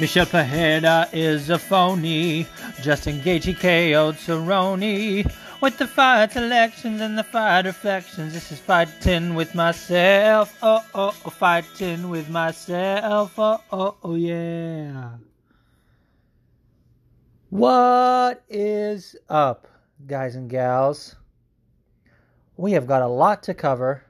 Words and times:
Michel 0.00 0.24
Pereira 0.24 1.06
is 1.12 1.50
a 1.50 1.58
phony. 1.58 2.46
Justin 2.80 3.20
Gaethje 3.20 3.54
KO'd 3.54 4.16
Cerrone. 4.16 5.30
With 5.60 5.76
the 5.76 5.86
fight 5.86 6.32
selections 6.32 7.02
and 7.02 7.18
the 7.18 7.22
fight 7.22 7.66
reflections, 7.66 8.32
this 8.32 8.50
is 8.50 8.58
fighting 8.58 9.34
with 9.34 9.54
myself. 9.54 10.56
Oh, 10.62 10.82
oh, 10.94 11.14
oh, 11.26 11.28
fighting 11.28 12.08
with 12.08 12.30
myself. 12.30 13.38
Oh, 13.38 13.60
oh, 13.70 13.96
oh, 14.02 14.14
yeah. 14.14 15.16
What 17.50 18.42
is 18.48 19.16
up, 19.28 19.68
guys 20.06 20.34
and 20.34 20.48
gals? 20.48 21.16
We 22.56 22.72
have 22.72 22.86
got 22.86 23.02
a 23.02 23.06
lot 23.06 23.42
to 23.42 23.52
cover. 23.52 24.06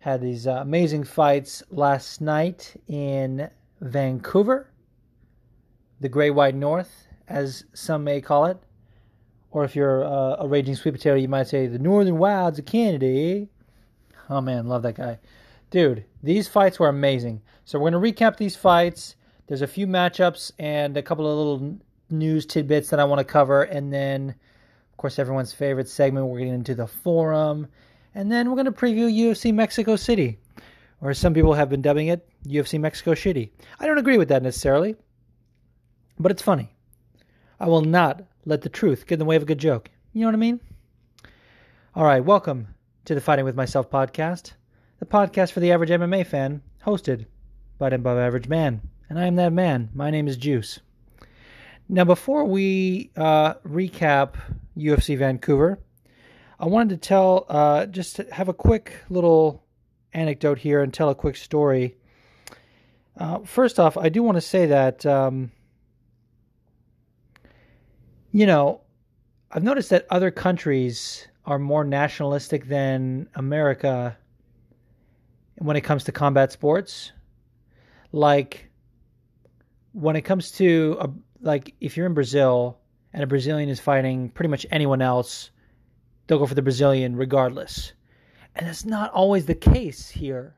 Had 0.00 0.20
these 0.20 0.46
uh, 0.46 0.56
amazing 0.56 1.04
fights 1.04 1.62
last 1.70 2.20
night 2.20 2.74
in 2.88 3.48
Vancouver, 3.80 4.68
the 6.02 6.08
Grey 6.08 6.30
White 6.30 6.56
North, 6.56 7.06
as 7.28 7.64
some 7.72 8.02
may 8.02 8.20
call 8.20 8.46
it. 8.46 8.58
Or 9.52 9.64
if 9.64 9.76
you're 9.76 10.04
uh, 10.04 10.36
a 10.40 10.48
raging 10.48 10.74
sweet 10.74 10.92
potato, 10.92 11.14
you 11.14 11.28
might 11.28 11.46
say 11.46 11.68
the 11.68 11.78
Northern 11.78 12.18
Wilds 12.18 12.58
of 12.58 12.66
Canada. 12.66 13.46
Oh 14.28 14.40
man, 14.40 14.66
love 14.66 14.82
that 14.82 14.96
guy. 14.96 15.20
Dude, 15.70 16.04
these 16.22 16.48
fights 16.48 16.80
were 16.80 16.88
amazing. 16.88 17.40
So 17.64 17.78
we're 17.78 17.90
going 17.90 18.02
to 18.02 18.22
recap 18.24 18.36
these 18.36 18.56
fights. 18.56 19.14
There's 19.46 19.62
a 19.62 19.66
few 19.66 19.86
matchups 19.86 20.50
and 20.58 20.96
a 20.96 21.02
couple 21.02 21.30
of 21.30 21.38
little 21.38 21.78
news 22.10 22.46
tidbits 22.46 22.90
that 22.90 22.98
I 22.98 23.04
want 23.04 23.20
to 23.20 23.24
cover. 23.24 23.62
And 23.62 23.92
then, 23.92 24.30
of 24.30 24.96
course, 24.96 25.20
everyone's 25.20 25.52
favorite 25.52 25.88
segment, 25.88 26.26
we're 26.26 26.38
getting 26.38 26.54
into 26.54 26.74
the 26.74 26.88
forum. 26.88 27.68
And 28.14 28.30
then 28.30 28.48
we're 28.48 28.56
going 28.56 28.66
to 28.66 28.72
preview 28.72 29.08
UFC 29.08 29.54
Mexico 29.54 29.94
City, 29.96 30.38
or 31.00 31.14
some 31.14 31.32
people 31.32 31.54
have 31.54 31.70
been 31.70 31.80
dubbing 31.80 32.08
it, 32.08 32.28
UFC 32.44 32.80
Mexico 32.80 33.14
Shitty. 33.14 33.50
I 33.78 33.86
don't 33.86 33.98
agree 33.98 34.18
with 34.18 34.28
that 34.28 34.42
necessarily, 34.42 34.96
but 36.22 36.30
it's 36.30 36.42
funny. 36.42 36.72
I 37.58 37.66
will 37.66 37.82
not 37.82 38.22
let 38.44 38.62
the 38.62 38.68
truth 38.68 39.06
get 39.06 39.14
in 39.14 39.18
the 39.18 39.24
way 39.24 39.36
of 39.36 39.42
a 39.42 39.46
good 39.46 39.58
joke. 39.58 39.90
You 40.12 40.20
know 40.20 40.28
what 40.28 40.34
I 40.34 40.38
mean? 40.38 40.60
All 41.94 42.04
right, 42.04 42.24
welcome 42.24 42.68
to 43.04 43.14
the 43.14 43.20
Fighting 43.20 43.44
with 43.44 43.56
Myself 43.56 43.90
podcast, 43.90 44.52
the 45.00 45.06
podcast 45.06 45.52
for 45.52 45.60
the 45.60 45.72
average 45.72 45.90
MMA 45.90 46.26
fan, 46.26 46.62
hosted 46.86 47.26
by 47.78 47.88
an 47.88 47.94
above 47.94 48.18
average 48.18 48.48
man. 48.48 48.80
And 49.08 49.18
I 49.18 49.26
am 49.26 49.36
that 49.36 49.52
man. 49.52 49.90
My 49.94 50.10
name 50.10 50.28
is 50.28 50.36
Juice. 50.36 50.78
Now, 51.88 52.04
before 52.04 52.44
we 52.44 53.10
uh, 53.16 53.54
recap 53.66 54.36
UFC 54.76 55.18
Vancouver, 55.18 55.80
I 56.58 56.66
wanted 56.66 56.90
to 56.90 57.08
tell, 57.08 57.46
uh, 57.48 57.86
just 57.86 58.18
have 58.18 58.48
a 58.48 58.54
quick 58.54 58.94
little 59.10 59.64
anecdote 60.12 60.58
here 60.58 60.82
and 60.82 60.94
tell 60.94 61.10
a 61.10 61.14
quick 61.14 61.36
story. 61.36 61.96
Uh, 63.16 63.40
first 63.40 63.80
off, 63.80 63.96
I 63.96 64.08
do 64.08 64.22
want 64.22 64.36
to 64.36 64.40
say 64.40 64.66
that, 64.66 65.04
um, 65.04 65.50
you 68.32 68.46
know, 68.46 68.80
I've 69.50 69.62
noticed 69.62 69.90
that 69.90 70.06
other 70.10 70.30
countries 70.30 71.28
are 71.44 71.58
more 71.58 71.84
nationalistic 71.84 72.66
than 72.66 73.28
America 73.34 74.16
when 75.58 75.76
it 75.76 75.82
comes 75.82 76.04
to 76.04 76.12
combat 76.12 76.50
sports. 76.50 77.12
Like, 78.12 78.70
when 79.92 80.16
it 80.16 80.22
comes 80.22 80.52
to, 80.52 80.96
a, 81.00 81.10
like, 81.40 81.74
if 81.80 81.96
you're 81.96 82.06
in 82.06 82.14
Brazil 82.14 82.78
and 83.12 83.22
a 83.22 83.26
Brazilian 83.26 83.68
is 83.68 83.80
fighting 83.80 84.30
pretty 84.30 84.48
much 84.48 84.66
anyone 84.70 85.02
else, 85.02 85.50
they'll 86.26 86.38
go 86.38 86.46
for 86.46 86.54
the 86.54 86.62
Brazilian 86.62 87.16
regardless. 87.16 87.92
And 88.54 88.66
that's 88.66 88.84
not 88.84 89.12
always 89.12 89.46
the 89.46 89.54
case 89.54 90.08
here. 90.08 90.56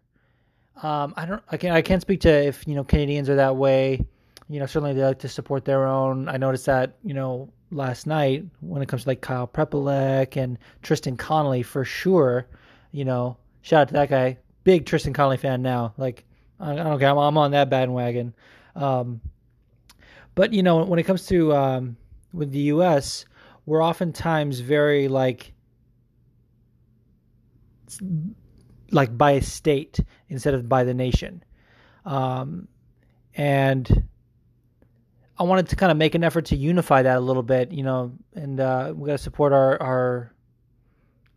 Um, 0.82 1.15
I 1.16 1.27
don't. 1.27 1.43
I 1.53 1.56
can't. 1.56 1.75
I 1.75 1.82
can't 1.82 2.03
speak 2.03 2.21
to 2.22 2.28
if 2.28 2.66
you 2.66 2.75
know 2.75 2.82
Canadians 2.82 3.31
are 3.31 3.37
that 3.37 3.54
way. 3.54 4.04
You 4.49 4.60
know, 4.60 4.66
certainly 4.66 4.93
they 4.93 5.03
like 5.03 5.21
to 5.21 5.28
support 5.28 5.65
their 5.65 5.87
own. 5.87 6.28
I 6.28 6.37
noticed 6.37 6.66
that 6.66 6.97
you 7.03 7.15
know 7.15 7.50
last 7.71 8.06
night 8.06 8.44
when 8.60 8.82
it 8.82 8.88
comes 8.88 9.03
to 9.03 9.09
like 9.09 9.21
Kyle 9.21 9.47
Prepolec 9.47 10.37
and 10.37 10.59
Tristan 10.82 11.16
Connolly 11.16 11.62
for 11.62 11.84
sure. 11.84 12.47
You 12.93 13.04
know, 13.04 13.37
shout 13.62 13.83
out 13.83 13.88
to 13.88 13.94
that 13.94 14.10
guy. 14.10 14.38
Big 14.65 14.87
Tristan 14.87 15.12
Connolly 15.12 15.37
fan 15.37 15.62
now. 15.62 15.94
Like 15.97 16.25
I, 16.60 16.75
don't 16.75 16.99
care. 16.99 17.10
I'm, 17.10 17.19
I'm 17.19 17.38
on 17.38 17.50
that 17.53 17.71
bandwagon. 17.71 18.34
Um, 18.77 19.21
but 20.34 20.53
you 20.53 20.62
know, 20.62 20.84
when 20.84 20.99
it 20.99 21.04
comes 21.04 21.27
to 21.27 21.54
um, 21.54 21.97
with 22.33 22.50
the 22.50 22.60
U.S., 22.60 23.25
we're 23.66 23.83
oftentimes 23.83 24.60
very 24.60 25.09
like 25.09 25.53
like 28.91 29.16
by 29.16 29.33
a 29.33 29.43
state 29.43 30.00
instead 30.28 30.54
of 30.54 30.69
by 30.69 30.84
the 30.84 30.94
nation. 30.94 31.43
Um, 32.04 32.69
and 33.34 34.04
I 35.39 35.43
wanted 35.43 35.69
to 35.69 35.77
kind 35.77 35.91
of 35.91 35.99
make 35.99 36.15
an 36.15 36.22
effort 36.22 36.47
to 36.47 36.56
unify 36.56 37.03
that 37.03 37.17
a 37.17 37.21
little 37.21 37.43
bit, 37.43 37.72
you 37.72 37.83
know, 37.83 38.12
and 38.34 38.61
uh, 38.61 38.93
we 38.95 39.06
got 39.06 39.12
to 39.12 39.19
support 39.19 39.53
our 39.53 39.81
our 39.83 40.33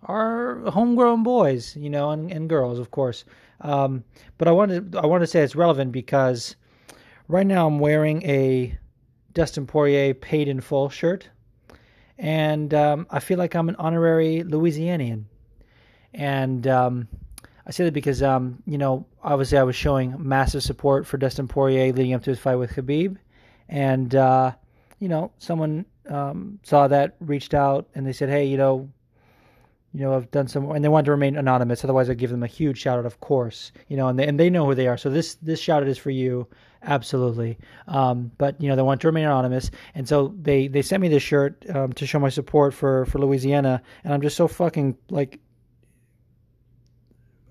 our 0.03 0.59
homegrown 0.69 1.23
boys, 1.23 1.75
you 1.75 1.89
know, 1.89 2.11
and, 2.11 2.31
and 2.31 2.47
girls, 2.47 2.79
of 2.79 2.91
course. 2.91 3.25
Um, 3.61 4.03
but 4.37 4.47
I 4.47 4.51
wanted 4.51 4.95
I 4.95 5.05
wanted 5.05 5.25
to 5.25 5.31
say 5.31 5.41
it's 5.41 5.55
relevant 5.55 5.91
because 5.91 6.55
right 7.27 7.47
now 7.47 7.67
I'm 7.67 7.79
wearing 7.79 8.23
a 8.23 8.77
Dustin 9.33 9.65
Poirier 9.65 10.13
paid 10.13 10.47
in 10.47 10.61
full 10.61 10.89
shirt, 10.89 11.27
and 12.17 12.73
um, 12.73 13.07
I 13.09 13.19
feel 13.19 13.37
like 13.37 13.55
I'm 13.55 13.69
an 13.69 13.75
honorary 13.77 14.43
Louisianian. 14.43 15.25
And 16.13 16.65
um, 16.67 17.07
I 17.67 17.71
say 17.71 17.83
that 17.83 17.93
because, 17.93 18.23
um, 18.23 18.63
you 18.65 18.77
know, 18.77 19.05
obviously 19.23 19.57
I 19.57 19.63
was 19.63 19.75
showing 19.75 20.15
massive 20.17 20.63
support 20.63 21.05
for 21.05 21.17
Dustin 21.17 21.47
Poirier 21.47 21.91
leading 21.93 22.13
up 22.13 22.23
to 22.23 22.29
his 22.29 22.39
fight 22.39 22.55
with 22.55 22.71
Khabib. 22.71 23.17
And, 23.69 24.13
uh, 24.15 24.53
you 24.99 25.09
know, 25.09 25.31
someone 25.37 25.85
um, 26.09 26.59
saw 26.63 26.87
that, 26.87 27.15
reached 27.19 27.53
out, 27.53 27.87
and 27.95 28.05
they 28.05 28.13
said, 28.13 28.29
hey, 28.29 28.45
you 28.45 28.57
know, 28.57 28.89
you 29.93 30.01
know, 30.01 30.13
I've 30.15 30.29
done 30.31 30.47
some, 30.47 30.69
and 30.71 30.83
they 30.83 30.89
wanted 30.89 31.05
to 31.05 31.11
remain 31.11 31.37
anonymous. 31.37 31.83
Otherwise, 31.83 32.09
I'd 32.09 32.17
give 32.17 32.29
them 32.29 32.43
a 32.43 32.47
huge 32.47 32.77
shout 32.77 32.99
out, 32.99 33.05
of 33.05 33.19
course. 33.19 33.71
You 33.87 33.97
know, 33.97 34.07
and 34.07 34.19
they, 34.19 34.27
and 34.27 34.39
they 34.39 34.49
know 34.49 34.65
who 34.65 34.75
they 34.75 34.87
are. 34.87 34.97
So 34.97 35.09
this 35.09 35.35
this 35.35 35.59
shout 35.59 35.81
out 35.81 35.89
is 35.89 35.97
for 35.97 36.11
you, 36.11 36.45
absolutely. 36.83 37.57
Um, 37.87 38.31
but 38.37 38.61
you 38.61 38.69
know, 38.69 38.75
they 38.75 38.81
want 38.83 39.01
to 39.01 39.07
remain 39.07 39.25
anonymous, 39.25 39.71
and 39.95 40.07
so 40.07 40.35
they 40.39 40.67
they 40.67 40.81
sent 40.81 41.01
me 41.01 41.07
this 41.07 41.23
shirt 41.23 41.65
um, 41.73 41.93
to 41.93 42.05
show 42.05 42.19
my 42.19 42.29
support 42.29 42.73
for 42.73 43.05
for 43.05 43.19
Louisiana, 43.19 43.81
and 44.03 44.13
I'm 44.13 44.21
just 44.21 44.35
so 44.35 44.47
fucking 44.47 44.97
like 45.09 45.39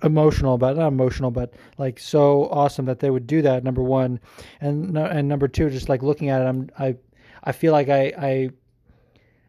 emotional 0.07 0.55
about 0.55 0.77
not 0.77 0.89
emotional 0.89 1.31
but 1.31 1.55
like 1.79 1.99
so 1.99 2.49
awesome 2.51 2.87
that 2.87 3.01
they 3.01 3.11
would 3.11 3.27
do 3.27 3.43
that 3.43 3.65
number 3.65 3.83
one. 3.83 4.21
And 4.61 4.97
and 4.97 5.29
number 5.29 5.49
two 5.49 5.71
just 5.71 5.89
like 5.89 6.03
looking 6.03 6.29
at 6.31 6.41
it 6.41 6.45
i'm 6.45 6.71
i 6.79 6.97
i 7.45 7.53
feel 7.53 7.73
like 7.73 7.89
i 7.89 8.13
i 8.19 8.51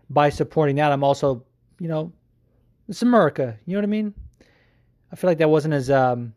by 0.09 0.29
supporting 0.29 0.77
that 0.77 0.91
i'm 0.91 1.03
also 1.03 1.43
you 1.79 1.87
know 1.87 2.11
it's 2.87 3.01
america 3.01 3.57
you 3.65 3.73
know 3.73 3.79
what 3.79 3.83
i 3.83 3.87
mean? 3.87 4.13
I 5.11 5.15
feel 5.15 5.29
like 5.29 5.37
that 5.37 5.49
wasn't 5.49 5.73
as 5.73 5.89
um 5.89 6.33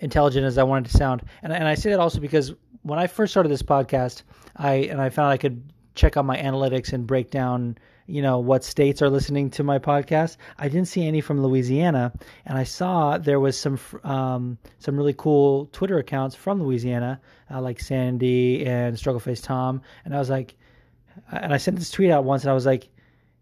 intelligent 0.00 0.46
as 0.46 0.58
i 0.58 0.62
wanted 0.62 0.90
to 0.90 0.96
sound. 0.96 1.22
And 1.42 1.52
and 1.52 1.66
i 1.66 1.74
say 1.74 1.90
that 1.90 2.00
also 2.00 2.20
because 2.20 2.52
when 2.82 2.98
i 2.98 3.06
first 3.06 3.32
started 3.32 3.48
this 3.48 3.62
podcast 3.62 4.22
i 4.56 4.74
and 4.74 5.00
i 5.00 5.08
found 5.10 5.32
i 5.32 5.36
could 5.36 5.72
check 5.94 6.16
on 6.16 6.24
my 6.24 6.38
analytics 6.38 6.92
and 6.92 7.06
break 7.06 7.30
down 7.30 7.76
you 8.08 8.22
know 8.22 8.38
what 8.38 8.64
states 8.64 9.02
are 9.02 9.10
listening 9.10 9.50
to 9.50 9.62
my 9.62 9.78
podcast. 9.78 10.38
I 10.58 10.68
didn't 10.68 10.88
see 10.88 11.06
any 11.06 11.20
from 11.20 11.42
Louisiana, 11.42 12.12
and 12.46 12.56
I 12.56 12.64
saw 12.64 13.18
there 13.18 13.38
was 13.38 13.56
some 13.56 13.78
um, 14.02 14.58
some 14.78 14.96
really 14.96 15.12
cool 15.12 15.66
Twitter 15.66 15.98
accounts 15.98 16.34
from 16.34 16.62
Louisiana, 16.62 17.20
uh, 17.50 17.60
like 17.60 17.80
Sandy 17.80 18.64
and 18.66 18.98
Struggle 18.98 19.20
Face 19.20 19.42
Tom, 19.42 19.82
and 20.06 20.16
I 20.16 20.18
was 20.18 20.30
like, 20.30 20.56
and 21.30 21.52
I 21.52 21.58
sent 21.58 21.78
this 21.78 21.90
tweet 21.90 22.10
out 22.10 22.24
once, 22.24 22.42
and 22.42 22.50
I 22.50 22.54
was 22.54 22.66
like, 22.66 22.88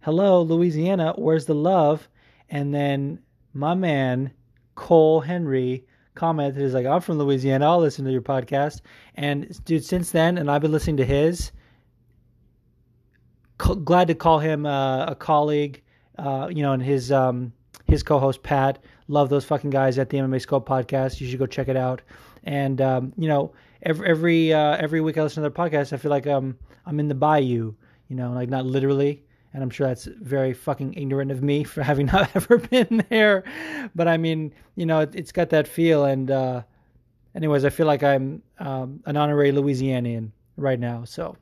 "Hello, 0.00 0.42
Louisiana, 0.42 1.14
where's 1.16 1.46
the 1.46 1.54
love?" 1.54 2.08
And 2.50 2.74
then 2.74 3.20
my 3.54 3.74
man 3.74 4.32
Cole 4.74 5.20
Henry 5.20 5.86
commented, 6.16 6.60
"Is 6.60 6.74
like 6.74 6.86
I'm 6.86 7.00
from 7.00 7.18
Louisiana. 7.18 7.70
I'll 7.70 7.78
listen 7.78 8.04
to 8.04 8.12
your 8.12 8.20
podcast." 8.20 8.80
And 9.14 9.64
dude, 9.64 9.84
since 9.84 10.10
then, 10.10 10.38
and 10.38 10.50
I've 10.50 10.62
been 10.62 10.72
listening 10.72 10.96
to 10.96 11.04
his 11.04 11.52
glad 13.58 14.08
to 14.08 14.14
call 14.14 14.38
him 14.38 14.66
uh, 14.66 15.06
a 15.06 15.14
colleague. 15.14 15.82
Uh, 16.18 16.48
you 16.50 16.62
know, 16.62 16.72
and 16.72 16.82
his 16.82 17.12
um, 17.12 17.52
his 17.86 18.02
co-host 18.02 18.42
Pat. 18.42 18.78
Love 19.08 19.28
those 19.28 19.44
fucking 19.44 19.70
guys 19.70 19.98
at 19.98 20.10
the 20.10 20.18
MMA 20.18 20.40
Scope 20.40 20.68
podcast. 20.68 21.20
You 21.20 21.28
should 21.28 21.38
go 21.38 21.46
check 21.46 21.68
it 21.68 21.76
out. 21.76 22.02
And 22.44 22.80
um, 22.80 23.12
you 23.16 23.28
know, 23.28 23.52
every 23.82 24.08
every 24.08 24.52
uh, 24.52 24.76
every 24.76 25.00
week 25.00 25.18
I 25.18 25.22
listen 25.22 25.42
to 25.42 25.48
their 25.48 25.68
podcast. 25.68 25.92
I 25.92 25.96
feel 25.96 26.10
like 26.10 26.26
um 26.26 26.56
I'm 26.86 27.00
in 27.00 27.08
the 27.08 27.14
bayou. 27.14 27.74
You 28.08 28.16
know, 28.16 28.32
like 28.32 28.48
not 28.48 28.66
literally. 28.66 29.22
And 29.52 29.62
I'm 29.62 29.70
sure 29.70 29.86
that's 29.86 30.04
very 30.04 30.52
fucking 30.52 30.94
ignorant 30.94 31.30
of 31.30 31.42
me 31.42 31.64
for 31.72 31.82
having 31.82 32.06
not 32.06 32.34
ever 32.34 32.58
been 32.70 33.04
there. 33.08 33.44
But 33.94 34.06
I 34.06 34.16
mean, 34.16 34.52
you 34.74 34.84
know, 34.84 35.00
it, 35.00 35.14
has 35.14 35.32
got 35.32 35.50
that 35.50 35.66
feel. 35.66 36.04
And 36.04 36.30
uh, 36.30 36.62
anyways, 37.34 37.64
I 37.64 37.70
feel 37.70 37.86
like 37.86 38.02
I'm 38.02 38.42
um, 38.58 39.00
an 39.06 39.16
honorary 39.16 39.52
Louisianian 39.52 40.30
right 40.56 40.78
now. 40.78 41.04
So 41.04 41.36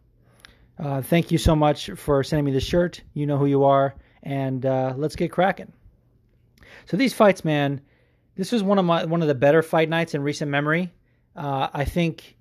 uh, 0.78 1.02
thank 1.02 1.30
you 1.30 1.38
so 1.38 1.54
much 1.54 1.90
for 1.96 2.22
sending 2.24 2.44
me 2.44 2.52
the 2.52 2.60
shirt. 2.60 3.02
You 3.14 3.26
know 3.26 3.38
who 3.38 3.46
you 3.46 3.64
are, 3.64 3.94
and 4.22 4.64
uh, 4.66 4.94
let's 4.96 5.16
get 5.16 5.30
cracking. 5.30 5.72
So 6.86 6.96
these 6.96 7.14
fights, 7.14 7.44
man, 7.44 7.80
this 8.36 8.52
was 8.52 8.62
one 8.62 8.78
of 8.78 8.84
my 8.84 9.04
one 9.04 9.22
of 9.22 9.28
the 9.28 9.34
better 9.34 9.62
fight 9.62 9.88
nights 9.88 10.14
in 10.14 10.22
recent 10.22 10.50
memory. 10.50 10.92
Uh, 11.36 11.68
I 11.72 11.84
think 11.84 12.36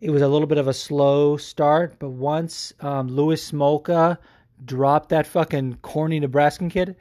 it 0.00 0.10
was 0.10 0.22
a 0.22 0.28
little 0.28 0.46
bit 0.46 0.58
of 0.58 0.68
a 0.68 0.74
slow 0.74 1.36
start, 1.36 1.98
but 1.98 2.10
once 2.10 2.72
um, 2.80 3.08
Louis 3.08 3.50
Smolka 3.50 4.18
dropped 4.64 5.10
that 5.10 5.26
fucking 5.26 5.78
corny 5.82 6.20
Nebraskan 6.20 6.70
kid, 6.70 6.96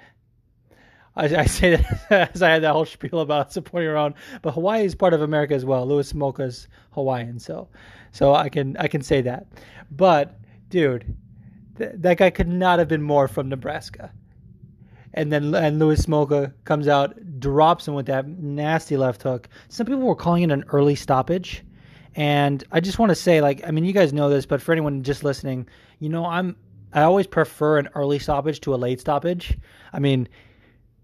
I, 1.15 1.25
I, 1.35 1.45
say 1.45 1.75
that 1.77 2.31
as 2.35 2.41
I 2.41 2.49
had 2.49 2.63
that 2.63 2.73
whole 2.73 2.85
spiel 2.85 3.19
about 3.19 3.51
supporting 3.51 3.87
your 3.87 3.97
own, 3.97 4.15
but 4.41 4.51
Hawaii 4.53 4.85
is 4.85 4.95
part 4.95 5.13
of 5.13 5.21
America 5.21 5.53
as 5.53 5.65
well. 5.65 5.85
Louis 5.85 6.11
Smolka's 6.11 6.67
Hawaiian, 6.91 7.39
so 7.39 7.67
so 8.11 8.33
I 8.33 8.49
can 8.49 8.77
I 8.77 8.87
can 8.87 9.01
say 9.01 9.21
that. 9.21 9.47
But 9.89 10.39
dude, 10.71 11.15
th- 11.77 11.91
that 11.93 12.17
guy 12.17 12.31
could 12.31 12.47
not 12.47 12.79
have 12.79 12.87
been 12.87 13.03
more 13.03 13.27
from 13.27 13.49
Nebraska. 13.49 14.11
And 15.13 15.31
then 15.31 15.53
and 15.53 15.77
Louis 15.77 16.03
Smolka 16.03 16.53
comes 16.63 16.87
out, 16.87 17.39
drops 17.39 17.87
him 17.87 17.93
with 17.93 18.07
that 18.07 18.27
nasty 18.27 18.97
left 18.97 19.21
hook. 19.21 19.49
Some 19.67 19.85
people 19.85 20.01
were 20.01 20.15
calling 20.15 20.43
it 20.43 20.51
an 20.51 20.63
early 20.69 20.95
stoppage. 20.95 21.63
And 22.15 22.63
I 22.71 22.79
just 22.79 22.97
want 22.97 23.09
to 23.09 23.15
say, 23.15 23.41
like, 23.41 23.61
I 23.65 23.71
mean, 23.71 23.85
you 23.85 23.93
guys 23.93 24.13
know 24.13 24.29
this, 24.29 24.45
but 24.45 24.61
for 24.61 24.71
anyone 24.71 25.03
just 25.03 25.23
listening, 25.23 25.67
you 25.99 26.09
know, 26.09 26.25
I'm 26.25 26.55
I 26.93 27.03
always 27.03 27.27
prefer 27.27 27.77
an 27.77 27.89
early 27.95 28.19
stoppage 28.19 28.59
to 28.61 28.73
a 28.73 28.77
late 28.77 28.99
stoppage. 28.99 29.57
I 29.93 29.99
mean, 29.99 30.27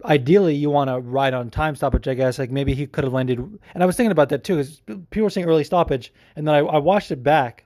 ideally 0.03 0.55
you 0.55 0.69
want 0.69 0.89
to 0.89 0.99
ride 0.99 1.33
on 1.33 1.49
time 1.49 1.75
stoppage, 1.75 2.07
I 2.07 2.13
guess. 2.13 2.39
Like 2.39 2.51
maybe 2.51 2.73
he 2.73 2.87
could 2.87 3.03
have 3.03 3.13
landed, 3.13 3.39
and 3.39 3.83
I 3.83 3.85
was 3.85 3.95
thinking 3.95 4.11
about 4.11 4.29
that 4.29 4.43
too, 4.43 4.57
because 4.57 4.81
people 4.85 5.23
were 5.23 5.29
saying 5.29 5.47
early 5.47 5.63
stoppage, 5.63 6.13
and 6.35 6.47
then 6.47 6.55
I, 6.55 6.59
I 6.59 6.77
watched 6.77 7.11
it 7.11 7.23
back, 7.23 7.65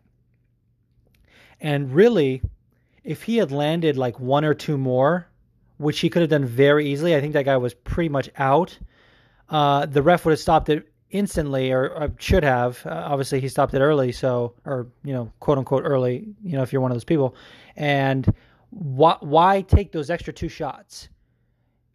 and 1.61 1.93
really, 1.93 2.41
if 3.03 3.23
he 3.23 3.37
had 3.37 3.51
landed 3.51 3.97
like 3.97 4.19
one 4.19 4.43
or 4.43 4.53
two 4.53 4.77
more, 4.77 5.27
which 5.77 5.99
he 5.99 6.09
could 6.09 6.21
have 6.21 6.29
done 6.31 6.45
very 6.45 6.87
easily, 6.87 7.15
I 7.15 7.21
think 7.21 7.33
that 7.33 7.45
guy 7.45 7.57
was 7.57 7.73
pretty 7.73 8.09
much 8.09 8.29
out. 8.37 8.77
Uh, 9.47 9.85
the 9.85 10.01
ref 10.01 10.25
would 10.25 10.31
have 10.31 10.39
stopped 10.39 10.69
it 10.69 10.91
instantly, 11.11 11.71
or, 11.71 11.89
or 11.89 12.11
should 12.17 12.43
have. 12.43 12.83
Uh, 12.85 13.03
obviously, 13.05 13.39
he 13.39 13.47
stopped 13.47 13.73
it 13.73 13.79
early, 13.81 14.11
so 14.11 14.55
or 14.65 14.87
you 15.03 15.13
know, 15.13 15.31
quote 15.39 15.57
unquote 15.57 15.83
early. 15.85 16.33
You 16.43 16.53
know, 16.53 16.63
if 16.63 16.73
you're 16.73 16.81
one 16.81 16.91
of 16.91 16.95
those 16.95 17.03
people, 17.03 17.35
and 17.75 18.33
why 18.71 19.17
why 19.19 19.61
take 19.61 19.91
those 19.91 20.09
extra 20.09 20.33
two 20.33 20.49
shots? 20.49 21.09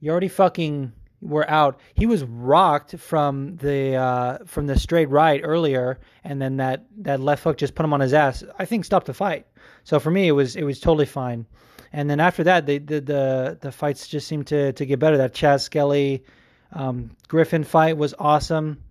You 0.01 0.11
already 0.11 0.29
fucking 0.29 0.93
were 1.21 1.49
out. 1.51 1.81
He 1.95 2.07
was 2.07 2.25
rocked 2.25 2.99
from 2.99 3.57
the 3.57 3.97
uh, 3.97 4.39
from 4.47 4.67
the 4.67 4.79
straight 4.79 5.09
right 5.09 5.41
earlier, 5.43 5.99
and 6.25 6.41
then 6.41 6.59
that 6.59 6.85
that 6.99 7.21
left 7.21 7.45
hook 7.45 7.57
just 7.57 7.75
put 7.75 7.85
him 7.85 7.93
on 7.93 8.01
his 8.01 8.13
ass. 8.13 8.45
I 8.59 8.65
think 8.65 8.85
stopped 8.85 9.07
the 9.07 9.15
fight. 9.15 9.47
So 9.87 10.01
for 10.01 10.11
me, 10.11 10.27
it 10.27 10.33
was 10.33 10.57
it 10.57 10.65
was 10.65 10.81
totally 10.81 11.07
fine. 11.07 11.47
And 11.93 12.11
then 12.11 12.19
after 12.19 12.43
that, 12.43 12.67
the 12.67 12.79
the 12.79 13.57
the, 13.61 13.71
fights 13.71 14.09
just 14.09 14.27
seemed 14.27 14.49
to 14.49 14.73
to 14.73 14.85
get 14.85 14.99
better. 14.99 15.17
That 15.19 15.33
Chas 15.33 15.63
Skelly 15.63 16.25
um, 16.73 17.13
Griffin 17.29 17.63
fight 17.63 17.97
was 17.97 18.13
awesome. 18.19 18.83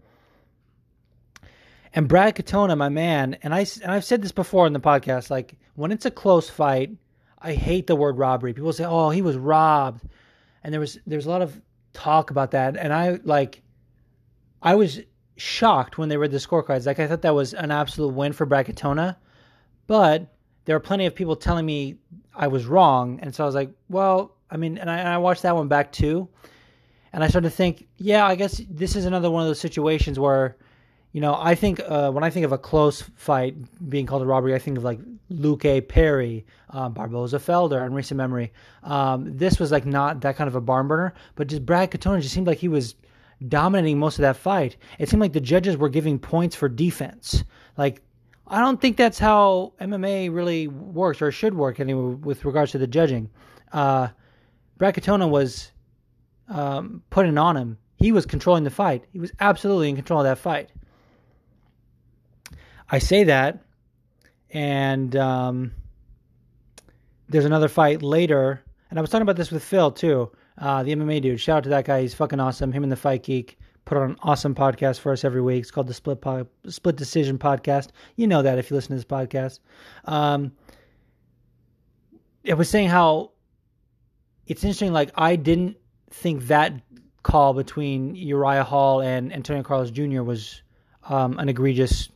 And 1.94 2.08
Brad 2.08 2.38
Katona, 2.38 2.78
my 2.78 2.88
man, 2.88 3.38
and 3.44 3.54
I 3.54 3.66
and 3.84 3.92
I've 3.92 4.06
said 4.06 4.22
this 4.22 4.32
before 4.32 4.66
in 4.68 4.72
the 4.72 4.80
podcast. 4.80 5.30
Like 5.30 5.58
when 5.76 5.92
it's 5.92 6.06
a 6.06 6.12
close 6.12 6.50
fight, 6.50 6.92
I 7.40 7.56
hate 7.56 7.88
the 7.88 7.96
word 7.98 8.18
robbery. 8.18 8.54
People 8.54 8.72
say, 8.72 8.86
"Oh, 8.86 9.10
he 9.10 9.22
was 9.22 9.36
robbed," 9.36 10.02
and 10.64 10.72
there 10.72 10.80
was 10.80 10.98
there's 11.06 11.26
a 11.26 11.30
lot 11.30 11.42
of 11.42 11.62
talk 11.92 12.32
about 12.32 12.52
that. 12.52 12.78
And 12.78 12.94
I 12.94 13.20
like, 13.26 13.62
I 14.62 14.76
was 14.76 15.02
shocked 15.36 15.98
when 15.98 16.08
they 16.08 16.16
read 16.16 16.32
the 16.32 16.38
scorecards. 16.38 16.86
Like 16.86 17.00
I 17.00 17.08
thought 17.08 17.24
that 17.24 17.36
was 17.36 17.54
an 17.54 17.72
absolute 17.72 18.14
win 18.14 18.32
for 18.32 18.46
Brad 18.46 18.66
Katona, 18.66 19.18
but 19.88 20.32
there 20.66 20.76
were 20.76 20.82
plenty 20.82 21.06
of 21.06 21.16
people 21.16 21.36
telling 21.36 21.66
me 21.66 21.96
I 22.36 22.48
was 22.48 22.66
wrong, 22.66 23.20
and 23.22 23.34
so 23.34 23.44
I 23.44 23.46
was 23.46 23.56
like, 23.56 23.72
well, 23.90 24.36
I 24.50 24.58
mean, 24.58 24.78
and 24.78 24.90
I, 24.90 24.98
and 24.98 25.08
I 25.08 25.18
watched 25.18 25.44
that 25.44 25.56
one 25.56 25.68
back 25.68 25.92
too, 25.92 26.28
and 27.14 27.24
I 27.24 27.28
started 27.28 27.50
to 27.50 27.56
think, 27.56 27.88
yeah, 27.98 28.26
I 28.26 28.36
guess 28.36 28.62
this 28.70 28.96
is 28.96 29.06
another 29.06 29.32
one 29.32 29.44
of 29.44 29.48
those 29.48 29.60
situations 29.60 30.20
where 30.20 30.58
you 31.16 31.22
know, 31.22 31.38
I 31.40 31.56
think 31.56 31.80
uh, 31.80 32.12
when 32.12 32.26
I 32.26 32.30
think 32.30 32.46
of 32.46 32.52
a 32.52 32.58
close 32.58 33.02
fight 33.16 33.56
being 33.90 34.06
called 34.06 34.22
a 34.22 34.26
robbery, 34.26 34.54
I 34.54 34.60
think 34.60 34.78
of 34.78 34.84
like 34.84 35.00
Luque 35.32 35.88
Perry, 35.88 36.46
um, 36.72 36.92
Barboza 36.92 37.38
Felder 37.38 37.86
in 37.86 37.94
recent 37.94 38.18
memory. 38.18 38.52
Um, 38.84 39.38
this 39.38 39.58
was 39.58 39.72
like 39.72 39.86
not 39.86 40.20
that 40.20 40.36
kind 40.36 40.50
of 40.50 40.56
a 40.56 40.60
barn 40.60 40.90
burner, 40.90 41.14
but 41.36 41.48
just 41.48 41.66
Brad 41.66 41.90
Katona 41.90 42.20
just 42.20 42.34
seemed 42.34 42.48
like 42.48 42.58
he 42.58 42.68
was 42.68 42.96
dominating 43.48 43.98
most 43.98 44.18
of 44.18 44.24
that 44.24 44.36
fight. 44.36 44.76
It 45.00 45.08
seemed 45.08 45.22
like 45.22 45.32
the 45.32 45.40
judges 45.40 45.78
were 45.78 45.88
giving 45.88 46.20
points 46.20 46.54
for 46.54 46.68
defense. 46.68 47.46
Like, 47.78 48.02
I 48.48 48.60
don't 48.60 48.80
think 48.80 48.98
that's 48.98 49.18
how 49.18 49.74
MMA 49.82 50.34
really 50.34 50.68
works 50.68 51.22
or 51.22 51.32
should 51.32 51.56
work 51.56 51.80
anyway 51.80 52.16
with 52.16 52.46
regards 52.46 52.72
to 52.74 52.78
the 52.78 52.88
judging. 52.88 53.30
Uh, 53.72 54.10
Brad 54.78 54.94
Katona 54.94 55.30
was 55.30 55.72
um, 56.48 57.02
putting 57.10 57.38
on 57.38 57.58
him. 57.58 57.78
He 57.98 58.12
was 58.12 58.26
controlling 58.26 58.64
the 58.64 58.70
fight. 58.70 59.06
He 59.12 59.20
was 59.20 59.32
absolutely 59.40 59.90
in 59.90 59.96
control 59.96 60.20
of 60.20 60.26
that 60.26 60.38
fight. 60.38 60.70
I 62.90 63.00
say 63.00 63.24
that, 63.24 63.64
and 64.52 65.16
um, 65.16 65.72
there's 67.28 67.46
another 67.46 67.68
fight 67.68 68.04
later, 68.04 68.62
and 68.90 69.00
I 69.00 69.02
was 69.02 69.10
talking 69.10 69.24
about 69.24 69.38
this 69.38 69.50
with 69.50 69.64
Phil 69.64 69.90
too, 69.92 70.32
uh, 70.60 70.84
the 70.84 70.96
MMA 70.96 71.22
dude. 71.22 71.40
Shout 71.40 71.58
out 71.58 71.64
to 71.64 71.70
that 71.70 71.86
guy; 71.86 72.02
he's 72.02 72.14
fucking 72.14 72.40
awesome. 72.40 72.72
Him 72.72 72.84
and 72.84 72.92
the 72.92 72.98
Fight 72.98 73.24
Geek 73.24 73.58
put 73.86 73.98
on 73.98 74.12
an 74.12 74.18
awesome 74.22 74.56
podcast 74.56 75.00
for 75.00 75.12
us 75.12 75.24
every 75.24 75.42
week. 75.42 75.62
It's 75.62 75.72
called 75.72 75.88
the 75.88 75.94
Split 75.94 76.20
po- 76.20 76.48
Split 76.68 76.96
Decision 76.96 77.38
Podcast. 77.38 77.90
You 78.16 78.28
know 78.28 78.42
that 78.42 78.58
if 78.58 78.70
you 78.70 78.76
listen 78.76 78.90
to 78.90 78.96
this 78.96 79.06
podcast. 79.06 79.60
Um, 80.06 80.52
was 82.44 82.70
saying 82.70 82.90
how 82.90 83.32
it's 84.48 84.64
interesting. 84.64 84.92
Like 84.92 85.12
I 85.16 85.36
didn't 85.36 85.78
think 86.10 86.48
that 86.48 86.74
call 87.24 87.54
between 87.54 88.16
Uriah 88.16 88.64
Hall 88.64 89.02
and 89.02 89.34
Antonio 89.34 89.64
Carlos 89.64 89.92
Jr. 89.92 90.22
was 90.22 90.62
um, 91.10 91.40
an 91.40 91.50
egregious 91.50 92.10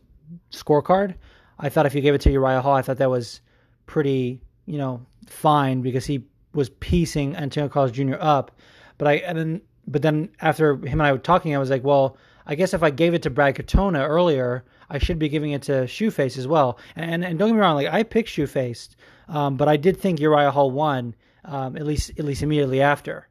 scorecard. 0.51 1.15
I 1.57 1.69
thought 1.69 1.85
if 1.85 1.95
you 1.95 2.01
gave 2.01 2.13
it 2.13 2.21
to 2.21 2.31
Uriah 2.31 2.61
Hall, 2.61 2.75
I 2.75 2.81
thought 2.81 2.97
that 2.97 3.09
was 3.09 3.41
pretty, 3.85 4.41
you 4.65 4.77
know, 4.77 5.05
fine 5.27 5.81
because 5.81 6.05
he 6.05 6.25
was 6.53 6.69
piecing 6.69 7.35
Antonio 7.35 7.69
Carlos 7.69 7.91
Jr. 7.91 8.15
up. 8.19 8.51
But 8.97 9.07
I 9.07 9.13
and 9.15 9.37
then 9.37 9.61
but 9.89 10.01
then 10.01 10.29
after 10.39 10.75
him 10.75 10.99
and 10.99 11.03
I 11.03 11.11
were 11.11 11.17
talking, 11.17 11.55
I 11.55 11.59
was 11.59 11.69
like, 11.69 11.83
well, 11.83 12.15
I 12.45 12.55
guess 12.55 12.73
if 12.73 12.83
I 12.83 12.89
gave 12.91 13.13
it 13.13 13.23
to 13.23 13.29
Brad 13.29 13.55
Katona 13.55 14.07
earlier, 14.07 14.63
I 14.89 14.99
should 14.99 15.19
be 15.19 15.29
giving 15.29 15.51
it 15.51 15.63
to 15.63 15.83
Shoeface 15.83 16.37
as 16.37 16.47
well. 16.47 16.79
And 16.95 17.11
and, 17.11 17.25
and 17.25 17.39
don't 17.39 17.49
get 17.49 17.55
me 17.55 17.61
wrong, 17.61 17.75
like 17.75 17.87
I 17.87 18.03
picked 18.03 18.29
Shoeface, 18.29 18.89
um, 19.27 19.57
but 19.57 19.67
I 19.67 19.77
did 19.77 19.97
think 19.97 20.19
Uriah 20.19 20.51
Hall 20.51 20.71
won 20.71 21.15
um, 21.45 21.75
at 21.75 21.85
least 21.85 22.11
at 22.17 22.25
least 22.25 22.43
immediately 22.43 22.81
after. 22.81 23.27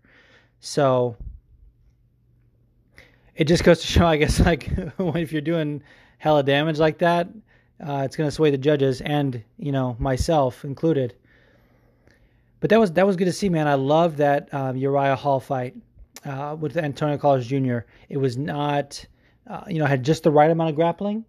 So 0.61 1.17
it 3.37 3.45
just 3.45 3.63
goes 3.65 3.81
to 3.81 3.87
show, 3.87 4.07
I 4.07 4.17
guess, 4.17 4.41
like 4.45 4.69
if 4.99 5.33
you're 5.33 5.41
doing 5.41 5.83
hella 6.19 6.43
damage 6.43 6.79
like 6.79 6.99
that, 6.99 7.29
uh, 7.81 8.03
it's 8.05 8.17
going 8.17 8.29
to 8.29 8.35
sway 8.35 8.51
the 8.51 8.59
judges 8.59 9.01
and 9.01 9.43
you 9.59 9.73
know 9.73 9.97
myself 9.99 10.65
included. 10.65 11.15
But 12.61 12.71
that 12.71 12.81
was 12.81 12.93
that 12.93 13.07
was 13.07 13.17
good 13.17 13.27
to 13.27 13.33
see, 13.33 13.49
man. 13.49 13.69
I 13.69 13.75
love 13.75 14.17
that 14.17 14.53
um, 14.53 14.77
Uriah 14.77 15.17
Hall 15.17 15.39
fight 15.39 15.77
uh, 16.29 16.55
with 16.55 16.77
Antonio 16.77 17.17
Carlos 17.17 17.47
Jr. 17.47 17.79
It 18.09 18.19
was 18.19 18.37
not, 18.37 19.05
uh, 19.49 19.65
you 19.67 19.79
know, 19.79 19.87
had 19.87 20.05
just 20.05 20.23
the 20.23 20.31
right 20.31 20.51
amount 20.51 20.71
of 20.71 20.77
grappling, 20.77 21.25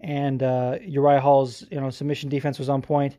and 0.00 0.42
uh, 0.42 0.78
Uriah 0.80 1.20
Hall's 1.20 1.66
you 1.70 1.80
know 1.80 1.90
submission 1.90 2.28
defense 2.28 2.58
was 2.58 2.68
on 2.68 2.80
point, 2.80 3.16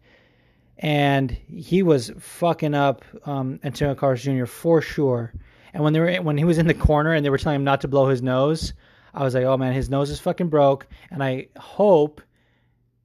and 0.80 1.30
he 1.32 1.84
was 1.84 2.12
fucking 2.18 2.74
up 2.74 3.04
um, 3.25 3.60
Antonio 3.63 3.96
Carlos 3.96 4.22
Jr. 4.22 4.46
for 4.46 4.82
sure. 4.82 5.34
And 5.74 5.84
when 5.84 5.92
they 5.92 6.00
were 6.00 6.15
when 6.22 6.38
he 6.38 6.46
was 6.46 6.58
in 6.58 6.68
the 6.68 6.74
corner 6.74 7.13
and 7.13 7.25
they 7.25 7.30
were 7.30 7.38
telling 7.38 7.58
him 7.58 7.65
not 7.65 7.82
to 7.82 7.89
blow 7.89 8.08
his 8.08 8.22
nose, 8.22 8.74
I 9.13 9.24
was 9.24 9.36
like, 9.36 9.44
oh 9.44 9.58
man, 9.58 9.74
his 9.74 9.89
nose 9.89 10.10
is 10.10 10.20
fucking 10.20 10.48
broke, 10.48 10.88
and 11.12 11.22
I 11.22 11.48
hope 11.58 12.22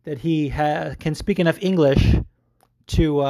that 0.04 0.18
he 0.18 0.48
ha- 0.48 0.94
can 0.98 1.14
speak 1.14 1.40
enough 1.40 1.58
English 1.60 2.14
to 2.86 3.20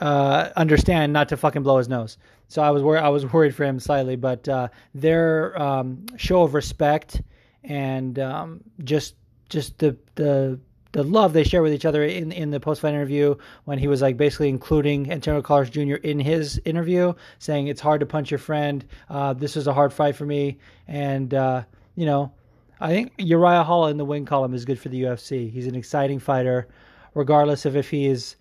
uh, 0.00 0.50
understand 0.56 1.12
not 1.12 1.28
to 1.28 1.36
fucking 1.36 1.62
blow 1.62 1.78
his 1.78 1.88
nose. 1.88 2.18
So 2.48 2.62
I 2.62 2.70
was 2.70 2.82
wor- 2.82 2.98
I 2.98 3.08
was 3.08 3.24
worried 3.32 3.54
for 3.54 3.64
him 3.64 3.78
slightly, 3.78 4.16
but 4.16 4.48
uh, 4.48 4.68
their 4.94 5.60
um, 5.60 6.06
show 6.16 6.42
of 6.42 6.54
respect 6.54 7.22
and 7.64 8.18
um, 8.18 8.60
just 8.82 9.14
just 9.48 9.78
the 9.78 9.96
the 10.14 10.58
the 10.92 11.02
love 11.04 11.32
they 11.32 11.44
share 11.44 11.62
with 11.62 11.72
each 11.72 11.84
other 11.84 12.02
in 12.02 12.32
in 12.32 12.50
the 12.50 12.58
post 12.58 12.80
fight 12.80 12.94
interview 12.94 13.36
when 13.64 13.78
he 13.78 13.86
was 13.86 14.02
like 14.02 14.16
basically 14.16 14.48
including 14.48 15.10
Antonio 15.10 15.42
Carlos 15.42 15.70
Jr. 15.70 15.94
in 15.96 16.18
his 16.18 16.60
interview, 16.64 17.12
saying 17.38 17.68
it's 17.68 17.80
hard 17.80 18.00
to 18.00 18.06
punch 18.06 18.30
your 18.30 18.38
friend. 18.38 18.84
Uh, 19.08 19.32
this 19.32 19.54
was 19.54 19.66
a 19.66 19.72
hard 19.72 19.92
fight 19.92 20.16
for 20.16 20.26
me, 20.26 20.58
and 20.88 21.34
uh, 21.34 21.62
you 21.94 22.06
know, 22.06 22.32
I 22.80 22.88
think 22.88 23.12
Uriah 23.18 23.62
Hall 23.62 23.86
in 23.86 23.96
the 23.96 24.04
win 24.04 24.24
column 24.24 24.54
is 24.54 24.64
good 24.64 24.78
for 24.78 24.88
the 24.88 25.02
UFC. 25.02 25.50
He's 25.50 25.66
an 25.66 25.74
exciting 25.74 26.18
fighter, 26.18 26.68
regardless 27.14 27.66
of 27.66 27.76
if 27.76 27.90
he 27.90 28.06
is 28.06 28.36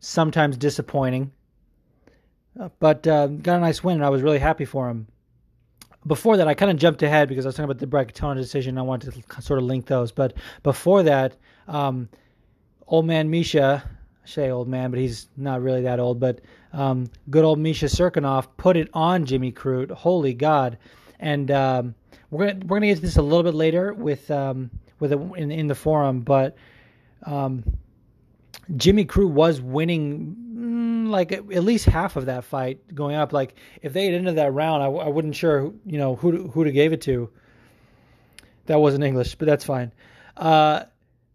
sometimes 0.00 0.56
disappointing. 0.56 1.32
Uh, 2.58 2.70
but 2.78 3.06
uh, 3.06 3.26
got 3.26 3.58
a 3.58 3.60
nice 3.60 3.84
win, 3.84 3.96
and 3.96 4.04
I 4.04 4.08
was 4.08 4.22
really 4.22 4.38
happy 4.38 4.64
for 4.64 4.88
him 4.88 5.06
before 6.06 6.36
that, 6.36 6.48
I 6.48 6.54
kind 6.54 6.70
of 6.70 6.76
jumped 6.76 7.02
ahead 7.02 7.28
because 7.28 7.44
I 7.44 7.48
was 7.48 7.56
talking 7.56 7.64
about 7.64 7.78
the 7.78 7.86
Brad 7.86 8.12
Katona 8.12 8.36
decision. 8.36 8.78
I 8.78 8.82
wanted 8.82 9.12
to 9.12 9.42
sort 9.42 9.58
of 9.58 9.64
link 9.64 9.86
those, 9.86 10.12
but 10.12 10.34
before 10.62 11.02
that, 11.02 11.36
um, 11.68 12.08
old 12.86 13.06
man 13.06 13.28
Misha, 13.28 13.82
I 14.24 14.28
say 14.28 14.50
old 14.50 14.68
man, 14.68 14.90
but 14.90 15.00
he's 15.00 15.28
not 15.36 15.62
really 15.62 15.82
that 15.82 15.98
old. 15.98 16.20
But 16.20 16.40
um, 16.72 17.10
good 17.30 17.44
old 17.44 17.58
Misha 17.58 17.86
Cirkunov 17.86 18.46
put 18.56 18.76
it 18.76 18.88
on 18.94 19.24
Jimmy 19.24 19.52
Crute. 19.52 19.90
Holy 19.90 20.34
God! 20.34 20.78
And 21.18 21.50
um, 21.50 21.94
we're 22.30 22.46
gonna 22.46 22.66
we're 22.66 22.76
gonna 22.76 22.86
get 22.86 22.96
to 22.96 23.02
this 23.02 23.16
a 23.16 23.22
little 23.22 23.42
bit 23.42 23.54
later 23.54 23.92
with 23.92 24.30
um, 24.30 24.70
with 25.00 25.12
a, 25.12 25.34
in 25.34 25.50
in 25.50 25.66
the 25.66 25.74
forum, 25.74 26.20
but 26.20 26.56
um, 27.24 27.64
Jimmy 28.74 29.04
Crute 29.04 29.30
was 29.30 29.60
winning 29.60 30.36
mm, 30.54 31.08
like 31.08 31.32
at 31.32 31.46
least 31.46 31.84
half 31.84 32.16
of 32.16 32.26
that 32.26 32.44
fight 32.44 32.94
going 32.94 33.14
up. 33.14 33.32
Like 33.32 33.54
if 33.82 33.92
they 33.92 34.06
had 34.06 34.14
ended 34.14 34.36
that 34.36 34.52
round, 34.52 34.82
I, 34.82 34.86
I 34.86 35.08
wasn't 35.08 35.36
sure 35.36 35.72
you 35.84 35.98
know 35.98 36.16
who 36.16 36.48
who 36.48 36.64
to 36.64 36.72
gave 36.72 36.92
it 36.92 37.00
to. 37.02 37.30
That 38.66 38.80
wasn't 38.80 39.04
English, 39.04 39.36
but 39.36 39.46
that's 39.46 39.64
fine. 39.64 39.92
Uh, 40.36 40.84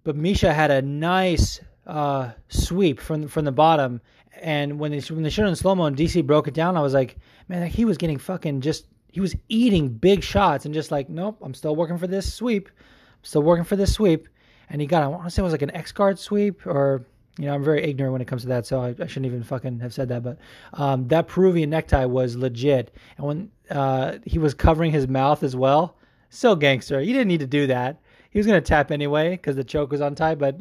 but 0.03 0.15
Misha 0.15 0.53
had 0.53 0.71
a 0.71 0.81
nice 0.81 1.61
uh, 1.88 2.31
sweep 2.50 3.00
from 3.00 3.27
from 3.27 3.45
the 3.45 3.51
bottom, 3.51 4.01
and 4.41 4.79
when 4.79 4.91
they 4.91 5.00
when 5.00 5.23
they 5.23 5.29
showed 5.29 5.47
in 5.47 5.55
slow 5.55 5.75
mo 5.75 5.85
and 5.85 5.95
DC 5.95 6.25
broke 6.25 6.47
it 6.47 6.53
down, 6.53 6.75
I 6.75 6.81
was 6.81 6.93
like, 6.93 7.17
man, 7.47 7.65
he 7.67 7.85
was 7.85 7.97
getting 7.97 8.17
fucking 8.17 8.61
just 8.61 8.85
he 9.11 9.21
was 9.21 9.35
eating 9.50 9.89
big 9.89 10.23
shots 10.23 10.65
and 10.65 10.73
just 10.73 10.91
like, 10.91 11.09
nope, 11.09 11.38
I'm 11.41 11.53
still 11.53 11.75
working 11.75 11.97
for 11.97 12.07
this 12.07 12.31
sweep, 12.31 12.67
I'm 12.67 13.23
still 13.23 13.43
working 13.43 13.65
for 13.65 13.75
this 13.75 13.93
sweep, 13.93 14.27
and 14.69 14.81
he 14.81 14.88
got 14.88 15.03
I 15.03 15.07
want 15.07 15.23
to 15.23 15.29
say 15.29 15.41
it 15.41 15.43
was 15.43 15.53
like 15.53 15.61
an 15.61 15.75
X 15.75 15.91
guard 15.91 16.19
sweep 16.19 16.65
or 16.65 17.05
you 17.38 17.45
know, 17.45 17.53
I'm 17.53 17.63
very 17.63 17.83
ignorant 17.83 18.13
when 18.13 18.21
it 18.21 18.27
comes 18.27 18.41
to 18.41 18.50
that, 18.50 18.65
so 18.65 18.81
I, 18.81 18.89
I 18.89 19.07
shouldn't 19.07 19.27
even 19.27 19.43
fucking 19.43 19.79
have 19.79 19.93
said 19.93 20.09
that. 20.09 20.23
But 20.23 20.38
um, 20.73 21.07
that 21.07 21.27
Peruvian 21.27 21.69
necktie 21.69 22.05
was 22.05 22.35
legit, 22.35 22.93
and 23.17 23.25
when 23.25 23.51
uh, 23.69 24.17
he 24.25 24.38
was 24.38 24.53
covering 24.53 24.91
his 24.91 25.07
mouth 25.07 25.43
as 25.43 25.55
well, 25.55 25.97
so 26.29 26.55
gangster. 26.55 27.00
He 27.00 27.13
didn't 27.13 27.29
need 27.29 27.39
to 27.39 27.47
do 27.47 27.67
that. 27.67 28.01
He 28.31 28.39
was 28.39 28.47
gonna 28.47 28.61
tap 28.61 28.91
anyway 28.91 29.31
because 29.31 29.55
the 29.55 29.63
choke 29.63 29.91
was 29.91 30.01
tight, 30.15 30.39
but 30.39 30.59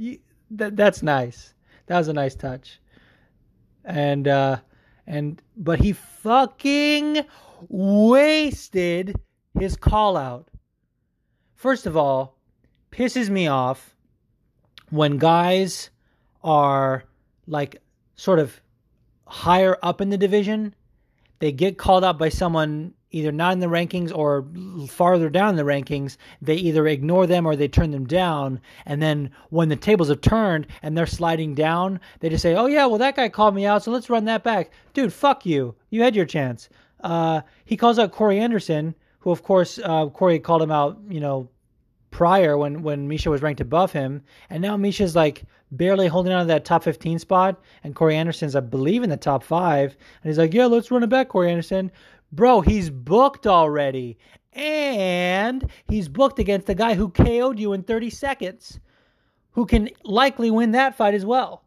that 0.53 0.77
that's 0.77 1.03
nice. 1.03 1.55
That 1.87 1.99
was 1.99 2.09
a 2.09 2.13
nice 2.13 2.35
touch. 2.35 2.81
And 3.85 4.29
uh, 4.29 4.59
and 5.07 5.41
but 5.57 5.81
he 5.81 5.93
fucking 5.93 7.25
wasted 7.69 9.17
his 9.59 9.77
call 9.77 10.17
out. 10.17 10.49
First 11.55 11.87
of 11.87 11.97
all, 11.97 12.39
pisses 12.91 13.29
me 13.29 13.49
off 13.49 13.95
when 14.91 15.19
guys 15.19 15.91
are 16.43 17.05
like 17.47 17.81
sort 18.17 18.39
of 18.39 18.61
higher 19.27 19.79
up 19.83 20.01
in 20.01 20.11
the 20.11 20.19
division, 20.19 20.75
they 21.39 21.53
get 21.53 21.79
called 21.79 22.05
out 22.05 22.19
by 22.19 22.29
someone 22.29 22.95
either 23.13 23.33
not 23.33 23.53
in 23.53 23.61
the 23.61 23.67
rankings 23.67 24.15
or 24.15 24.47
farther 24.89 25.29
down 25.29 25.57
the 25.57 25.63
rankings, 25.63 26.17
they 26.41 26.55
either 26.55 26.87
ignore 26.87 27.27
them 27.27 27.47
or 27.47 27.57
they 27.57 27.69
turn 27.69 27.91
them 27.91 28.07
down. 28.07 28.61
And 28.87 29.03
then 29.03 29.31
when 29.51 29.69
the 29.69 29.77
tables 29.77 30.09
have 30.09 30.21
turned 30.21 30.67
and 30.83 30.97
they're 30.97 31.07
sliding 31.07 31.55
down, 31.55 32.01
they 32.21 32.29
just 32.29 32.43
say, 32.43 32.55
"Oh 32.55 32.67
yeah, 32.67 32.87
well 32.87 32.99
that 32.99 33.17
guy 33.17 33.29
called 33.29 33.55
me 33.55 33.67
out, 33.67 33.83
so 33.83 33.91
let's 33.91 34.11
run 34.11 34.27
that 34.27 34.45
back." 34.45 34.71
Dude, 34.95 35.13
fuck 35.13 35.45
you. 35.45 35.75
You 35.91 36.03
had 36.03 36.15
your 36.15 36.27
chance. 36.27 36.69
Uh, 37.01 37.41
he 37.65 37.77
calls 37.77 37.99
out 37.99 38.13
Corey 38.13 38.39
Anderson, 38.39 38.95
who 39.21 39.31
of 39.31 39.43
course 39.43 39.79
uh, 39.83 40.07
Corey 40.07 40.39
called 40.39 40.63
him 40.63 40.71
out, 40.71 40.99
you 41.09 41.21
know, 41.21 41.49
prior 42.11 42.57
when 42.57 42.83
when 42.83 43.09
Misha 43.09 43.31
was 43.31 43.43
ranked 43.43 43.61
above 43.61 43.93
him, 43.93 44.23
and 44.49 44.63
now 44.63 44.77
Misha's 44.77 45.17
like 45.17 45.45
barely 45.73 46.09
holding 46.09 46.33
on 46.33 46.43
to 46.43 46.49
that 46.49 46.65
top 46.65 46.83
15 46.83 47.19
spot, 47.19 47.61
and 47.85 47.95
Corey 47.95 48.17
Anderson's 48.17 48.57
I 48.57 48.61
believe 48.61 49.03
in 49.03 49.11
the 49.11 49.17
top 49.17 49.43
five, 49.43 49.97
and 50.23 50.31
he's 50.31 50.39
like, 50.39 50.55
yeah, 50.55 50.67
let's 50.67 50.91
run 50.91 51.03
it 51.03 51.09
back, 51.09 51.29
Corey 51.29 51.51
Anderson. 51.51 51.91
Bro, 52.33 52.63
he's 52.63 52.91
booked 52.91 53.47
already, 53.47 54.19
and 54.53 55.69
he's 55.89 56.09
booked 56.09 56.39
against 56.39 56.67
the 56.67 56.75
guy 56.75 56.95
who 56.95 57.09
KO'd 57.11 57.59
you 57.59 57.73
in 57.73 57.83
30 57.83 58.11
seconds, 58.11 58.81
who 59.53 59.67
can 59.67 59.89
likely 60.05 60.51
win 60.51 60.73
that 60.73 60.97
fight 60.97 61.15
as 61.15 61.25
well. 61.25 61.65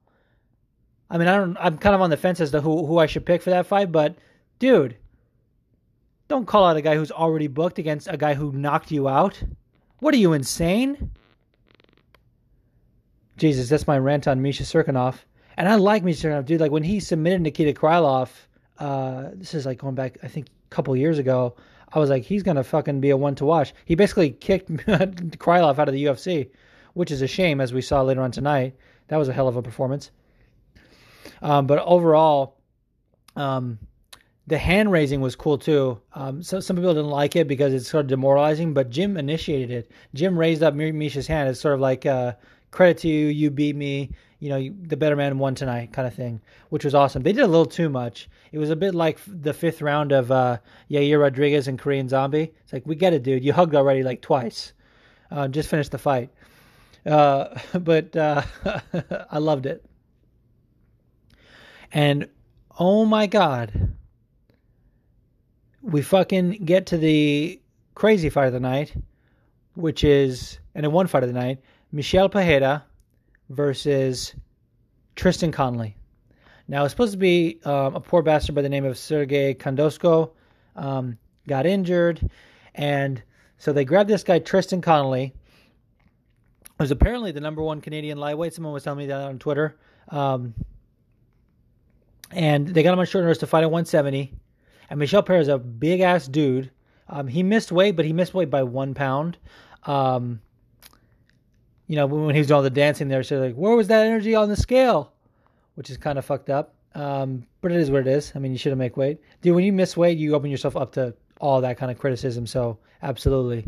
I 1.09 1.17
mean, 1.17 1.27
I 1.27 1.37
don't. 1.37 1.57
I'm 1.59 1.77
kind 1.77 1.93
of 1.93 2.01
on 2.01 2.09
the 2.09 2.17
fence 2.17 2.39
as 2.39 2.51
to 2.51 2.61
who 2.61 2.87
who 2.87 2.97
I 2.97 3.05
should 3.05 3.25
pick 3.25 3.41
for 3.43 3.51
that 3.51 3.67
fight, 3.67 3.91
but 3.91 4.15
dude, 4.57 4.97
don't 6.27 6.47
call 6.47 6.65
out 6.65 6.77
a 6.77 6.81
guy 6.81 6.95
who's 6.95 7.11
already 7.11 7.47
booked 7.47 7.77
against 7.77 8.07
a 8.07 8.17
guy 8.17 8.33
who 8.33 8.51
knocked 8.51 8.89
you 8.89 9.07
out. 9.07 9.43
What 9.99 10.13
are 10.13 10.17
you 10.17 10.33
insane? 10.33 11.11
Jesus, 13.37 13.69
that's 13.69 13.87
my 13.87 13.97
rant 13.97 14.27
on 14.27 14.41
Misha 14.41 14.63
Cirkunov. 14.63 15.15
And 15.57 15.67
I 15.67 15.75
like 15.75 16.03
Misha 16.03 16.27
Cirkunov, 16.27 16.45
dude. 16.45 16.61
Like 16.61 16.71
when 16.71 16.83
he 16.83 16.99
submitted 16.99 17.41
Nikita 17.41 17.73
Krylov, 17.73 18.29
uh, 18.79 19.29
this 19.33 19.53
is 19.53 19.65
like 19.65 19.79
going 19.79 19.95
back, 19.95 20.17
I 20.23 20.27
think, 20.27 20.47
a 20.47 20.69
couple 20.69 20.95
years 20.95 21.19
ago. 21.19 21.55
I 21.91 21.99
was 21.99 22.09
like, 22.09 22.23
he's 22.23 22.43
gonna 22.43 22.63
fucking 22.63 23.01
be 23.01 23.11
a 23.11 23.17
one 23.17 23.35
to 23.35 23.45
watch. 23.45 23.73
He 23.85 23.95
basically 23.95 24.31
kicked 24.31 24.69
Krylov 24.77 25.77
out 25.77 25.87
of 25.87 25.93
the 25.93 26.05
UFC, 26.05 26.49
which 26.93 27.11
is 27.11 27.21
a 27.21 27.27
shame, 27.27 27.61
as 27.61 27.73
we 27.73 27.81
saw 27.81 28.01
later 28.01 28.21
on 28.21 28.31
tonight. 28.31 28.75
That 29.09 29.17
was 29.17 29.29
a 29.29 29.33
hell 29.33 29.47
of 29.47 29.55
a 29.55 29.61
performance. 29.61 30.11
Um, 31.41 31.67
but 31.67 31.79
overall, 31.79 32.57
um, 33.35 33.77
the 34.47 34.57
hand 34.57 34.91
raising 34.91 35.21
was 35.21 35.35
cool 35.35 35.57
too. 35.57 35.99
Um, 36.13 36.43
so 36.43 36.59
some 36.59 36.75
people 36.75 36.93
didn't 36.93 37.09
like 37.09 37.35
it 37.35 37.47
because 37.47 37.73
it's 37.73 37.87
sort 37.87 38.01
of 38.01 38.07
demoralizing, 38.07 38.73
but 38.73 38.89
Jim 38.89 39.17
initiated 39.17 39.71
it. 39.71 39.91
Jim 40.13 40.37
raised 40.37 40.63
up 40.63 40.73
Misha's 40.73 41.27
hand. 41.27 41.49
It's 41.49 41.59
sort 41.59 41.75
of 41.75 41.79
like 41.79 42.05
uh, 42.05 42.33
credit 42.73 42.97
to 42.99 43.07
you, 43.07 43.27
you 43.27 43.49
beat 43.49 43.75
me. 43.75 44.09
You 44.39 44.49
know, 44.49 44.57
you, 44.57 44.75
the 44.81 44.97
better 44.97 45.15
man 45.15 45.39
won 45.39 45.55
tonight, 45.55 45.93
kind 45.93 46.05
of 46.05 46.13
thing, 46.13 46.41
which 46.69 46.83
was 46.83 46.93
awesome. 46.93 47.23
They 47.23 47.31
did 47.31 47.43
a 47.43 47.47
little 47.47 47.65
too 47.65 47.87
much. 47.87 48.27
It 48.51 48.57
was 48.57 48.71
a 48.71 48.75
bit 48.75 48.93
like 48.93 49.19
the 49.25 49.53
fifth 49.53 49.81
round 49.81 50.11
of 50.11 50.31
uh, 50.31 50.57
Yair 50.91 51.21
Rodriguez 51.21 51.69
and 51.69 51.79
Korean 51.79 52.09
Zombie. 52.09 52.51
It's 52.63 52.73
like 52.73 52.85
we 52.85 52.95
get 52.95 53.13
it, 53.13 53.23
dude. 53.23 53.45
You 53.45 53.53
hugged 53.53 53.73
already 53.73 54.03
like 54.03 54.21
twice. 54.21 54.73
Uh, 55.31 55.47
just 55.47 55.69
finished 55.69 55.91
the 55.91 55.97
fight. 55.97 56.29
Uh, 57.05 57.57
but 57.79 58.13
uh, 58.17 58.41
I 59.31 59.37
loved 59.37 59.65
it. 59.65 59.85
And 61.93 62.27
oh 62.77 63.05
my 63.05 63.27
god, 63.27 63.93
we 65.81 66.01
fucking 66.01 66.65
get 66.65 66.87
to 66.87 66.97
the 66.97 67.61
crazy 67.95 68.29
fight 68.29 68.47
of 68.47 68.53
the 68.53 68.59
night, 68.59 68.93
which 69.75 70.03
is 70.03 70.59
and 70.75 70.85
in 70.85 70.91
one 70.91 71.07
fight 71.07 71.23
of 71.23 71.31
the 71.31 71.39
night, 71.39 71.59
Michel 71.93 72.27
Pereira 72.27 72.83
versus 73.49 74.33
Tristan 75.15 75.51
Connolly. 75.51 75.95
Now, 76.67 76.83
it's 76.83 76.91
supposed 76.91 77.11
to 77.11 77.19
be 77.19 77.59
um, 77.65 77.95
a 77.95 77.99
poor 77.99 78.23
bastard 78.23 78.55
by 78.55 78.63
the 78.63 78.69
name 78.69 78.83
of 78.83 78.97
Sergey 78.97 79.53
Khandozhko, 79.53 80.31
um, 80.75 81.19
got 81.47 81.67
injured, 81.67 82.27
and 82.73 83.21
so 83.59 83.71
they 83.73 83.85
grabbed 83.85 84.09
this 84.09 84.23
guy, 84.23 84.39
Tristan 84.39 84.81
Connolly, 84.81 85.35
who's 86.79 86.89
apparently 86.89 87.31
the 87.31 87.41
number 87.41 87.61
one 87.61 87.79
Canadian 87.79 88.17
lightweight. 88.17 88.55
Someone 88.55 88.73
was 88.73 88.83
telling 88.83 88.99
me 88.99 89.05
that 89.05 89.21
on 89.21 89.37
Twitter. 89.37 89.77
Um, 90.09 90.55
and 92.31 92.67
they 92.67 92.81
got 92.81 92.93
him 92.93 92.99
on 92.99 93.05
short 93.05 93.23
notice 93.23 93.37
to 93.37 93.47
fight 93.47 93.63
at 93.63 93.69
170. 93.69 94.33
And 94.89 94.99
Michel 94.99 95.21
Pereira 95.21 95.43
is 95.43 95.47
a 95.47 95.59
big 95.59 96.01
ass 96.01 96.27
dude. 96.27 96.71
Um, 97.07 97.27
he 97.27 97.43
missed 97.43 97.71
weight, 97.71 97.95
but 97.95 98.05
he 98.05 98.13
missed 98.13 98.33
weight 98.33 98.49
by 98.49 98.63
one 98.63 98.95
pound. 98.95 99.37
You 101.93 101.97
know, 101.97 102.07
when 102.07 102.33
he 102.33 102.39
was 102.39 102.47
doing 102.47 102.55
all 102.55 102.63
the 102.63 102.71
dancing 102.71 103.07
there, 103.07 103.21
so 103.21 103.39
like, 103.39 103.53
where 103.53 103.75
was 103.75 103.87
that 103.89 104.07
energy 104.07 104.33
on 104.33 104.49
the 104.49 104.55
scale? 104.55 105.13
Which 105.75 105.91
is 105.91 105.97
kind 105.97 106.17
of 106.17 106.25
fucked 106.25 106.49
up. 106.49 106.73
Um, 106.95 107.45
but 107.61 107.71
it 107.71 107.79
is 107.79 107.91
what 107.91 108.01
it 108.01 108.07
is. 108.07 108.31
I 108.33 108.39
mean, 108.39 108.51
you 108.51 108.57
shouldn't 108.57 108.79
make 108.79 108.97
weight, 108.97 109.19
dude. 109.43 109.53
When 109.53 109.63
you 109.63 109.71
miss 109.71 109.95
weight, 109.95 110.17
you 110.17 110.33
open 110.33 110.49
yourself 110.49 110.75
up 110.75 110.93
to 110.93 111.13
all 111.39 111.61
that 111.61 111.77
kind 111.77 111.91
of 111.91 111.99
criticism. 111.99 112.47
So 112.47 112.79
absolutely. 113.03 113.67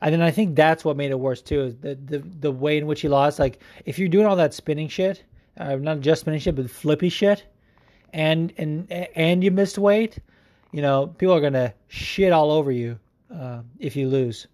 And 0.00 0.10
then 0.10 0.22
I 0.22 0.30
think 0.30 0.56
that's 0.56 0.86
what 0.86 0.96
made 0.96 1.10
it 1.10 1.20
worse 1.20 1.42
too. 1.42 1.76
The 1.82 1.96
the 1.96 2.20
the 2.20 2.50
way 2.50 2.78
in 2.78 2.86
which 2.86 3.02
he 3.02 3.10
lost. 3.10 3.38
Like 3.38 3.60
if 3.84 3.98
you're 3.98 4.08
doing 4.08 4.24
all 4.24 4.36
that 4.36 4.54
spinning 4.54 4.88
shit, 4.88 5.22
uh, 5.58 5.76
not 5.76 6.00
just 6.00 6.22
spinning 6.22 6.40
shit, 6.40 6.56
but 6.56 6.70
flippy 6.70 7.10
shit, 7.10 7.44
and 8.14 8.54
and 8.56 8.90
and 8.90 9.44
you 9.44 9.50
missed 9.50 9.76
weight, 9.76 10.18
you 10.72 10.80
know, 10.80 11.08
people 11.08 11.34
are 11.34 11.42
gonna 11.42 11.74
shit 11.88 12.32
all 12.32 12.50
over 12.50 12.72
you 12.72 12.98
uh, 13.30 13.60
if 13.78 13.96
you 13.96 14.08
lose. 14.08 14.46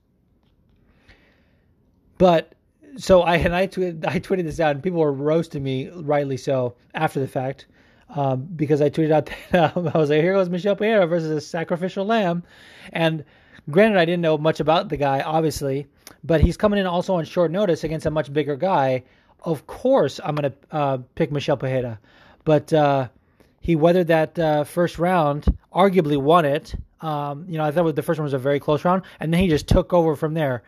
But 2.19 2.57
so 2.97 3.23
I 3.23 3.37
and 3.37 3.55
I 3.55 3.67
tweeted 3.67 4.07
I 4.07 4.21
tweeted 4.21 4.45
this 4.45 4.61
out, 4.61 4.73
and 4.73 4.83
people 4.83 5.01
were 5.01 5.13
roasting 5.13 5.63
me, 5.63 5.89
rightly 5.91 6.37
so, 6.37 6.75
after 6.95 7.21
the 7.21 7.29
fact, 7.29 7.67
um, 8.11 8.49
because 8.57 8.81
I 8.81 8.91
tweeted 8.91 9.13
out 9.13 9.31
that 9.51 9.77
um, 9.77 9.91
I 9.95 9.99
was 9.99 10.11
like, 10.11 10.21
"Here 10.21 10.35
goes 10.35 10.49
Michel 10.49 10.77
Pereira 10.77 11.07
versus 11.07 11.31
a 11.31 11.41
sacrificial 11.41 12.05
lamb," 12.05 12.43
and 12.93 13.25
granted, 13.71 13.99
I 13.99 14.05
didn't 14.05 14.23
know 14.23 14.39
much 14.39 14.61
about 14.61 14.89
the 14.89 14.97
guy, 14.97 15.21
obviously, 15.21 15.87
but 16.25 16.41
he's 16.41 16.57
coming 16.57 16.79
in 16.79 16.87
also 16.87 17.15
on 17.15 17.25
short 17.25 17.51
notice 17.51 17.85
against 17.85 18.07
a 18.07 18.11
much 18.11 18.33
bigger 18.33 18.57
guy. 18.57 19.05
Of 19.45 19.67
course, 19.67 20.21
I'm 20.23 20.35
gonna 20.35 20.53
uh, 20.71 20.99
pick 21.15 21.33
Michel 21.33 21.57
Pereira, 21.57 21.99
but 22.45 22.73
uh, 22.73 23.09
he 23.61 23.77
weathered 23.77 24.09
that 24.09 24.39
uh, 24.39 24.65
first 24.65 24.99
round, 24.99 25.47
arguably 25.73 26.21
won 26.21 26.45
it. 26.45 26.75
Um, 27.01 27.47
you 27.49 27.59
know, 27.59 27.65
I 27.65 27.73
thought 27.73 27.97
the 27.97 28.03
first 28.03 28.21
one 28.21 28.25
was 28.25 28.35
a 28.35 28.39
very 28.39 28.61
close 28.61 28.85
round, 28.85 29.03
and 29.19 29.33
then 29.33 29.41
he 29.41 29.49
just 29.49 29.67
took 29.67 29.93
over 29.93 30.15
from 30.15 30.35
there. 30.35 30.63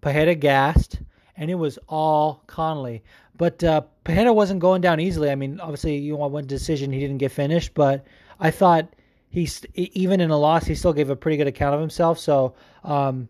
Pereira 0.00 0.34
gassed 0.34 1.00
and 1.38 1.50
it 1.50 1.54
was 1.54 1.78
all 1.88 2.42
Connolly. 2.46 3.02
But 3.36 3.62
uh, 3.62 3.82
wasn't 4.06 4.60
going 4.60 4.82
down 4.82 5.00
easily. 5.00 5.30
I 5.30 5.36
mean, 5.36 5.60
obviously, 5.60 5.96
you 5.96 6.16
want 6.16 6.32
one 6.32 6.46
decision, 6.46 6.92
he 6.92 7.00
didn't 7.00 7.18
get 7.18 7.30
finished, 7.32 7.72
but 7.72 8.04
I 8.40 8.50
thought 8.50 8.92
he, 9.30 9.48
even 9.74 10.20
in 10.20 10.30
a 10.30 10.36
loss, 10.36 10.64
he 10.66 10.74
still 10.74 10.92
gave 10.92 11.08
a 11.08 11.16
pretty 11.16 11.36
good 11.36 11.46
account 11.46 11.74
of 11.74 11.80
himself. 11.80 12.18
So, 12.18 12.54
um, 12.82 13.28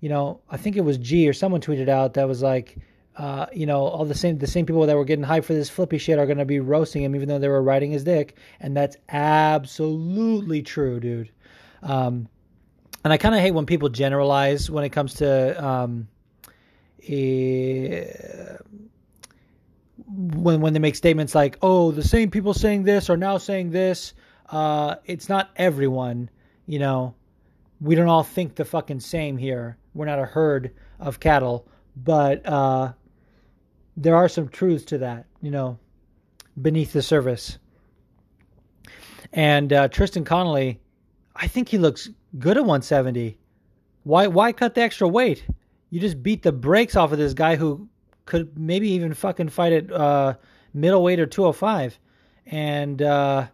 you 0.00 0.08
know, 0.08 0.40
I 0.50 0.56
think 0.56 0.76
it 0.76 0.80
was 0.80 0.96
G 0.96 1.28
or 1.28 1.34
someone 1.34 1.60
tweeted 1.60 1.88
out 1.88 2.14
that 2.14 2.26
was 2.26 2.42
like, 2.42 2.78
uh, 3.16 3.46
you 3.52 3.66
know, 3.66 3.82
all 3.82 4.06
the 4.06 4.14
same 4.14 4.38
the 4.38 4.46
same 4.46 4.64
people 4.64 4.86
that 4.86 4.96
were 4.96 5.04
getting 5.04 5.24
hyped 5.24 5.44
for 5.44 5.52
this 5.52 5.68
flippy 5.68 5.98
shit 5.98 6.18
are 6.18 6.24
going 6.24 6.38
to 6.38 6.46
be 6.46 6.60
roasting 6.60 7.02
him, 7.02 7.14
even 7.14 7.28
though 7.28 7.38
they 7.38 7.48
were 7.48 7.62
riding 7.62 7.90
his 7.90 8.04
dick, 8.04 8.36
and 8.60 8.74
that's 8.74 8.96
absolutely 9.10 10.62
true, 10.62 11.00
dude. 11.00 11.30
Um, 11.82 12.28
and 13.04 13.12
I 13.12 13.18
kind 13.18 13.34
of 13.34 13.42
hate 13.42 13.50
when 13.50 13.66
people 13.66 13.90
generalize 13.90 14.70
when 14.70 14.84
it 14.84 14.90
comes 14.90 15.14
to 15.14 15.62
um, 15.62 16.08
when 20.06 20.60
when 20.60 20.72
they 20.72 20.78
make 20.78 20.96
statements 20.96 21.34
like, 21.34 21.58
"Oh, 21.62 21.90
the 21.92 22.02
same 22.02 22.30
people 22.30 22.54
saying 22.54 22.82
this 22.82 23.08
are 23.10 23.16
now 23.16 23.38
saying 23.38 23.70
this," 23.70 24.14
uh, 24.50 24.96
it's 25.04 25.28
not 25.28 25.50
everyone. 25.56 26.30
You 26.66 26.78
know, 26.78 27.14
we 27.80 27.94
don't 27.94 28.08
all 28.08 28.22
think 28.22 28.54
the 28.54 28.64
fucking 28.64 29.00
same 29.00 29.36
here. 29.36 29.76
We're 29.94 30.06
not 30.06 30.18
a 30.18 30.26
herd 30.26 30.72
of 30.98 31.20
cattle, 31.20 31.66
but 31.96 32.44
uh, 32.46 32.92
there 33.96 34.16
are 34.16 34.28
some 34.28 34.48
truths 34.48 34.84
to 34.86 34.98
that. 34.98 35.26
You 35.40 35.50
know, 35.50 35.78
beneath 36.60 36.92
the 36.92 37.02
surface. 37.02 37.58
And 39.32 39.72
uh, 39.72 39.88
Tristan 39.88 40.24
Connolly, 40.24 40.80
I 41.36 41.46
think 41.46 41.68
he 41.68 41.78
looks 41.78 42.08
good 42.38 42.56
at 42.56 42.62
170. 42.62 43.38
Why 44.02 44.26
why 44.26 44.52
cut 44.52 44.74
the 44.74 44.82
extra 44.82 45.06
weight? 45.06 45.44
You 45.90 46.00
just 46.00 46.22
beat 46.22 46.42
the 46.42 46.52
brakes 46.52 46.96
off 46.96 47.12
of 47.12 47.18
this 47.18 47.34
guy 47.34 47.56
who 47.56 47.88
could 48.24 48.56
maybe 48.58 48.88
even 48.90 49.12
fucking 49.12 49.48
fight 49.48 49.72
at 49.72 49.92
uh, 49.92 50.34
middleweight 50.72 51.18
or 51.20 51.26
205. 51.26 51.98
And 52.46 53.02
uh, 53.02 53.48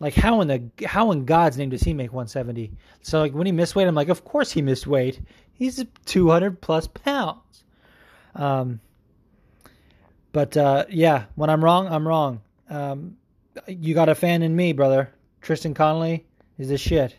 like 0.00 0.14
how 0.14 0.40
in 0.40 0.48
the 0.48 0.86
how 0.86 1.10
in 1.10 1.24
God's 1.24 1.58
name 1.58 1.70
does 1.70 1.82
he 1.82 1.92
make 1.92 2.12
170? 2.12 2.72
So 3.02 3.20
like 3.20 3.32
when 3.32 3.46
he 3.46 3.52
missed 3.52 3.74
weight, 3.74 3.86
I'm 3.86 3.94
like, 3.94 4.08
of 4.08 4.24
course 4.24 4.52
he 4.52 4.62
missed 4.62 4.86
weight. 4.86 5.20
He's 5.52 5.84
200 6.04 6.60
plus 6.60 6.86
pounds. 6.86 7.64
Um, 8.34 8.80
but 10.32 10.56
uh, 10.56 10.84
yeah, 10.90 11.24
when 11.34 11.50
I'm 11.50 11.64
wrong, 11.64 11.88
I'm 11.88 12.06
wrong. 12.06 12.42
Um, 12.68 13.16
you 13.66 13.94
got 13.94 14.08
a 14.08 14.14
fan 14.14 14.42
in 14.42 14.54
me, 14.54 14.72
brother. 14.72 15.10
Tristan 15.40 15.72
Connolly 15.72 16.26
is 16.58 16.68
the 16.68 16.76
shit. 16.76 17.16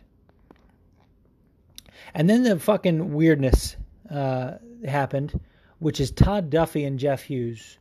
And 2.13 2.29
then 2.29 2.43
the 2.43 2.59
fucking 2.59 3.13
weirdness 3.13 3.75
uh, 4.09 4.57
happened 4.85 5.39
which 5.79 5.99
is 5.99 6.11
Todd 6.11 6.49
Duffy 6.49 6.85
and 6.85 6.99
Jeff 6.99 7.23
Hughes. 7.23 7.77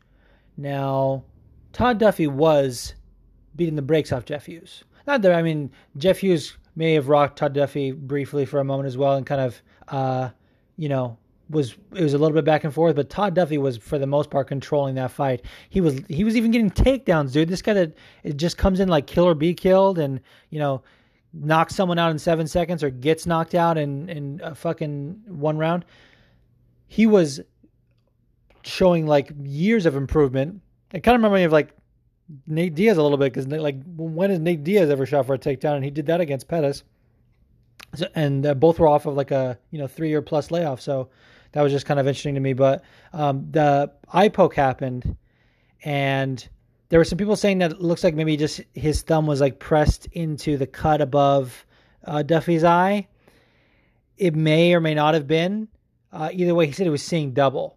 Now, 0.57 1.25
Todd 1.73 1.99
Duffy 1.99 2.27
was 2.27 2.95
beating 3.55 3.77
the 3.77 3.83
brakes 3.83 4.13
off 4.13 4.25
Jeff 4.25 4.47
Hughes. 4.47 4.85
Not 5.07 5.23
that 5.23 5.33
I 5.33 5.43
mean, 5.43 5.71
Jeff 5.97 6.19
Hughes 6.19 6.57
may 6.75 6.95
have 6.95 7.09
rocked 7.09 7.39
Todd 7.39 7.55
Duffy 7.55 7.93
briefly 7.93 8.45
for 8.45 8.61
a 8.61 8.65
moment 8.65 8.87
as 8.87 8.97
well, 8.97 9.15
and 9.15 9.25
kind 9.25 9.41
of, 9.41 9.63
uh, 9.89 10.31
you 10.77 10.89
know, 10.89 11.17
was 11.49 11.77
it 11.95 12.03
was 12.03 12.13
a 12.13 12.19
little 12.19 12.35
bit 12.35 12.45
back 12.45 12.65
and 12.65 12.75
forth, 12.75 12.97
but 12.97 13.09
Todd 13.09 13.35
Duffy 13.35 13.57
was 13.57 13.77
for 13.77 13.99
the 13.99 14.07
most 14.07 14.31
part 14.31 14.49
controlling 14.49 14.97
that 14.97 15.13
fight. 15.13 15.43
He 15.71 15.81
was 15.81 16.01
he 16.09 16.25
was 16.25 16.37
even 16.37 16.51
getting 16.51 16.71
takedowns, 16.71 17.33
dude. 17.33 17.49
This 17.49 17.63
guy 17.63 17.73
that 17.75 17.97
it 18.25 18.37
just 18.37 18.59
comes 18.59 18.81
in 18.81 18.89
like 18.89 19.07
kill 19.07 19.29
or 19.29 19.35
be 19.35 19.55
killed, 19.55 19.99
and 19.99 20.21
you 20.51 20.59
know 20.59 20.83
knocks 21.33 21.75
someone 21.75 21.99
out 22.01 22.11
in 22.11 22.19
seven 22.19 22.49
seconds 22.49 22.83
or 22.83 22.91
gets 22.91 23.27
knocked 23.27 23.55
out 23.55 23.79
in 23.79 24.09
in 24.09 24.41
a 24.43 24.57
fucking 24.57 25.23
one 25.29 25.57
round. 25.57 25.85
He 26.87 27.07
was 27.07 27.41
showing 28.63 29.07
like 29.07 29.33
years 29.43 29.87
of 29.87 29.97
improvement. 29.97 30.61
It 30.93 31.01
kind 31.01 31.15
of 31.15 31.21
reminded 31.21 31.39
me 31.39 31.45
of 31.45 31.53
like 31.53 31.75
Nate 32.47 32.75
Diaz 32.75 32.97
a 32.97 33.03
little 33.03 33.19
bit 33.19 33.33
because 33.33 33.47
like 33.47 33.77
when 33.97 34.31
has 34.31 34.41
Nate 34.41 34.65
Diaz 34.65 34.91
ever 34.91 35.07
shot 35.07 35.27
for 35.27 35.35
a 35.35 35.39
takedown? 35.39 35.77
And 35.77 35.85
he 35.85 35.91
did 35.91 36.07
that 36.07 36.21
against 36.21 36.49
Pettis, 36.49 36.83
so, 37.95 38.07
and 38.15 38.45
uh, 38.45 38.55
both 38.55 38.79
were 38.79 38.89
off 38.89 39.07
of 39.07 39.15
like 39.15 39.31
a 39.31 39.59
you 39.71 39.79
know 39.79 39.87
three 39.87 40.09
year 40.09 40.23
plus 40.23 40.51
layoff. 40.51 40.81
So 40.81 41.09
that 41.53 41.63
was 41.63 41.73
just 41.73 41.87
kind 41.87 42.01
of 42.01 42.07
interesting 42.07 42.35
to 42.35 42.41
me. 42.41 42.53
But 42.53 42.83
um, 43.13 43.47
the 43.51 43.93
eye 44.13 44.29
poke 44.29 44.55
happened, 44.55 45.17
and 45.85 46.47
there 46.89 46.99
were 46.99 47.05
some 47.05 47.19
people 47.19 47.37
saying 47.37 47.59
that 47.59 47.73
it 47.73 47.81
looks 47.81 48.05
like 48.05 48.15
maybe 48.15 48.37
just 48.37 48.61
his 48.75 49.03
thumb 49.03 49.27
was 49.27 49.41
like 49.41 49.59
pressed 49.59 50.07
into 50.13 50.57
the 50.57 50.67
cut 50.67 51.01
above 51.01 51.65
uh, 52.05 52.23
Duffy's 52.23 52.65
eye. 52.65 53.07
It 54.19 54.35
may 54.35 54.75
or 54.75 54.81
may 54.81 54.95
not 54.95 55.15
have 55.15 55.27
been. 55.27 55.69
Uh, 56.17 56.31
either 56.33 56.55
way, 56.55 56.67
he 56.67 56.73
said 56.73 56.85
he 56.87 56.91
was 56.91 57.03
seeing 57.03 57.33
double. 57.33 57.77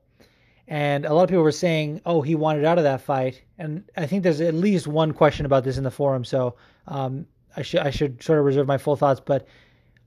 And 0.67 1.06
a 1.06 1.13
lot 1.13 1.23
of 1.23 1.30
people 1.30 1.43
were 1.43 1.52
saying, 1.52 2.02
"Oh, 2.06 2.21
he 2.21 2.36
wanted 2.36 2.63
out 2.63 2.78
of 2.78 2.84
that 2.86 3.02
fight." 3.02 3.43
And 3.58 3.84
I 3.97 4.06
think 4.06 4.23
there's 4.23 4.39
at 4.39 4.54
least 4.54 4.88
one 4.88 5.13
question 5.13 5.45
about 5.45 5.63
this 5.63 5.78
in 5.78 5.84
the 5.84 5.91
forum. 5.91 6.23
So 6.23 6.56
um, 6.88 7.25
I 7.58 7.63
should 7.63 7.82
I 7.82 7.89
should 7.89 8.23
sort 8.23 8.39
of 8.39 8.45
reserve 8.45 8.67
my 8.67 8.78
full 8.78 8.95
thoughts. 8.95 9.19
But 9.19 9.47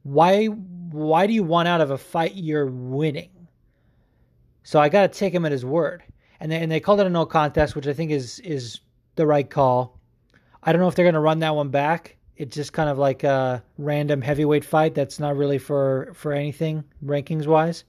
why 0.05 0.47
why 0.47 1.27
do 1.27 1.33
you 1.33 1.43
want 1.43 1.69
out 1.69 1.81
of 1.81 1.91
a 1.91 1.99
fight 1.99 2.35
you're 2.35 2.67
winning? 2.67 3.31
So 4.63 4.81
I 4.81 4.89
got 4.89 5.13
to 5.13 5.19
take 5.19 5.35
him 5.35 5.45
at 5.45 5.53
his 5.53 5.65
word. 5.65 6.03
And 6.41 6.51
they, 6.51 6.59
and 6.59 6.71
they 6.71 6.81
called 6.81 7.01
it 7.01 7.07
a 7.07 7.11
no 7.11 7.27
contest, 7.27 7.77
which 7.77 7.87
I 7.87 7.93
think 7.93 8.11
is 8.11 8.39
is 8.41 8.81
the 9.17 9.27
right 9.27 9.49
call. 9.49 9.99
I 10.63 10.73
don't 10.73 10.81
know 10.81 10.89
if 10.89 10.95
they're 10.95 11.05
going 11.05 11.15
to 11.15 11.21
run 11.21 11.41
that 11.41 11.55
one 11.55 11.69
back. 11.69 12.17
It's 12.37 12.55
just 12.55 12.73
kind 12.73 12.89
of 12.89 12.99
like 12.99 13.25
a 13.25 13.63
random 13.79 14.23
heavyweight 14.23 14.65
fight 14.65 14.95
that's 14.95 15.19
not 15.21 15.37
really 15.37 15.59
for 15.59 16.13
for 16.15 16.33
anything 16.33 16.85
rankings 17.05 17.47
wise. 17.47 17.85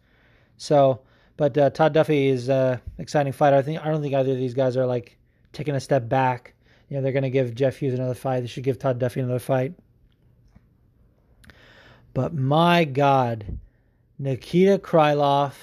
So 0.58 1.02
but 1.36 1.58
uh, 1.58 1.70
Todd 1.72 1.94
Duffy 1.94 2.28
is 2.28 2.48
an 2.48 2.56
uh, 2.56 2.78
exciting 2.98 3.34
fighter. 3.34 3.58
I 3.58 3.62
think 3.62 3.82
I 3.82 3.90
don't 3.90 4.02
think 4.02 4.14
either 4.14 4.32
of 4.32 4.38
these 4.38 4.54
guys 4.54 4.78
are 4.78 4.86
like 4.86 5.18
taking 5.52 5.76
a 5.76 5.80
step 5.80 6.08
back. 6.08 6.54
You 6.90 6.98
know, 6.98 7.04
they're 7.04 7.12
going 7.12 7.24
to 7.24 7.30
give 7.30 7.56
Jeff 7.56 7.78
Hughes 7.78 7.94
another 7.94 8.14
fight. 8.14 8.42
They 8.42 8.48
should 8.48 8.64
give 8.64 8.78
Todd 8.78 9.00
Duffy 9.00 9.20
another 9.20 9.40
fight. 9.40 9.74
But 12.14 12.36
my 12.36 12.84
God, 12.84 13.58
Nikita 14.20 14.78
Krylov 14.78 15.54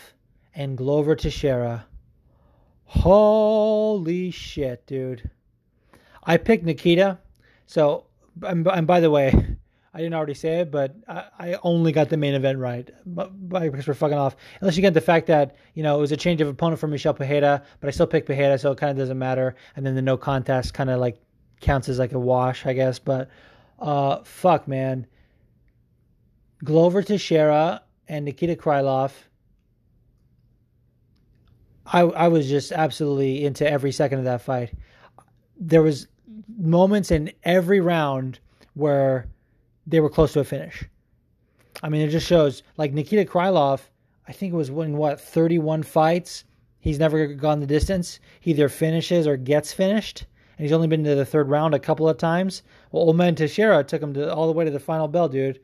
and 0.55 0.77
Glover 0.77 1.15
Teixeira. 1.15 1.87
Holy 2.85 4.33
shit, 4.33 4.85
dude. 4.87 5.31
I 6.25 6.37
picked 6.37 6.65
Nikita. 6.65 7.19
So, 7.67 8.07
and, 8.43 8.67
and 8.67 8.87
by 8.89 8.99
the 8.99 9.11
way, 9.13 9.50
I 9.93 9.99
didn't 9.99 10.15
already 10.15 10.35
say 10.35 10.61
it, 10.61 10.71
but 10.71 10.95
I, 11.09 11.25
I 11.39 11.59
only 11.65 11.91
got 11.91 12.11
the 12.11 12.17
main 12.17 12.35
event 12.35 12.59
right. 12.59 12.89
Because 13.05 13.89
we're 13.89 13.95
fucking 13.95 14.17
off. 14.17 14.37
Unless 14.61 14.77
you 14.77 14.83
get 14.83 14.95
the 14.95 15.01
fact 15.01 15.27
that, 15.27 15.57
you 15.75 15.83
know, 15.83 15.97
it 15.97 16.01
was 16.01 16.13
a 16.13 16.17
change 16.17 16.41
of 16.41 16.49
opponent 16.49 16.79
for 16.79 16.87
Michel 16.87 17.13
Pereira, 17.13 17.63
but 17.81 17.89
I 17.89 17.91
still 17.91 18.07
picked 18.07 18.27
Pereira, 18.27 18.57
so 18.59 18.71
it 18.71 18.79
kind 18.79 18.91
of 18.91 18.97
doesn't 18.97 19.19
matter. 19.19 19.57
And 19.75 19.85
then 19.85 19.97
the 19.97 20.03
no 20.03 20.17
contest 20.17 20.75
kind 20.75 20.91
of 20.91 21.01
like 21.01 21.21
counts 21.61 21.89
as 21.89 21.99
like 21.99 22.13
a 22.13 22.19
wash, 22.21 22.67
I 22.67 22.73
guess. 22.73 23.01
But 23.01 23.31
uh, 23.81 24.23
fuck, 24.25 24.69
man. 24.69 25.07
Glover 26.63 27.03
Teixeira 27.03 27.83
and 28.07 28.25
Nikita 28.25 28.55
Krylov. 28.57 29.13
I 31.87 32.03
I 32.03 32.29
was 32.29 32.49
just 32.49 32.71
absolutely 32.71 33.45
into 33.45 33.69
every 33.69 33.91
second 33.91 34.19
of 34.19 34.25
that 34.27 34.43
fight. 34.43 34.73
There 35.59 35.83
was 35.83 36.07
moments 36.59 37.11
in 37.11 37.33
every 37.43 37.81
round 37.81 38.39
where 38.75 39.27
they 39.87 40.01
were 40.01 40.11
close 40.11 40.33
to 40.35 40.41
a 40.41 40.45
finish. 40.45 40.85
I 41.83 41.89
mean, 41.89 42.03
it 42.03 42.11
just 42.11 42.27
shows 42.27 42.63
like 42.77 42.93
Nikita 42.93 43.25
Krylov. 43.25 43.81
I 44.27 44.33
think 44.33 44.53
it 44.53 44.57
was 44.57 44.69
in 44.69 44.97
what 44.97 45.21
31 45.21 45.83
fights. 45.83 46.45
He's 46.81 46.99
never 46.99 47.27
gone 47.27 47.61
the 47.61 47.67
distance. 47.67 48.21
He 48.41 48.51
either 48.53 48.69
finishes 48.69 49.27
or 49.27 49.37
gets 49.37 49.73
finished, 49.73 50.27
and 50.57 50.65
he's 50.65 50.73
only 50.73 50.89
been 50.89 51.05
to 51.05 51.15
the 51.15 51.25
third 51.25 51.49
round 51.49 51.75
a 51.75 51.79
couple 51.79 52.09
of 52.09 52.17
times. 52.17 52.63
Well, 52.91 53.09
Omen 53.09 53.35
Teixeira 53.35 53.85
took 53.85 54.03
him 54.03 54.15
to 54.15 54.33
all 54.33 54.47
the 54.47 54.53
way 54.53 54.65
to 54.65 54.71
the 54.71 54.81
final 54.81 55.09
bell, 55.09 55.29
dude. 55.29 55.61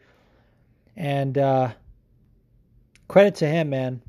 And 0.95 1.39
uh, 1.39 1.73
credit 3.09 3.35
to 3.37 3.47
him, 3.47 3.71
man. 3.71 4.03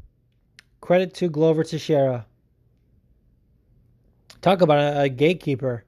Credit 0.82 1.14
to 1.16 1.30
Glover 1.30 1.64
Teixeira. 1.64 2.26
Talk 4.42 4.62
about 4.62 4.80
a, 4.80 5.02
a 5.04 5.10
gatekeeper. 5.10 5.84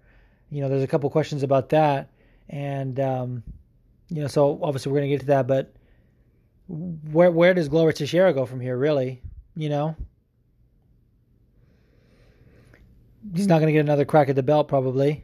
You 0.49 0.61
know, 0.61 0.69
there's 0.69 0.83
a 0.83 0.87
couple 0.87 1.09
questions 1.09 1.43
about 1.43 1.69
that, 1.69 2.09
and 2.49 2.99
um, 2.99 3.43
you 4.09 4.21
know, 4.21 4.27
so 4.27 4.59
obviously 4.61 4.91
we're 4.91 4.99
gonna 4.99 5.09
get 5.09 5.21
to 5.21 5.27
that, 5.27 5.47
but 5.47 5.73
where 6.67 7.31
where 7.31 7.53
does 7.53 7.69
Glover 7.69 7.91
Teixeira 7.91 8.33
go 8.33 8.45
from 8.45 8.59
here? 8.59 8.77
Really, 8.77 9.21
you 9.55 9.69
know, 9.69 9.95
he's 13.33 13.47
not 13.47 13.59
gonna 13.59 13.71
get 13.71 13.79
another 13.79 14.05
crack 14.05 14.29
at 14.29 14.35
the 14.35 14.43
belt 14.43 14.67
probably. 14.67 15.23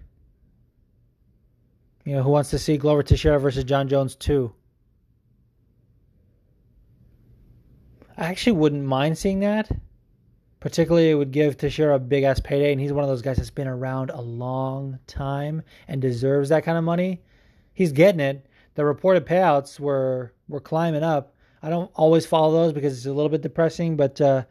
You 2.03 2.15
know, 2.15 2.23
who 2.23 2.29
wants 2.29 2.51
to 2.51 2.59
see 2.59 2.77
Glover 2.77 3.01
Teixeira 3.01 3.39
versus 3.39 3.63
Jon 3.63 3.87
Jones 3.87 4.15
too? 4.15 4.53
I 8.17 8.25
actually 8.25 8.53
wouldn't 8.53 8.85
mind 8.85 9.17
seeing 9.17 9.39
that. 9.39 9.69
Particularly, 10.59 11.11
it 11.11 11.15
would 11.15 11.31
give 11.31 11.57
Teixeira 11.57 11.95
a 11.95 11.99
big 11.99 12.23
ass 12.23 12.39
payday, 12.39 12.71
and 12.71 12.81
he's 12.81 12.93
one 12.93 13.03
of 13.03 13.09
those 13.09 13.21
guys 13.21 13.37
that's 13.37 13.51
been 13.51 13.67
around 13.67 14.09
a 14.09 14.21
long 14.21 14.97
time 15.05 15.61
and 15.87 16.01
deserves 16.01 16.49
that 16.49 16.63
kind 16.63 16.77
of 16.77 16.83
money. 16.83 17.21
He's 17.73 17.91
getting 17.91 18.21
it 18.21 18.45
the 18.75 18.85
reported 18.85 19.25
payouts 19.25 19.79
were 19.79 20.33
were 20.47 20.59
climbing 20.59 21.03
up. 21.03 21.33
I 21.63 21.69
don't 21.69 21.89
always 21.95 22.25
follow 22.25 22.53
those 22.53 22.73
because 22.73 22.95
it's 22.95 23.07
a 23.07 23.13
little 23.13 23.29
bit 23.29 23.41
depressing, 23.41 23.97
but 23.97 24.21
uh, 24.21 24.43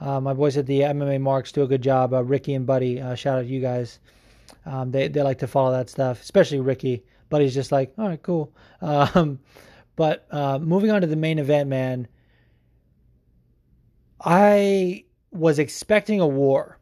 uh, 0.00 0.20
my 0.20 0.32
boys 0.32 0.56
at 0.56 0.66
the 0.66 0.80
MMA 0.80 1.20
Marks 1.20 1.52
do 1.52 1.62
a 1.62 1.66
good 1.66 1.82
job. 1.82 2.14
Uh, 2.14 2.24
Ricky 2.24 2.54
and 2.54 2.66
Buddy, 2.66 3.00
uh, 3.00 3.14
shout 3.14 3.38
out 3.38 3.42
to 3.42 3.46
you 3.48 3.60
guys. 3.60 3.98
Um, 4.64 4.90
they 4.90 5.08
they 5.08 5.22
like 5.22 5.38
to 5.38 5.46
follow 5.46 5.72
that 5.72 5.90
stuff, 5.90 6.22
especially 6.22 6.60
Ricky. 6.60 7.04
Buddy's 7.28 7.54
just 7.54 7.72
like, 7.72 7.92
all 7.98 8.08
right, 8.08 8.22
cool. 8.22 8.52
Um, 8.82 9.38
but 9.94 10.26
uh, 10.30 10.58
moving 10.58 10.90
on 10.90 11.02
to 11.02 11.06
the 11.06 11.16
main 11.16 11.38
event, 11.38 11.68
man. 11.68 12.08
I 14.20 15.04
was 15.30 15.58
expecting 15.58 16.20
a 16.20 16.26
war, 16.26 16.78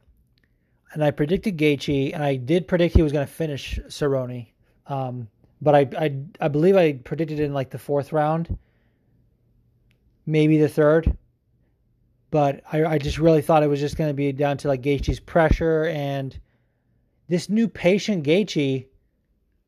and 0.93 1.03
I 1.03 1.11
predicted 1.11 1.59
Gaethje, 1.59 2.15
and 2.15 2.23
I 2.23 2.37
did 2.37 2.69
predict 2.69 2.95
he 2.95 3.03
was 3.03 3.13
going 3.13 3.27
to 3.27 3.33
finish 3.33 3.79
Cerrone. 3.89 4.47
Um, 4.87 5.29
but 5.61 5.75
I, 5.75 5.89
I 5.99 6.17
I 6.41 6.49
believe 6.49 6.77
I 6.77 6.95
predicted 6.95 7.41
in 7.41 7.53
like 7.55 7.71
the 7.71 7.79
fourth 7.79 8.13
round, 8.13 8.57
maybe 10.27 10.59
the 10.59 10.69
third. 10.69 11.17
but 12.31 12.63
I, 12.73 12.85
I 12.85 12.99
just 12.99 13.19
really 13.19 13.43
thought 13.43 13.63
it 13.63 13.69
was 13.69 13.81
just 13.81 13.97
going 13.97 14.11
to 14.11 14.15
be 14.15 14.33
down 14.33 14.57
to 14.59 14.69
like 14.69 14.83
Gaethje's 14.83 15.21
pressure 15.21 15.85
and 15.87 16.39
this 17.29 17.49
new 17.49 17.69
patient 17.69 18.25
Gaethje 18.25 18.87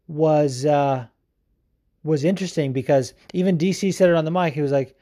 was 0.08 0.66
uh, 0.66 1.06
was 2.02 2.24
interesting 2.24 2.72
because 2.72 3.14
even 3.32 3.56
DC 3.58 3.94
said 3.94 4.08
it 4.10 4.16
on 4.16 4.24
the 4.24 4.30
mic. 4.30 4.52
He 4.54 4.60
was 4.62 4.72
like, 4.72 4.96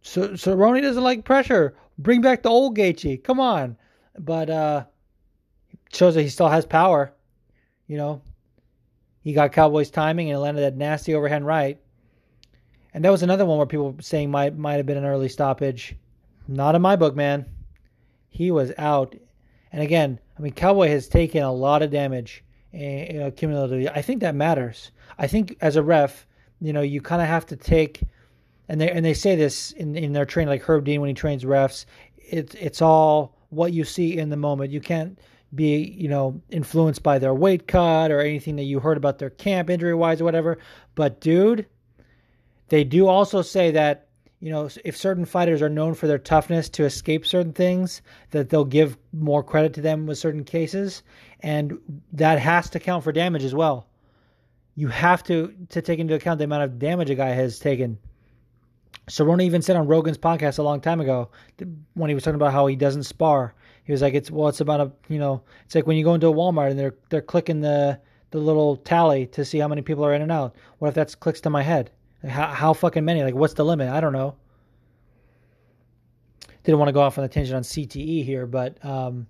"So 0.00 0.28
Cerrone 0.30 0.80
doesn't 0.82 1.02
like 1.02 1.24
pressure. 1.24 1.76
Bring 1.98 2.20
back 2.22 2.42
the 2.42 2.48
old 2.48 2.76
Gaethje. 2.76 3.22
Come 3.22 3.38
on." 3.40 3.76
But 4.18 4.50
uh, 4.50 4.84
shows 5.92 6.14
that 6.14 6.22
he 6.22 6.28
still 6.28 6.48
has 6.48 6.64
power. 6.66 7.12
You 7.86 7.98
know, 7.98 8.22
he 9.22 9.32
got 9.32 9.52
Cowboys 9.52 9.90
timing 9.90 10.30
and 10.30 10.40
landed 10.40 10.62
that 10.62 10.76
nasty 10.76 11.14
overhand 11.14 11.46
right. 11.46 11.78
And 12.92 13.04
that 13.04 13.10
was 13.10 13.22
another 13.22 13.46
one 13.46 13.56
where 13.56 13.66
people 13.66 13.92
were 13.92 14.02
saying 14.02 14.30
might 14.30 14.56
might 14.56 14.74
have 14.74 14.86
been 14.86 14.98
an 14.98 15.04
early 15.04 15.28
stoppage. 15.28 15.96
Not 16.48 16.74
in 16.74 16.82
my 16.82 16.96
book, 16.96 17.14
man. 17.14 17.46
He 18.28 18.50
was 18.50 18.72
out. 18.76 19.14
And 19.70 19.82
again, 19.82 20.18
I 20.36 20.42
mean, 20.42 20.52
Cowboy 20.52 20.88
has 20.88 21.08
taken 21.08 21.42
a 21.42 21.52
lot 21.52 21.82
of 21.82 21.90
damage 21.90 22.44
eh, 22.74 23.12
you 23.12 23.18
know, 23.20 23.30
cumulatively. 23.30 23.88
I 23.88 24.02
think 24.02 24.20
that 24.20 24.34
matters. 24.34 24.90
I 25.18 25.26
think 25.26 25.56
as 25.60 25.76
a 25.76 25.82
ref, 25.82 26.26
you 26.60 26.72
know, 26.72 26.82
you 26.82 27.00
kind 27.00 27.22
of 27.22 27.28
have 27.28 27.46
to 27.46 27.56
take, 27.56 28.02
and 28.68 28.80
they 28.80 28.90
and 28.90 29.04
they 29.04 29.14
say 29.14 29.36
this 29.36 29.72
in 29.72 29.96
in 29.96 30.12
their 30.12 30.24
training, 30.24 30.48
like 30.48 30.62
Herb 30.62 30.84
Dean 30.84 31.00
when 31.00 31.08
he 31.08 31.14
trains 31.14 31.44
refs. 31.44 31.86
It's 32.16 32.54
it's 32.54 32.82
all 32.82 33.36
what 33.50 33.72
you 33.72 33.84
see 33.84 34.18
in 34.18 34.30
the 34.30 34.36
moment. 34.36 34.72
You 34.72 34.80
can't 34.80 35.18
be 35.54 35.94
you 35.98 36.08
know 36.08 36.40
influenced 36.50 37.02
by 37.02 37.18
their 37.18 37.34
weight 37.34 37.68
cut 37.68 38.10
or 38.10 38.20
anything 38.20 38.56
that 38.56 38.62
you 38.64 38.80
heard 38.80 38.96
about 38.96 39.18
their 39.18 39.30
camp 39.30 39.70
injury 39.70 39.94
wise 39.94 40.20
or 40.20 40.24
whatever. 40.24 40.58
But 40.94 41.20
dude, 41.20 41.66
they 42.68 42.84
do 42.84 43.06
also 43.06 43.42
say 43.42 43.70
that 43.72 44.08
you 44.42 44.50
know, 44.50 44.68
if 44.84 44.96
certain 44.96 45.24
fighters 45.24 45.62
are 45.62 45.68
known 45.68 45.94
for 45.94 46.08
their 46.08 46.18
toughness 46.18 46.68
to 46.70 46.84
escape 46.84 47.24
certain 47.24 47.52
things, 47.52 48.02
that 48.32 48.50
they'll 48.50 48.64
give 48.64 48.98
more 49.12 49.44
credit 49.44 49.72
to 49.74 49.80
them 49.80 50.04
with 50.04 50.18
certain 50.18 50.42
cases, 50.42 51.04
and 51.40 51.78
that 52.12 52.40
has 52.40 52.68
to 52.70 52.80
count 52.80 53.04
for 53.04 53.12
damage 53.12 53.44
as 53.44 53.54
well. 53.54 53.86
You 54.74 54.88
have 54.88 55.22
to 55.24 55.54
to 55.68 55.80
take 55.80 56.00
into 56.00 56.14
account 56.14 56.38
the 56.38 56.44
amount 56.44 56.64
of 56.64 56.80
damage 56.80 57.08
a 57.08 57.14
guy 57.14 57.28
has 57.28 57.60
taken. 57.60 57.98
Cerrone 59.08 59.42
even 59.42 59.62
said 59.62 59.76
on 59.76 59.86
Rogan's 59.86 60.18
podcast 60.18 60.58
a 60.58 60.62
long 60.62 60.80
time 60.80 61.00
ago 61.00 61.30
when 61.94 62.10
he 62.10 62.14
was 62.14 62.24
talking 62.24 62.34
about 62.34 62.52
how 62.52 62.66
he 62.66 62.74
doesn't 62.74 63.04
spar. 63.04 63.54
He 63.84 63.92
was 63.92 64.02
like, 64.02 64.14
"It's 64.14 64.30
well, 64.30 64.48
it's 64.48 64.60
about 64.60 64.80
a 64.80 64.92
you 65.08 65.18
know, 65.18 65.42
it's 65.64 65.74
like 65.74 65.86
when 65.86 65.96
you 65.96 66.04
go 66.04 66.14
into 66.14 66.28
a 66.28 66.32
Walmart 66.32 66.70
and 66.70 66.78
they're 66.78 66.94
they're 67.10 67.20
clicking 67.20 67.60
the 67.60 68.00
the 68.30 68.38
little 68.38 68.76
tally 68.76 69.26
to 69.26 69.44
see 69.44 69.58
how 69.58 69.68
many 69.68 69.82
people 69.82 70.04
are 70.04 70.14
in 70.14 70.22
and 70.22 70.32
out. 70.32 70.56
What 70.78 70.88
if 70.88 70.94
that 70.94 71.18
clicks 71.20 71.40
to 71.42 71.50
my 71.50 71.62
head? 71.62 71.90
How, 72.26 72.46
how 72.46 72.72
fucking 72.72 73.04
many? 73.04 73.22
Like, 73.22 73.34
what's 73.34 73.54
the 73.54 73.64
limit? 73.64 73.90
I 73.90 74.00
don't 74.00 74.12
know. 74.12 74.36
Didn't 76.64 76.78
want 76.78 76.88
to 76.88 76.92
go 76.92 77.00
off 77.00 77.18
on 77.18 77.24
a 77.24 77.28
tangent 77.28 77.56
on 77.56 77.62
CTE 77.62 78.24
here, 78.24 78.46
but 78.46 78.82
um, 78.84 79.26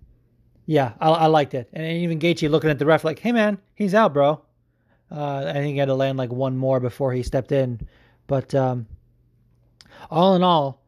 yeah, 0.66 0.92
I, 1.00 1.10
I, 1.10 1.26
liked 1.26 1.54
it. 1.54 1.68
And 1.72 1.84
even 1.86 2.18
Gaethje 2.18 2.50
looking 2.50 2.70
at 2.70 2.78
the 2.78 2.86
ref 2.86 3.04
like, 3.04 3.18
"Hey 3.18 3.32
man, 3.32 3.58
he's 3.74 3.94
out, 3.94 4.12
bro." 4.12 4.42
Uh, 5.10 5.44
I 5.48 5.52
think 5.54 5.72
he 5.72 5.78
had 5.78 5.86
to 5.86 5.94
land 5.94 6.18
like 6.18 6.30
one 6.30 6.56
more 6.56 6.78
before 6.78 7.12
he 7.12 7.22
stepped 7.22 7.52
in, 7.52 7.80
but 8.26 8.54
um, 8.54 8.86
all 10.10 10.34
in 10.36 10.42
all, 10.42 10.82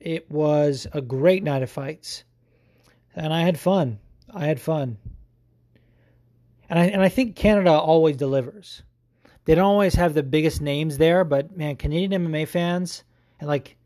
it 0.00 0.30
was 0.30 0.86
a 0.92 1.00
great 1.00 1.42
night 1.42 1.62
of 1.62 1.70
fights, 1.70 2.24
and 3.18 3.32
I 3.34 3.42
had 3.42 3.58
fun. 3.58 3.98
I 4.32 4.46
had 4.46 4.60
fun, 4.60 4.98
and 6.68 6.78
I 6.78 6.84
and 6.86 7.02
I 7.02 7.08
think 7.08 7.36
Canada 7.36 7.72
always 7.72 8.16
delivers 8.16 8.82
they 9.48 9.54
don't 9.54 9.64
always 9.64 9.94
have 9.94 10.12
the 10.12 10.22
biggest 10.22 10.60
names 10.60 10.98
there, 10.98 11.24
but 11.24 11.56
man, 11.56 11.74
Canadian 11.76 12.26
MMA 12.26 12.46
fans 12.46 13.02
and 13.40 13.48
like 13.48 13.78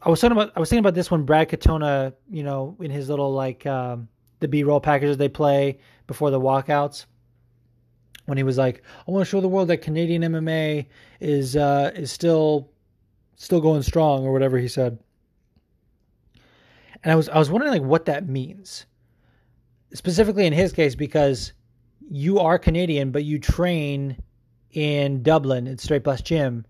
I 0.00 0.08
was 0.08 0.18
talking 0.18 0.34
about 0.34 0.52
I 0.56 0.60
was 0.60 0.70
thinking 0.70 0.80
about 0.80 0.94
this 0.94 1.10
when 1.10 1.24
Brad 1.24 1.50
Katona, 1.50 2.14
you 2.30 2.42
know, 2.42 2.74
in 2.80 2.90
his 2.90 3.10
little 3.10 3.30
like 3.30 3.66
um, 3.66 4.08
the 4.40 4.48
B 4.48 4.64
roll 4.64 4.80
packages 4.80 5.18
they 5.18 5.28
play 5.28 5.78
before 6.06 6.30
the 6.30 6.40
walkouts. 6.40 7.04
When 8.24 8.38
he 8.38 8.44
was 8.44 8.56
like, 8.56 8.82
I 9.06 9.10
want 9.10 9.26
to 9.26 9.30
show 9.30 9.42
the 9.42 9.48
world 9.48 9.68
that 9.68 9.82
Canadian 9.82 10.22
MMA 10.22 10.86
is 11.20 11.54
uh, 11.54 11.92
is 11.94 12.10
still 12.10 12.70
still 13.36 13.60
going 13.60 13.82
strong 13.82 14.24
or 14.24 14.32
whatever 14.32 14.56
he 14.56 14.68
said. 14.68 14.98
And 17.04 17.12
I 17.12 17.16
was 17.16 17.28
I 17.28 17.38
was 17.38 17.50
wondering 17.50 17.72
like 17.72 17.82
what 17.82 18.06
that 18.06 18.28
means. 18.28 18.86
Specifically 19.92 20.46
in 20.46 20.52
his 20.52 20.72
case 20.72 20.94
because 20.94 21.52
you 22.10 22.40
are 22.40 22.58
Canadian 22.58 23.12
but 23.12 23.24
you 23.24 23.38
train 23.38 24.16
in 24.72 25.22
Dublin 25.22 25.68
at 25.68 25.80
Straight 25.80 26.02
Blast 26.02 26.24
Gym. 26.24 26.66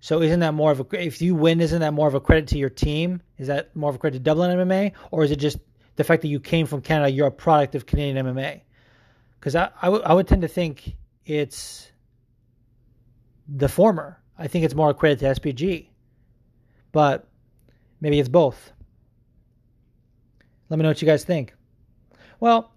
So 0.00 0.22
isn't 0.22 0.40
that 0.40 0.54
more 0.54 0.70
of 0.70 0.80
a 0.80 0.86
if 1.04 1.20
you 1.20 1.34
win, 1.34 1.60
isn't 1.60 1.80
that 1.80 1.92
more 1.92 2.06
of 2.06 2.14
a 2.14 2.20
credit 2.20 2.48
to 2.48 2.58
your 2.58 2.70
team? 2.70 3.20
Is 3.38 3.48
that 3.48 3.74
more 3.74 3.90
of 3.90 3.96
a 3.96 3.98
credit 3.98 4.18
to 4.18 4.22
Dublin 4.22 4.56
MMA, 4.56 4.92
or 5.10 5.24
is 5.24 5.30
it 5.30 5.36
just 5.36 5.58
the 5.96 6.04
fact 6.04 6.22
that 6.22 6.28
you 6.28 6.40
came 6.40 6.66
from 6.66 6.82
Canada, 6.82 7.10
you're 7.10 7.26
a 7.26 7.32
product 7.32 7.74
of 7.74 7.86
Canadian 7.86 8.26
MMA? 8.26 8.60
Because 9.40 9.56
I, 9.56 9.70
I, 9.80 9.86
w- 9.86 10.02
I 10.04 10.12
would 10.12 10.28
tend 10.28 10.42
to 10.42 10.48
think 10.48 10.94
it's 11.24 11.90
the 13.48 13.68
former. 13.68 14.20
I 14.38 14.46
think 14.46 14.64
it's 14.64 14.74
more 14.74 14.90
a 14.90 14.94
credit 14.94 15.20
to 15.20 15.40
SBG, 15.40 15.86
but 16.92 17.26
maybe 18.00 18.20
it's 18.20 18.28
both. 18.28 18.73
Let 20.74 20.78
me 20.78 20.82
know 20.82 20.88
what 20.88 21.00
you 21.00 21.06
guys 21.06 21.22
think. 21.22 21.54
Well, 22.40 22.72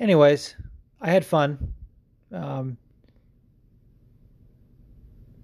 anyways, 0.00 0.56
I 1.02 1.10
had 1.10 1.22
fun. 1.22 1.74
Um, 2.32 2.78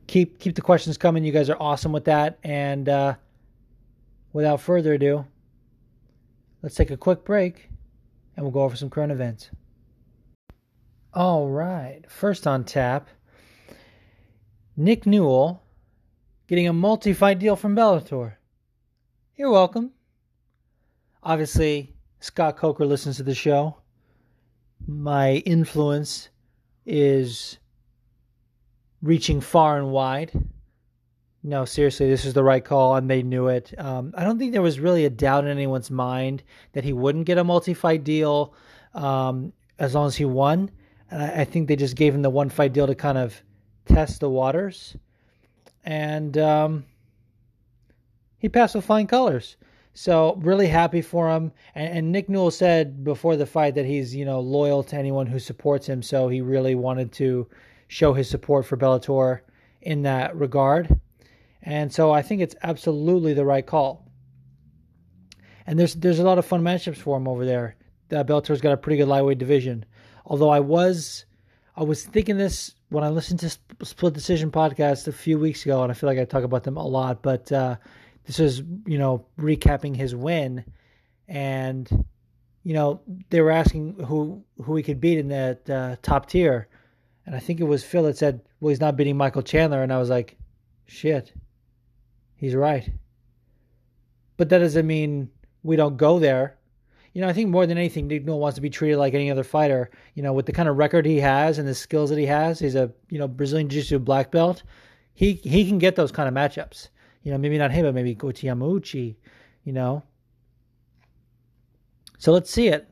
keep 0.06 0.38
keep 0.38 0.54
the 0.54 0.62
questions 0.62 0.96
coming. 0.96 1.22
You 1.22 1.32
guys 1.32 1.50
are 1.50 1.60
awesome 1.60 1.92
with 1.92 2.06
that. 2.06 2.38
And 2.44 2.88
uh, 2.88 3.16
without 4.32 4.62
further 4.62 4.94
ado, 4.94 5.26
let's 6.62 6.76
take 6.76 6.90
a 6.90 6.96
quick 6.96 7.26
break 7.26 7.68
and 8.38 8.46
we'll 8.46 8.52
go 8.52 8.62
over 8.62 8.74
some 8.74 8.88
current 8.88 9.12
events. 9.12 9.50
All 11.12 11.46
right. 11.50 12.00
First 12.08 12.46
on 12.46 12.64
tap, 12.64 13.06
Nick 14.78 15.04
Newell 15.04 15.62
getting 16.46 16.68
a 16.68 16.72
multi 16.72 17.12
fight 17.12 17.38
deal 17.38 17.54
from 17.54 17.76
Bellator. 17.76 18.36
You're 19.36 19.50
welcome. 19.50 19.90
Obviously, 21.22 21.94
Scott 22.20 22.56
Coker 22.56 22.84
listens 22.84 23.16
to 23.16 23.22
the 23.22 23.34
show. 23.34 23.76
My 24.86 25.34
influence 25.46 26.28
is 26.84 27.58
reaching 29.02 29.40
far 29.40 29.78
and 29.78 29.90
wide. 29.90 30.32
No, 31.44 31.64
seriously, 31.64 32.08
this 32.08 32.24
is 32.24 32.34
the 32.34 32.42
right 32.42 32.64
call, 32.64 32.94
and 32.94 33.10
they 33.10 33.22
knew 33.22 33.48
it. 33.48 33.74
Um, 33.78 34.14
I 34.16 34.22
don't 34.24 34.38
think 34.38 34.52
there 34.52 34.62
was 34.62 34.78
really 34.78 35.04
a 35.04 35.10
doubt 35.10 35.44
in 35.44 35.50
anyone's 35.50 35.90
mind 35.90 36.42
that 36.72 36.84
he 36.84 36.92
wouldn't 36.92 37.26
get 37.26 37.38
a 37.38 37.44
multi-fight 37.44 38.04
deal 38.04 38.54
um, 38.94 39.52
as 39.78 39.94
long 39.94 40.06
as 40.06 40.16
he 40.16 40.24
won. 40.24 40.70
And 41.10 41.22
I, 41.22 41.40
I, 41.40 41.44
think 41.44 41.66
they 41.66 41.74
just 41.74 41.96
gave 41.96 42.14
him 42.14 42.22
the 42.22 42.30
one-fight 42.30 42.72
deal 42.72 42.86
to 42.86 42.94
kind 42.94 43.18
of 43.18 43.42
test 43.86 44.20
the 44.20 44.30
waters, 44.30 44.96
and 45.84 46.38
um, 46.38 46.84
he 48.38 48.48
passed 48.48 48.76
with 48.76 48.84
flying 48.84 49.08
colors. 49.08 49.56
So 49.94 50.36
really 50.36 50.68
happy 50.68 51.02
for 51.02 51.30
him. 51.30 51.52
And, 51.74 51.98
and, 51.98 52.12
Nick 52.12 52.28
Newell 52.28 52.50
said 52.50 53.04
before 53.04 53.36
the 53.36 53.46
fight 53.46 53.74
that 53.74 53.84
he's 53.84 54.14
you 54.14 54.24
know 54.24 54.40
loyal 54.40 54.82
to 54.84 54.96
anyone 54.96 55.26
who 55.26 55.38
supports 55.38 55.86
him. 55.86 56.02
So 56.02 56.28
he 56.28 56.40
really 56.40 56.74
wanted 56.74 57.12
to 57.12 57.48
show 57.88 58.14
his 58.14 58.28
support 58.28 58.64
for 58.64 58.76
Bellator 58.76 59.40
in 59.82 60.02
that 60.02 60.34
regard. 60.34 60.98
And 61.62 61.92
so 61.92 62.10
I 62.10 62.22
think 62.22 62.40
it's 62.40 62.56
absolutely 62.62 63.34
the 63.34 63.44
right 63.44 63.66
call. 63.66 64.08
And 65.66 65.78
there's 65.78 65.94
there's 65.94 66.18
a 66.18 66.24
lot 66.24 66.38
of 66.38 66.46
fun 66.46 66.62
matchups 66.62 66.96
for 66.96 67.16
him 67.16 67.28
over 67.28 67.44
there. 67.44 67.76
Uh, 68.10 68.24
Bellator's 68.24 68.60
got 68.60 68.72
a 68.72 68.76
pretty 68.76 68.96
good 68.96 69.08
lightweight 69.08 69.38
division. 69.38 69.84
Although 70.24 70.50
I 70.50 70.60
was 70.60 71.26
I 71.76 71.82
was 71.82 72.04
thinking 72.04 72.38
this 72.38 72.74
when 72.88 73.04
I 73.04 73.08
listened 73.08 73.40
to 73.40 73.50
Split 73.84 74.14
Decision 74.14 74.50
podcast 74.50 75.06
a 75.06 75.12
few 75.12 75.38
weeks 75.38 75.64
ago, 75.64 75.82
and 75.82 75.90
I 75.90 75.94
feel 75.94 76.08
like 76.08 76.18
I 76.18 76.24
talk 76.24 76.44
about 76.44 76.64
them 76.64 76.76
a 76.76 76.86
lot. 76.86 77.22
But 77.22 77.50
uh, 77.52 77.76
this 78.26 78.38
is 78.38 78.62
you 78.86 78.98
know 78.98 79.26
recapping 79.38 79.96
his 79.96 80.14
win, 80.14 80.64
and 81.28 82.04
you 82.62 82.74
know 82.74 83.00
they 83.30 83.40
were 83.40 83.50
asking 83.50 83.94
who 84.04 84.44
who 84.62 84.76
he 84.76 84.82
could 84.82 85.00
beat 85.00 85.18
in 85.18 85.28
that 85.28 85.68
uh, 85.68 85.96
top 86.02 86.26
tier, 86.26 86.68
and 87.26 87.34
I 87.34 87.38
think 87.38 87.60
it 87.60 87.64
was 87.64 87.84
Phil 87.84 88.04
that 88.04 88.16
said, 88.16 88.40
"Well, 88.60 88.70
he's 88.70 88.80
not 88.80 88.96
beating 88.96 89.16
Michael 89.16 89.42
Chandler," 89.42 89.82
and 89.82 89.92
I 89.92 89.98
was 89.98 90.10
like, 90.10 90.36
"Shit, 90.86 91.32
he's 92.36 92.54
right." 92.54 92.88
But 94.36 94.48
that 94.48 94.58
doesn't 94.58 94.86
mean 94.86 95.30
we 95.62 95.76
don't 95.76 95.96
go 95.96 96.18
there. 96.18 96.58
You 97.12 97.20
know, 97.20 97.28
I 97.28 97.34
think 97.34 97.50
more 97.50 97.66
than 97.66 97.76
anything, 97.76 98.08
Nick 98.08 98.26
wants 98.26 98.54
to 98.54 98.62
be 98.62 98.70
treated 98.70 98.96
like 98.96 99.12
any 99.12 99.30
other 99.30 99.44
fighter. 99.44 99.90
You 100.14 100.22
know, 100.22 100.32
with 100.32 100.46
the 100.46 100.52
kind 100.52 100.68
of 100.68 100.78
record 100.78 101.04
he 101.04 101.18
has 101.20 101.58
and 101.58 101.68
the 101.68 101.74
skills 101.74 102.08
that 102.10 102.18
he 102.18 102.26
has, 102.26 102.58
he's 102.58 102.74
a 102.74 102.90
you 103.10 103.18
know 103.18 103.28
Brazilian 103.28 103.68
Jiu-Jitsu 103.68 103.98
black 103.98 104.30
belt. 104.30 104.62
He 105.12 105.34
he 105.34 105.66
can 105.66 105.78
get 105.78 105.96
those 105.96 106.12
kind 106.12 106.28
of 106.28 106.34
matchups. 106.34 106.88
You 107.22 107.32
know, 107.32 107.38
maybe 107.38 107.58
not 107.58 107.70
him, 107.70 107.84
but 107.84 107.94
maybe 107.94 108.14
Goiti 108.14 108.44
Yamauchi. 108.44 109.16
You 109.64 109.72
know, 109.72 110.02
so 112.18 112.32
let's 112.32 112.50
see 112.50 112.68
it 112.68 112.88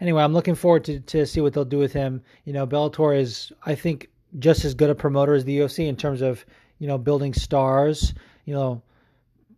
anyway, 0.00 0.22
I'm 0.22 0.32
looking 0.32 0.54
forward 0.54 0.84
to 0.84 1.00
to 1.00 1.26
see 1.26 1.40
what 1.40 1.52
they'll 1.52 1.64
do 1.64 1.78
with 1.78 1.92
him. 1.92 2.22
You 2.44 2.52
know, 2.52 2.66
Bellator 2.66 3.18
is 3.18 3.52
I 3.64 3.74
think 3.74 4.08
just 4.38 4.64
as 4.64 4.74
good 4.74 4.90
a 4.90 4.94
promoter 4.94 5.34
as 5.34 5.44
the 5.44 5.58
UFC 5.58 5.86
in 5.88 5.96
terms 5.96 6.22
of 6.22 6.44
you 6.78 6.86
know 6.86 6.98
building 6.98 7.34
stars. 7.34 8.14
You 8.44 8.54
know, 8.54 8.82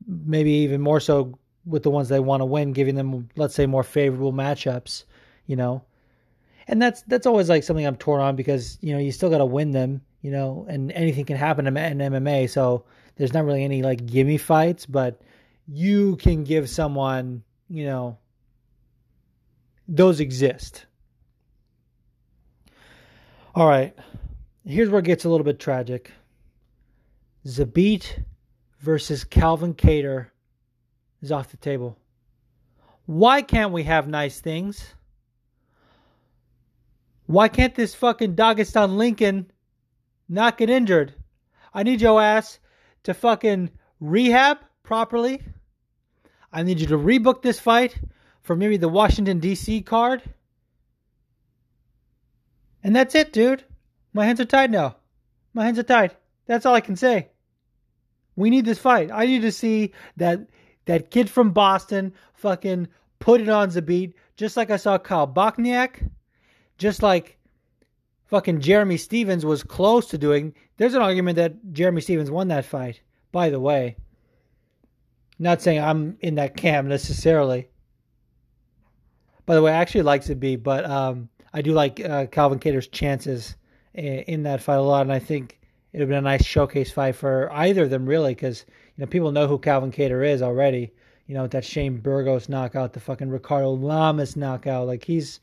maybe 0.06 0.50
even 0.50 0.80
more 0.80 1.00
so 1.00 1.38
with 1.64 1.84
the 1.84 1.90
ones 1.90 2.08
they 2.08 2.20
want 2.20 2.40
to 2.40 2.46
win, 2.46 2.72
giving 2.72 2.96
them 2.96 3.28
let's 3.36 3.54
say 3.54 3.66
more 3.66 3.84
favorable 3.84 4.32
matchups, 4.32 5.04
you 5.46 5.56
know. 5.56 5.82
And 6.68 6.80
that's 6.80 7.02
that's 7.02 7.26
always 7.26 7.48
like 7.48 7.62
something 7.64 7.86
I'm 7.86 7.96
torn 7.96 8.20
on 8.20 8.36
because 8.36 8.78
you 8.80 8.92
know 8.92 8.98
you 8.98 9.12
still 9.12 9.30
got 9.30 9.38
to 9.38 9.46
win 9.46 9.70
them, 9.72 10.02
you 10.22 10.30
know, 10.30 10.66
and 10.68 10.92
anything 10.92 11.24
can 11.24 11.36
happen 11.36 11.66
in 11.66 11.74
MMA. 11.74 12.50
So 12.50 12.84
there's 13.16 13.32
not 13.32 13.44
really 13.44 13.64
any 13.64 13.82
like 13.82 14.06
gimme 14.06 14.38
fights, 14.38 14.86
but 14.86 15.20
you 15.66 16.16
can 16.16 16.44
give 16.44 16.68
someone, 16.68 17.42
you 17.68 17.84
know, 17.84 18.18
those 19.88 20.20
exist. 20.20 20.86
All 23.54 23.68
right, 23.68 23.94
here's 24.64 24.88
where 24.88 25.00
it 25.00 25.04
gets 25.04 25.24
a 25.24 25.28
little 25.28 25.44
bit 25.44 25.58
tragic. 25.58 26.10
Zabit 27.46 28.22
versus 28.80 29.24
Calvin 29.24 29.74
Kattar 29.74 30.28
is 31.20 31.32
off 31.32 31.50
the 31.50 31.56
table. 31.56 31.98
Why 33.06 33.42
can't 33.42 33.72
we 33.72 33.82
have 33.82 34.08
nice 34.08 34.40
things? 34.40 34.94
Why 37.26 37.48
can't 37.48 37.74
this 37.74 37.94
fucking 37.94 38.36
Dagestan 38.36 38.96
Lincoln 38.96 39.50
not 40.28 40.56
get 40.56 40.70
injured? 40.70 41.14
I 41.74 41.82
need 41.82 42.00
your 42.00 42.20
ass 42.20 42.58
to 43.04 43.14
fucking 43.14 43.70
rehab 44.00 44.58
properly. 44.82 45.42
I 46.52 46.62
need 46.62 46.80
you 46.80 46.86
to 46.88 46.98
rebook 46.98 47.42
this 47.42 47.58
fight 47.60 47.98
for 48.42 48.56
maybe 48.56 48.76
the 48.76 48.88
Washington, 48.88 49.38
D.C. 49.38 49.82
card. 49.82 50.22
And 52.82 52.94
that's 52.94 53.14
it, 53.14 53.32
dude. 53.32 53.64
My 54.12 54.26
hands 54.26 54.40
are 54.40 54.44
tied 54.44 54.70
now. 54.70 54.96
My 55.54 55.64
hands 55.64 55.78
are 55.78 55.84
tied. 55.84 56.16
That's 56.46 56.66
all 56.66 56.74
I 56.74 56.80
can 56.80 56.96
say. 56.96 57.28
We 58.36 58.50
need 58.50 58.64
this 58.64 58.78
fight. 58.78 59.10
I 59.12 59.26
need 59.26 59.42
to 59.42 59.52
see 59.52 59.92
that 60.16 60.48
that 60.86 61.10
kid 61.10 61.30
from 61.30 61.52
Boston 61.52 62.12
fucking 62.34 62.88
put 63.20 63.40
it 63.40 63.48
on 63.48 63.70
Zabit, 63.70 64.14
just 64.36 64.56
like 64.56 64.70
I 64.70 64.76
saw 64.76 64.98
Kyle 64.98 65.28
Bochniak, 65.28 66.10
just 66.76 67.02
like 67.02 67.38
fucking 68.32 68.62
Jeremy 68.62 68.96
Stephens 68.96 69.44
was 69.44 69.62
close 69.62 70.06
to 70.06 70.16
doing. 70.16 70.54
There's 70.78 70.94
an 70.94 71.02
argument 71.02 71.36
that 71.36 71.74
Jeremy 71.74 72.00
Stephens 72.00 72.30
won 72.30 72.48
that 72.48 72.64
fight, 72.64 73.02
by 73.30 73.50
the 73.50 73.60
way. 73.60 73.94
Not 75.38 75.60
saying 75.60 75.82
I'm 75.82 76.16
in 76.20 76.36
that 76.36 76.56
camp 76.56 76.88
necessarily. 76.88 77.68
By 79.44 79.54
the 79.54 79.60
way, 79.60 79.70
I 79.70 79.76
actually 79.76 80.04
like 80.04 80.24
Zabit, 80.24 80.62
but 80.62 80.86
um, 80.86 81.28
I 81.52 81.60
do 81.60 81.72
like 81.72 82.00
uh, 82.00 82.24
Calvin 82.24 82.58
Kattar's 82.58 82.88
chances 82.88 83.54
in, 83.92 84.44
that 84.44 84.62
fight 84.62 84.76
a 84.76 84.80
lot, 84.80 85.02
and 85.02 85.12
I 85.12 85.18
think 85.18 85.60
it 85.92 85.98
would 85.98 86.00
have 86.00 86.08
been 86.08 86.16
a 86.16 86.22
nice 86.22 86.42
showcase 86.42 86.90
fight 86.90 87.16
for 87.16 87.52
either 87.52 87.82
of 87.82 87.90
them, 87.90 88.06
really, 88.06 88.34
because 88.34 88.64
you 88.96 89.02
know 89.02 89.06
people 89.06 89.30
know 89.30 89.46
who 89.46 89.58
Calvin 89.58 89.92
Kattar 89.92 90.26
is 90.26 90.40
already. 90.40 90.90
You 91.26 91.34
know 91.34 91.48
that 91.48 91.66
Shane 91.66 91.98
Burgos 91.98 92.48
knockout, 92.48 92.94
the 92.94 93.00
fucking 93.00 93.28
Ricardo 93.28 93.72
Lamas 93.72 94.36
knockout. 94.36 94.86
Like 94.86 95.04
he's 95.04 95.40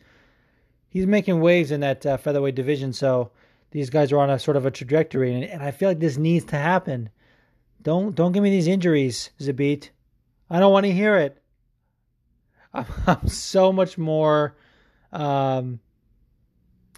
he's 0.89 1.07
making 1.07 1.39
waves 1.39 1.71
in 1.71 1.79
that 1.81 2.05
uh, 2.05 2.17
featherweight 2.17 2.55
division. 2.55 2.91
So 2.91 3.31
these 3.71 3.89
guys 3.89 4.11
are 4.11 4.19
on 4.19 4.29
a 4.29 4.39
sort 4.39 4.57
of 4.57 4.65
a 4.65 4.71
trajectory, 4.71 5.33
and, 5.33 5.43
and 5.43 5.63
I 5.63 5.71
feel 5.71 5.89
like 5.89 5.99
this 5.99 6.17
needs 6.17 6.45
to 6.45 6.57
happen. 6.57 7.09
Don't 7.81 8.15
don't 8.15 8.31
give 8.31 8.43
me 8.43 8.49
these 8.49 8.67
injuries, 8.67 9.29
Zabit. 9.39 9.89
I 10.49 10.59
don't 10.59 10.73
want 10.73 10.85
to 10.85 10.91
hear 10.91 11.15
it. 11.17 11.41
I'm, 12.73 12.85
I'm 13.07 13.27
so 13.27 13.71
much 13.71 13.97
more 13.97 14.57
um, 15.13 15.79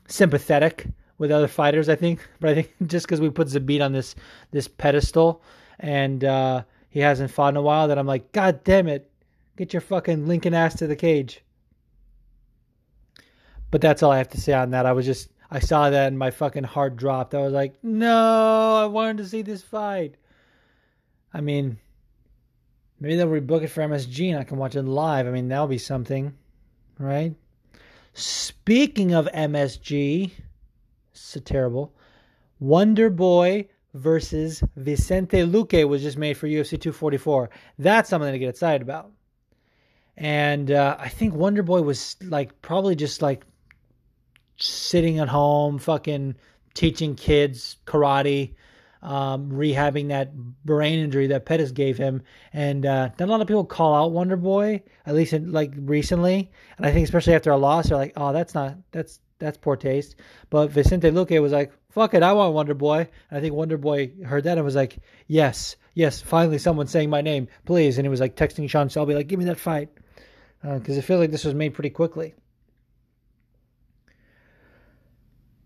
sympathetic 0.07 0.87
with 1.17 1.31
other 1.31 1.47
fighters, 1.47 1.87
I 1.89 1.95
think. 1.95 2.27
But 2.39 2.49
I 2.49 2.53
think 2.55 2.71
just 2.87 3.05
because 3.05 3.21
we 3.21 3.29
put 3.29 3.49
Zabit 3.49 3.83
on 3.83 3.91
this 3.91 4.15
this 4.51 4.67
pedestal 4.67 5.43
and 5.79 6.23
uh, 6.23 6.63
he 6.89 6.99
hasn't 6.99 7.31
fought 7.31 7.53
in 7.53 7.57
a 7.57 7.61
while, 7.61 7.87
that 7.87 7.97
I'm 7.97 8.07
like, 8.07 8.31
God 8.31 8.63
damn 8.63 8.87
it, 8.87 9.11
get 9.57 9.73
your 9.73 9.81
fucking 9.81 10.27
Lincoln 10.27 10.53
ass 10.53 10.75
to 10.75 10.87
the 10.87 10.95
cage. 10.95 11.43
But 13.71 13.81
that's 13.81 14.03
all 14.03 14.11
I 14.11 14.17
have 14.17 14.29
to 14.29 14.41
say 14.41 14.53
on 14.53 14.71
that. 14.71 14.85
I 14.85 14.91
was 14.91 15.05
just 15.05 15.29
I 15.49 15.59
saw 15.59 15.89
that 15.89 16.07
and 16.07 16.17
my 16.17 16.31
fucking 16.31 16.63
heart 16.63 16.95
dropped. 16.95 17.35
I 17.35 17.41
was 17.41 17.51
like, 17.51 17.75
no, 17.83 18.75
I 18.75 18.85
wanted 18.85 19.17
to 19.17 19.27
see 19.27 19.41
this 19.41 19.61
fight. 19.61 20.15
I 21.33 21.41
mean, 21.41 21.77
maybe 22.99 23.15
they'll 23.15 23.27
rebook 23.27 23.63
it 23.63 23.67
for 23.67 23.81
MSG 23.81 24.29
and 24.29 24.39
I 24.39 24.45
can 24.45 24.57
watch 24.57 24.75
it 24.75 24.83
live. 24.83 25.27
I 25.27 25.31
mean, 25.31 25.49
that'll 25.49 25.67
be 25.67 25.77
something, 25.77 26.33
right? 26.99 27.35
Speaking 28.13 29.13
of 29.13 29.27
MSG, 29.33 30.31
so 31.13 31.39
terrible. 31.41 31.93
Wonder 32.59 33.09
Boy 33.09 33.67
versus 33.93 34.63
Vicente 34.77 35.39
Luque 35.39 35.87
was 35.87 36.01
just 36.01 36.17
made 36.17 36.37
for 36.37 36.47
UFC 36.47 36.79
244. 36.79 37.49
That's 37.77 38.09
something 38.09 38.31
to 38.31 38.39
get 38.39 38.49
excited 38.49 38.81
about. 38.81 39.11
And 40.15 40.71
uh, 40.71 40.95
I 40.99 41.09
think 41.09 41.33
Wonder 41.33 41.63
Boy 41.63 41.81
was 41.81 42.15
like 42.21 42.61
probably 42.61 42.95
just 42.95 43.21
like 43.21 43.45
sitting 44.61 45.19
at 45.19 45.27
home, 45.27 45.79
fucking 45.79 46.35
teaching 46.73 47.15
kids 47.15 47.77
karate, 47.85 48.53
um, 49.01 49.51
rehabbing 49.51 50.09
that 50.09 50.35
brain 50.65 50.99
injury 50.99 51.27
that 51.27 51.45
Pettis 51.45 51.71
gave 51.71 51.97
him. 51.97 52.21
And 52.53 52.85
uh, 52.85 53.09
a 53.19 53.25
lot 53.25 53.41
of 53.41 53.47
people 53.47 53.65
call 53.65 53.95
out 53.95 54.11
Wonder 54.11 54.37
Boy, 54.37 54.83
at 55.05 55.15
least 55.15 55.33
in, 55.33 55.51
like 55.51 55.73
recently. 55.75 56.51
And 56.77 56.85
I 56.85 56.91
think 56.91 57.03
especially 57.05 57.33
after 57.33 57.51
a 57.51 57.57
loss, 57.57 57.89
they're 57.89 57.97
like, 57.97 58.13
"Oh, 58.15 58.33
that's 58.33 58.53
not 58.53 58.77
that's 58.91 59.19
that's 59.39 59.57
poor 59.57 59.75
taste." 59.75 60.15
But 60.49 60.69
Vicente 60.69 61.09
Luque 61.09 61.41
was 61.41 61.51
like, 61.51 61.71
"Fuck 61.89 62.13
it, 62.13 62.23
I 62.23 62.33
want 62.33 62.53
Wonder 62.53 62.73
Boy." 62.73 63.07
And 63.29 63.37
I 63.37 63.41
think 63.41 63.55
Wonder 63.55 63.77
Boy 63.77 64.11
heard 64.25 64.43
that 64.43 64.57
and 64.57 64.65
was 64.65 64.75
like, 64.75 64.97
"Yes, 65.27 65.75
yes, 65.93 66.21
finally 66.21 66.57
someone 66.57 66.87
saying 66.87 67.09
my 67.09 67.21
name, 67.21 67.47
please." 67.65 67.97
And 67.97 68.05
he 68.05 68.09
was 68.09 68.19
like 68.19 68.35
texting 68.35 68.69
Sean 68.69 68.89
Shelby, 68.89 69.15
like, 69.15 69.27
"Give 69.27 69.39
me 69.39 69.45
that 69.45 69.59
fight," 69.59 69.89
because 70.61 70.97
uh, 70.97 70.99
it 70.99 71.05
feels 71.05 71.19
like 71.19 71.31
this 71.31 71.45
was 71.45 71.55
made 71.55 71.73
pretty 71.73 71.89
quickly. 71.89 72.35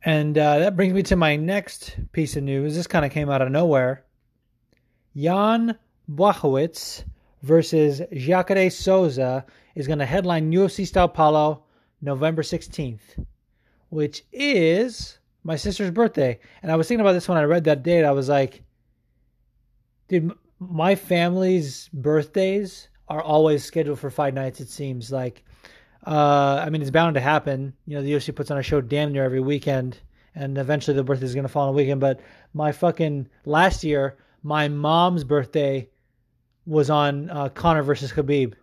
And 0.06 0.38
uh, 0.38 0.60
that 0.60 0.76
brings 0.76 0.94
me 0.94 1.02
to 1.04 1.15
my 1.15 1.36
next 1.36 1.98
piece 2.12 2.36
of 2.36 2.44
news. 2.44 2.76
This 2.76 2.86
kind 2.86 3.04
of 3.04 3.12
came 3.12 3.28
out 3.28 3.41
of 3.41 3.50
nowhere. 3.50 4.06
Jan 5.18 5.80
Blachowicz 6.08 7.04
versus 7.41 8.04
Jacare 8.13 8.70
Souza 8.70 9.44
is 9.74 9.88
going 9.88 9.98
to 9.98 10.06
headline 10.06 10.52
UFC 10.52 10.88
Sao 10.88 11.08
Paulo 11.08 11.63
November 12.02 12.44
16th, 12.44 13.26
which 13.89 14.24
is 14.32 15.18
my 15.44 15.56
sister's 15.56 15.89
birthday. 15.89 16.39
And 16.62 16.72
I 16.72 16.76
was 16.76 16.88
thinking 16.88 17.02
about 17.02 17.13
this 17.13 17.28
when 17.28 17.39
I 17.39 17.44
read 17.44 17.63
that 17.63 17.82
date. 17.82 18.06
I 18.06 18.12
was 18.12 18.30
like, 18.30 18.62
dude, 20.08 20.32
my 20.60 20.94
family's 20.94 21.89
birthdays 21.94 22.89
are 23.08 23.24
always 23.24 23.63
scheduled 23.63 24.00
for 24.00 24.12
fight 24.12 24.36
nights, 24.36 24.60
it 24.60 24.70
seems 24.70 25.12
like. 25.12 25.44
Uh, 26.06 26.62
I 26.63 26.70
mean, 26.70 26.82
it's 26.82 26.91
bound 26.91 27.15
to 27.15 27.22
happen. 27.22 27.74
You 27.88 27.98
know, 27.98 28.04
the 28.04 28.13
UFC 28.13 28.34
puts 28.36 28.52
on 28.52 28.58
a 28.58 28.63
show 28.63 28.82
damn 28.82 29.12
near 29.12 29.24
every 29.24 29.39
weekend, 29.39 30.00
and 30.36 30.58
eventually 30.58 30.96
the 30.96 31.04
birthday 31.04 31.26
is 31.26 31.34
going 31.34 31.46
to 31.46 31.50
fall 31.50 31.63
on 31.63 31.70
a 31.70 31.74
weekend. 31.74 32.00
But 32.00 32.20
my 32.54 32.72
fucking 32.72 33.28
last 33.46 33.84
year, 33.84 34.18
my 34.44 34.68
mom's 34.68 35.24
birthday 35.24 35.89
was 36.65 36.89
on 36.89 37.30
uh, 37.30 37.50
Conor 37.50 37.82
versus 37.82 38.12
Khabib, 38.12 38.54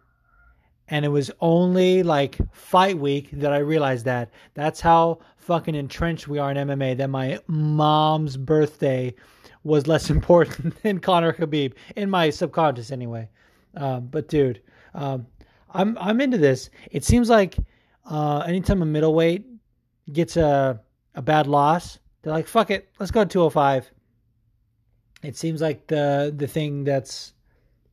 and 0.89 1.05
it 1.05 1.09
was 1.09 1.31
only 1.41 2.03
like 2.03 2.39
fight 2.53 2.99
week 2.99 3.31
that 3.33 3.53
I 3.53 3.59
realized 3.59 4.05
that. 4.05 4.31
That's 4.55 4.81
how 4.81 5.19
fucking 5.39 5.75
entrenched 5.75 6.29
we 6.29 6.39
are 6.39 6.53
in 6.53 6.57
MMA. 6.57 6.97
That 6.97 7.11
my 7.11 7.41
mom's 7.49 8.37
birthday 8.37 9.15
was 9.65 9.89
less 9.89 10.11
important 10.17 10.81
than 10.83 11.01
Conor 11.01 11.33
Khabib 11.33 11.75
in 11.97 12.09
my 12.09 12.31
subconscious, 12.31 12.93
anyway. 12.93 13.29
Um, 13.75 14.07
but 14.07 14.29
dude, 14.29 14.61
um, 14.95 15.27
I'm 15.73 15.97
I'm 15.99 16.21
into 16.21 16.39
this. 16.39 16.71
It 16.91 17.05
seems 17.05 17.29
like 17.29 17.57
uh, 18.09 18.41
anytime 18.47 18.83
a 18.83 18.87
middleweight 18.87 19.47
gets 20.13 20.37
a 20.37 20.81
a 21.15 21.23
bad 21.23 21.47
loss, 21.47 21.99
they're 22.23 22.33
like, 22.33 22.47
"Fuck 22.47 22.71
it, 22.71 22.89
let's 22.99 23.11
go 23.11 23.25
to 23.25 23.29
205." 23.29 23.91
It 25.23 25.37
seems 25.37 25.61
like 25.61 25.87
the 25.87 26.33
the 26.37 26.47
thing 26.47 26.85
that's 26.85 27.35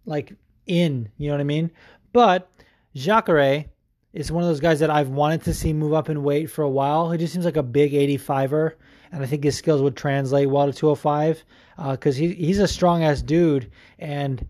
like 0.06 0.34
in, 0.68 1.10
you 1.18 1.28
know 1.28 1.36
what 1.36 1.42
I 1.42 1.46
mean? 1.46 1.72
But 2.14 2.50
Jacare 2.96 3.66
is 4.14 4.32
one 4.32 4.44
of 4.44 4.50
those 4.50 4.60
guys 4.60 4.80
that 4.80 4.90
I've 4.90 5.10
wanted 5.10 5.44
to 5.44 5.54
see 5.54 5.72
move 5.72 5.94
up 5.94 6.10
in 6.10 6.24
weight 6.24 6.50
for 6.50 6.64
a 6.64 6.70
while. 6.70 7.12
He 7.12 7.18
just 7.18 7.34
seems 7.34 7.46
like 7.46 7.58
a 7.58 7.64
big 7.64 7.92
85er, 7.94 8.74
and 9.12 9.24
I 9.24 9.28
think 9.28 9.44
his 9.44 9.56
skills 9.56 9.82
would 9.82 9.96
translate 9.96 10.50
well 10.50 10.66
to 10.66 10.74
205 10.74 11.44
because 11.92 12.18
uh, 12.18 12.20
he 12.20 12.34
he's 12.34 12.60
a 12.60 12.68
strong 12.68 13.04
ass 13.04 13.22
dude 13.22 13.72
and 14.00 14.48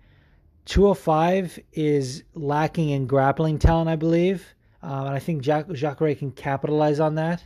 205 0.70 1.60
is 1.74 2.24
lacking 2.36 2.90
in 2.90 3.08
grappling 3.08 3.58
talent, 3.58 3.90
I 3.90 3.96
believe. 3.96 4.46
Um, 4.84 5.08
and 5.08 5.16
I 5.16 5.20
think 5.20 5.42
Jac- 5.42 5.72
Jacare 5.74 6.14
can 6.14 6.32
capitalize 6.32 7.00
on 7.00 7.16
that. 7.16 7.44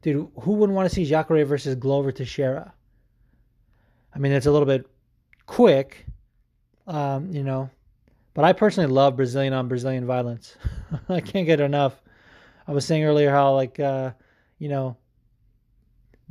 Dude, 0.00 0.28
who 0.40 0.52
wouldn't 0.52 0.76
want 0.76 0.88
to 0.88 0.94
see 0.94 1.04
Jacare 1.04 1.44
versus 1.44 1.74
Glover 1.74 2.12
Teixeira? 2.12 2.72
I 4.14 4.18
mean, 4.20 4.30
it's 4.30 4.46
a 4.46 4.52
little 4.52 4.66
bit 4.66 4.86
quick, 5.46 6.06
um, 6.86 7.32
you 7.32 7.42
know, 7.42 7.68
but 8.32 8.44
I 8.44 8.52
personally 8.52 8.92
love 8.92 9.16
Brazilian 9.16 9.52
on 9.54 9.66
Brazilian 9.66 10.06
violence. 10.06 10.56
I 11.08 11.20
can't 11.20 11.46
get 11.46 11.60
enough. 11.60 12.00
I 12.68 12.72
was 12.72 12.84
saying 12.84 13.02
earlier 13.02 13.30
how, 13.30 13.54
like, 13.54 13.80
uh, 13.80 14.12
you 14.58 14.68
know, 14.68 14.96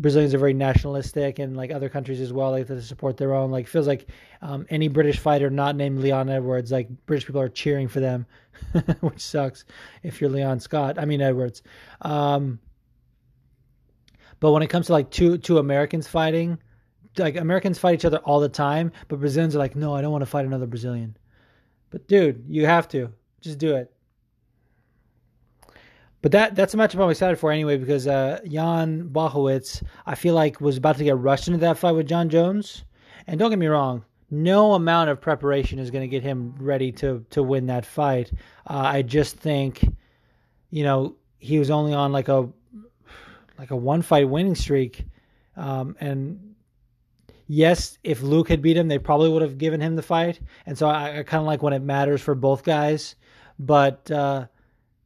Brazilians 0.02 0.34
are 0.34 0.40
very 0.40 0.54
nationalistic, 0.54 1.40
and 1.40 1.56
like 1.56 1.72
other 1.72 1.88
countries 1.88 2.20
as 2.20 2.34
well, 2.34 2.52
like 2.52 2.68
to 2.68 2.82
support 2.82 3.18
their 3.18 3.34
own. 3.34 3.52
Like 3.52 3.68
feels 3.68 3.88
like 3.88 4.08
um, 4.42 4.66
any 4.70 4.88
British 4.88 5.20
fighter 5.20 5.50
not 5.50 5.76
named 5.76 6.00
Leon 6.00 6.30
Edwards, 6.30 6.72
like 6.72 6.90
British 7.06 7.26
people 7.26 7.40
are 7.40 7.50
cheering 7.50 7.88
for 7.88 8.00
them, 8.00 8.26
which 9.02 9.22
sucks 9.22 9.66
if 10.04 10.20
you're 10.20 10.30
Leon 10.30 10.60
Scott. 10.60 10.98
I 10.98 11.06
mean 11.06 11.22
Edwards. 11.22 11.62
Um, 12.02 12.60
but 14.40 14.52
when 14.52 14.64
it 14.64 14.68
comes 14.68 14.88
to 14.88 14.94
like 14.94 15.12
two 15.12 15.38
two 15.38 15.60
Americans 15.60 16.08
fighting, 16.08 16.58
like 17.18 17.36
Americans 17.36 17.78
fight 17.78 17.94
each 17.94 18.06
other 18.06 18.18
all 18.20 18.40
the 18.40 18.50
time, 18.50 18.92
but 19.08 19.20
Brazilians 19.20 19.56
are 19.56 19.60
like, 19.60 19.76
no, 19.76 19.96
I 19.96 20.02
don't 20.02 20.12
want 20.12 20.24
to 20.24 20.30
fight 20.30 20.46
another 20.46 20.66
Brazilian. 20.66 21.16
But 21.92 22.08
dude, 22.08 22.44
you 22.48 22.66
have 22.66 22.88
to 22.90 23.14
just 23.42 23.60
do 23.60 23.76
it. 23.76 23.94
But 26.22 26.34
that 26.34 26.56
that's 26.56 26.74
a 26.74 26.78
matchup 26.78 27.04
I'm 27.04 27.10
excited 27.10 27.38
for 27.38 27.52
anyway 27.52 27.78
because 27.78 28.08
uh, 28.08 28.42
Jan 28.48 29.10
Blachowicz, 29.10 29.84
I 30.06 30.16
feel 30.16 30.36
like 30.36 30.62
was 30.62 30.78
about 30.78 30.98
to 30.98 31.04
get 31.04 31.18
rushed 31.18 31.48
into 31.48 31.60
that 31.62 31.78
fight 31.78 31.94
with 31.94 32.08
Jon 32.08 32.30
Jones. 32.30 32.84
And 33.28 33.40
don't 33.40 33.50
get 33.50 33.60
me 33.60 33.68
wrong, 33.68 34.06
no 34.30 34.74
amount 34.74 35.10
of 35.10 35.20
preparation 35.20 35.80
is 35.80 35.90
going 35.90 36.04
to 36.04 36.08
get 36.08 36.22
him 36.22 36.56
ready 36.60 36.92
to 36.94 37.26
to 37.32 37.42
win 37.42 37.68
that 37.68 37.86
fight. 37.86 38.32
Uh, 38.68 38.84
I 38.86 39.02
just 39.02 39.38
think, 39.38 39.84
you 40.70 40.84
know, 40.84 41.16
he 41.40 41.58
was 41.58 41.72
only 41.72 41.94
on 41.94 42.12
like 42.12 42.28
a 42.28 42.48
like 43.58 43.72
a 43.72 43.76
one 43.76 44.04
fight 44.04 44.30
winning 44.30 44.56
streak, 44.56 45.06
um, 45.58 45.96
and 46.00 46.56
yes, 47.48 47.98
if 48.04 48.22
Luke 48.22 48.50
had 48.50 48.62
beat 48.62 48.78
him, 48.78 48.88
they 48.88 49.00
probably 49.00 49.30
would 49.30 49.42
have 49.42 49.58
given 49.58 49.82
him 49.82 49.96
the 49.96 50.04
fight. 50.04 50.40
And 50.68 50.78
so 50.78 50.88
I, 50.88 51.20
I 51.20 51.24
kind 51.24 51.42
of 51.42 51.48
like 51.48 51.64
when 51.64 51.74
it 51.74 51.82
matters 51.82 52.22
for 52.22 52.36
both 52.36 52.64
guys, 52.64 53.16
but. 53.58 54.12
Uh, 54.12 54.46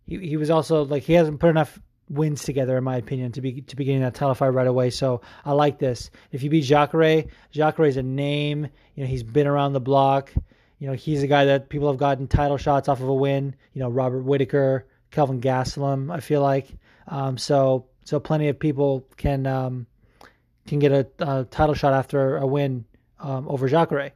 he 0.06 0.18
he 0.20 0.38
was 0.38 0.50
also 0.50 0.86
like 0.86 1.04
he 1.04 1.14
hasn't 1.14 1.40
put 1.40 1.50
enough 1.50 1.80
wins 2.10 2.44
together 2.44 2.78
in 2.78 2.84
my 2.84 2.98
opinion 2.98 3.32
to 3.32 3.42
be 3.42 3.62
to 3.62 3.76
be 3.76 3.84
getting 3.84 4.02
that 4.02 4.14
title 4.14 4.36
fight 4.36 4.50
right 4.50 4.68
away. 4.68 4.90
So 4.90 5.22
I 5.44 5.54
like 5.54 5.80
this. 5.80 6.12
If 6.32 6.44
you 6.44 6.50
beat 6.50 6.62
Jacare, 6.62 7.26
Jacare 7.52 7.86
is 7.86 7.98
a 7.98 8.04
name. 8.04 8.68
You 8.96 9.04
know 9.04 9.10
he's 9.10 9.24
been 9.24 9.48
around 9.48 9.74
the 9.74 9.82
block. 9.82 10.32
You 10.80 10.88
know 10.88 10.94
he's 10.94 11.24
a 11.24 11.28
guy 11.28 11.46
that 11.46 11.70
people 11.70 11.88
have 11.88 11.98
gotten 11.98 12.28
title 12.28 12.58
shots 12.58 12.88
off 12.88 13.02
of 13.02 13.08
a 13.08 13.14
win. 13.14 13.56
You 13.74 13.82
know 13.82 13.90
Robert 13.90 14.22
Whitaker, 14.22 14.88
Kelvin 15.12 15.42
Gastelum. 15.42 16.14
I 16.14 16.20
feel 16.20 16.42
like 16.42 16.68
um, 17.08 17.38
so 17.38 17.88
so 18.04 18.20
plenty 18.20 18.50
of 18.50 18.60
people 18.60 19.08
can 19.18 19.48
um, 19.48 19.88
can 20.68 20.80
get 20.80 20.92
a, 20.92 21.08
a, 21.20 21.44
title 21.46 21.76
shot 21.76 21.94
after 21.94 22.38
a 22.38 22.46
win 22.46 22.86
um, 23.20 23.48
over 23.48 23.68
Jacare. 23.68 24.12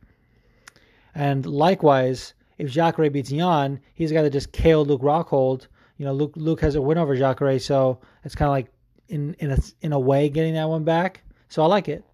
And 1.16 1.46
likewise, 1.46 2.34
if 2.58 2.70
Jacare 2.70 3.10
beats 3.10 3.32
Jan, 3.32 3.80
he's 3.96 4.12
a 4.12 4.14
guy 4.14 4.22
that 4.22 4.30
just 4.30 4.54
KO'd 4.54 4.88
Luke 4.88 5.02
Rockhold 5.02 5.68
you 6.00 6.06
know, 6.06 6.14
Luke 6.14 6.34
Luke 6.36 6.62
has 6.62 6.76
a 6.76 6.82
win 6.82 6.98
over 6.98 7.16
Jacare, 7.16 7.60
so 7.60 8.00
it's 8.24 8.34
kind 8.34 8.48
of 8.48 8.54
like 8.54 8.72
in 9.10 9.36
in 9.40 9.52
a 9.52 9.58
in 9.82 9.92
a 9.92 10.00
way 10.00 10.30
getting 10.30 10.54
that 10.54 10.70
one 10.70 10.86
back. 10.86 11.22
So 11.50 11.62
I 11.62 11.66
like 11.68 11.90
it. 11.90 12.06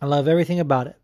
I 0.00 0.06
love 0.06 0.26
everything 0.26 0.58
about 0.58 0.86
it. 0.86 0.96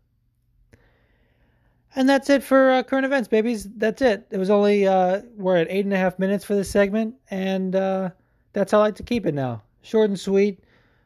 And 1.95 2.09
that's 2.09 2.29
it 2.29 2.43
for 2.43 2.71
uh, 2.71 2.83
current 2.83 3.05
events, 3.05 3.27
babies. 3.27 3.69
That's 3.77 4.01
it. 4.01 4.25
It 4.31 4.37
was 4.37 4.49
only 4.49 4.87
uh, 4.87 5.21
we're 5.37 5.57
at 5.57 5.67
eight 5.69 5.85
and 5.85 5.93
a 5.93 5.97
half 5.97 6.17
minutes 6.17 6.43
for 6.43 6.55
this 6.55 6.71
segment, 6.71 7.15
and 7.29 7.75
uh, 7.75 8.09
that's 8.53 8.71
how 8.71 8.79
I 8.79 8.81
like 8.81 8.95
to 8.95 9.03
keep 9.03 9.27
it 9.27 9.35
now, 9.35 9.61
short 9.83 10.09
and 10.09 10.19
sweet, 10.19 10.59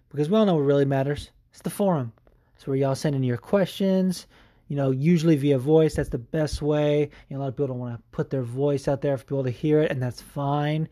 because 0.09 0.29
we 0.29 0.37
all 0.37 0.45
know 0.45 0.55
what 0.55 0.61
really 0.61 0.85
matters. 0.85 1.29
It's 1.51 1.61
the 1.61 1.69
forum. 1.69 2.13
It's 2.55 2.65
where 2.65 2.77
y'all 2.77 2.95
send 2.95 3.15
in 3.15 3.23
your 3.23 3.37
questions, 3.37 4.27
you 4.69 4.75
know, 4.75 4.91
usually 4.91 5.36
via 5.36 5.58
voice. 5.58 5.95
That's 5.95 6.10
the 6.10 6.19
best 6.19 6.62
way. 6.62 7.10
You 7.27 7.36
know, 7.36 7.38
a 7.38 7.41
lot 7.41 7.47
of 7.49 7.55
people 7.55 7.67
don't 7.67 7.79
want 7.79 7.97
to 7.97 8.03
put 8.12 8.29
their 8.29 8.43
voice 8.43 8.88
out 8.88 9.01
there 9.01 9.17
for 9.17 9.25
people 9.25 9.43
to 9.43 9.49
hear 9.49 9.82
it, 9.82 9.91
and 9.91 10.01
that's 10.01 10.21
fine. 10.21 10.88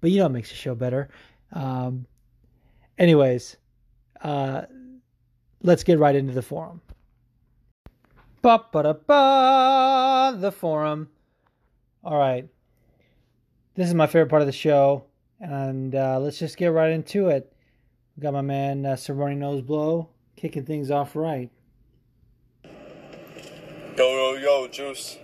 But 0.00 0.12
you 0.12 0.20
know, 0.20 0.26
it 0.26 0.30
makes 0.30 0.48
the 0.48 0.54
show 0.54 0.74
better. 0.74 1.08
Um, 1.52 2.06
anyways, 2.96 3.56
uh, 4.22 4.62
let's 5.62 5.82
get 5.82 5.98
right 5.98 6.14
into 6.14 6.32
the 6.32 6.42
forum. 6.42 6.80
Ba 8.42 8.64
ba 8.72 8.82
da 8.84 8.92
ba, 8.92 10.38
the 10.38 10.52
forum. 10.52 11.08
All 12.04 12.18
right, 12.18 12.48
this 13.74 13.88
is 13.88 13.94
my 13.94 14.06
favorite 14.06 14.30
part 14.30 14.42
of 14.42 14.46
the 14.46 14.52
show, 14.52 15.04
and 15.40 15.96
uh, 15.96 16.20
let's 16.20 16.38
just 16.38 16.56
get 16.56 16.68
right 16.68 16.92
into 16.92 17.28
it. 17.28 17.52
Got 18.20 18.34
my 18.34 18.42
man 18.42 18.86
uh, 18.86 18.90
Cerrone 18.90 19.38
Noseblow 19.38 20.06
kicking 20.36 20.64
things 20.64 20.92
off 20.92 21.16
right. 21.16 21.50
Yo, 23.96 24.10
yo, 24.10 24.34
yo, 24.34 24.68
Juice. 24.68 25.16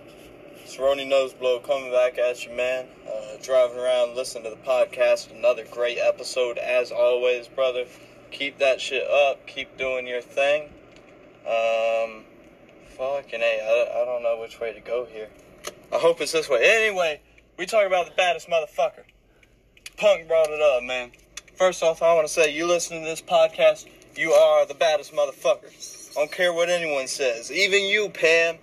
Cerrone 0.65 1.07
Noseblow 1.07 1.63
coming 1.63 1.93
back 1.93 2.17
at 2.17 2.47
you, 2.47 2.57
man. 2.57 2.87
Uh, 3.07 3.37
driving 3.43 3.77
around, 3.77 4.17
listening 4.17 4.45
to 4.45 4.51
the 4.51 4.57
podcast. 4.67 5.31
Another 5.31 5.67
great 5.71 5.99
episode, 5.99 6.57
as 6.57 6.91
always, 6.91 7.49
brother. 7.49 7.85
Keep 8.31 8.61
that 8.61 8.81
shit 8.81 9.07
up. 9.07 9.47
Keep 9.47 9.77
doing 9.77 10.07
your 10.07 10.23
thing. 10.23 10.71
Um, 11.45 12.25
fucking 12.97 13.43
A, 13.43 13.61
I, 13.61 14.01
I 14.01 14.05
don't 14.07 14.23
know 14.23 14.39
which 14.41 14.59
way 14.59 14.73
to 14.73 14.81
go 14.81 15.05
here. 15.05 15.29
I 15.93 15.99
hope 15.99 16.23
it's 16.23 16.33
this 16.33 16.49
way. 16.49 16.61
Anyway, 16.65 17.21
we 17.59 17.67
talk 17.67 17.87
about 17.87 18.07
the 18.07 18.13
baddest 18.13 18.49
motherfucker. 18.49 19.05
Punk 19.99 20.29
brought 20.29 20.49
it 20.49 20.63
up, 20.63 20.83
man. 20.83 21.13
First 21.57 21.83
off, 21.83 22.01
I 22.01 22.15
want 22.15 22.27
to 22.27 22.33
say, 22.33 22.51
you 22.57 22.67
listen 22.67 23.01
to 23.01 23.05
this 23.05 23.21
podcast, 23.21 23.85
you 24.17 24.33
are 24.33 24.65
the 24.65 24.73
baddest 24.73 25.13
motherfucker. 25.13 26.02
I 26.13 26.21
don't 26.21 26.33
care 26.33 26.53
what 26.53 26.69
anyone 26.69 27.07
says. 27.07 27.51
Even 27.51 27.85
you, 27.85 28.11
Pam. 28.11 28.59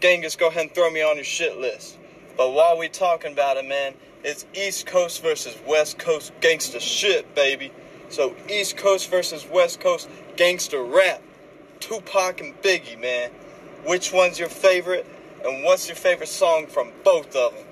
Genghis, 0.00 0.34
go 0.34 0.48
ahead 0.48 0.62
and 0.62 0.74
throw 0.74 0.90
me 0.90 1.00
on 1.00 1.14
your 1.14 1.24
shit 1.24 1.56
list. 1.56 1.96
But 2.36 2.52
while 2.52 2.76
we 2.76 2.88
talking 2.88 3.32
about 3.32 3.58
it, 3.58 3.64
man, 3.64 3.94
it's 4.24 4.44
East 4.52 4.86
Coast 4.86 5.22
versus 5.22 5.56
West 5.68 6.00
Coast 6.00 6.32
gangster 6.40 6.80
shit, 6.80 7.32
baby. 7.36 7.70
So 8.08 8.34
East 8.50 8.76
Coast 8.76 9.08
versus 9.08 9.46
West 9.48 9.78
Coast 9.78 10.08
gangster 10.36 10.82
rap. 10.82 11.22
Tupac 11.78 12.40
and 12.40 12.60
Biggie, 12.60 13.00
man. 13.00 13.30
Which 13.86 14.12
one's 14.12 14.40
your 14.40 14.48
favorite? 14.48 15.06
And 15.44 15.62
what's 15.62 15.86
your 15.86 15.96
favorite 15.96 16.28
song 16.28 16.66
from 16.66 16.90
both 17.04 17.36
of 17.36 17.54
them? 17.54 17.64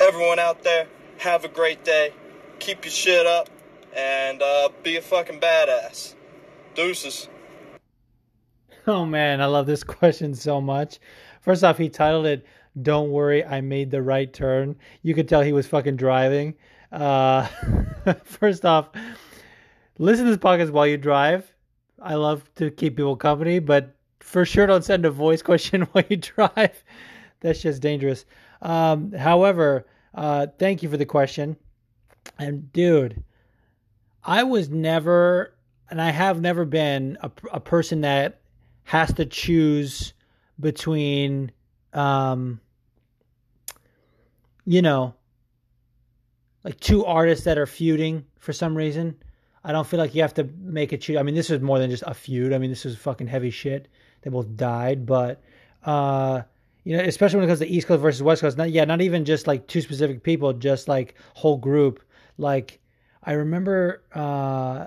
Everyone 0.00 0.40
out 0.40 0.64
there, 0.64 0.88
have 1.18 1.44
a 1.44 1.48
great 1.48 1.84
day. 1.84 2.12
Keep 2.58 2.86
your 2.86 2.92
shit 2.92 3.24
up. 3.24 3.48
And 3.96 4.42
uh, 4.42 4.70
be 4.82 4.96
a 4.96 5.02
fucking 5.02 5.38
badass. 5.38 6.14
Deuces. 6.74 7.28
Oh 8.88 9.04
man, 9.04 9.40
I 9.40 9.46
love 9.46 9.66
this 9.66 9.82
question 9.98 10.32
so 10.32 10.60
much. 10.60 11.00
First 11.40 11.64
off, 11.64 11.76
he 11.76 11.88
titled 11.88 12.26
it 12.26 12.46
"Don't 12.82 13.10
Worry, 13.10 13.44
I 13.44 13.60
Made 13.60 13.90
the 13.90 14.00
Right 14.00 14.32
Turn." 14.32 14.76
You 15.02 15.12
could 15.12 15.28
tell 15.28 15.42
he 15.42 15.52
was 15.52 15.66
fucking 15.66 15.96
driving. 15.96 16.54
Uh, 16.92 17.46
first 18.24 18.64
off, 18.64 18.90
listen 19.98 20.24
to 20.26 20.30
this 20.30 20.38
podcast 20.38 20.70
while 20.70 20.86
you 20.86 20.96
drive. 20.96 21.52
I 22.00 22.14
love 22.14 22.48
to 22.56 22.70
keep 22.70 22.96
people 22.96 23.16
company, 23.16 23.58
but 23.58 23.96
for 24.20 24.44
sure 24.44 24.68
don't 24.68 24.84
send 24.84 25.04
a 25.04 25.10
voice 25.10 25.42
question 25.42 25.82
while 25.92 26.04
you 26.08 26.18
drive. 26.18 26.84
That's 27.40 27.62
just 27.62 27.82
dangerous. 27.82 28.24
Um, 28.62 29.10
however, 29.12 29.86
uh, 30.14 30.46
thank 30.60 30.84
you 30.84 30.88
for 30.88 30.96
the 30.96 31.06
question. 31.06 31.56
And 32.38 32.72
dude, 32.72 33.24
I 34.22 34.44
was 34.44 34.68
never, 34.68 35.56
and 35.90 36.00
I 36.00 36.10
have 36.10 36.40
never 36.40 36.64
been 36.64 37.18
a, 37.20 37.32
a 37.52 37.60
person 37.60 38.02
that 38.02 38.40
has 38.86 39.12
to 39.12 39.26
choose 39.26 40.14
between 40.60 41.50
um 41.92 42.60
you 44.64 44.80
know 44.80 45.12
like 46.62 46.78
two 46.78 47.04
artists 47.04 47.44
that 47.44 47.58
are 47.58 47.66
feuding 47.66 48.24
for 48.38 48.52
some 48.52 48.76
reason. 48.76 49.16
I 49.62 49.72
don't 49.72 49.86
feel 49.86 49.98
like 49.98 50.14
you 50.14 50.22
have 50.22 50.34
to 50.34 50.44
make 50.58 50.92
a 50.92 50.98
choose. 50.98 51.16
I 51.16 51.22
mean, 51.24 51.34
this 51.34 51.50
is 51.50 51.60
more 51.60 51.80
than 51.80 51.90
just 51.90 52.04
a 52.06 52.14
feud. 52.14 52.52
I 52.52 52.58
mean, 52.58 52.70
this 52.70 52.86
is 52.86 52.96
fucking 52.96 53.26
heavy 53.26 53.50
shit. 53.50 53.88
They 54.22 54.30
both 54.30 54.56
died, 54.56 55.04
but 55.04 55.42
uh 55.84 56.42
you 56.84 56.96
know, 56.96 57.02
especially 57.02 57.38
when 57.38 57.44
it 57.44 57.48
comes 57.48 57.58
to 57.58 57.68
East 57.68 57.88
Coast 57.88 58.00
versus 58.00 58.22
West 58.22 58.42
Coast. 58.42 58.56
Not 58.56 58.70
yeah, 58.70 58.84
not 58.84 59.00
even 59.00 59.24
just 59.24 59.48
like 59.48 59.66
two 59.66 59.80
specific 59.80 60.22
people, 60.22 60.52
just 60.52 60.86
like 60.86 61.16
whole 61.34 61.56
group. 61.56 62.04
Like 62.38 62.78
I 63.24 63.32
remember 63.32 64.04
uh 64.14 64.86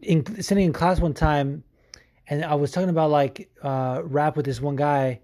in 0.00 0.42
sitting 0.42 0.64
in 0.64 0.72
class 0.72 1.00
one 1.00 1.14
time, 1.14 1.64
and 2.28 2.44
I 2.44 2.54
was 2.54 2.70
talking 2.70 2.90
about 2.90 3.10
like 3.10 3.50
uh, 3.62 4.02
rap 4.04 4.36
with 4.36 4.46
this 4.46 4.60
one 4.60 4.76
guy, 4.76 5.20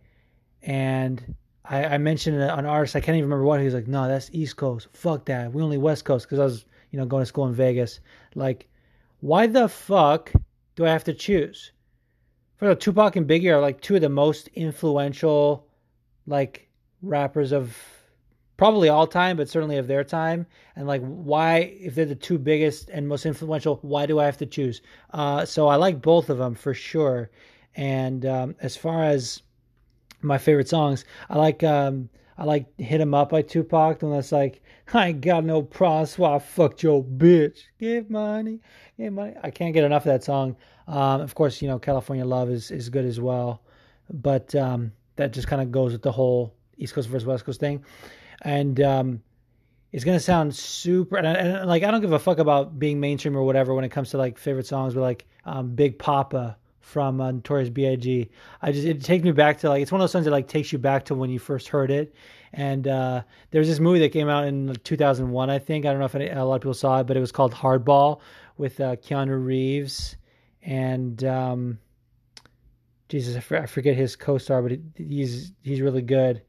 and 0.63 1.35
I, 1.65 1.85
I 1.85 1.99
mentioned 1.99 2.41
an 2.41 2.67
artist 2.67 2.97
I 2.97 3.01
can't 3.01 3.17
even 3.17 3.29
remember 3.29 3.45
what. 3.45 3.61
He 3.61 3.67
was 3.67 3.75
like, 3.75 3.89
"No, 3.89 4.09
that's 4.09 4.31
East 4.33 4.57
Coast. 4.57 4.89
Fuck 4.93 5.27
that. 5.27 5.53
We 5.53 5.63
only 5.63 5.79
West 5.79 6.05
Coast." 6.05 6.27
Because 6.27 6.39
I 6.39 6.45
was 6.45 6.65
you 6.91 6.99
know 6.99 7.07
going 7.07 7.23
to 7.23 7.27
school 7.27 7.47
in 7.47 7.55
Vegas. 7.55 8.01
Like, 8.35 8.69
why 9.21 9.47
the 9.47 9.69
fuck 9.69 10.33
do 10.77 10.87
I 10.87 10.91
have 10.91 11.05
to 11.05 11.15
choose? 11.15 11.73
For 12.57 12.67
example, 12.67 12.81
Tupac 12.81 13.17
and 13.17 13.29
Biggie 13.29 13.53
are 13.53 13.61
like 13.61 13.81
two 13.81 13.97
of 13.97 14.01
the 14.01 14.09
most 14.09 14.49
influential 14.49 15.67
like 16.27 16.69
rappers 17.03 17.53
of 17.53 17.77
probably 18.57 18.89
all 18.89 19.07
time, 19.07 19.37
but 19.37 19.49
certainly 19.49 19.79
of 19.79 19.87
their 19.87 20.05
time. 20.05 20.47
And 20.77 20.87
like, 20.87 21.03
why, 21.03 21.75
if 21.81 21.95
they're 21.95 22.07
the 22.07 22.15
two 22.15 22.39
biggest 22.39 22.91
and 22.91 23.09
most 23.09 23.27
influential, 23.27 23.79
why 23.83 24.07
do 24.07 24.21
I 24.21 24.25
have 24.25 24.39
to 24.39 24.47
choose? 24.47 24.83
Uh, 25.13 25.45
so 25.45 25.69
I 25.69 25.77
like 25.77 26.01
both 26.01 26.31
of 26.31 26.39
them 26.39 26.55
for 26.55 26.75
sure. 26.75 27.31
And 27.77 28.25
um, 28.27 28.55
as 28.61 28.77
far 28.77 29.03
as 29.03 29.43
my 30.23 30.39
favorite 30.39 30.69
songs, 30.69 31.05
I 31.29 31.37
like 31.37 31.63
um, 31.63 32.09
I 32.37 32.45
like 32.45 32.67
"Hit 32.79 33.01
'Em 33.01 33.15
Up" 33.15 33.31
by 33.31 33.43
Tupac, 33.43 34.03
and 34.03 34.13
that's 34.13 34.33
like 34.33 34.63
I 34.95 35.09
ain't 35.09 35.21
got 35.21 35.45
no 35.45 35.63
problem, 35.63 36.07
so 36.07 36.25
I 36.25 36.39
fucked 36.39 36.83
your 36.83 37.03
bitch. 37.03 37.61
Give 37.79 38.09
money, 38.11 38.61
give 38.97 39.13
money. 39.13 39.35
I 39.43 39.51
can't 39.51 39.75
get 39.75 39.85
enough 39.85 40.03
of 40.03 40.13
that 40.13 40.25
song. 40.25 40.57
Um, 40.87 41.21
of 41.21 41.35
course, 41.35 41.63
you 41.63 41.69
know 41.69 41.79
California 41.79 42.25
Love 42.25 42.51
is 42.51 42.71
is 42.71 42.89
good 42.89 43.05
as 43.05 43.21
well, 43.21 43.63
but 44.11 44.55
um, 44.55 44.93
that 45.17 45.33
just 45.33 45.49
kind 45.49 45.63
of 45.63 45.71
goes 45.71 45.93
with 45.93 46.03
the 46.03 46.13
whole 46.13 46.55
East 46.77 46.95
Coast 46.95 47.09
versus 47.09 47.27
West 47.27 47.45
Coast 47.45 47.61
thing, 47.61 47.85
and 48.45 48.80
um, 48.80 49.22
it's 49.92 50.05
gonna 50.05 50.20
sound 50.20 50.55
super. 50.55 51.16
And, 51.16 51.26
and, 51.26 51.68
like 51.68 51.82
I 51.82 51.90
don't 51.90 52.01
give 52.01 52.12
a 52.12 52.18
fuck 52.18 52.38
about 52.38 52.78
being 52.78 53.01
mainstream 53.01 53.36
or 53.36 53.42
whatever 53.42 53.74
when 53.74 53.84
it 53.84 53.90
comes 53.90 54.11
to 54.11 54.18
like 54.18 54.38
favorite 54.38 54.66
songs, 54.66 54.95
but 54.95 55.01
like 55.01 55.26
um, 55.45 55.74
Big 55.74 55.99
Poppa 55.99 56.57
from 56.80 57.20
uh, 57.20 57.32
Notorious 57.32 57.70
B.I.G. 57.70 58.30
I 58.62 58.72
just 58.72 58.86
it 58.86 59.03
takes 59.03 59.24
me 59.24 59.32
back 59.32 59.59
to 59.59 59.68
like 59.68 59.82
it's 59.82 59.90
one 59.90 60.01
of 60.01 60.05
those 60.05 60.12
songs 60.12 60.26
that 60.26 60.30
like 60.30 60.49
takes 60.49 60.72
you 60.72 60.78
back 60.78 61.05
to 61.07 61.14
when 61.14 61.30
you 61.30 61.38
first 61.38 61.68
heard 61.68 61.90
it. 61.90 62.14
And 62.53 62.86
uh, 62.86 63.22
there's 63.51 63.66
this 63.66 63.80
movie 63.80 63.99
that 63.99 64.11
came 64.11 64.28
out 64.28 64.45
in 64.45 64.76
2001, 64.84 65.51
I 65.51 65.59
think. 65.59 65.84
I 65.84 65.90
don't 65.90 65.99
know 65.99 66.05
if 66.05 66.14
any, 66.14 66.28
a 66.28 66.45
lot 66.45 66.55
of 66.55 66.61
people 66.61 66.74
saw 66.74 67.01
it, 67.01 67.07
but 67.09 67.16
it 67.16 67.20
was 67.20 67.32
called 67.32 67.53
Hardball 67.53 68.20
with 68.59 68.78
uh, 68.78 68.95
Keanu 68.95 69.45
Reeves 69.45 70.14
and 70.64 71.22
um, 71.24 71.78
Jesus, 73.09 73.36
I 73.36 73.66
forget 73.66 73.97
his 73.97 74.16
co-star, 74.16 74.62
but 74.62 74.78
he's 74.97 75.53
he's 75.62 75.80
really 75.80 76.03
good. 76.03 76.42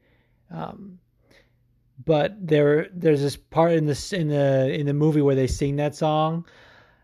Um, 0.50 0.98
but 2.04 2.34
there 2.46 2.88
there's 2.92 3.22
this 3.22 3.36
part 3.36 3.72
in 3.72 3.86
this 3.86 4.12
in 4.12 4.28
the 4.28 4.72
in 4.72 4.86
the 4.86 4.94
movie 4.94 5.22
where 5.22 5.34
they 5.34 5.46
sing 5.46 5.76
that 5.76 5.94
song 5.94 6.44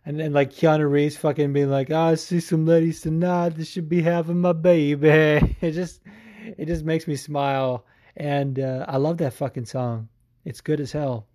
and 0.04 0.18
then 0.18 0.32
like 0.32 0.52
Keanu 0.52 0.90
Reeves 0.90 1.16
fucking 1.16 1.52
being 1.52 1.70
like, 1.70 1.90
oh, 1.90 2.00
I 2.00 2.14
see 2.16 2.40
some 2.40 2.66
ladies 2.66 3.00
tonight 3.00 3.50
that 3.50 3.66
should 3.66 3.88
be 3.88 4.02
having 4.02 4.40
my 4.40 4.52
baby. 4.52 5.56
It 5.60 5.72
just 5.72 6.00
it 6.58 6.66
just 6.66 6.84
makes 6.84 7.06
me 7.06 7.14
smile. 7.14 7.86
And 8.16 8.58
uh, 8.58 8.84
I 8.88 8.96
love 8.96 9.18
that 9.18 9.32
fucking 9.32 9.66
song. 9.66 10.08
It's 10.44 10.60
good 10.60 10.80
as 10.80 10.92
hell. 10.92 11.26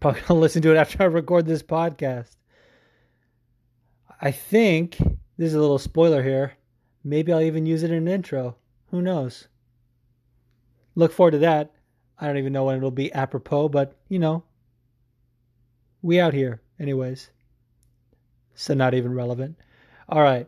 Probably 0.00 0.20
gonna 0.22 0.40
listen 0.40 0.62
to 0.62 0.72
it 0.72 0.76
after 0.76 1.02
I 1.02 1.06
record 1.06 1.46
this 1.46 1.62
podcast. 1.62 2.36
I 4.20 4.32
think 4.32 4.98
this 5.36 5.48
is 5.48 5.54
a 5.54 5.60
little 5.60 5.78
spoiler 5.78 6.22
here. 6.22 6.54
Maybe 7.04 7.32
I'll 7.32 7.40
even 7.40 7.66
use 7.66 7.82
it 7.82 7.90
in 7.90 7.96
an 7.96 8.08
intro. 8.08 8.56
Who 8.90 9.00
knows? 9.00 9.46
Look 10.96 11.12
forward 11.12 11.30
to 11.30 11.38
that. 11.38 11.72
I 12.20 12.26
don't 12.26 12.36
even 12.36 12.52
know 12.52 12.64
when 12.64 12.76
it'll 12.76 12.90
be 12.90 13.12
apropos, 13.12 13.68
but 13.68 13.96
you 14.08 14.18
know, 14.18 14.44
we 16.02 16.20
out 16.20 16.34
here, 16.34 16.60
anyways 16.78 17.30
so 18.60 18.74
not 18.74 18.94
even 18.94 19.14
relevant. 19.14 19.56
All 20.08 20.22
right. 20.22 20.46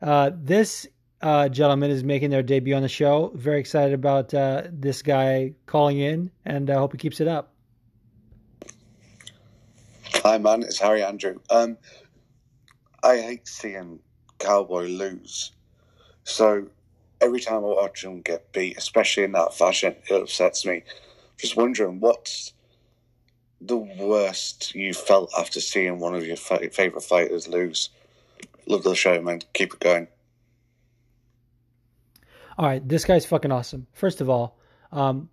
Uh, 0.00 0.30
this 0.34 0.86
uh, 1.20 1.48
gentleman 1.48 1.90
is 1.90 2.02
making 2.02 2.30
their 2.30 2.42
debut 2.42 2.74
on 2.74 2.82
the 2.82 2.88
show. 2.88 3.32
Very 3.34 3.60
excited 3.60 3.92
about 3.92 4.32
uh, 4.32 4.62
this 4.70 5.02
guy 5.02 5.52
calling 5.66 5.98
in, 5.98 6.30
and 6.46 6.70
I 6.70 6.74
hope 6.74 6.92
he 6.92 6.98
keeps 6.98 7.20
it 7.20 7.28
up. 7.28 7.52
Hi, 10.14 10.38
man. 10.38 10.62
It's 10.62 10.78
Harry 10.78 11.02
Andrew. 11.02 11.38
Um, 11.50 11.76
I 13.02 13.18
hate 13.18 13.46
seeing 13.46 14.00
Cowboy 14.38 14.86
lose. 14.86 15.52
So 16.24 16.66
every 17.20 17.40
time 17.40 17.56
I 17.56 17.68
watch 17.68 18.04
him 18.04 18.22
get 18.22 18.52
beat, 18.52 18.78
especially 18.78 19.24
in 19.24 19.32
that 19.32 19.54
fashion, 19.54 19.94
it 20.08 20.14
upsets 20.14 20.64
me. 20.64 20.82
Just 21.40 21.56
wondering 21.56 22.00
what's 22.00 22.52
the 23.60 23.76
worst 23.76 24.74
you 24.74 24.92
felt 24.92 25.32
after 25.38 25.60
seeing 25.60 25.98
one 25.98 26.14
of 26.14 26.26
your 26.26 26.36
favorite 26.36 27.02
fighters 27.02 27.48
lose? 27.48 27.90
Love 28.66 28.82
the 28.82 28.94
show, 28.94 29.20
man. 29.22 29.40
Keep 29.54 29.74
it 29.74 29.80
going. 29.80 30.06
All 32.58 32.66
right, 32.66 32.86
this 32.86 33.06
guy's 33.06 33.24
fucking 33.24 33.50
awesome. 33.50 33.86
First 33.94 34.20
of 34.20 34.28
all, 34.28 34.58
um, 34.92 35.30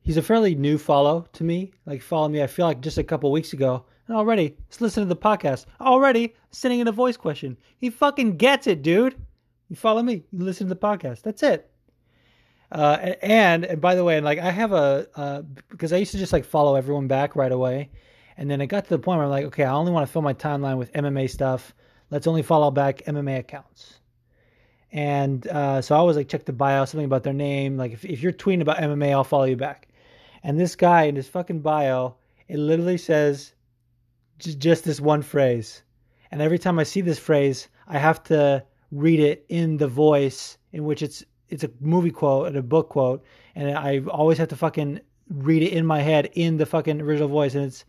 he's 0.00 0.16
a 0.16 0.22
fairly 0.22 0.54
new 0.54 0.78
follow 0.78 1.26
to 1.34 1.44
me. 1.44 1.72
Like 1.84 2.00
follow 2.00 2.28
me, 2.28 2.42
I 2.42 2.46
feel 2.46 2.66
like 2.66 2.80
just 2.80 2.96
a 2.96 3.04
couple 3.04 3.30
weeks 3.30 3.52
ago, 3.52 3.84
and 4.06 4.16
already 4.16 4.56
let's 4.68 4.80
listen 4.80 5.02
to 5.02 5.08
the 5.08 5.16
podcast. 5.16 5.66
Already 5.78 6.34
sending 6.52 6.80
in 6.80 6.88
a 6.88 6.92
voice 6.92 7.18
question. 7.18 7.58
He 7.76 7.90
fucking 7.90 8.38
gets 8.38 8.66
it, 8.66 8.80
dude. 8.80 9.14
You 9.68 9.76
follow 9.76 10.02
me, 10.02 10.24
you 10.32 10.42
listen 10.42 10.68
to 10.68 10.74
the 10.74 10.80
podcast. 10.80 11.20
That's 11.20 11.42
it. 11.42 11.70
Uh, 12.72 13.14
and 13.22 13.64
and 13.64 13.80
by 13.80 13.94
the 13.94 14.04
way, 14.04 14.16
and 14.16 14.24
like 14.24 14.38
I 14.38 14.50
have 14.50 14.72
a 14.72 15.06
uh, 15.14 15.42
because 15.68 15.92
I 15.92 15.96
used 15.96 16.12
to 16.12 16.18
just 16.18 16.32
like 16.32 16.44
follow 16.44 16.76
everyone 16.76 17.06
back 17.06 17.36
right 17.36 17.52
away, 17.52 17.90
and 18.36 18.50
then 18.50 18.60
it 18.60 18.66
got 18.66 18.84
to 18.84 18.90
the 18.90 18.98
point 18.98 19.18
where 19.18 19.26
I'm 19.26 19.30
like, 19.30 19.46
okay, 19.46 19.64
I 19.64 19.72
only 19.72 19.92
want 19.92 20.06
to 20.06 20.12
fill 20.12 20.22
my 20.22 20.34
timeline 20.34 20.78
with 20.78 20.92
MMA 20.92 21.30
stuff. 21.30 21.74
Let's 22.10 22.26
only 22.26 22.42
follow 22.42 22.70
back 22.70 23.02
MMA 23.06 23.38
accounts. 23.38 24.00
And 24.90 25.46
uh, 25.48 25.82
so 25.82 25.96
I 25.96 26.02
was 26.02 26.16
like, 26.16 26.28
check 26.28 26.44
the 26.44 26.52
bio, 26.52 26.84
something 26.84 27.04
about 27.04 27.24
their 27.24 27.32
name. 27.32 27.76
Like 27.76 27.92
if 27.92 28.04
if 28.04 28.22
you're 28.22 28.32
tweeting 28.32 28.60
about 28.60 28.78
MMA, 28.78 29.10
I'll 29.10 29.24
follow 29.24 29.44
you 29.44 29.56
back. 29.56 29.88
And 30.42 30.58
this 30.58 30.76
guy 30.76 31.04
in 31.04 31.16
his 31.16 31.28
fucking 31.28 31.60
bio, 31.60 32.16
it 32.48 32.58
literally 32.58 32.98
says 32.98 33.54
j- 34.38 34.54
just 34.54 34.84
this 34.84 35.00
one 35.00 35.22
phrase. 35.22 35.82
And 36.30 36.42
every 36.42 36.58
time 36.58 36.78
I 36.78 36.82
see 36.82 37.00
this 37.00 37.18
phrase, 37.18 37.68
I 37.88 37.98
have 37.98 38.22
to 38.24 38.64
read 38.90 39.20
it 39.20 39.44
in 39.48 39.76
the 39.76 39.88
voice 39.88 40.58
in 40.72 40.84
which 40.84 41.02
it's 41.02 41.24
it's 41.54 41.64
a 41.64 41.70
movie 41.80 42.10
quote 42.10 42.48
and 42.48 42.56
a 42.56 42.62
book 42.62 42.88
quote, 42.88 43.24
and 43.54 43.78
I 43.78 44.00
always 44.10 44.38
have 44.38 44.48
to 44.48 44.56
fucking 44.56 45.00
read 45.30 45.62
it 45.62 45.72
in 45.72 45.86
my 45.86 46.02
head 46.02 46.30
in 46.34 46.56
the 46.56 46.66
fucking 46.66 47.00
original 47.00 47.28
voice, 47.28 47.54
and 47.54 47.64
it's 47.66 47.84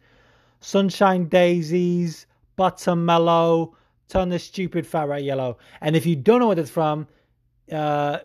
sunshine 0.59 1.27
daisies, 1.27 2.27
buttermellow, 2.57 3.73
turn 4.07 4.29
the 4.29 4.37
stupid 4.37 4.85
fat 4.85 5.07
rat 5.09 5.23
yellow. 5.23 5.57
And 5.81 5.95
if 5.95 6.05
you 6.05 6.15
don't 6.15 6.39
know 6.39 6.47
what 6.47 6.59
it's 6.59 6.69
from, 6.69 7.07
uh, 7.71 8.19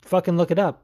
fucking 0.00 0.38
look 0.38 0.50
it 0.50 0.58
up. 0.58 0.82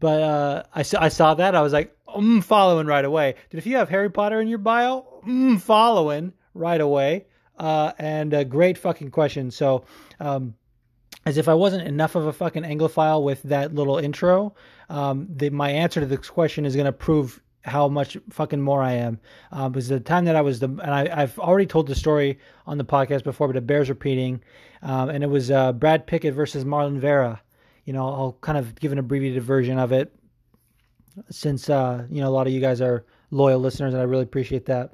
But 0.00 0.22
uh, 0.22 0.62
I 0.74 0.82
saw 0.82 1.02
I 1.02 1.08
saw 1.08 1.34
that 1.34 1.54
I 1.54 1.60
was 1.60 1.74
like, 1.74 1.94
I'm 2.06 2.40
following 2.40 2.86
right 2.86 3.04
away. 3.04 3.34
Dude, 3.50 3.58
if 3.58 3.66
you 3.66 3.76
have 3.76 3.90
Harry 3.90 4.10
Potter 4.10 4.40
in 4.40 4.48
your 4.48 4.58
bio, 4.58 5.20
I'm 5.26 5.58
following 5.58 6.32
right 6.54 6.80
away. 6.80 7.26
Uh, 7.58 7.92
and 7.98 8.32
a 8.32 8.44
great 8.44 8.78
fucking 8.78 9.10
question. 9.10 9.50
So, 9.50 9.84
um, 10.20 10.54
as 11.28 11.36
if 11.36 11.46
I 11.46 11.52
wasn't 11.52 11.86
enough 11.86 12.14
of 12.14 12.24
a 12.24 12.32
fucking 12.32 12.62
Anglophile 12.62 13.22
with 13.22 13.42
that 13.42 13.74
little 13.74 13.98
intro, 13.98 14.54
um, 14.88 15.28
the, 15.28 15.50
my 15.50 15.68
answer 15.68 16.00
to 16.00 16.06
this 16.06 16.30
question 16.30 16.64
is 16.64 16.74
going 16.74 16.86
to 16.86 16.92
prove 16.92 17.42
how 17.64 17.86
much 17.86 18.16
fucking 18.30 18.62
more 18.62 18.82
I 18.82 18.92
am. 18.92 19.20
Um, 19.52 19.72
because 19.72 19.88
the 19.88 20.00
time 20.00 20.24
that 20.24 20.36
I 20.36 20.40
was 20.40 20.60
the, 20.60 20.68
and 20.68 20.80
I, 20.80 21.20
have 21.20 21.38
already 21.38 21.66
told 21.66 21.86
the 21.86 21.94
story 21.94 22.38
on 22.66 22.78
the 22.78 22.84
podcast 22.84 23.24
before, 23.24 23.46
but 23.46 23.56
it 23.56 23.66
bears 23.66 23.90
repeating. 23.90 24.40
Um, 24.80 25.10
and 25.10 25.22
it 25.22 25.26
was 25.26 25.50
uh, 25.50 25.72
Brad 25.74 26.06
Pickett 26.06 26.32
versus 26.32 26.64
Marlon 26.64 26.98
Vera. 26.98 27.42
You 27.84 27.92
know, 27.92 28.06
I'll 28.06 28.38
kind 28.40 28.56
of 28.56 28.74
give 28.76 28.92
an 28.92 28.98
abbreviated 28.98 29.42
version 29.42 29.78
of 29.78 29.92
it 29.92 30.14
since, 31.30 31.68
uh, 31.68 32.06
you 32.10 32.22
know, 32.22 32.28
a 32.28 32.32
lot 32.32 32.46
of 32.46 32.54
you 32.54 32.60
guys 32.60 32.80
are 32.80 33.04
loyal 33.30 33.60
listeners 33.60 33.92
and 33.92 34.00
I 34.00 34.06
really 34.06 34.22
appreciate 34.22 34.64
that. 34.64 34.92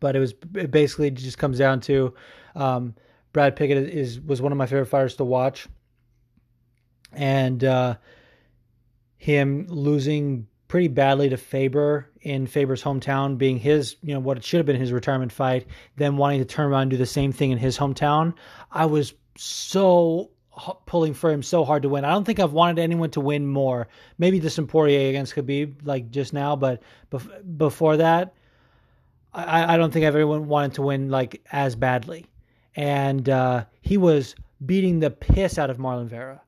But 0.00 0.16
it 0.16 0.18
was, 0.18 0.34
it 0.54 0.70
basically 0.70 1.10
just 1.10 1.38
comes 1.38 1.56
down 1.56 1.80
to, 1.82 2.12
um, 2.54 2.94
Brad 3.36 3.54
Pickett 3.54 3.90
is 3.90 4.18
was 4.18 4.40
one 4.40 4.50
of 4.50 4.56
my 4.56 4.64
favorite 4.64 4.86
fighters 4.86 5.16
to 5.16 5.24
watch, 5.24 5.68
and 7.12 7.62
uh, 7.62 7.96
him 9.18 9.66
losing 9.68 10.46
pretty 10.68 10.88
badly 10.88 11.28
to 11.28 11.36
Faber 11.36 12.08
in 12.22 12.46
Faber's 12.46 12.82
hometown, 12.82 13.36
being 13.36 13.58
his 13.58 13.96
you 14.00 14.14
know 14.14 14.20
what 14.20 14.38
it 14.38 14.44
should 14.44 14.56
have 14.56 14.64
been 14.64 14.76
his 14.76 14.90
retirement 14.90 15.32
fight, 15.32 15.66
then 15.96 16.16
wanting 16.16 16.38
to 16.38 16.46
turn 16.46 16.72
around 16.72 16.80
and 16.80 16.92
do 16.92 16.96
the 16.96 17.04
same 17.04 17.30
thing 17.30 17.50
in 17.50 17.58
his 17.58 17.76
hometown. 17.76 18.32
I 18.72 18.86
was 18.86 19.12
so 19.36 20.30
pulling 20.86 21.12
for 21.12 21.30
him 21.30 21.42
so 21.42 21.62
hard 21.62 21.82
to 21.82 21.90
win. 21.90 22.06
I 22.06 22.12
don't 22.12 22.24
think 22.24 22.40
I've 22.40 22.54
wanted 22.54 22.78
anyone 22.78 23.10
to 23.10 23.20
win 23.20 23.46
more. 23.46 23.86
Maybe 24.16 24.38
the 24.38 24.66
Poirier 24.66 25.10
against 25.10 25.34
Khabib, 25.34 25.84
like 25.84 26.10
just 26.10 26.32
now, 26.32 26.56
but 26.56 26.82
bef- 27.12 27.58
before 27.58 27.98
that, 27.98 28.32
I, 29.34 29.74
I 29.74 29.76
don't 29.76 29.92
think 29.92 30.06
everyone 30.06 30.48
wanted 30.48 30.72
to 30.76 30.82
win 30.82 31.10
like 31.10 31.44
as 31.52 31.76
badly 31.76 32.24
and 32.76 33.28
uh, 33.28 33.64
he 33.80 33.96
was 33.96 34.34
beating 34.64 35.00
the 35.00 35.10
piss 35.10 35.58
out 35.58 35.70
of 35.70 35.78
Marlon 35.78 36.06
Vera. 36.06 36.42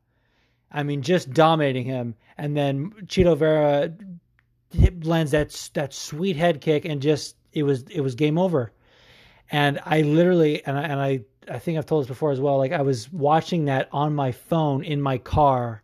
I 0.70 0.82
mean, 0.82 1.02
just 1.02 1.32
dominating 1.32 1.86
him. 1.86 2.14
And 2.36 2.56
then 2.56 2.92
Chito 3.06 3.36
Vera 3.36 3.92
lands 5.02 5.32
that 5.32 5.70
that 5.74 5.94
sweet 5.94 6.36
head 6.36 6.60
kick, 6.60 6.84
and 6.84 7.00
just 7.00 7.36
it 7.52 7.62
was 7.62 7.82
it 7.84 8.00
was 8.00 8.14
game 8.14 8.38
over. 8.38 8.72
And 9.50 9.80
I 9.84 10.02
literally 10.02 10.64
and 10.66 10.78
I, 10.78 10.82
and 10.82 11.00
I 11.00 11.20
I 11.50 11.58
think 11.58 11.78
I've 11.78 11.86
told 11.86 12.04
this 12.04 12.08
before 12.08 12.30
as 12.30 12.40
well. 12.40 12.58
Like 12.58 12.72
I 12.72 12.82
was 12.82 13.10
watching 13.10 13.64
that 13.64 13.88
on 13.90 14.14
my 14.14 14.30
phone 14.30 14.84
in 14.84 15.00
my 15.00 15.16
car 15.16 15.82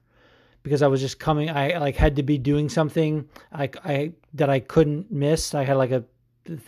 because 0.63 0.83
I 0.83 0.87
was 0.87 1.01
just 1.01 1.19
coming. 1.19 1.49
I 1.49 1.79
like 1.79 1.97
had 1.97 2.17
to 2.17 2.23
be 2.23 2.37
doing 2.37 2.69
something 2.69 3.27
I 3.53 3.71
I 3.83 4.13
that 4.35 4.51
I 4.51 4.61
couldn't 4.61 5.11
miss. 5.11 5.55
I 5.55 5.65
had 5.65 5.79
like 5.79 5.93
a, 5.93 6.05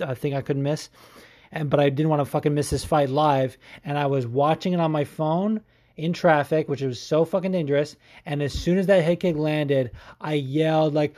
a 0.01 0.15
thing 0.15 0.35
I 0.35 0.41
couldn't 0.41 0.63
miss 0.63 0.89
and 1.57 1.71
but 1.71 1.81
I 1.81 1.89
didn't 1.89 2.11
want 2.11 2.21
to 2.21 2.27
fucking 2.27 2.55
miss 2.55 2.71
this 2.71 2.85
fight 2.85 3.09
live, 3.09 3.57
and 3.85 3.99
I 3.99 4.07
was 4.07 4.27
watching 4.27 4.73
it 4.73 4.81
on 4.81 4.93
my 4.93 5.05
phone 5.05 5.61
in 5.97 6.13
traffic, 6.13 6.69
which 6.69 6.83
was 6.83 7.01
so 7.01 7.25
fucking 7.25 7.53
dangerous. 7.53 7.97
And 8.27 8.43
as 8.43 8.53
soon 8.53 8.79
as 8.79 8.87
that 8.87 9.03
head 9.03 9.21
kick 9.21 9.37
landed, 9.37 9.91
I 10.21 10.35
yelled 10.35 10.95
like, 10.95 11.17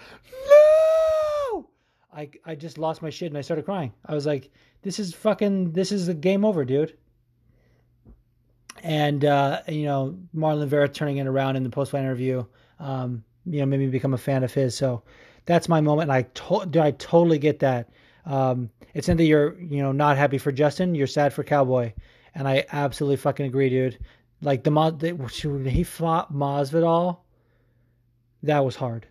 "No!" 1.53 1.69
I 2.13 2.31
I 2.45 2.55
just 2.55 2.79
lost 2.79 3.03
my 3.03 3.11
shit 3.11 3.31
and 3.31 3.39
I 3.39 3.43
started 3.43 3.65
crying. 3.65 3.93
I 4.07 4.15
was 4.15 4.27
like, 4.27 4.51
"This 4.83 4.99
is 4.99 5.13
fucking 5.15 5.73
this 5.73 5.91
is 5.93 6.07
the 6.07 6.15
game 6.15 6.45
over, 6.45 6.65
dude." 6.65 6.97
And 8.83 9.25
uh, 9.25 9.63
you 9.67 9.85
know, 9.85 10.17
Marlon 10.35 10.69
Vera 10.69 10.89
turning 10.89 11.17
it 11.17 11.27
around 11.27 11.57
in 11.57 11.65
the 11.65 11.71
post 11.71 11.91
fight 11.91 12.01
interview, 12.01 12.45
um, 12.79 13.25
you 13.45 13.59
know, 13.59 13.67
made 13.67 13.81
me 13.81 13.89
become 13.89 14.15
a 14.15 14.19
fan 14.19 14.45
of 14.45 14.55
his. 14.55 14.77
So 14.77 15.03
that's 15.47 15.69
my 15.69 15.81
moment. 15.81 16.11
And 16.11 16.13
I 16.13 16.23
to- 16.23 16.81
I 16.81 16.93
totally 16.93 17.39
get 17.39 17.59
that. 17.59 17.91
Um, 18.29 18.71
it's 18.95 19.09
that 19.09 19.25
you're 19.25 19.59
you 19.61 19.83
know 19.83 19.91
not 19.91 20.17
happy 20.17 20.39
for 20.39 20.53
Justin, 20.53 20.95
you're 20.95 21.07
sad 21.07 21.33
for 21.33 21.43
Cowboy, 21.43 21.93
and 22.35 22.47
I 22.47 22.65
absolutely 22.71 23.17
fucking 23.17 23.47
agree, 23.47 23.71
dude. 23.71 23.99
Like 24.43 24.63
the, 24.63 24.71
the 24.71 25.71
he 25.71 25.83
fought 25.83 26.33
Masvidal, 26.33 27.19
that 28.45 28.65
was 28.65 28.77
hard. 28.77 29.09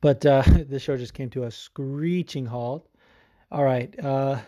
But 0.00 0.24
uh, 0.26 0.42
the 0.68 0.80
show 0.80 0.96
just 0.96 1.14
came 1.14 1.30
to 1.30 1.44
a 1.44 1.50
screeching 1.50 2.46
halt. 2.46 2.88
All 3.52 3.62
right, 3.62 3.94
uh, 4.02 4.40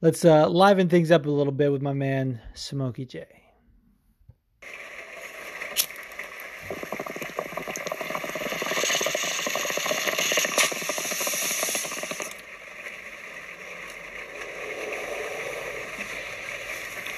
let's 0.00 0.24
uh, 0.24 0.48
liven 0.48 0.88
things 0.88 1.10
up 1.10 1.26
a 1.26 1.30
little 1.30 1.52
bit 1.52 1.70
with 1.72 1.82
my 1.82 1.92
man 1.92 2.40
Smokey 2.54 3.04
J. 3.04 3.26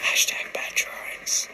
Hashtag 0.02 0.52
bad 0.52 0.74
drawings. 0.74 1.48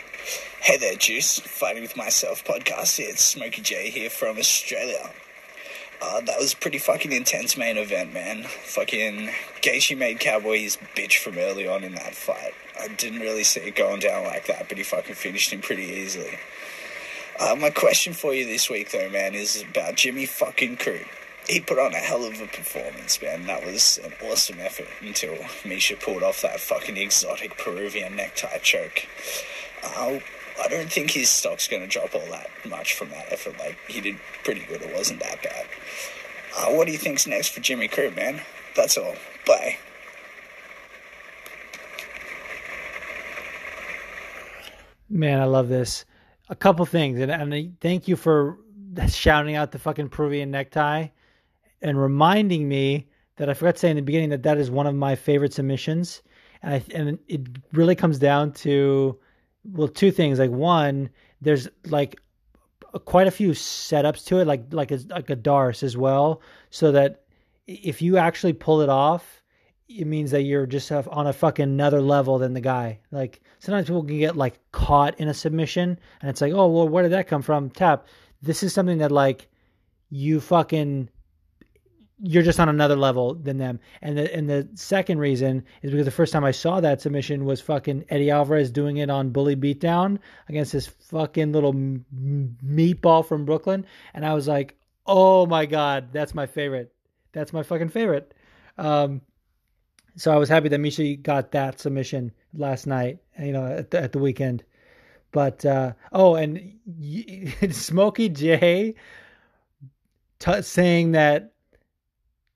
Hey 0.77 0.91
there, 0.91 0.97
Juice. 0.97 1.39
Fighting 1.39 1.81
with 1.81 1.97
Myself 1.97 2.45
podcast. 2.45 2.99
It's 2.99 3.22
Smokey 3.22 3.62
J 3.62 3.89
here 3.89 4.11
from 4.11 4.37
Australia. 4.37 5.11
Uh, 6.03 6.20
that 6.20 6.39
was 6.39 6.53
pretty 6.53 6.77
fucking 6.77 7.12
intense 7.12 7.57
main 7.57 7.79
event, 7.79 8.12
man. 8.12 8.43
Fucking 8.43 9.31
Gaethje 9.62 9.97
made 9.97 10.20
Cowboy 10.20 10.59
his 10.59 10.77
bitch 10.95 11.16
from 11.16 11.39
early 11.39 11.66
on 11.66 11.83
in 11.83 11.95
that 11.95 12.14
fight. 12.14 12.53
I 12.79 12.89
didn't 12.89 13.20
really 13.20 13.43
see 13.43 13.61
it 13.61 13.74
going 13.74 14.01
down 14.01 14.24
like 14.24 14.49
that, 14.49 14.68
but 14.68 14.77
he 14.77 14.85
fucking 14.85 15.14
finished 15.14 15.51
him 15.51 15.62
pretty 15.62 15.85
easily. 15.85 16.39
Uh, 17.41 17.57
my 17.59 17.70
question 17.70 18.12
for 18.12 18.35
you 18.35 18.45
this 18.45 18.68
week, 18.68 18.91
though, 18.91 19.09
man, 19.09 19.35
is 19.35 19.62
about 19.62 19.97
Jimmy 19.97 20.27
fucking 20.27 20.77
Crute. 20.77 21.09
He 21.49 21.59
put 21.59 21.79
on 21.79 21.95
a 21.95 21.99
hell 21.99 22.24
of 22.24 22.39
a 22.39 22.47
performance, 22.49 23.22
man. 23.22 23.47
That 23.47 23.64
was 23.64 23.99
an 24.05 24.12
awesome 24.31 24.59
effort 24.61 24.89
until 25.01 25.39
Misha 25.64 25.97
pulled 25.97 26.22
off 26.22 26.43
that 26.43 26.61
fucking 26.61 26.99
exotic 26.99 27.57
Peruvian 27.57 28.16
necktie 28.16 28.59
choke. 28.59 29.07
Uh, 29.83 30.18
I 30.63 30.69
don't 30.69 30.91
think 30.91 31.11
his 31.11 31.29
stock's 31.29 31.69
going 31.69 31.83
to 31.83 31.89
drop 31.89 32.15
all 32.15 32.27
that 32.31 32.49
much 32.69 32.95
from 32.95 33.11
that 33.11 33.33
effort. 33.33 33.59
Like, 33.59 33.79
he 33.89 34.01
did 34.01 34.17
pretty 34.45 34.65
good. 34.67 34.83
It 34.83 34.95
wasn't 34.95 35.21
that 35.21 35.43
bad. 35.43 35.67
Uh, 36.57 36.73
what 36.73 36.87
do 36.87 36.93
you 36.93 36.99
think's 36.99 37.27
next 37.27 37.49
for 37.49 37.61
Jimmy 37.61 37.89
Crute, 37.89 38.17
man? 38.17 38.41
That's 38.75 38.97
all. 38.97 39.15
Bye. 39.47 39.77
Man, 45.09 45.41
I 45.41 45.45
love 45.45 45.69
this. 45.69 46.05
A 46.49 46.57
couple 46.57 46.85
things, 46.87 47.21
and, 47.21 47.31
and 47.31 47.81
thank 47.81 48.09
you 48.09 48.17
for 48.17 48.59
shouting 49.09 49.57
out 49.57 49.73
the 49.73 49.79
fucking 49.79 50.09
Peruvian 50.09 50.51
necktie 50.51 51.09
and 51.83 52.01
reminding 52.01 52.69
me 52.69 53.09
that 53.37 53.51
I 53.51 53.55
forgot 53.55 53.75
to 53.75 53.81
say 53.81 53.91
in 53.91 53.97
the 53.97 54.03
beginning 54.03 54.31
that 54.31 54.43
that 54.45 54.59
is 54.59 54.71
one 54.71 54.87
of 54.87 54.95
my 54.95 55.15
favorite 55.15 55.53
submissions, 55.53 56.23
and 56.63 56.75
I 56.75 56.83
and 56.95 57.19
it 57.29 57.43
really 57.73 57.95
comes 57.95 58.19
down 58.19 58.53
to 58.53 59.19
well 59.73 59.89
two 59.89 60.11
things. 60.11 60.39
Like 60.39 60.51
one, 60.51 61.11
there's 61.41 61.69
like 61.87 62.21
quite 63.05 63.27
a 63.27 63.33
few 63.33 63.51
setups 63.51 64.27
to 64.27 64.39
it, 64.39 64.47
like 64.47 64.73
like 64.73 64.91
a, 64.91 65.01
like 65.09 65.31
a 65.31 65.37
Darce 65.37 65.83
as 65.83 65.97
well, 65.97 66.41
so 66.71 66.93
that 66.93 67.25
if 67.67 68.03
you 68.03 68.17
actually 68.17 68.53
pull 68.53 68.81
it 68.81 68.89
off, 68.89 69.43
it 69.89 70.07
means 70.07 70.31
that 70.31 70.43
you're 70.43 70.67
just 70.67 70.91
on 70.91 71.27
a 71.27 71.33
fucking 71.33 71.64
another 71.64 72.01
level 72.01 72.39
than 72.39 72.55
the 72.55 72.61
guy. 72.61 73.01
Like 73.11 73.41
sometimes 73.59 73.87
people 73.87 74.05
can 74.05 74.19
get 74.19 74.37
like 74.37 74.59
caught 74.73 75.19
in 75.21 75.29
a 75.29 75.35
submission, 75.35 75.99
and 76.21 76.31
it's 76.31 76.41
like, 76.41 76.53
oh 76.53 76.69
well, 76.69 76.89
where 76.89 77.03
did 77.03 77.12
that 77.12 77.29
come 77.29 77.43
from? 77.43 77.71
Tap. 77.71 78.07
This 78.43 78.62
is 78.62 78.73
something 78.73 78.99
that 78.99 79.12
like 79.12 79.49
you 80.11 80.41
fucking 80.41 81.09
you're 82.23 82.43
just 82.43 82.59
on 82.59 82.69
another 82.69 82.97
level 82.97 83.35
than 83.35 83.59
them. 83.59 83.79
And 84.01 84.17
the 84.17 84.35
and 84.35 84.49
the 84.49 84.69
second 84.75 85.19
reason 85.19 85.64
is 85.83 85.91
because 85.91 86.07
the 86.07 86.11
first 86.11 86.33
time 86.33 86.45
I 86.45 86.51
saw 86.51 86.81
that 86.81 87.01
submission 87.01 87.45
was 87.45 87.61
fucking 87.61 88.07
Eddie 88.09 88.31
Alvarez 88.31 88.71
doing 88.71 88.99
it 88.99 89.11
on 89.11 89.31
Bully 89.31 89.57
Beatdown 89.57 90.19
against 90.49 90.73
this 90.73 90.87
fucking 90.87 91.53
little 91.53 91.75
meatball 91.75 93.27
from 93.27 93.45
Brooklyn, 93.45 93.87
and 94.14 94.25
I 94.25 94.35
was 94.35 94.49
like, 94.49 94.77
oh 95.07 95.47
my 95.47 95.67
god, 95.67 96.09
that's 96.12 96.35
my 96.35 96.47
favorite. 96.47 96.93
That's 97.33 97.53
my 97.53 97.62
fucking 97.62 97.91
favorite. 97.91 98.33
Um, 98.79 99.21
so 100.17 100.33
I 100.33 100.37
was 100.37 100.49
happy 100.49 100.71
that 100.71 100.79
Misha 100.79 101.17
got 101.17 101.53
that 101.53 101.81
submission 101.81 102.33
last 102.55 102.87
night. 102.87 103.19
You 103.39 103.53
know, 103.53 103.67
at 103.67 103.91
the, 103.91 104.01
at 104.01 104.12
the 104.12 104.19
weekend. 104.19 104.64
But 105.33 105.67
uh, 105.67 105.93
oh, 106.12 106.37
and 106.37 106.79
Smokey 107.71 108.31
J 108.31 108.95
t- 110.39 110.62
saying 110.62 111.12
that 111.12 111.53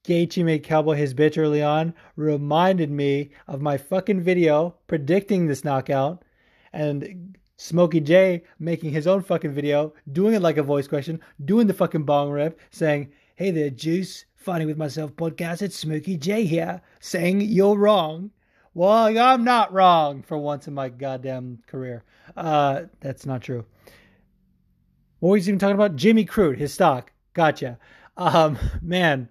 Gaethje 0.04 0.44
made 0.44 0.62
Cowboy 0.62 0.94
his 0.94 1.12
bitch 1.12 1.36
early 1.36 1.62
on 1.62 1.92
reminded 2.16 2.90
me 2.90 3.30
of 3.46 3.60
my 3.60 3.76
fucking 3.76 4.22
video 4.22 4.74
predicting 4.86 5.46
this 5.46 5.64
knockout 5.64 6.24
and 6.72 7.36
Smokey 7.56 8.00
J 8.00 8.42
making 8.58 8.92
his 8.92 9.06
own 9.06 9.22
fucking 9.22 9.52
video, 9.52 9.92
doing 10.10 10.32
it 10.32 10.40
like 10.40 10.56
a 10.56 10.62
voice 10.62 10.88
question, 10.88 11.20
doing 11.44 11.66
the 11.66 11.74
fucking 11.74 12.04
bong 12.04 12.30
rip, 12.30 12.58
saying, 12.70 13.12
Hey 13.34 13.50
there, 13.50 13.68
Juice, 13.68 14.24
Fighting 14.34 14.66
with 14.66 14.78
Myself 14.78 15.14
podcast, 15.16 15.60
it's 15.60 15.76
Smokey 15.76 16.16
J 16.16 16.44
here, 16.46 16.80
saying 17.00 17.42
you're 17.42 17.76
wrong. 17.76 18.30
Well, 18.72 19.18
I'm 19.18 19.44
not 19.44 19.74
wrong 19.74 20.22
for 20.22 20.38
once 20.38 20.66
in 20.68 20.72
my 20.72 20.88
goddamn 20.88 21.58
career. 21.66 22.04
Uh, 22.34 22.84
that's 23.00 23.26
not 23.26 23.42
true. 23.42 23.66
What 25.18 25.32
was 25.32 25.44
he 25.44 25.50
even 25.50 25.58
talking 25.58 25.74
about? 25.74 25.96
Jimmy 25.96 26.24
Crute, 26.24 26.56
his 26.56 26.72
stock. 26.72 27.12
Gotcha. 27.34 27.78
Um, 28.16 28.58
man, 28.80 29.28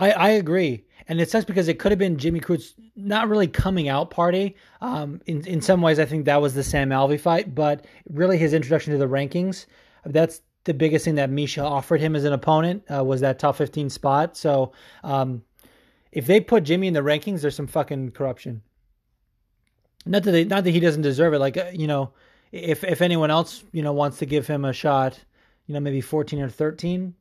I, 0.00 0.10
I 0.10 0.28
agree. 0.30 0.84
And 1.06 1.20
it 1.20 1.30
sucks 1.30 1.44
because 1.44 1.68
it 1.68 1.78
could 1.78 1.92
have 1.92 1.98
been 1.98 2.16
Jimmy 2.18 2.40
Crute's 2.40 2.74
not 2.96 3.28
really 3.28 3.48
coming 3.48 3.88
out 3.88 4.10
party. 4.10 4.56
Um, 4.80 5.20
in, 5.26 5.46
in 5.46 5.60
some 5.60 5.82
ways, 5.82 5.98
I 5.98 6.04
think 6.04 6.24
that 6.24 6.40
was 6.40 6.54
the 6.54 6.62
Sam 6.62 6.90
Alvey 6.90 7.20
fight, 7.20 7.54
but 7.54 7.86
really 8.08 8.38
his 8.38 8.54
introduction 8.54 8.92
to 8.92 8.98
the 8.98 9.08
rankings, 9.08 9.66
that's 10.04 10.40
the 10.64 10.74
biggest 10.74 11.04
thing 11.04 11.16
that 11.16 11.30
Misha 11.30 11.62
offered 11.62 12.00
him 12.00 12.14
as 12.14 12.24
an 12.24 12.32
opponent 12.32 12.84
uh, 12.94 13.04
was 13.04 13.20
that 13.20 13.38
top 13.38 13.56
15 13.56 13.90
spot. 13.90 14.36
So 14.36 14.72
um, 15.02 15.42
if 16.12 16.26
they 16.26 16.40
put 16.40 16.64
Jimmy 16.64 16.86
in 16.86 16.94
the 16.94 17.00
rankings, 17.00 17.40
there's 17.40 17.56
some 17.56 17.66
fucking 17.66 18.12
corruption. 18.12 18.62
Not 20.06 20.22
that 20.24 20.32
they, 20.32 20.44
not 20.44 20.64
that 20.64 20.70
he 20.70 20.80
doesn't 20.80 21.02
deserve 21.02 21.34
it. 21.34 21.38
Like 21.38 21.56
uh, 21.56 21.70
you 21.72 21.86
know, 21.86 22.12
if 22.52 22.84
if 22.84 23.02
anyone 23.02 23.30
else 23.30 23.62
you 23.72 23.82
know 23.82 23.92
wants 23.92 24.18
to 24.18 24.26
give 24.26 24.46
him 24.46 24.64
a 24.64 24.72
shot, 24.72 25.18
you 25.66 25.74
know 25.74 25.80
maybe 25.80 26.00
14 26.00 26.40
or 26.40 26.48
13, 26.48 27.14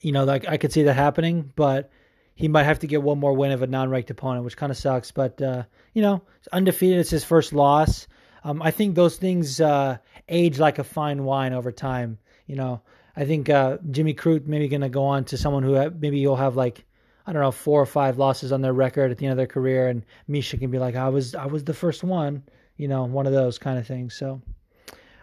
you 0.00 0.12
know, 0.12 0.24
like 0.24 0.48
I 0.48 0.56
could 0.56 0.72
see 0.72 0.82
that 0.84 0.94
happening, 0.94 1.52
but 1.56 1.90
he 2.34 2.46
might 2.46 2.64
have 2.64 2.78
to 2.80 2.86
get 2.86 3.02
one 3.02 3.18
more 3.18 3.32
win 3.32 3.50
of 3.50 3.62
a 3.62 3.66
non-ranked 3.66 4.10
opponent, 4.10 4.44
which 4.44 4.56
kind 4.56 4.70
of 4.70 4.78
sucks. 4.78 5.10
But 5.10 5.42
uh, 5.42 5.64
you 5.92 6.02
know, 6.02 6.22
undefeated. 6.52 6.98
It's 6.98 7.10
his 7.10 7.24
first 7.24 7.52
loss. 7.52 8.06
Um, 8.44 8.62
I 8.62 8.70
think 8.70 8.94
those 8.94 9.16
things 9.16 9.60
uh, 9.60 9.98
age 10.28 10.58
like 10.58 10.78
a 10.78 10.84
fine 10.84 11.24
wine 11.24 11.52
over 11.52 11.72
time. 11.72 12.18
You 12.46 12.56
know, 12.56 12.80
I 13.16 13.24
think 13.24 13.50
uh, 13.50 13.78
Jimmy 13.90 14.14
Crute 14.14 14.46
maybe 14.46 14.68
going 14.68 14.82
to 14.82 14.88
go 14.88 15.04
on 15.04 15.24
to 15.26 15.36
someone 15.36 15.64
who 15.64 15.74
uh, 15.74 15.90
maybe 15.98 16.18
you'll 16.20 16.36
have 16.36 16.56
like 16.56 16.84
I 17.26 17.32
don't 17.32 17.42
know 17.42 17.50
four 17.50 17.82
or 17.82 17.86
five 17.86 18.18
losses 18.18 18.52
on 18.52 18.62
their 18.62 18.72
record 18.72 19.10
at 19.10 19.18
the 19.18 19.26
end 19.26 19.32
of 19.32 19.36
their 19.36 19.46
career, 19.46 19.88
and 19.88 20.04
Misha 20.28 20.56
can 20.58 20.70
be 20.70 20.78
like, 20.78 20.94
I 20.94 21.08
was 21.08 21.34
I 21.34 21.46
was 21.46 21.64
the 21.64 21.74
first 21.74 22.04
one. 22.04 22.44
You 22.76 22.86
know, 22.86 23.04
one 23.04 23.26
of 23.26 23.32
those 23.32 23.58
kind 23.58 23.78
of 23.78 23.86
things. 23.86 24.14
So. 24.14 24.40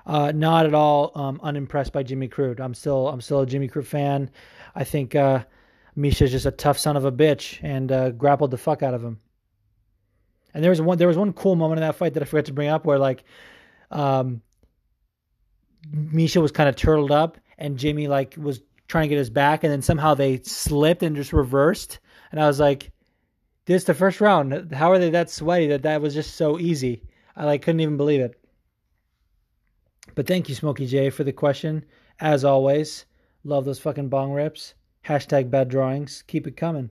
Uh, 0.08 0.32
not 0.36 0.68
at 0.68 0.76
all 0.76 1.12
um, 1.16 1.40
unimpressed 1.42 1.92
by 1.92 2.04
Jimmy 2.04 2.28
Crute. 2.28 2.60
I'm 2.60 2.76
still 2.76 3.08
I'm 3.08 3.22
still 3.22 3.42
a 3.42 3.46
Jimmy 3.48 3.68
Crute 3.68 3.88
fan. 3.88 4.30
I 4.76 4.84
think 4.84 5.16
uh, 5.16 5.44
Misha's 5.96 6.32
just 6.32 6.46
a 6.46 6.52
tough 6.52 6.78
son 6.78 6.98
of 6.98 7.06
a 7.06 7.12
bitch 7.12 7.60
and 7.64 7.92
uh, 7.92 8.12
grappled 8.12 8.52
the 8.52 8.58
fuck 8.58 8.84
out 8.84 8.94
of 8.94 9.04
him. 9.04 9.20
And 10.54 10.64
there 10.64 10.72
was 10.72 10.82
one 10.82 10.98
there 10.98 11.08
was 11.08 11.18
one 11.18 11.34
cool 11.34 11.56
moment 11.56 11.80
in 11.80 11.88
that 11.88 11.96
fight 11.96 12.14
that 12.14 12.24
I 12.24 12.26
forgot 12.26 12.46
to 12.46 12.54
bring 12.54 12.70
up 12.70 12.86
where 12.86 13.00
like 13.00 13.24
um, 13.92 14.42
Misha 15.92 16.42
was 16.42 16.52
kind 16.52 16.70
of 16.70 16.76
turtled 16.76 17.12
up 17.12 17.38
and 17.58 17.78
Jimmy 17.78 18.08
like 18.08 18.36
was 18.38 18.62
trying 18.88 19.04
to 19.04 19.10
get 19.10 19.18
his 19.18 19.30
back 19.30 19.64
and 19.64 19.72
then 19.72 19.82
somehow 19.82 20.14
they 20.14 20.42
slipped 20.44 21.04
and 21.04 21.16
just 21.16 21.34
reversed. 21.34 22.00
And 22.32 22.42
I 22.42 22.48
was 22.48 22.60
like 22.60 22.92
this 23.66 23.84
the 23.84 23.94
first 23.94 24.22
round. 24.22 24.74
How 24.74 24.92
are 24.92 25.00
they 25.00 25.10
that 25.10 25.30
sweaty 25.30 25.68
that 25.68 25.84
that 25.84 26.02
was 26.02 26.14
just 26.14 26.36
so 26.36 26.60
easy? 26.60 27.04
I 27.36 27.46
like 27.46 27.62
couldn't 27.62 27.82
even 27.82 27.98
believe 27.98 28.22
it. 28.22 28.40
But 30.14 30.28
thank 30.28 30.48
you 30.48 30.56
Smokey 30.56 30.88
J 30.88 31.10
for 31.10 31.24
the 31.24 31.34
question 31.34 31.84
as 32.20 32.46
always 32.46 33.06
Love 33.48 33.64
those 33.64 33.78
fucking 33.78 34.10
bong 34.10 34.32
rips. 34.32 34.74
Hashtag 35.06 35.52
bad 35.52 35.70
drawings. 35.70 36.24
Keep 36.26 36.48
it 36.48 36.58
coming. 36.58 36.90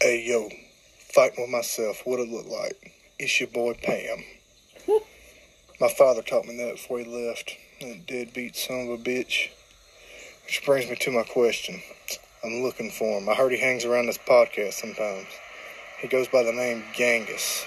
Hey, 0.00 0.24
yo. 0.26 0.48
Fighting 1.14 1.44
with 1.44 1.50
myself. 1.50 2.02
What 2.04 2.18
it 2.18 2.28
look 2.28 2.46
like. 2.48 2.94
It's 3.20 3.38
your 3.38 3.48
boy 3.48 3.74
Pam. 3.80 4.24
My 5.80 5.88
father 5.88 6.20
taught 6.20 6.46
me 6.46 6.56
that 6.56 6.72
before 6.72 6.98
he 6.98 7.04
left. 7.04 7.52
That 7.80 8.04
deadbeat 8.08 8.56
son 8.56 8.88
of 8.88 8.88
a 8.88 9.02
bitch. 9.02 9.50
Which 10.46 10.64
brings 10.66 10.90
me 10.90 10.96
to 10.96 11.10
my 11.12 11.22
question. 11.22 11.80
I'm 12.42 12.60
looking 12.62 12.90
for 12.90 13.20
him. 13.20 13.28
I 13.28 13.34
heard 13.34 13.52
he 13.52 13.58
hangs 13.58 13.84
around 13.84 14.06
this 14.06 14.18
podcast 14.18 14.72
sometimes. 14.72 15.28
He 16.00 16.08
goes 16.08 16.26
by 16.26 16.42
the 16.42 16.52
name 16.52 16.82
Gangus. 16.94 17.64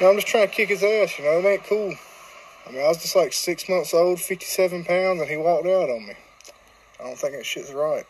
No, 0.00 0.10
I'm 0.10 0.16
just 0.16 0.28
trying 0.28 0.48
to 0.48 0.54
kick 0.54 0.68
his 0.68 0.84
ass, 0.84 1.18
you 1.18 1.24
know. 1.24 1.40
It 1.40 1.44
ain't 1.44 1.64
cool. 1.64 1.96
I 2.66 2.72
mean, 2.72 2.82
I 2.82 2.88
was 2.88 2.98
just 2.98 3.14
like 3.14 3.32
six 3.32 3.68
months 3.68 3.94
old, 3.94 4.20
57 4.20 4.84
pounds, 4.84 5.20
and 5.20 5.30
he 5.30 5.36
walked 5.36 5.66
out 5.66 5.88
on 5.88 6.06
me. 6.06 6.14
I 6.98 7.04
don't 7.04 7.16
think 7.16 7.34
that 7.34 7.46
shit's 7.46 7.72
right. 7.72 8.04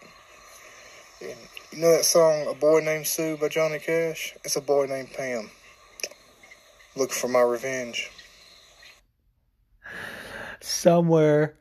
And 1.21 1.37
you 1.73 1.81
know 1.81 1.91
that 1.91 2.05
song, 2.05 2.47
A 2.49 2.55
Boy 2.55 2.81
Named 2.81 3.07
Sue 3.07 3.37
by 3.37 3.49
Johnny 3.49 3.79
Cash? 3.79 4.35
It's 4.45 4.57
a 4.57 4.61
boy 4.61 4.87
named 4.87 5.13
Pam. 5.13 5.51
Looking 6.97 7.15
for 7.15 7.29
my 7.29 7.43
revenge. 7.43 8.11
Somewhere, 10.61 11.59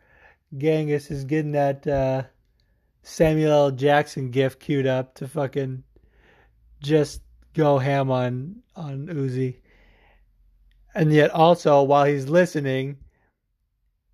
Genghis 0.58 1.12
is 1.12 1.26
getting 1.26 1.52
that 1.52 1.86
uh, 1.86 2.24
Samuel 3.04 3.52
L. 3.52 3.72
Jackson 3.72 4.32
gift 4.32 4.60
queued 4.60 4.88
up 4.88 5.16
to 5.16 5.28
fucking 5.28 5.84
just 6.82 7.22
go 7.54 7.78
ham 7.78 8.10
on 8.10 8.62
on 8.76 9.08
Uzi. 9.08 9.58
And 10.96 11.12
yet 11.12 11.32
also 11.32 11.84
while 11.84 12.06
he's 12.06 12.30
listening, 12.30 12.98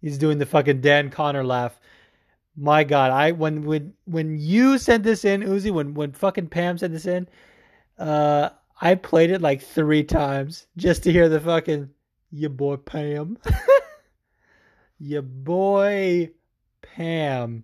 he's 0.01 0.17
doing 0.17 0.39
the 0.39 0.47
fucking 0.47 0.81
Dan 0.81 1.11
Conner 1.11 1.43
laugh. 1.43 1.79
My 2.57 2.83
God, 2.83 3.11
I 3.11 3.31
when 3.31 3.63
when 3.63 3.93
when 4.05 4.37
you 4.37 4.77
sent 4.77 5.03
this 5.03 5.23
in, 5.23 5.41
Uzi, 5.41 5.71
when 5.71 5.93
when 5.93 6.11
fucking 6.11 6.47
Pam 6.47 6.77
sent 6.77 6.91
this 6.91 7.05
in, 7.05 7.29
uh, 7.97 8.49
I 8.81 8.95
played 8.95 9.29
it 9.29 9.41
like 9.41 9.61
three 9.61 10.03
times 10.03 10.67
just 10.75 11.03
to 11.03 11.11
hear 11.11 11.29
the 11.29 11.39
fucking 11.39 11.91
your 12.31 12.49
boy 12.49 12.77
Pam, 12.77 13.37
your 14.99 15.21
boy 15.21 16.31
Pam. 16.81 17.63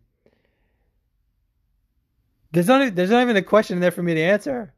There's 2.52 2.68
not 2.68 2.96
there's 2.96 3.10
not 3.10 3.24
even 3.24 3.36
a 3.36 3.42
question 3.42 3.78
in 3.78 3.82
there 3.82 3.92
for 3.92 4.04
me 4.04 4.14
to 4.14 4.22
answer. 4.22 4.74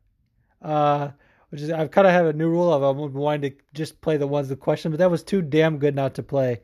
Uh, 0.62 1.10
which 1.50 1.62
is 1.62 1.72
I've 1.72 1.92
kind 1.92 2.08
of 2.08 2.14
have 2.14 2.26
a 2.26 2.34
new 2.34 2.50
rule 2.50 2.72
of 2.72 2.84
I'm 2.84 3.14
wanting 3.14 3.52
to 3.52 3.58
just 3.74 4.02
play 4.02 4.18
the 4.18 4.28
ones 4.28 4.50
the 4.50 4.56
question, 4.56 4.92
but 4.92 4.98
that 4.98 5.12
was 5.12 5.24
too 5.24 5.42
damn 5.42 5.78
good 5.78 5.96
not 5.96 6.16
to 6.16 6.24
play. 6.24 6.62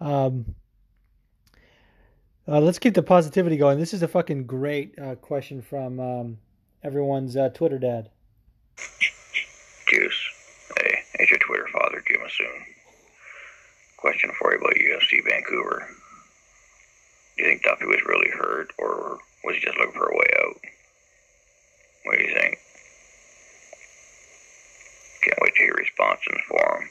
Um, 0.00 0.54
uh, 2.46 2.60
let's 2.60 2.78
keep 2.78 2.94
the 2.94 3.02
positivity 3.02 3.56
going. 3.56 3.78
This 3.78 3.94
is 3.94 4.02
a 4.02 4.08
fucking 4.08 4.44
great 4.46 4.98
uh, 4.98 5.14
question 5.16 5.62
from 5.62 5.98
um, 6.00 6.38
everyone's 6.82 7.36
uh, 7.36 7.48
Twitter 7.50 7.78
dad. 7.78 8.10
Juice, 9.88 10.30
hey, 10.78 10.98
it's 11.14 11.30
your 11.30 11.38
Twitter 11.38 11.68
father, 11.72 12.02
Jim 12.06 12.20
Soon. 12.28 12.64
Question 13.96 14.30
for 14.38 14.52
you 14.52 14.58
about 14.58 14.74
UFC 14.74 15.24
Vancouver. 15.24 15.86
Do 17.36 17.44
you 17.44 17.50
think 17.50 17.62
Duffy 17.62 17.86
was 17.86 18.02
really 18.06 18.30
hurt, 18.30 18.68
or 18.78 19.18
was 19.44 19.56
he 19.56 19.60
just 19.60 19.78
looking 19.78 19.94
for 19.94 20.08
a 20.08 20.16
way 20.16 20.26
out? 20.38 20.56
What 22.04 22.18
do 22.18 22.24
you 22.24 22.34
think? 22.34 22.58
Can't 25.24 25.38
wait 25.40 25.54
to 25.54 25.58
hear 25.58 25.68
your 25.68 25.76
response 25.76 26.20
in 26.30 26.36
the. 26.48 26.88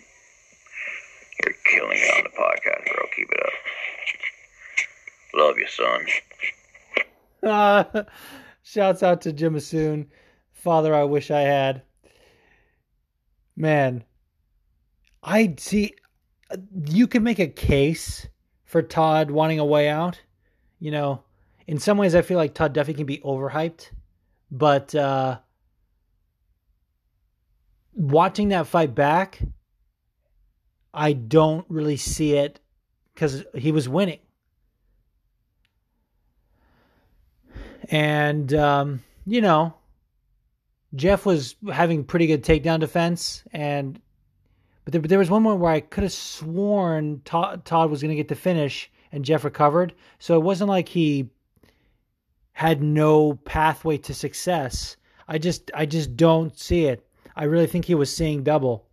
You're 1.43 1.53
killing 1.71 1.97
it 1.97 2.17
on 2.17 2.23
the 2.23 2.29
podcast, 2.29 2.85
bro. 2.85 3.05
Keep 3.15 3.31
it 3.31 3.39
up. 3.43 3.53
Love 5.35 5.55
you, 5.57 5.67
son. 5.67 6.05
Uh, 7.43 8.03
shouts 8.63 9.03
out 9.03 9.21
to 9.21 9.33
Jim 9.33 9.55
Asoon. 9.55 10.07
Father, 10.53 10.95
I 10.95 11.03
wish 11.03 11.29
I 11.29 11.41
had. 11.41 11.83
Man, 13.55 14.03
I 15.21 15.53
see. 15.57 15.93
You 16.85 17.07
can 17.07 17.23
make 17.23 17.39
a 17.39 17.47
case 17.47 18.27
for 18.65 18.81
Todd 18.81 19.29
wanting 19.29 19.59
a 19.59 19.65
way 19.65 19.89
out. 19.89 20.19
You 20.79 20.91
know, 20.91 21.23
in 21.67 21.77
some 21.77 21.97
ways, 21.97 22.15
I 22.15 22.23
feel 22.23 22.37
like 22.37 22.53
Todd 22.53 22.73
Duffy 22.73 22.93
can 22.93 23.05
be 23.05 23.19
overhyped, 23.19 23.89
but 24.51 24.95
uh, 24.95 25.39
watching 27.95 28.49
that 28.49 28.67
fight 28.67 28.95
back, 28.95 29.39
I 30.93 31.13
don't 31.13 31.65
really 31.69 31.97
see 31.97 32.33
it 32.33 32.59
because 33.13 33.43
he 33.55 33.71
was 33.71 33.89
winning. 33.89 34.19
And, 37.89 38.53
um, 38.53 39.03
you 39.25 39.41
know, 39.41 39.75
Jeff 40.95 41.25
was 41.25 41.55
having 41.71 42.03
pretty 42.03 42.27
good 42.27 42.43
takedown 42.43 42.79
defense. 42.79 43.43
And, 43.51 43.99
but 44.85 44.91
there, 44.91 45.01
but 45.01 45.09
there 45.09 45.19
was 45.19 45.29
one 45.29 45.43
moment 45.43 45.61
where 45.61 45.71
I 45.71 45.79
could 45.79 46.03
have 46.03 46.13
sworn 46.13 47.21
Todd, 47.25 47.65
Todd 47.65 47.89
was 47.89 48.01
going 48.01 48.09
to 48.09 48.15
get 48.15 48.27
the 48.27 48.35
finish 48.35 48.91
and 49.11 49.25
Jeff 49.25 49.43
recovered. 49.43 49.93
So 50.19 50.35
it 50.35 50.43
wasn't 50.43 50.69
like 50.69 50.89
he 50.89 51.29
had 52.53 52.83
no 52.83 53.33
pathway 53.45 53.97
to 53.97 54.13
success. 54.13 54.95
I 55.27 55.37
just, 55.37 55.71
I 55.73 55.85
just 55.85 56.15
don't 56.15 56.57
see 56.57 56.85
it. 56.85 57.05
I 57.35 57.45
really 57.45 57.67
think 57.67 57.85
he 57.85 57.95
was 57.95 58.15
seeing 58.15 58.43
double. 58.43 58.85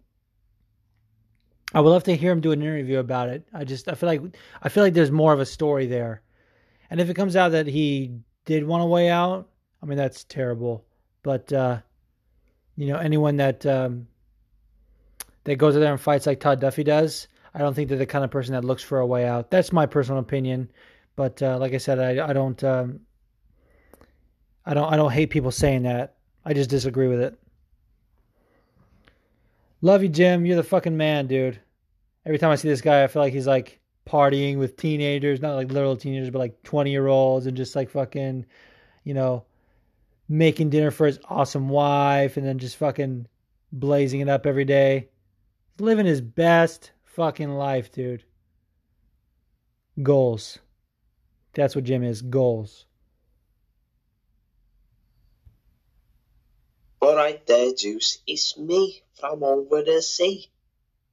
I 1.72 1.80
would 1.80 1.90
love 1.90 2.04
to 2.04 2.16
hear 2.16 2.32
him 2.32 2.40
do 2.40 2.52
an 2.52 2.62
interview 2.62 2.98
about 2.98 3.28
it. 3.28 3.46
I 3.52 3.64
just 3.64 3.88
I 3.88 3.94
feel 3.94 4.08
like 4.08 4.22
I 4.62 4.68
feel 4.68 4.82
like 4.82 4.94
there's 4.94 5.10
more 5.10 5.32
of 5.32 5.40
a 5.40 5.46
story 5.46 5.86
there. 5.86 6.22
And 6.90 7.00
if 7.00 7.08
it 7.08 7.14
comes 7.14 7.36
out 7.36 7.50
that 7.50 7.66
he 7.66 8.18
did 8.44 8.66
want 8.66 8.82
a 8.82 8.86
way 8.86 9.08
out, 9.08 9.48
I 9.82 9.86
mean 9.86 9.96
that's 9.96 10.24
terrible. 10.24 10.84
But 11.22 11.52
uh 11.52 11.80
you 12.76 12.86
know, 12.86 12.96
anyone 12.96 13.36
that 13.36 13.64
um 13.66 14.08
that 15.44 15.56
goes 15.56 15.76
out 15.76 15.80
there 15.80 15.92
and 15.92 16.00
fights 16.00 16.26
like 16.26 16.40
Todd 16.40 16.60
Duffy 16.60 16.82
does, 16.82 17.28
I 17.54 17.58
don't 17.58 17.74
think 17.74 17.88
they're 17.88 17.98
the 17.98 18.06
kind 18.06 18.24
of 18.24 18.30
person 18.30 18.54
that 18.54 18.64
looks 18.64 18.82
for 18.82 18.98
a 18.98 19.06
way 19.06 19.24
out. 19.26 19.50
That's 19.50 19.72
my 19.72 19.86
personal 19.86 20.20
opinion. 20.20 20.70
But 21.14 21.40
uh 21.40 21.56
like 21.58 21.72
I 21.72 21.78
said, 21.78 22.00
I 22.00 22.30
I 22.30 22.32
don't 22.32 22.62
um 22.64 23.00
I 24.66 24.74
don't 24.74 24.92
I 24.92 24.96
don't 24.96 25.12
hate 25.12 25.30
people 25.30 25.52
saying 25.52 25.84
that. 25.84 26.16
I 26.44 26.52
just 26.52 26.70
disagree 26.70 27.06
with 27.06 27.20
it. 27.20 27.38
Love 29.82 30.02
you, 30.02 30.08
Jim. 30.08 30.44
You're 30.44 30.56
the 30.56 30.62
fucking 30.62 30.96
man, 30.96 31.26
dude. 31.26 31.60
Every 32.26 32.38
time 32.38 32.50
I 32.50 32.56
see 32.56 32.68
this 32.68 32.82
guy, 32.82 33.02
I 33.02 33.06
feel 33.06 33.22
like 33.22 33.32
he's 33.32 33.46
like 33.46 33.80
partying 34.06 34.58
with 34.58 34.76
teenagers, 34.76 35.40
not 35.40 35.54
like 35.54 35.72
literal 35.72 35.96
teenagers, 35.96 36.30
but 36.30 36.38
like 36.38 36.62
20 36.64 36.90
year 36.90 37.06
olds 37.06 37.46
and 37.46 37.56
just 37.56 37.74
like 37.74 37.90
fucking, 37.90 38.44
you 39.04 39.14
know, 39.14 39.44
making 40.28 40.70
dinner 40.70 40.90
for 40.90 41.06
his 41.06 41.18
awesome 41.28 41.68
wife 41.68 42.36
and 42.36 42.46
then 42.46 42.58
just 42.58 42.76
fucking 42.76 43.26
blazing 43.72 44.20
it 44.20 44.28
up 44.28 44.46
every 44.46 44.64
day. 44.64 45.08
Living 45.78 46.06
his 46.06 46.20
best 46.20 46.92
fucking 47.04 47.50
life, 47.50 47.90
dude. 47.90 48.24
Goals. 50.02 50.58
That's 51.54 51.74
what 51.74 51.84
Jim 51.84 52.04
is 52.04 52.20
goals. 52.20 52.84
Alright 57.02 57.46
there, 57.46 57.72
Juice. 57.72 58.18
It's 58.26 58.58
me 58.58 59.02
from 59.20 59.42
over 59.42 59.82
the 59.82 60.02
sea. 60.02 60.48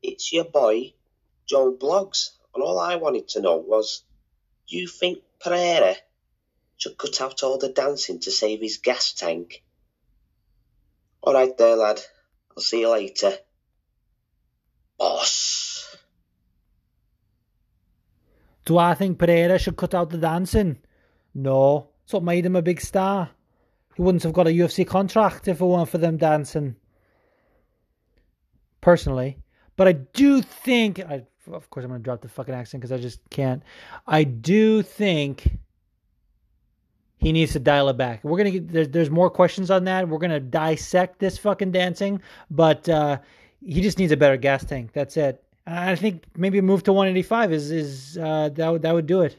It's 0.01 0.31
your 0.31 0.45
boy, 0.45 0.93
Joe 1.45 1.73
Blogs. 1.73 2.31
And 2.55 2.63
all 2.63 2.79
I 2.79 2.95
wanted 2.95 3.27
to 3.29 3.41
know 3.41 3.57
was, 3.57 4.03
do 4.67 4.77
you 4.77 4.87
think 4.87 5.19
Pereira 5.39 5.95
should 6.77 6.97
cut 6.97 7.21
out 7.21 7.43
all 7.43 7.57
the 7.57 7.69
dancing 7.69 8.19
to 8.21 8.31
save 8.31 8.61
his 8.61 8.77
gas 8.77 9.13
tank? 9.13 9.63
Alright 11.23 11.57
there, 11.57 11.75
lad. 11.75 12.01
I'll 12.55 12.63
see 12.63 12.81
you 12.81 12.91
later. 12.91 13.33
Boss. 14.97 15.95
Do 18.65 18.77
I 18.77 18.95
think 18.95 19.19
Pereira 19.19 19.59
should 19.59 19.77
cut 19.77 19.93
out 19.93 20.09
the 20.09 20.17
dancing? 20.17 20.77
No. 21.33 21.89
It's 22.03 22.13
what 22.13 22.23
made 22.23 22.45
him 22.45 22.55
a 22.55 22.61
big 22.61 22.81
star. 22.81 23.29
He 23.95 24.01
wouldn't 24.01 24.23
have 24.23 24.33
got 24.33 24.47
a 24.47 24.51
UFC 24.51 24.85
contract 24.87 25.47
if 25.47 25.61
it 25.61 25.65
weren't 25.65 25.89
for 25.89 25.97
them 25.97 26.17
dancing. 26.17 26.75
Personally. 28.87 29.37
But 29.75 29.89
I 29.89 29.91
do 29.91 30.41
think, 30.41 31.01
I, 31.01 31.25
of 31.51 31.69
course, 31.69 31.83
I'm 31.83 31.89
going 31.89 31.99
to 31.99 32.03
drop 32.05 32.21
the 32.21 32.29
fucking 32.29 32.53
accent 32.53 32.79
because 32.79 32.93
I 32.93 32.97
just 32.97 33.19
can't. 33.29 33.61
I 34.07 34.23
do 34.23 34.81
think 34.81 35.57
he 37.17 37.33
needs 37.33 37.51
to 37.51 37.59
dial 37.59 37.89
it 37.89 37.97
back. 37.97 38.23
We're 38.23 38.37
going 38.37 38.53
to 38.53 38.59
get, 38.61 38.71
there's, 38.71 38.87
there's 38.87 39.09
more 39.09 39.29
questions 39.29 39.69
on 39.69 39.83
that. 39.83 40.07
We're 40.07 40.19
going 40.19 40.31
to 40.31 40.39
dissect 40.39 41.19
this 41.19 41.37
fucking 41.37 41.73
dancing, 41.73 42.21
but 42.49 42.87
uh, 42.87 43.17
he 43.59 43.81
just 43.81 43.99
needs 43.99 44.13
a 44.13 44.15
better 44.15 44.37
gas 44.37 44.63
tank. 44.63 44.93
That's 44.93 45.17
it. 45.17 45.43
I 45.65 45.97
think 45.97 46.23
maybe 46.37 46.57
a 46.57 46.61
move 46.61 46.83
to 46.83 46.93
185 46.93 47.51
is, 47.51 47.71
is 47.71 48.17
uh, 48.17 48.51
that, 48.53 48.69
would, 48.69 48.83
that 48.83 48.93
would 48.93 49.05
do 49.05 49.19
it. 49.19 49.35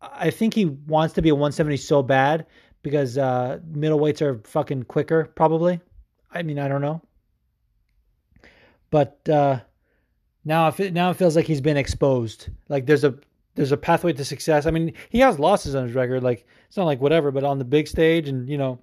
I 0.00 0.30
think 0.30 0.54
he 0.54 0.64
wants 0.64 1.12
to 1.16 1.20
be 1.20 1.28
a 1.28 1.34
170 1.34 1.76
so 1.76 2.02
bad 2.02 2.46
because 2.82 3.18
uh, 3.18 3.58
middleweights 3.70 4.22
are 4.22 4.40
fucking 4.44 4.84
quicker, 4.84 5.26
probably. 5.34 5.78
I 6.32 6.42
mean, 6.42 6.58
I 6.58 6.68
don't 6.68 6.80
know. 6.80 7.02
But 8.92 9.26
uh, 9.26 9.60
now, 10.44 10.68
it, 10.68 10.92
now 10.92 11.10
it 11.10 11.16
feels 11.16 11.34
like 11.34 11.46
he's 11.46 11.62
been 11.62 11.78
exposed. 11.78 12.50
Like 12.68 12.84
there's 12.84 13.04
a 13.04 13.14
there's 13.54 13.72
a 13.72 13.76
pathway 13.76 14.12
to 14.12 14.24
success. 14.24 14.66
I 14.66 14.70
mean, 14.70 14.92
he 15.08 15.18
has 15.20 15.38
losses 15.38 15.74
on 15.74 15.86
his 15.86 15.94
record. 15.94 16.22
Like 16.22 16.46
it's 16.68 16.76
not 16.76 16.84
like 16.84 17.00
whatever, 17.00 17.30
but 17.30 17.42
on 17.42 17.58
the 17.58 17.64
big 17.64 17.88
stage, 17.88 18.28
and 18.28 18.48
you 18.48 18.58
know, 18.58 18.78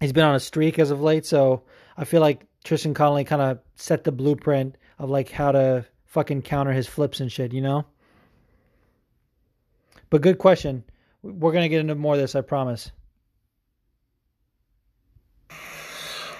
he's 0.00 0.12
been 0.12 0.24
on 0.24 0.34
a 0.34 0.40
streak 0.40 0.78
as 0.78 0.90
of 0.90 1.00
late. 1.00 1.24
So 1.24 1.62
I 1.96 2.04
feel 2.04 2.20
like 2.20 2.46
Tristan 2.62 2.92
Connolly 2.92 3.24
kind 3.24 3.40
of 3.40 3.58
set 3.74 4.04
the 4.04 4.12
blueprint 4.12 4.76
of 4.98 5.08
like 5.08 5.30
how 5.30 5.50
to 5.52 5.86
fucking 6.04 6.42
counter 6.42 6.72
his 6.72 6.86
flips 6.86 7.20
and 7.20 7.32
shit. 7.32 7.54
You 7.54 7.62
know. 7.62 7.86
But 10.10 10.20
good 10.20 10.36
question. 10.36 10.84
We're 11.22 11.52
gonna 11.52 11.70
get 11.70 11.80
into 11.80 11.94
more 11.94 12.14
of 12.14 12.20
this, 12.20 12.34
I 12.34 12.42
promise. 12.42 12.92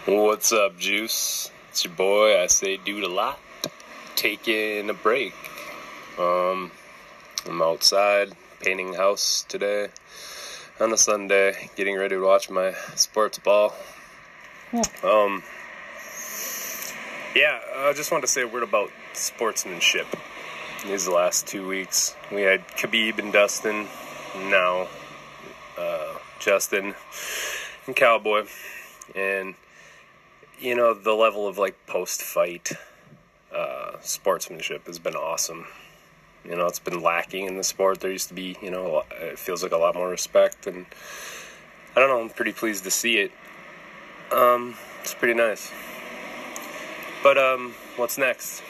What's 0.05 0.53
up, 0.53 0.79
Juice? 0.79 1.51
It's 1.75 1.85
your 1.85 1.95
boy. 1.95 2.41
I 2.41 2.47
say 2.47 2.77
dude 2.77 3.03
a 3.03 3.09
lot. 3.09 3.41
Taking 4.15 4.89
a 4.91 4.95
break 4.95 5.35
Um, 6.17 6.71
I'm 7.49 7.61
outside 7.61 8.31
painting 8.61 8.95
house 8.95 9.45
today 9.49 9.89
on 10.79 10.93
a 10.93 10.97
Sunday, 10.97 11.69
getting 11.75 11.99
ready 11.99 12.15
to 12.15 12.23
watch 12.23 12.49
my 12.49 12.75
sports 12.95 13.41
ball. 13.41 13.75
Um, 15.03 15.43
yeah, 17.35 17.59
I 17.79 17.93
just 17.97 18.13
want 18.13 18.23
to 18.23 18.29
say 18.29 18.43
a 18.43 18.47
word 18.47 18.63
about 18.63 18.91
sportsmanship. 19.13 20.07
These 20.87 21.09
last 21.09 21.49
two 21.49 21.67
weeks, 21.67 22.15
we 22.31 22.43
had 22.43 22.69
Khabib 22.69 23.19
and 23.19 23.33
Dustin, 23.33 23.89
now 24.37 24.87
uh, 25.77 26.15
Justin 26.39 26.95
and 27.89 27.97
Cowboy, 27.97 28.45
and 29.17 29.57
you 30.61 30.75
know 30.75 30.95
the 30.95 31.13
level 31.13 31.47
of 31.47 31.59
like 31.59 31.87
post-fight 31.87 32.73
uh, 33.55 33.93
sportsmanship 34.01 34.87
has 34.87 34.99
been 34.99 35.15
awesome. 35.15 35.67
You 36.45 36.57
know, 36.57 36.67
it's 36.67 36.79
been 36.79 37.01
lacking 37.01 37.47
in 37.47 37.57
the 37.57 37.65
sport. 37.65 38.01
There 38.01 38.11
used 38.11 38.29
to 38.29 38.35
be, 38.35 38.57
you 38.61 38.71
know, 38.71 39.05
it 39.11 39.39
feels 39.39 39.63
like 39.63 39.73
a 39.73 39.79
lot 39.79 39.95
more 39.95 40.11
respect, 40.11 40.67
and 40.67 40.85
I 41.97 42.01
don't 42.01 42.09
know. 42.11 42.21
I'm 42.21 42.29
pretty 42.29 42.53
pleased 42.53 42.85
to 42.85 42.91
see 42.91 43.19
it. 43.19 43.33
Um, 44.31 44.77
it's 45.01 45.15
pretty 45.15 45.35
nice. 45.35 45.73
But 47.23 47.39
um, 47.39 47.75
what's 47.97 48.19
next? 48.19 48.63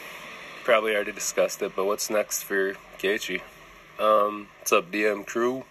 Probably 0.63 0.95
already 0.95 1.11
discussed 1.11 1.61
it, 1.61 1.75
but 1.75 1.85
what's 1.85 2.09
next 2.09 2.43
for 2.43 2.75
Gaethje? 2.99 3.41
Um, 3.99 4.47
what's 4.59 4.71
up, 4.71 4.91
DM 4.91 5.25
crew? 5.25 5.65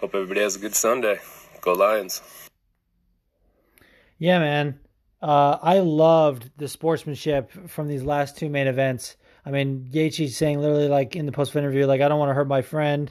Hope 0.00 0.14
everybody 0.14 0.40
has 0.40 0.56
a 0.56 0.58
good 0.58 0.74
Sunday. 0.74 1.20
Go 1.60 1.74
Lions! 1.74 2.22
Yeah, 4.20 4.38
man. 4.38 4.78
Uh, 5.22 5.56
I 5.62 5.78
loved 5.78 6.50
the 6.58 6.68
sportsmanship 6.68 7.68
from 7.68 7.88
these 7.88 8.02
last 8.02 8.36
two 8.36 8.50
main 8.50 8.66
events. 8.66 9.16
I 9.46 9.50
mean, 9.50 9.88
Gaethje 9.90 10.28
saying 10.28 10.60
literally 10.60 10.88
like 10.88 11.16
in 11.16 11.24
the 11.24 11.32
post 11.32 11.56
interview, 11.56 11.86
like 11.86 12.02
I 12.02 12.08
don't 12.08 12.18
want 12.18 12.28
to 12.28 12.34
hurt 12.34 12.46
my 12.46 12.60
friend. 12.60 13.10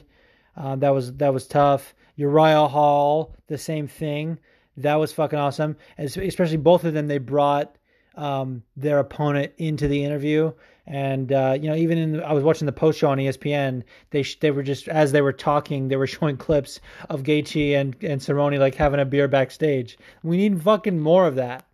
Uh, 0.56 0.76
that 0.76 0.90
was 0.90 1.12
that 1.16 1.34
was 1.34 1.48
tough. 1.48 1.94
Uriah 2.14 2.68
Hall, 2.68 3.34
the 3.48 3.58
same 3.58 3.88
thing. 3.88 4.38
That 4.76 4.94
was 4.94 5.12
fucking 5.12 5.38
awesome. 5.38 5.76
Especially 5.98 6.56
both 6.56 6.84
of 6.84 6.94
them, 6.94 7.08
they 7.08 7.18
brought 7.18 7.76
um, 8.14 8.62
their 8.76 9.00
opponent 9.00 9.52
into 9.58 9.88
the 9.88 10.04
interview. 10.04 10.52
And 10.90 11.32
uh, 11.32 11.56
you 11.58 11.68
know, 11.68 11.76
even 11.76 11.98
in 11.98 12.12
the, 12.14 12.26
I 12.26 12.32
was 12.32 12.42
watching 12.42 12.66
the 12.66 12.72
post 12.72 12.98
show 12.98 13.10
on 13.10 13.18
ESPN. 13.18 13.84
They 14.10 14.24
sh- 14.24 14.40
they 14.40 14.50
were 14.50 14.64
just 14.64 14.88
as 14.88 15.12
they 15.12 15.22
were 15.22 15.32
talking, 15.32 15.86
they 15.86 15.94
were 15.94 16.06
showing 16.18 16.36
clips 16.36 16.80
of 17.08 17.22
Gaethje 17.22 17.74
and 17.80 17.94
and 18.02 18.20
Cerrone 18.20 18.58
like 18.58 18.74
having 18.74 18.98
a 18.98 19.04
beer 19.04 19.28
backstage. 19.28 19.96
We 20.24 20.36
need 20.36 20.60
fucking 20.60 20.98
more 20.98 21.28
of 21.28 21.36
that. 21.36 21.64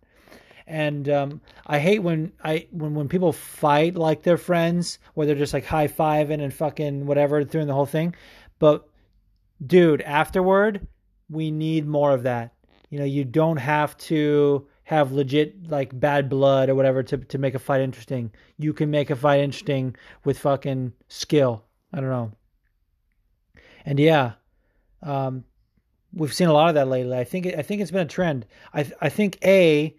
And 0.67 1.09
um, 1.09 1.41
I 1.65 1.79
hate 1.79 2.03
when 2.03 2.31
I 2.43 2.67
when 2.69 2.93
when 2.93 3.09
people 3.09 3.33
fight 3.33 3.95
like 3.95 4.21
they're 4.21 4.37
friends, 4.37 4.99
where 5.15 5.25
they're 5.25 5.35
just 5.35 5.53
like 5.53 5.65
high 5.65 5.87
fiving 5.87 6.43
and 6.43 6.53
fucking 6.53 7.07
whatever 7.07 7.43
during 7.43 7.65
the 7.65 7.73
whole 7.73 7.87
thing. 7.87 8.13
But 8.59 8.87
dude, 9.65 10.01
afterward, 10.01 10.85
we 11.27 11.49
need 11.49 11.87
more 11.87 12.11
of 12.11 12.21
that. 12.23 12.53
You 12.91 12.99
know, 12.99 13.05
you 13.05 13.25
don't 13.25 13.57
have 13.57 13.97
to 13.97 14.67
have 14.87 15.11
legit 15.11 15.69
like 15.69 15.99
bad 15.99 16.29
blood 16.29 16.69
or 16.69 16.75
whatever 16.75 17.03
to 17.03 17.17
to 17.17 17.37
make 17.37 17.53
a 17.53 17.59
fight 17.59 17.81
interesting. 17.81 18.31
You 18.57 18.71
can 18.71 18.89
make 18.89 19.09
a 19.09 19.17
fight 19.17 19.41
interesting 19.41 19.97
with 20.23 20.39
fucking 20.39 20.93
skill. 21.09 21.65
I 21.91 21.99
don't 21.99 22.09
know. 22.09 22.31
And 23.85 23.99
yeah, 23.99 24.33
um, 25.03 25.43
we've 26.13 26.33
seen 26.33 26.47
a 26.47 26.53
lot 26.53 26.69
of 26.69 26.75
that 26.75 26.87
lately. 26.87 27.17
I 27.17 27.25
think 27.25 27.47
I 27.47 27.63
think 27.63 27.81
it's 27.81 27.91
been 27.91 28.07
a 28.07 28.09
trend. 28.09 28.45
I 28.73 28.89
I 29.01 29.09
think 29.09 29.39
a, 29.43 29.93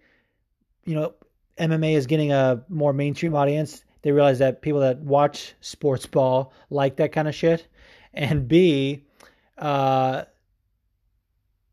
you 0.85 0.95
know, 0.95 1.13
MMA 1.59 1.93
is 1.93 2.07
getting 2.07 2.31
a 2.31 2.63
more 2.67 2.91
mainstream 2.91 3.35
audience. 3.35 3.83
They 4.01 4.11
realize 4.11 4.39
that 4.39 4.63
people 4.63 4.79
that 4.79 4.97
watch 5.01 5.53
sports 5.61 6.07
ball 6.07 6.51
like 6.71 6.95
that 6.95 7.11
kind 7.11 7.27
of 7.27 7.35
shit, 7.35 7.67
and 8.11 8.47
B, 8.47 9.05
uh, 9.59 10.23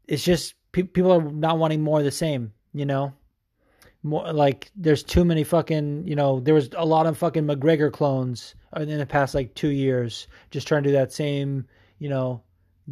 it's 0.06 0.22
just 0.22 0.52
pe- 0.72 0.82
people 0.82 1.12
are 1.12 1.22
not 1.22 1.56
wanting 1.56 1.80
more 1.80 2.00
of 2.00 2.04
the 2.04 2.10
same. 2.10 2.52
You 2.76 2.86
know, 2.86 3.12
more 4.02 4.32
like 4.32 4.70
there's 4.76 5.02
too 5.02 5.24
many 5.24 5.44
fucking. 5.44 6.06
You 6.06 6.14
know, 6.14 6.40
there 6.40 6.54
was 6.54 6.70
a 6.76 6.84
lot 6.84 7.06
of 7.06 7.16
fucking 7.16 7.44
McGregor 7.44 7.92
clones 7.92 8.54
in 8.76 8.98
the 8.98 9.06
past 9.06 9.34
like 9.34 9.54
two 9.54 9.70
years, 9.70 10.28
just 10.50 10.68
trying 10.68 10.82
to 10.82 10.90
do 10.90 10.92
that 10.94 11.12
same, 11.12 11.66
you 11.98 12.08
know, 12.08 12.42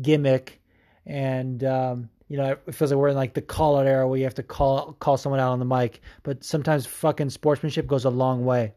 gimmick, 0.00 0.60
and 1.06 1.62
um, 1.64 2.08
you 2.28 2.36
know, 2.36 2.56
it 2.66 2.74
feels 2.74 2.90
like 2.90 2.98
we're 2.98 3.08
in 3.08 3.16
like 3.16 3.34
the 3.34 3.42
call 3.42 3.78
out 3.78 3.86
era 3.86 4.08
where 4.08 4.18
you 4.18 4.24
have 4.24 4.34
to 4.34 4.42
call 4.42 4.94
call 4.94 5.16
someone 5.16 5.40
out 5.40 5.52
on 5.52 5.58
the 5.58 5.64
mic. 5.64 6.00
But 6.22 6.42
sometimes 6.42 6.86
fucking 6.86 7.30
sportsmanship 7.30 7.86
goes 7.86 8.04
a 8.04 8.10
long 8.10 8.44
way. 8.44 8.72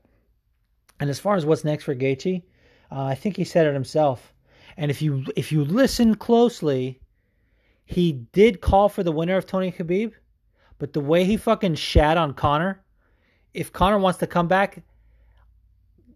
And 0.99 1.09
as 1.09 1.19
far 1.19 1.35
as 1.35 1.45
what's 1.45 1.63
next 1.63 1.83
for 1.83 1.95
Gaethje, 1.95 2.43
uh, 2.91 3.03
I 3.03 3.15
think 3.15 3.37
he 3.37 3.43
said 3.43 3.67
it 3.67 3.73
himself. 3.73 4.33
And 4.75 4.91
if 4.91 5.01
you 5.01 5.25
if 5.35 5.51
you 5.51 5.63
listen 5.63 6.15
closely, 6.15 6.99
he 7.85 8.11
did 8.11 8.61
call 8.61 8.89
for 8.89 9.03
the 9.03 9.11
winner 9.11 9.37
of 9.37 9.45
Tony 9.45 9.71
Khabib, 9.71 10.13
but 10.79 10.93
the 10.93 11.01
way 11.01 11.23
he 11.23 11.37
fucking 11.37 11.75
shat 11.75 12.17
on 12.17 12.33
Conor, 12.33 12.81
if 13.53 13.71
Conor 13.71 13.99
wants 13.99 14.19
to 14.19 14.27
come 14.27 14.47
back, 14.47 14.83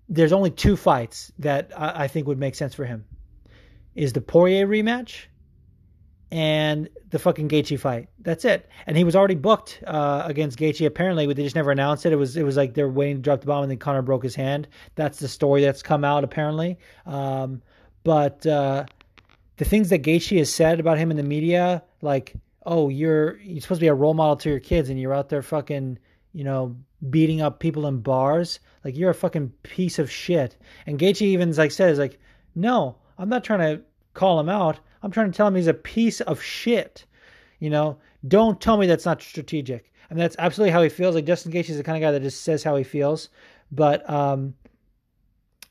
there's 0.09 0.34
only 0.34 0.51
two 0.51 0.76
fights 0.76 1.32
that 1.39 1.72
I, 1.76 2.03
I 2.03 2.07
think 2.07 2.28
would 2.28 2.39
make 2.39 2.55
sense 2.55 2.74
for 2.74 2.86
him. 2.86 3.05
Is 3.95 4.14
the 4.14 4.22
Poirier 4.22 4.68
rematch 4.68 5.26
and 6.32 6.88
the 7.09 7.20
fucking 7.20 7.49
Gaethje 7.49 7.78
fight. 7.78 8.07
That's 8.20 8.45
it. 8.45 8.70
And 8.88 8.95
he 8.95 9.03
was 9.03 9.16
already 9.16 9.36
booked 9.36 9.84
uh, 9.86 10.24
against 10.26 10.57
Gaethje. 10.57 10.86
Apparently, 10.86 11.28
but 11.28 11.36
they 11.36 11.43
just 11.43 11.55
never 11.55 11.72
announced 11.72 12.05
it. 12.05 12.14
It 12.14 12.16
was 12.16 12.38
it 12.38 12.43
was 12.43 12.55
like 12.55 12.74
they're 12.74 12.89
waiting 12.89 13.18
to 13.18 13.22
drop 13.22 13.41
the 13.41 13.47
bomb, 13.47 13.64
and 13.64 13.72
then 13.72 13.78
Conor 13.78 14.01
broke 14.01 14.24
his 14.24 14.36
hand. 14.36 14.68
That's 14.95 15.20
the 15.20 15.28
story 15.28 15.62
that's 15.62 15.84
come 15.84 16.05
out 16.05 16.24
apparently. 16.24 16.78
Um, 17.05 17.62
but 18.03 18.45
uh, 18.45 18.86
the 19.57 19.66
things 19.66 19.89
that 19.89 20.03
Gaethje 20.03 20.38
has 20.38 20.51
said 20.51 20.80
about 20.80 20.97
him 20.97 21.12
in 21.12 21.18
the 21.18 21.24
media, 21.24 21.84
like, 22.01 22.34
oh, 22.66 22.89
you're 22.89 23.38
you're 23.39 23.62
supposed 23.62 23.80
to 23.80 23.84
be 23.84 23.88
a 23.88 23.93
role 23.93 24.14
model 24.14 24.36
to 24.38 24.49
your 24.49 24.59
kids, 24.59 24.89
and 24.89 24.99
you're 24.99 25.14
out 25.14 25.30
there 25.30 25.41
fucking, 25.41 25.97
you 26.34 26.43
know, 26.43 26.76
beating 27.09 27.41
up 27.41 27.59
people 27.59 27.88
in 27.88 27.99
bars. 27.99 28.59
Like 28.84 28.97
you're 28.97 29.12
a 29.12 29.16
fucking 29.16 29.49
piece 29.64 29.99
of 29.99 30.12
shit. 30.12 30.57
And 30.86 30.99
Gaethje 30.99 31.22
even 31.22 31.51
like 31.53 31.72
says 31.72 31.99
like, 31.99 32.20
no, 32.55 32.97
I'm 33.18 33.30
not 33.30 33.43
trying 33.43 33.59
to 33.59 33.84
call 34.14 34.39
him 34.39 34.49
out. 34.49 34.80
I'm 35.03 35.12
trying 35.12 35.32
to 35.32 35.38
tell 35.38 35.47
him 35.47 35.55
he's 35.55 35.68
a 35.68 35.74
piece 35.74 36.22
of 36.22 36.41
shit. 36.41 37.05
You 37.59 37.70
know, 37.70 37.97
don't 38.28 38.59
tell 38.59 38.78
me 38.78 38.88
that's 38.88 39.05
not 39.05 39.22
strategic. 39.22 39.91
I 40.09 40.14
mean, 40.14 40.20
that's 40.20 40.36
absolutely 40.39 40.72
how 40.72 40.82
he 40.82 40.89
feels. 40.89 41.16
Like 41.16 41.26
Justin 41.26 41.51
Gaethje 41.51 41.70
is 41.70 41.78
the 41.78 41.84
kind 41.84 41.97
of 41.97 42.01
guy 42.01 42.12
that 42.12 42.22
just 42.22 42.41
says 42.41 42.64
how 42.64 42.76
he 42.76 42.84
feels. 42.84 43.30
But 43.72 44.07
um, 44.09 44.55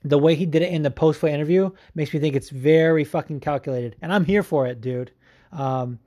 the 0.03 0.18
way 0.18 0.34
he 0.34 0.47
did 0.47 0.62
it 0.62 0.72
in 0.72 0.82
the 0.82 0.91
post 0.91 1.20
fight 1.20 1.32
interview 1.32 1.70
makes 1.95 2.14
me 2.14 2.20
think 2.20 2.34
it's 2.34 2.51
very 2.51 3.05
fucking 3.05 3.41
calculated, 3.41 3.97
and 4.01 4.12
I'm 4.12 4.24
here 4.24 4.43
for 4.43 4.66
it, 4.66 4.80
dude. 4.80 5.11
Um, 5.53 5.99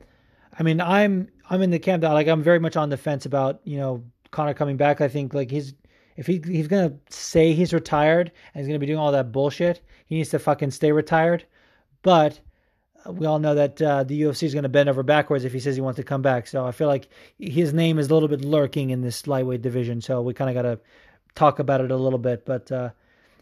I 0.58 0.64
mean, 0.64 0.82
I'm 0.82 1.30
I'm 1.50 1.62
in 1.62 1.72
the 1.72 1.80
camp 1.80 2.02
that 2.02 2.12
like 2.12 2.28
I'm 2.28 2.44
very 2.44 2.60
much 2.60 2.78
on 2.78 2.90
the 2.90 2.98
fence 2.98 3.26
about 3.26 3.62
you 3.64 3.78
know 3.78 4.04
Conor 4.32 4.54
coming 4.54 4.78
back. 4.78 5.02
I 5.02 5.08
think 5.08 5.34
like 5.34 5.52
he's 5.52 5.74
if 6.16 6.28
he 6.28 6.42
he's 6.46 6.68
gonna 6.68 6.94
say 7.10 7.54
he's 7.54 7.74
retired 7.74 8.32
and 8.54 8.62
he's 8.62 8.68
gonna 8.68 8.80
be 8.80 8.86
doing 8.86 9.00
all 9.00 9.12
that 9.12 9.32
bullshit, 9.32 9.82
he 10.06 10.16
needs 10.16 10.30
to 10.30 10.40
fucking 10.40 10.72
stay 10.72 10.92
retired. 10.92 11.46
But 12.02 12.40
we 13.08 13.26
all 13.26 13.40
know 13.40 13.56
that 13.56 13.82
uh, 13.82 14.04
the 14.04 14.22
UFC 14.22 14.44
is 14.44 14.54
to 14.54 14.70
bend 14.70 14.90
over 14.90 15.04
backwards 15.04 15.44
if 15.44 15.54
he 15.54 15.60
says 15.60 15.76
he 15.76 15.82
wants 15.82 15.98
to 15.98 16.04
come 16.04 16.22
back. 16.22 16.48
So 16.48 16.66
I 16.66 16.72
feel 16.72 16.88
like 16.88 17.10
his 17.38 17.74
name 17.74 18.00
is 18.00 18.10
a 18.10 18.14
little 18.14 18.30
bit 18.30 18.46
lurking 18.46 18.92
in 18.92 19.02
this 19.02 19.28
lightweight 19.28 19.62
division. 19.62 20.02
So 20.02 20.22
we 20.22 20.34
kind 20.34 20.50
of 20.50 20.56
got 20.56 20.70
to 20.70 20.80
talk 21.36 21.60
about 21.60 21.82
it 21.82 21.92
a 21.92 21.98
little 21.98 22.20
bit. 22.20 22.46
But 22.46 22.72
uh, 22.72 22.92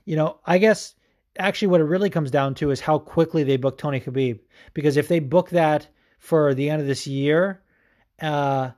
you 0.05 0.15
know, 0.15 0.39
I 0.45 0.57
guess 0.57 0.95
actually 1.37 1.67
what 1.69 1.81
it 1.81 1.85
really 1.85 2.09
comes 2.09 2.31
down 2.31 2.55
to 2.55 2.71
is 2.71 2.79
how 2.79 2.97
quickly 2.99 3.43
they 3.43 3.57
book 3.57 3.77
Tony 3.77 3.99
Khabib. 3.99 4.39
Because 4.73 4.97
if 4.97 5.07
they 5.07 5.19
book 5.19 5.49
that 5.51 5.87
for 6.21 6.53
the 6.53 6.69
end 6.69 6.79
of 6.79 6.87
this 6.87 7.07
year, 7.07 7.61
uh, 8.21 8.69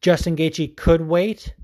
Justin 0.00 0.36
Gaethje 0.36 0.76
could 0.76 1.00
wait. 1.00 1.54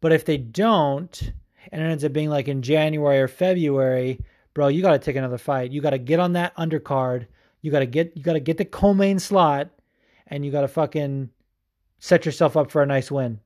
But 0.00 0.12
if 0.12 0.24
they 0.26 0.36
don't, 0.36 1.32
and 1.72 1.82
it 1.82 1.86
ends 1.86 2.04
up 2.04 2.12
being 2.12 2.28
like 2.28 2.48
in 2.48 2.62
January 2.62 3.18
or 3.18 3.26
February, 3.26 4.20
bro, 4.54 4.68
you 4.68 4.82
got 4.82 4.92
to 4.92 4.98
take 4.98 5.16
another 5.16 5.38
fight. 5.38 5.72
You 5.72 5.80
got 5.80 5.90
to 5.90 5.98
get 5.98 6.20
on 6.20 6.34
that 6.34 6.54
undercard. 6.56 7.26
You 7.62 7.72
got 7.72 7.80
to 7.80 7.86
get 7.86 8.12
you 8.14 8.22
got 8.22 8.34
to 8.34 8.40
get 8.40 8.58
the 8.58 8.64
co-main 8.66 9.18
slot, 9.18 9.70
and 10.26 10.44
you 10.44 10.52
got 10.52 10.60
to 10.60 10.68
fucking 10.68 11.30
set 11.98 12.26
yourself 12.26 12.56
up 12.56 12.70
for 12.70 12.82
a 12.82 12.86
nice 12.86 13.10
win. 13.10 13.40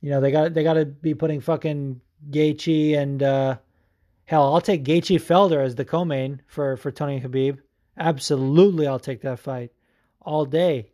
You 0.00 0.10
know 0.10 0.20
they 0.22 0.32
got 0.32 0.54
they 0.54 0.64
got 0.64 0.74
to 0.74 0.86
be 0.86 1.14
putting 1.14 1.40
fucking 1.40 2.00
Gaethje 2.30 2.96
and 2.96 3.22
uh, 3.22 3.58
hell, 4.24 4.54
I'll 4.54 4.62
take 4.62 4.82
Gaethje 4.82 5.20
Felder 5.20 5.62
as 5.62 5.74
the 5.74 5.84
co-main 5.84 6.40
for 6.46 6.78
for 6.78 6.90
Tony 6.90 7.20
Khabib. 7.20 7.58
Absolutely, 8.00 8.86
I'll 8.86 8.98
take 8.98 9.20
that 9.20 9.38
fight 9.40 9.72
all 10.22 10.46
day. 10.46 10.90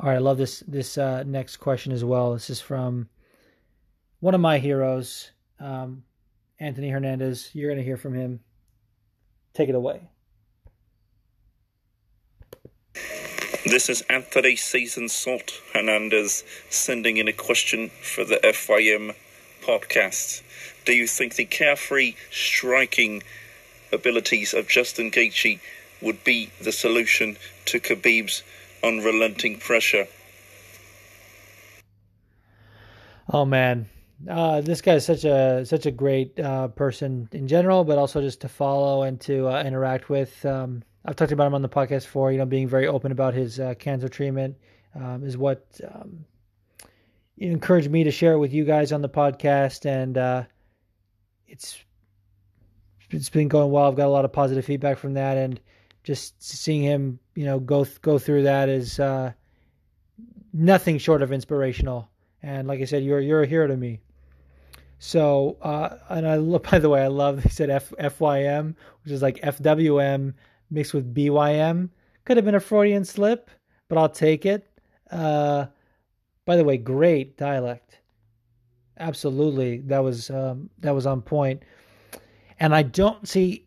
All 0.00 0.08
right, 0.08 0.16
I 0.16 0.18
love 0.18 0.36
this 0.36 0.64
this 0.66 0.98
uh, 0.98 1.22
next 1.22 1.58
question 1.58 1.92
as 1.92 2.04
well. 2.04 2.32
This 2.34 2.50
is 2.50 2.60
from 2.60 3.08
one 4.18 4.34
of 4.34 4.40
my 4.40 4.58
heroes, 4.58 5.30
um, 5.60 6.02
Anthony 6.58 6.90
Hernandez. 6.90 7.50
You're 7.52 7.70
going 7.70 7.78
to 7.78 7.84
hear 7.84 7.96
from 7.96 8.14
him. 8.14 8.40
Take 9.54 9.68
it 9.68 9.76
away. 9.76 10.10
This 13.64 13.88
is 13.88 14.02
Anthony 14.10 14.56
Season 14.56 15.08
Salt 15.08 15.60
Hernandez 15.72 16.42
sending 16.68 17.16
in 17.16 17.28
a 17.28 17.32
question 17.32 17.90
for 18.02 18.24
the 18.24 18.40
FYM 18.42 19.14
podcast. 19.62 20.42
Do 20.84 20.92
you 20.92 21.06
think 21.06 21.36
the 21.36 21.44
carefree 21.44 22.16
striking 22.30 23.22
abilities 23.92 24.54
of 24.54 24.68
Justin 24.68 25.10
Gaethje 25.10 25.60
would 26.02 26.24
be 26.24 26.50
the 26.60 26.72
solution 26.72 27.36
to 27.66 27.80
Khabib's 27.80 28.42
unrelenting 28.82 29.58
pressure? 29.58 30.06
Oh 33.32 33.44
man, 33.44 33.88
uh, 34.30 34.60
this 34.60 34.80
guy 34.80 34.94
is 34.94 35.04
such 35.04 35.24
a 35.24 35.64
such 35.66 35.86
a 35.86 35.90
great 35.90 36.38
uh, 36.38 36.68
person 36.68 37.28
in 37.32 37.48
general, 37.48 37.84
but 37.84 37.98
also 37.98 38.20
just 38.20 38.40
to 38.42 38.48
follow 38.48 39.02
and 39.02 39.20
to 39.22 39.48
uh, 39.48 39.62
interact 39.62 40.08
with. 40.08 40.44
Um, 40.46 40.82
I've 41.04 41.16
talked 41.16 41.32
about 41.32 41.46
him 41.46 41.54
on 41.54 41.62
the 41.62 41.68
podcast 41.68 42.06
for 42.06 42.32
You 42.32 42.38
know, 42.38 42.46
being 42.46 42.68
very 42.68 42.86
open 42.86 43.12
about 43.12 43.34
his 43.34 43.60
uh, 43.60 43.74
cancer 43.74 44.08
treatment 44.08 44.56
um, 44.94 45.24
is 45.24 45.36
what 45.36 45.80
um, 45.92 46.24
encouraged 47.38 47.90
me 47.90 48.04
to 48.04 48.10
share 48.10 48.32
it 48.32 48.38
with 48.38 48.52
you 48.52 48.64
guys 48.64 48.92
on 48.92 49.02
the 49.02 49.08
podcast, 49.08 49.86
and 49.86 50.16
uh, 50.16 50.44
it's 51.46 51.84
it's 53.10 53.30
been 53.30 53.48
going 53.48 53.70
well. 53.70 53.86
I've 53.86 53.96
got 53.96 54.06
a 54.06 54.10
lot 54.10 54.24
of 54.24 54.32
positive 54.32 54.64
feedback 54.64 54.98
from 54.98 55.14
that, 55.14 55.36
and 55.36 55.60
just 56.02 56.42
seeing 56.42 56.82
him, 56.82 57.18
you 57.34 57.44
know, 57.44 57.58
go 57.58 57.86
go 58.02 58.18
through 58.18 58.44
that 58.44 58.68
is 58.68 59.00
uh, 59.00 59.32
nothing 60.52 60.98
short 60.98 61.22
of 61.22 61.32
inspirational. 61.32 62.08
And 62.42 62.68
like 62.68 62.80
I 62.80 62.84
said, 62.84 63.02
you're 63.02 63.20
you're 63.20 63.42
a 63.42 63.46
hero 63.46 63.66
to 63.66 63.76
me. 63.76 64.00
So, 64.98 65.56
uh, 65.62 65.96
and 66.08 66.26
I 66.26 66.36
look. 66.36 66.68
By 66.70 66.78
the 66.78 66.88
way, 66.88 67.02
I 67.02 67.08
love 67.08 67.42
he 67.42 67.48
said 67.48 67.70
F, 67.70 67.92
FYM, 67.98 68.74
which 69.04 69.12
is 69.12 69.22
like 69.22 69.40
FWM 69.40 70.34
mixed 70.70 70.94
with 70.94 71.14
BYM. 71.14 71.90
Could 72.24 72.36
have 72.36 72.44
been 72.44 72.54
a 72.54 72.60
Freudian 72.60 73.04
slip, 73.04 73.50
but 73.88 73.98
I'll 73.98 74.08
take 74.08 74.46
it. 74.46 74.66
Uh, 75.10 75.66
by 76.44 76.56
the 76.56 76.64
way, 76.64 76.76
great 76.76 77.36
dialect. 77.36 77.98
Absolutely, 78.98 79.78
that 79.82 80.02
was 80.02 80.30
um, 80.30 80.70
that 80.80 80.94
was 80.94 81.06
on 81.06 81.22
point. 81.22 81.62
And 82.58 82.74
I 82.74 82.82
don't 82.82 83.28
see. 83.28 83.66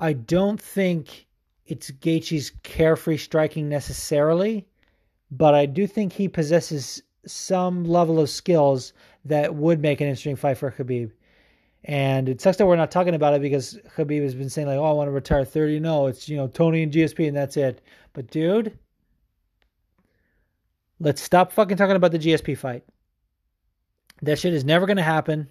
I 0.00 0.14
don't 0.14 0.60
think 0.60 1.26
it's 1.66 1.90
Gaethje's 1.90 2.52
carefree 2.62 3.18
striking 3.18 3.68
necessarily, 3.68 4.66
but 5.30 5.54
I 5.54 5.66
do 5.66 5.86
think 5.86 6.12
he 6.12 6.28
possesses 6.28 7.02
some 7.26 7.84
level 7.84 8.18
of 8.18 8.28
skills 8.28 8.92
that 9.24 9.54
would 9.54 9.80
make 9.80 10.00
an 10.00 10.08
interesting 10.08 10.36
fight 10.36 10.58
for 10.58 10.70
Khabib. 10.70 11.12
And 11.84 12.28
it 12.28 12.40
sucks 12.40 12.58
that 12.58 12.66
we're 12.66 12.76
not 12.76 12.90
talking 12.90 13.14
about 13.14 13.34
it 13.34 13.42
because 13.42 13.78
Khabib 13.96 14.22
has 14.22 14.34
been 14.34 14.50
saying 14.50 14.68
like, 14.68 14.78
"Oh, 14.78 14.84
I 14.84 14.92
want 14.92 15.08
to 15.08 15.12
retire 15.12 15.44
30." 15.44 15.80
No, 15.80 16.06
it's 16.06 16.28
you 16.28 16.36
know 16.36 16.46
Tony 16.46 16.82
and 16.82 16.92
GSP 16.92 17.26
and 17.28 17.36
that's 17.36 17.56
it. 17.56 17.80
But 18.12 18.30
dude, 18.30 18.78
let's 21.00 21.22
stop 21.22 21.52
fucking 21.52 21.76
talking 21.76 21.96
about 21.96 22.12
the 22.12 22.18
GSP 22.18 22.56
fight. 22.56 22.84
That 24.22 24.38
shit 24.38 24.54
is 24.54 24.64
never 24.64 24.86
gonna 24.86 25.02
happen. 25.02 25.48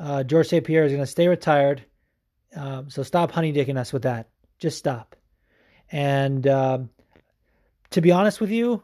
Uh, 0.00 0.22
Georges 0.22 0.50
St. 0.50 0.64
Pierre 0.64 0.84
is 0.84 0.92
gonna 0.92 1.06
stay 1.06 1.28
retired. 1.28 1.84
Um, 2.56 2.88
so 2.90 3.02
stop 3.02 3.30
honey 3.30 3.52
dicking 3.52 3.76
us 3.76 3.92
with 3.92 4.02
that. 4.02 4.30
Just 4.58 4.78
stop. 4.78 5.14
And 5.92 6.46
um, 6.46 6.90
to 7.90 8.00
be 8.00 8.10
honest 8.10 8.40
with 8.40 8.50
you, 8.50 8.82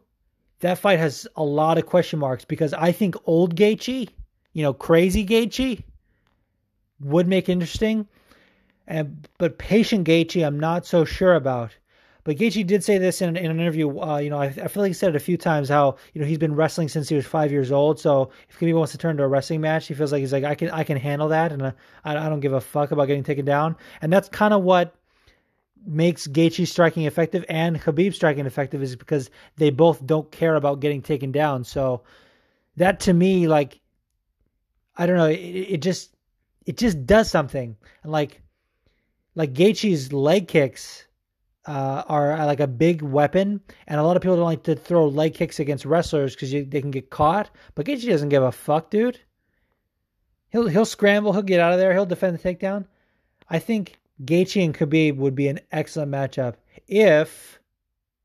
that 0.60 0.78
fight 0.78 0.98
has 0.98 1.26
a 1.36 1.42
lot 1.42 1.78
of 1.78 1.86
question 1.86 2.18
marks 2.18 2.44
because 2.44 2.72
I 2.72 2.92
think 2.92 3.16
old 3.24 3.56
Gaethje, 3.56 4.08
you 4.52 4.62
know, 4.62 4.72
crazy 4.72 5.24
Gaethje, 5.24 5.82
would 7.00 7.28
make 7.28 7.48
interesting. 7.48 8.06
And 8.86 9.26
but 9.38 9.58
patient 9.58 10.06
Gaethje, 10.06 10.46
I'm 10.46 10.60
not 10.60 10.86
so 10.86 11.04
sure 11.04 11.34
about. 11.34 11.72
But 12.26 12.38
Gaethje 12.38 12.66
did 12.66 12.82
say 12.82 12.98
this 12.98 13.22
in, 13.22 13.36
in 13.36 13.52
an 13.52 13.60
interview. 13.60 14.00
Uh, 14.00 14.18
you 14.18 14.30
know, 14.30 14.40
I, 14.40 14.46
I, 14.46 14.66
feel 14.66 14.82
like 14.82 14.90
he 14.90 14.94
said 14.94 15.10
it 15.10 15.14
a 15.14 15.20
few 15.20 15.36
times 15.36 15.68
how 15.68 15.94
you 16.12 16.20
know 16.20 16.26
he's 16.26 16.38
been 16.38 16.56
wrestling 16.56 16.88
since 16.88 17.08
he 17.08 17.14
was 17.14 17.24
five 17.24 17.52
years 17.52 17.70
old. 17.70 18.00
So 18.00 18.30
if 18.48 18.58
Khabib 18.58 18.74
wants 18.74 18.90
to 18.90 18.98
turn 18.98 19.16
to 19.18 19.22
a 19.22 19.28
wrestling 19.28 19.60
match, 19.60 19.86
he 19.86 19.94
feels 19.94 20.10
like 20.10 20.22
he's 20.22 20.32
like 20.32 20.42
I 20.42 20.56
can 20.56 20.68
I 20.70 20.82
can 20.82 20.96
handle 20.96 21.28
that, 21.28 21.52
and 21.52 21.62
uh, 21.62 21.72
I, 22.04 22.16
I 22.16 22.28
don't 22.28 22.40
give 22.40 22.52
a 22.52 22.60
fuck 22.60 22.90
about 22.90 23.06
getting 23.06 23.22
taken 23.22 23.44
down. 23.44 23.76
And 24.02 24.12
that's 24.12 24.28
kind 24.28 24.52
of 24.52 24.64
what 24.64 24.96
makes 25.86 26.26
Gaethje 26.26 26.66
striking 26.66 27.04
effective 27.04 27.44
and 27.48 27.80
Khabib 27.80 28.12
striking 28.12 28.44
effective 28.44 28.82
is 28.82 28.96
because 28.96 29.30
they 29.56 29.70
both 29.70 30.04
don't 30.04 30.28
care 30.32 30.56
about 30.56 30.80
getting 30.80 31.02
taken 31.02 31.30
down. 31.30 31.62
So 31.62 32.02
that 32.74 32.98
to 33.00 33.12
me, 33.12 33.46
like, 33.46 33.78
I 34.96 35.06
don't 35.06 35.16
know, 35.16 35.26
it, 35.26 35.36
it 35.36 35.80
just 35.80 36.12
it 36.66 36.76
just 36.76 37.06
does 37.06 37.30
something. 37.30 37.76
And 38.02 38.10
Like 38.10 38.42
like 39.36 39.52
Gaethje's 39.52 40.12
leg 40.12 40.48
kicks 40.48 41.05
uh, 41.66 42.04
are 42.06 42.46
like 42.46 42.60
a 42.60 42.66
big 42.66 43.02
weapon, 43.02 43.60
and 43.86 44.00
a 44.00 44.02
lot 44.02 44.16
of 44.16 44.22
people 44.22 44.36
don't 44.36 44.44
like 44.44 44.62
to 44.64 44.76
throw 44.76 45.08
leg 45.08 45.34
kicks 45.34 45.60
against 45.60 45.84
wrestlers 45.84 46.34
because 46.34 46.50
they 46.50 46.80
can 46.80 46.90
get 46.90 47.10
caught. 47.10 47.50
But 47.74 47.86
Gaethje 47.86 48.08
doesn't 48.08 48.28
give 48.28 48.42
a 48.42 48.52
fuck, 48.52 48.90
dude. 48.90 49.20
He'll 50.50 50.68
he'll 50.68 50.84
scramble, 50.84 51.32
he'll 51.32 51.42
get 51.42 51.60
out 51.60 51.72
of 51.72 51.78
there, 51.78 51.92
he'll 51.92 52.06
defend 52.06 52.38
the 52.38 52.54
takedown. 52.54 52.86
I 53.50 53.58
think 53.58 53.98
Gaethje 54.24 54.64
and 54.64 54.74
Khabib 54.74 55.16
would 55.16 55.34
be 55.34 55.48
an 55.48 55.60
excellent 55.72 56.12
matchup 56.12 56.54
if, 56.86 57.58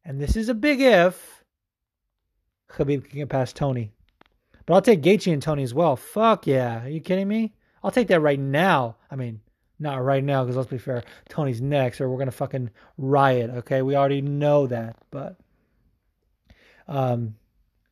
and 0.05 0.19
this 0.19 0.35
is 0.35 0.49
a 0.49 0.53
big 0.53 0.81
if, 0.81 1.43
Khabib 2.69 3.09
can 3.09 3.19
get 3.19 3.29
past 3.29 3.55
Tony. 3.55 3.91
But 4.65 4.75
I'll 4.75 4.81
take 4.81 5.01
Gaethje 5.01 5.33
and 5.33 5.41
Tony 5.41 5.63
as 5.63 5.73
well. 5.73 5.95
Fuck 5.95 6.47
yeah. 6.47 6.85
Are 6.85 6.89
you 6.89 7.01
kidding 7.01 7.27
me? 7.27 7.53
I'll 7.83 7.91
take 7.91 8.07
that 8.09 8.21
right 8.21 8.39
now. 8.39 8.97
I 9.09 9.15
mean, 9.15 9.41
not 9.81 10.03
right 10.03 10.23
now, 10.23 10.43
because 10.43 10.55
let's 10.55 10.69
be 10.69 10.77
fair, 10.77 11.03
Tony's 11.29 11.61
next, 11.61 11.99
or 11.99 12.09
we're 12.09 12.19
gonna 12.19 12.31
fucking 12.31 12.69
riot. 12.97 13.49
Okay, 13.49 13.81
we 13.81 13.95
already 13.95 14.21
know 14.21 14.67
that, 14.67 14.95
but 15.09 15.37
um, 16.87 17.35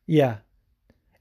yeah, 0.06 0.38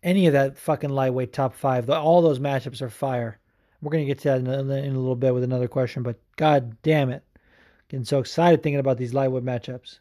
any 0.03 0.28
of 0.28 0.34
that 0.34 0.57
fucking 0.57 0.89
lightweight 0.89 1.34
top 1.34 1.55
five, 1.55 1.89
all 1.89 2.22
those 2.22 2.39
matchups 2.39 2.82
are 2.82 2.89
fire. 2.89 3.39
We're 3.82 3.91
gonna 3.91 4.05
get 4.05 4.20
to 4.20 4.30
that 4.30 4.39
in 4.39 4.47
a, 4.47 4.76
in 4.76 4.95
a 4.95 4.99
little 4.99 5.15
bit 5.15 5.34
with 5.34 5.43
another 5.43 5.67
question, 5.67 6.03
but 6.03 6.20
god 6.36 6.82
damn 6.82 7.09
it, 7.09 7.24
getting 7.89 8.05
so 8.05 8.20
excited 8.20 8.63
thinking 8.63 8.80
about 8.80 8.97
these 8.97 9.13
lightweight 9.13 9.43
matchups. 9.43 9.99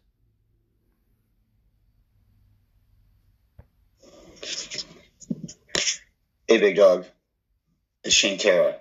Hey, 6.46 6.56
big 6.58 6.76
dog. 6.76 7.04
It's 8.04 8.14
Shane 8.14 8.38
Kara. 8.38 8.76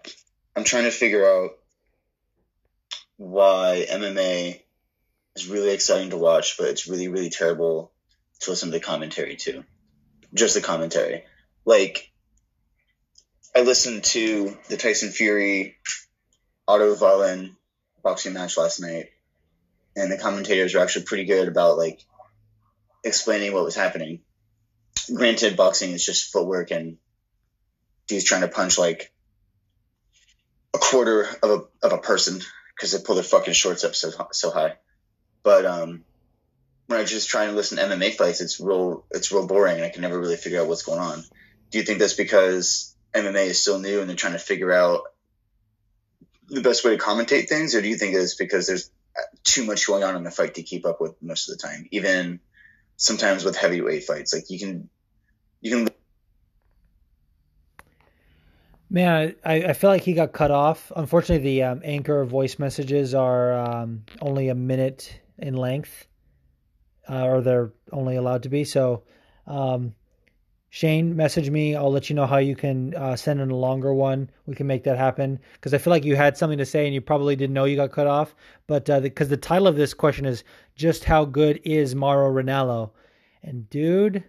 I'm 0.55 0.63
trying 0.63 0.85
to 0.85 0.91
figure 0.91 1.27
out 1.27 1.57
why 3.17 3.85
MMA 3.89 4.61
is 5.35 5.47
really 5.47 5.71
exciting 5.71 6.11
to 6.11 6.17
watch, 6.17 6.57
but 6.57 6.69
it's 6.69 6.87
really, 6.87 7.07
really 7.07 7.29
terrible 7.29 7.91
to 8.41 8.51
listen 8.51 8.69
to 8.71 8.77
the 8.77 8.83
commentary 8.83 9.35
too. 9.35 9.63
Just 10.33 10.55
the 10.55 10.61
commentary. 10.61 11.23
Like, 11.65 12.11
I 13.55 13.61
listened 13.61 14.03
to 14.05 14.55
the 14.69 14.77
Tyson 14.77 15.09
Fury 15.09 15.77
Otto 16.67 16.95
Wallin 16.95 17.55
boxing 18.03 18.33
match 18.33 18.57
last 18.57 18.79
night, 18.79 19.09
and 19.95 20.11
the 20.11 20.17
commentators 20.17 20.73
were 20.73 20.81
actually 20.81 21.05
pretty 21.05 21.25
good 21.25 21.47
about 21.47 21.77
like 21.77 21.99
explaining 23.03 23.53
what 23.53 23.63
was 23.63 23.75
happening. 23.75 24.21
Granted, 25.13 25.57
boxing 25.57 25.91
is 25.91 26.05
just 26.05 26.31
footwork, 26.31 26.71
and 26.71 26.97
dude's 28.07 28.25
trying 28.25 28.41
to 28.41 28.47
punch 28.47 28.77
like 28.77 29.11
a 30.73 30.77
quarter 30.77 31.27
of 31.41 31.49
a 31.49 31.85
of 31.85 31.93
a 31.93 31.97
person 31.97 32.41
because 32.77 32.91
they 32.91 33.03
pull 33.03 33.15
their 33.15 33.23
fucking 33.23 33.53
shorts 33.53 33.83
up 33.83 33.95
so 33.95 34.11
so 34.31 34.51
high. 34.51 34.75
But 35.43 35.65
um, 35.65 36.03
when 36.85 36.99
I 36.99 37.03
just 37.03 37.29
try 37.29 37.45
and 37.45 37.55
listen 37.55 37.77
to 37.77 37.83
MMA 37.83 38.15
fights, 38.15 38.39
it's 38.41 38.59
real 38.59 39.05
it's 39.11 39.31
real 39.31 39.47
boring, 39.47 39.77
and 39.77 39.85
I 39.85 39.89
can 39.89 40.01
never 40.01 40.19
really 40.19 40.35
figure 40.35 40.61
out 40.61 40.67
what's 40.67 40.83
going 40.83 40.99
on. 40.99 41.23
Do 41.71 41.77
you 41.79 41.83
think 41.83 41.99
that's 41.99 42.13
because 42.13 42.95
MMA 43.13 43.47
is 43.47 43.61
still 43.61 43.79
new 43.79 43.99
and 43.99 44.09
they're 44.09 44.15
trying 44.15 44.33
to 44.33 44.39
figure 44.39 44.71
out 44.71 45.03
the 46.49 46.61
best 46.61 46.85
way 46.85 46.95
to 46.95 47.03
commentate 47.03 47.49
things, 47.49 47.75
or 47.75 47.81
do 47.81 47.87
you 47.87 47.97
think 47.97 48.15
it's 48.15 48.35
because 48.35 48.67
there's 48.67 48.89
too 49.43 49.65
much 49.65 49.87
going 49.87 50.03
on 50.03 50.15
in 50.15 50.23
the 50.23 50.31
fight 50.31 50.55
to 50.55 50.63
keep 50.63 50.85
up 50.85 51.01
with 51.01 51.21
most 51.21 51.49
of 51.49 51.57
the 51.57 51.67
time? 51.67 51.87
Even 51.91 52.39
sometimes 52.95 53.43
with 53.43 53.57
heavyweight 53.57 54.05
fights, 54.05 54.33
like 54.33 54.49
you 54.49 54.59
can 54.59 54.89
you 55.61 55.71
can 55.71 55.89
Man, 58.89 59.35
I, 59.43 59.55
I 59.55 59.73
feel 59.73 59.89
like 59.89 60.03
he 60.03 60.13
got 60.13 60.31
cut 60.31 60.51
off. 60.51 60.91
Unfortunately, 60.95 61.43
the 61.43 61.63
um, 61.63 61.81
anchor 61.83 62.23
voice 62.23 62.57
messages 62.57 63.13
are 63.13 63.53
um, 63.53 64.03
only 64.21 64.47
a 64.47 64.55
minute 64.55 65.19
in 65.37 65.55
length, 65.55 66.07
uh, 67.09 67.25
or 67.25 67.41
they're 67.41 67.73
only 67.91 68.15
allowed 68.15 68.43
to 68.43 68.49
be. 68.49 68.63
So, 68.63 69.03
um, 69.45 69.93
Shane, 70.69 71.15
message 71.17 71.49
me. 71.49 71.75
I'll 71.75 71.91
let 71.91 72.09
you 72.09 72.15
know 72.15 72.25
how 72.25 72.37
you 72.37 72.55
can 72.55 72.95
uh, 72.95 73.17
send 73.17 73.41
in 73.41 73.51
a 73.51 73.55
longer 73.55 73.93
one. 73.93 74.29
We 74.45 74.55
can 74.55 74.67
make 74.67 74.85
that 74.85 74.97
happen 74.97 75.39
because 75.53 75.73
I 75.73 75.79
feel 75.79 75.91
like 75.91 76.05
you 76.05 76.15
had 76.15 76.37
something 76.37 76.57
to 76.57 76.65
say 76.65 76.85
and 76.85 76.93
you 76.93 77.01
probably 77.01 77.35
didn't 77.35 77.53
know 77.53 77.65
you 77.65 77.75
got 77.75 77.91
cut 77.91 78.07
off. 78.07 78.35
But 78.67 78.85
because 78.85 79.27
uh, 79.27 79.29
the, 79.29 79.35
the 79.35 79.37
title 79.37 79.67
of 79.67 79.75
this 79.75 79.93
question 79.93 80.25
is 80.25 80.45
just 80.75 81.03
how 81.03 81.25
good 81.25 81.59
is 81.65 81.93
Mauro 81.93 82.31
Ranallo, 82.31 82.91
and 83.43 83.69
dude 83.69 84.23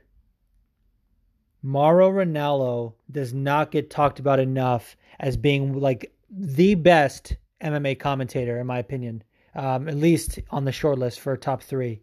Mauro 1.62 2.10
Ranallo 2.10 2.94
does 3.10 3.34
not 3.34 3.70
get 3.70 3.90
talked 3.90 4.20
about 4.20 4.38
enough 4.38 4.96
as 5.20 5.36
being 5.36 5.80
like 5.80 6.12
the 6.30 6.74
best 6.74 7.36
MMA 7.62 7.98
commentator, 7.98 8.58
in 8.58 8.66
my 8.66 8.78
opinion, 8.78 9.22
um, 9.54 9.88
at 9.88 9.96
least 9.96 10.38
on 10.50 10.64
the 10.64 10.72
short 10.72 10.98
list 10.98 11.20
for 11.20 11.36
top 11.36 11.62
three. 11.62 12.00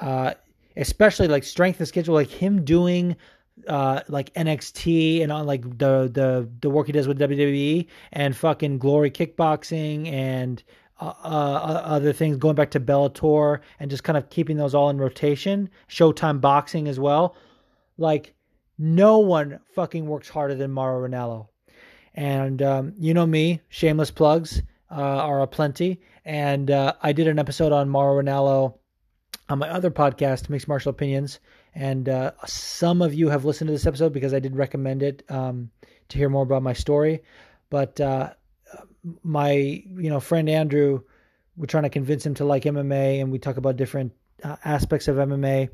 Uh, 0.00 0.34
especially 0.76 1.28
like 1.28 1.44
strength 1.44 1.80
of 1.80 1.88
schedule, 1.88 2.14
like 2.14 2.30
him 2.30 2.64
doing 2.64 3.16
uh, 3.68 4.00
like 4.08 4.32
NXT 4.34 5.22
and 5.22 5.30
on 5.30 5.46
like 5.46 5.62
the 5.62 6.10
the 6.12 6.48
the 6.60 6.70
work 6.70 6.86
he 6.86 6.92
does 6.92 7.06
with 7.06 7.18
WWE 7.18 7.86
and 8.12 8.34
fucking 8.34 8.78
Glory 8.78 9.10
Kickboxing 9.10 10.10
and 10.10 10.62
uh, 11.00 11.12
uh, 11.24 11.82
other 11.84 12.12
things, 12.12 12.36
going 12.36 12.54
back 12.54 12.70
to 12.70 12.80
Bellator 12.80 13.60
and 13.78 13.90
just 13.90 14.04
kind 14.04 14.16
of 14.16 14.30
keeping 14.30 14.56
those 14.56 14.74
all 14.74 14.90
in 14.90 14.98
rotation. 14.98 15.68
Showtime 15.88 16.40
Boxing 16.40 16.88
as 16.88 16.98
well. 16.98 17.36
Like 17.98 18.34
no 18.80 19.18
one 19.18 19.60
fucking 19.74 20.06
works 20.06 20.30
harder 20.30 20.54
than 20.54 20.70
Mauro 20.70 21.06
Ranallo. 21.06 21.48
And 22.14 22.62
um, 22.62 22.94
you 22.98 23.12
know 23.12 23.26
me, 23.26 23.60
shameless 23.68 24.10
plugs 24.10 24.62
uh, 24.90 24.94
are 24.94 25.42
aplenty. 25.42 26.00
And 26.24 26.70
uh, 26.70 26.94
I 27.02 27.12
did 27.12 27.28
an 27.28 27.38
episode 27.38 27.72
on 27.72 27.90
Mauro 27.90 28.22
Ranallo 28.22 28.78
on 29.50 29.58
my 29.58 29.68
other 29.68 29.90
podcast, 29.90 30.48
Mixed 30.48 30.66
Martial 30.66 30.88
Opinions. 30.90 31.40
And 31.74 32.08
uh, 32.08 32.32
some 32.46 33.02
of 33.02 33.12
you 33.12 33.28
have 33.28 33.44
listened 33.44 33.68
to 33.68 33.72
this 33.72 33.86
episode 33.86 34.14
because 34.14 34.32
I 34.32 34.38
did 34.38 34.56
recommend 34.56 35.02
it 35.02 35.24
um, 35.28 35.70
to 36.08 36.16
hear 36.16 36.30
more 36.30 36.42
about 36.42 36.62
my 36.62 36.72
story. 36.72 37.22
But 37.68 38.00
uh, 38.00 38.30
my 39.22 39.52
you 39.52 40.08
know 40.08 40.20
friend 40.20 40.48
Andrew, 40.48 41.02
we're 41.54 41.66
trying 41.66 41.84
to 41.84 41.90
convince 41.90 42.24
him 42.24 42.34
to 42.36 42.46
like 42.46 42.64
MMA, 42.64 43.20
and 43.20 43.30
we 43.30 43.38
talk 43.38 43.58
about 43.58 43.76
different 43.76 44.12
uh, 44.42 44.56
aspects 44.64 45.06
of 45.06 45.16
MMA. 45.16 45.68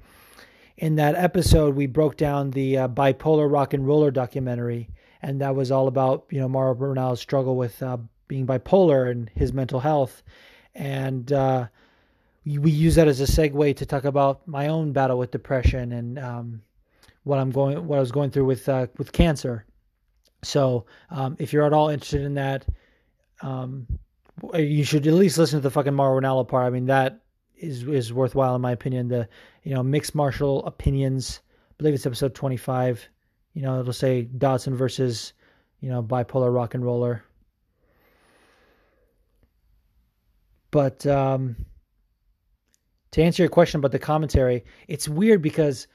In 0.78 0.96
that 0.96 1.14
episode, 1.14 1.74
we 1.74 1.86
broke 1.86 2.16
down 2.16 2.50
the 2.50 2.78
uh, 2.78 2.88
bipolar 2.88 3.50
rock 3.50 3.72
and 3.72 3.86
roller 3.86 4.10
documentary, 4.10 4.90
and 5.22 5.40
that 5.40 5.54
was 5.54 5.70
all 5.70 5.88
about 5.88 6.26
you 6.30 6.38
know 6.38 6.48
Mauro 6.48 6.74
Ranallo's 6.74 7.20
struggle 7.20 7.56
with 7.56 7.82
uh, 7.82 7.96
being 8.28 8.46
bipolar 8.46 9.10
and 9.10 9.30
his 9.34 9.54
mental 9.54 9.80
health, 9.80 10.22
and 10.74 11.32
uh, 11.32 11.66
we, 12.44 12.70
use 12.70 12.94
that 12.96 13.08
as 13.08 13.20
a 13.20 13.24
segue 13.24 13.74
to 13.76 13.86
talk 13.86 14.04
about 14.04 14.46
my 14.46 14.68
own 14.68 14.92
battle 14.92 15.18
with 15.18 15.30
depression 15.30 15.92
and 15.92 16.18
um, 16.18 16.62
what 17.24 17.38
I'm 17.38 17.50
going 17.50 17.86
what 17.86 17.96
I 17.96 18.00
was 18.00 18.12
going 18.12 18.30
through 18.30 18.44
with 18.44 18.68
uh, 18.68 18.86
with 18.98 19.12
cancer. 19.12 19.64
So 20.42 20.84
um, 21.10 21.36
if 21.38 21.54
you're 21.54 21.64
at 21.64 21.72
all 21.72 21.88
interested 21.88 22.20
in 22.20 22.34
that, 22.34 22.66
um, 23.40 23.86
you 24.54 24.84
should 24.84 25.06
at 25.06 25.14
least 25.14 25.38
listen 25.38 25.58
to 25.58 25.62
the 25.62 25.70
fucking 25.70 25.94
Mauro 25.94 26.20
Ranallo 26.20 26.46
part. 26.46 26.66
I 26.66 26.70
mean, 26.70 26.86
that 26.86 27.22
is 27.56 27.82
is 27.84 28.12
worthwhile 28.12 28.54
in 28.54 28.60
my 28.60 28.72
opinion. 28.72 29.08
The 29.08 29.28
you 29.66 29.74
know 29.74 29.82
mixed 29.82 30.14
martial 30.14 30.64
opinions. 30.64 31.40
I 31.70 31.74
believe 31.76 31.94
it's 31.94 32.06
episode 32.06 32.36
25. 32.36 33.08
You 33.52 33.62
know, 33.62 33.80
it'll 33.80 33.92
say 33.92 34.22
Dodson 34.22 34.76
versus 34.76 35.32
you 35.80 35.90
know 35.90 36.02
bipolar 36.02 36.54
rock 36.54 36.74
and 36.74 36.84
roller. 36.84 37.24
But 40.70 41.04
um, 41.06 41.56
to 43.10 43.22
answer 43.22 43.42
your 43.42 43.50
question 43.50 43.80
about 43.80 43.90
the 43.90 43.98
commentary, 43.98 44.64
it's 44.86 45.08
weird 45.08 45.42
because 45.42 45.88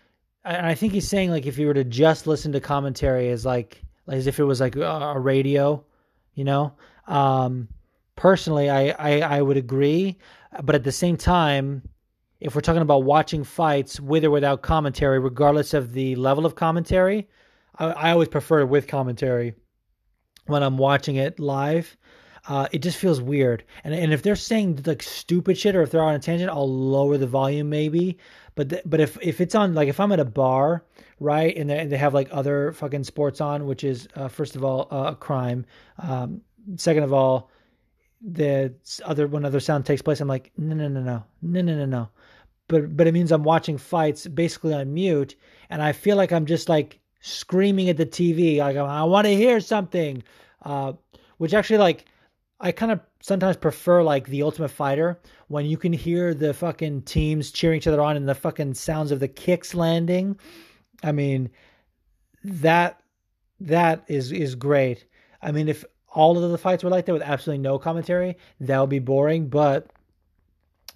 I, 0.43 0.71
I 0.71 0.75
think 0.75 0.91
he's 0.91 1.07
saying 1.07 1.31
like 1.31 1.45
if 1.45 1.57
you 1.57 1.67
were 1.67 1.73
to 1.73 1.85
just 1.85 2.27
listen 2.27 2.51
to 2.51 2.59
commentary 2.59 3.29
as 3.29 3.45
like, 3.45 3.81
as 4.07 4.27
if 4.27 4.37
it 4.37 4.43
was 4.43 4.59
like 4.59 4.75
a 4.75 5.17
radio, 5.17 5.81
you 6.33 6.43
know, 6.43 6.73
um, 7.07 7.69
personally, 8.17 8.69
I, 8.69 8.89
I, 8.89 9.21
I 9.37 9.41
would 9.41 9.57
agree, 9.57 10.17
but 10.61 10.75
at 10.75 10.83
the 10.83 10.91
same 10.91 11.15
time, 11.15 11.83
if 12.41 12.55
we're 12.55 12.61
talking 12.61 12.81
about 12.81 13.03
watching 13.03 13.43
fights 13.43 13.99
with 13.99 14.25
or 14.25 14.31
without 14.31 14.63
commentary, 14.63 15.19
regardless 15.19 15.73
of 15.73 15.93
the 15.93 16.15
level 16.15 16.45
of 16.45 16.55
commentary, 16.55 17.29
I, 17.77 17.85
I 17.91 18.11
always 18.11 18.27
prefer 18.27 18.65
with 18.65 18.87
commentary 18.87 19.53
when 20.47 20.63
I'm 20.63 20.77
watching 20.77 21.15
it 21.15 21.39
live. 21.39 21.95
Uh, 22.47 22.67
it 22.71 22.79
just 22.79 22.97
feels 22.97 23.21
weird. 23.21 23.63
And 23.83 23.93
and 23.93 24.11
if 24.11 24.23
they're 24.23 24.35
saying 24.35 24.81
like 24.87 25.03
stupid 25.03 25.55
shit 25.55 25.75
or 25.75 25.83
if 25.83 25.91
they're 25.91 26.01
on 26.01 26.15
a 26.15 26.19
tangent, 26.19 26.49
I'll 26.49 26.67
lower 26.67 27.19
the 27.19 27.27
volume 27.27 27.69
maybe. 27.69 28.17
But 28.55 28.69
th- 28.69 28.81
but 28.85 28.99
if 28.99 29.17
if 29.21 29.39
it's 29.39 29.53
on 29.53 29.75
like 29.75 29.87
if 29.87 29.99
I'm 29.99 30.11
at 30.11 30.19
a 30.19 30.25
bar, 30.25 30.83
right, 31.19 31.55
and 31.55 31.69
they, 31.69 31.77
and 31.77 31.91
they 31.91 31.97
have 31.97 32.15
like 32.15 32.29
other 32.31 32.71
fucking 32.73 33.03
sports 33.03 33.39
on, 33.41 33.67
which 33.67 33.83
is 33.83 34.07
uh, 34.15 34.27
first 34.27 34.55
of 34.55 34.63
all 34.63 34.87
uh, 34.91 35.11
a 35.11 35.15
crime. 35.15 35.65
Um, 35.99 36.41
second 36.77 37.03
of 37.03 37.13
all, 37.13 37.51
the 38.21 38.73
other 39.05 39.27
when 39.27 39.45
other 39.45 39.59
sound 39.59 39.85
takes 39.85 40.01
place, 40.01 40.19
I'm 40.19 40.27
like, 40.27 40.51
no, 40.57 40.73
no, 40.73 40.87
no, 40.87 41.01
no, 41.01 41.23
no, 41.43 41.61
no, 41.61 41.75
no, 41.75 41.85
no. 41.85 42.09
But 42.71 42.95
but 42.95 43.05
it 43.05 43.13
means 43.13 43.31
I'm 43.31 43.43
watching 43.43 43.77
fights 43.77 44.25
basically 44.25 44.73
on 44.73 44.93
mute, 44.93 45.35
and 45.69 45.83
I 45.83 45.91
feel 45.91 46.15
like 46.15 46.31
I'm 46.31 46.45
just 46.45 46.69
like 46.69 46.99
screaming 47.19 47.89
at 47.89 47.97
the 47.97 48.05
TV, 48.05 48.57
like 48.57 48.77
I 48.77 49.03
want 49.03 49.27
to 49.27 49.35
hear 49.35 49.59
something. 49.59 50.23
Uh, 50.63 50.93
which 51.37 51.53
actually 51.53 51.79
like 51.79 52.05
I 52.59 52.71
kind 52.71 52.91
of 52.91 52.99
sometimes 53.21 53.57
prefer 53.57 54.03
like 54.03 54.27
the 54.27 54.43
Ultimate 54.43 54.69
Fighter 54.69 55.19
when 55.47 55.65
you 55.65 55.75
can 55.75 55.91
hear 55.91 56.33
the 56.33 56.53
fucking 56.53 57.01
teams 57.01 57.51
cheering 57.51 57.77
each 57.77 57.87
other 57.87 57.99
on 57.99 58.15
and 58.15 58.29
the 58.29 58.35
fucking 58.35 58.75
sounds 58.75 59.11
of 59.11 59.19
the 59.19 59.27
kicks 59.27 59.73
landing. 59.73 60.39
I 61.03 61.11
mean, 61.11 61.49
that 62.43 63.01
that 63.59 64.05
is 64.07 64.31
is 64.31 64.55
great. 64.55 65.05
I 65.41 65.51
mean, 65.51 65.67
if 65.67 65.83
all 66.13 66.41
of 66.41 66.51
the 66.51 66.57
fights 66.57 66.83
were 66.83 66.89
like 66.89 67.05
that 67.05 67.13
with 67.13 67.21
absolutely 67.21 67.63
no 67.63 67.79
commentary, 67.79 68.37
that 68.59 68.79
would 68.79 68.89
be 68.89 68.99
boring. 68.99 69.49
But 69.49 69.87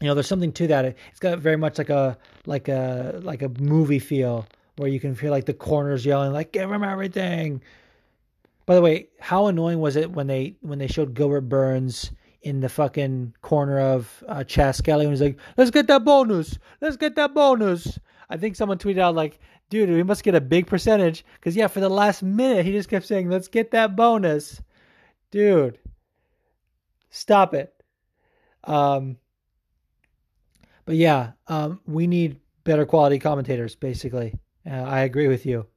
you 0.02 0.08
know, 0.08 0.14
there's 0.14 0.28
something 0.28 0.52
to 0.54 0.68
that. 0.68 0.86
It's 0.86 1.20
got 1.20 1.40
very 1.40 1.58
much 1.58 1.78
like 1.78 1.90
a 1.90 2.18
like 2.46 2.68
a 2.68 3.20
like 3.24 3.42
a 3.42 3.50
movie 3.60 4.00
feel 4.00 4.48
where 4.78 4.90
you 4.90 5.00
can 5.00 5.16
feel 5.16 5.32
like 5.32 5.46
the 5.46 5.54
corners 5.54 6.06
yelling 6.06 6.34
like 6.34 6.52
"Give 6.52 6.72
him 6.72 6.84
everything." 6.84 7.62
By 8.66 8.76
the 8.76 8.82
way, 8.82 9.10
how 9.20 9.48
annoying 9.48 9.80
was 9.80 9.96
it 9.96 10.12
when 10.12 10.28
they 10.28 10.56
when 10.62 10.80
they 10.80 10.88
showed 10.88 11.14
Gilbert 11.14 11.42
Burns 11.42 12.12
in 12.42 12.60
the 12.60 12.70
fucking 12.70 13.34
corner 13.42 13.80
of 13.80 14.24
uh, 14.28 14.44
Chas 14.44 14.78
Skelly 14.78 15.06
and 15.06 15.14
he's 15.14 15.22
like, 15.22 15.38
"Let's 15.58 15.72
get 15.72 15.88
that 15.88 16.04
bonus. 16.04 16.58
Let's 16.82 16.98
get 16.98 17.16
that 17.16 17.34
bonus." 17.34 18.00
I 18.30 18.38
think 18.38 18.56
someone 18.56 18.80
tweeted 18.80 19.00
out 19.00 19.16
like, 19.16 19.40
"Dude, 19.70 19.90
we 19.90 20.04
must 20.04 20.24
get 20.24 20.36
a 20.36 20.42
big 20.42 20.68
percentage 20.68 21.24
because 21.36 21.56
yeah, 21.56 21.68
for 21.68 21.80
the 21.80 21.90
last 21.90 22.24
minute 22.24 22.66
he 22.66 22.72
just 22.72 22.90
kept 22.90 23.06
saying, 23.06 23.30
"Let's 23.30 23.48
get 23.48 23.72
that 23.72 23.96
bonus." 23.96 24.62
dude, 25.36 25.78
stop 27.10 27.54
it. 27.54 27.74
Um, 28.64 29.18
but 30.86 30.96
yeah, 30.96 31.32
um, 31.48 31.80
we 31.86 32.08
need 32.08 32.40
better 32.64 32.86
quality 32.86 33.20
commentators. 33.20 33.76
Basically, 33.76 34.34
uh, 34.70 34.74
I 34.74 35.02
agree 35.02 35.28
with 35.28 35.46
you. 35.46 35.68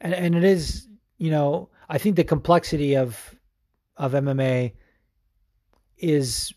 And 0.00 0.14
and 0.14 0.34
it 0.34 0.44
is, 0.44 0.88
you 1.18 1.30
know, 1.30 1.70
I 1.88 1.98
think 1.98 2.16
the 2.16 2.24
complexity 2.24 2.96
of 2.96 3.34
of 3.96 4.12
MMA 4.12 4.72
is 5.98 6.52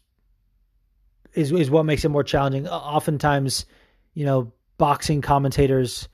is 1.33 1.51
is 1.51 1.69
what 1.69 1.85
makes 1.85 2.03
it 2.05 2.09
more 2.09 2.23
challenging. 2.23 2.67
Oftentimes, 2.67 3.65
you 4.13 4.25
know, 4.25 4.51
boxing 4.77 5.21
commentators 5.21 6.09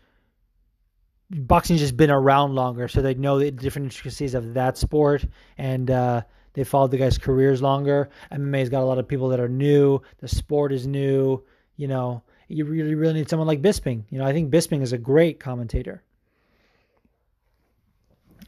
boxing's 1.30 1.80
just 1.80 1.98
been 1.98 2.12
around 2.12 2.56
longer, 2.56 2.88
so 2.88 3.02
they 3.02 3.14
know 3.16 3.40
the 3.40 3.52
different 3.52 3.86
intricacies 3.86 4.34
of 4.34 4.54
that 4.54 4.78
sport, 4.78 5.26
and 5.58 5.90
uh, 5.90 6.22
they 6.56 6.64
followed 6.64 6.92
the 6.92 6.98
guys' 6.98 7.18
careers 7.18 7.62
longer. 7.62 8.10
MMA's 8.32 8.70
got 8.70 8.82
a 8.82 8.86
lot 8.86 8.98
of 8.98 9.08
people 9.08 9.28
that 9.30 9.40
are 9.40 9.50
new. 9.50 10.02
The 10.20 10.28
sport 10.28 10.72
is 10.72 10.88
new. 10.88 11.44
You 11.76 11.90
know, 11.90 12.24
you 12.48 12.66
really, 12.66 12.96
really 12.96 13.14
need 13.14 13.30
someone 13.30 13.48
like 13.48 13.62
Bisping. 13.62 14.04
You 14.10 14.18
know, 14.18 14.26
I 14.26 14.32
think 14.32 14.52
Bisping 14.52 14.82
is 14.82 14.94
a 14.94 14.98
great 14.98 15.40
commentator, 15.40 16.02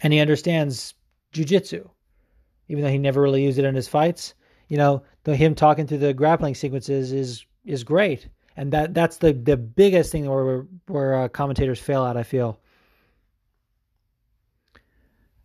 and 0.01 0.13
he 0.13 0.19
understands 0.19 0.93
jujitsu, 1.33 1.87
even 2.69 2.83
though 2.83 2.89
he 2.89 2.97
never 2.97 3.21
really 3.21 3.43
used 3.43 3.59
it 3.59 3.65
in 3.65 3.75
his 3.75 3.89
fights. 3.89 4.33
You 4.69 4.77
know, 4.77 5.03
the 5.23 5.35
him 5.35 5.53
talking 5.53 5.85
through 5.85 5.99
the 5.99 6.13
grappling 6.13 6.55
sequences 6.55 7.11
is 7.11 7.45
is 7.65 7.83
great, 7.83 8.29
and 8.55 8.71
that 8.71 8.93
that's 8.93 9.17
the 9.17 9.33
the 9.33 9.57
biggest 9.57 10.13
thing 10.13 10.29
where 10.29 10.65
where 10.87 11.15
uh, 11.15 11.27
commentators 11.27 11.79
fail 11.79 12.05
at. 12.05 12.15
I 12.15 12.23
feel 12.23 12.61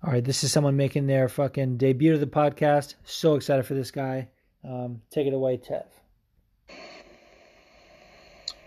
all 0.05 0.13
right, 0.13 0.25
this 0.25 0.43
is 0.43 0.51
someone 0.51 0.77
making 0.77 1.07
their 1.07 1.29
fucking 1.29 1.77
debut 1.77 2.13
to 2.13 2.19
the 2.19 2.27
podcast. 2.27 2.95
So 3.05 3.37
excited 3.37 3.65
for 3.65 3.75
this 3.75 3.93
guy. 3.93 4.29
Um, 4.65 5.03
take 5.11 5.29
it 5.29 5.33
away, 5.33 5.59
Tev. 5.59 5.85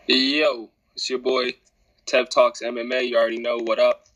Yo, 0.08 0.70
it's 0.94 1.10
your 1.10 1.20
boy 1.20 1.56
Tev 2.06 2.30
Talks 2.30 2.62
MMA. 2.62 3.10
You 3.10 3.18
already 3.18 3.40
know 3.40 3.58
what 3.58 3.80
up. 3.80 4.08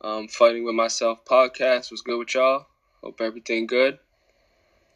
Um, 0.00 0.28
Fighting 0.28 0.64
with 0.64 0.74
Myself 0.74 1.24
podcast 1.26 1.90
was 1.90 2.00
good 2.00 2.18
with 2.18 2.34
y'all. 2.34 2.66
Hope 3.02 3.20
everything 3.20 3.66
good. 3.66 3.98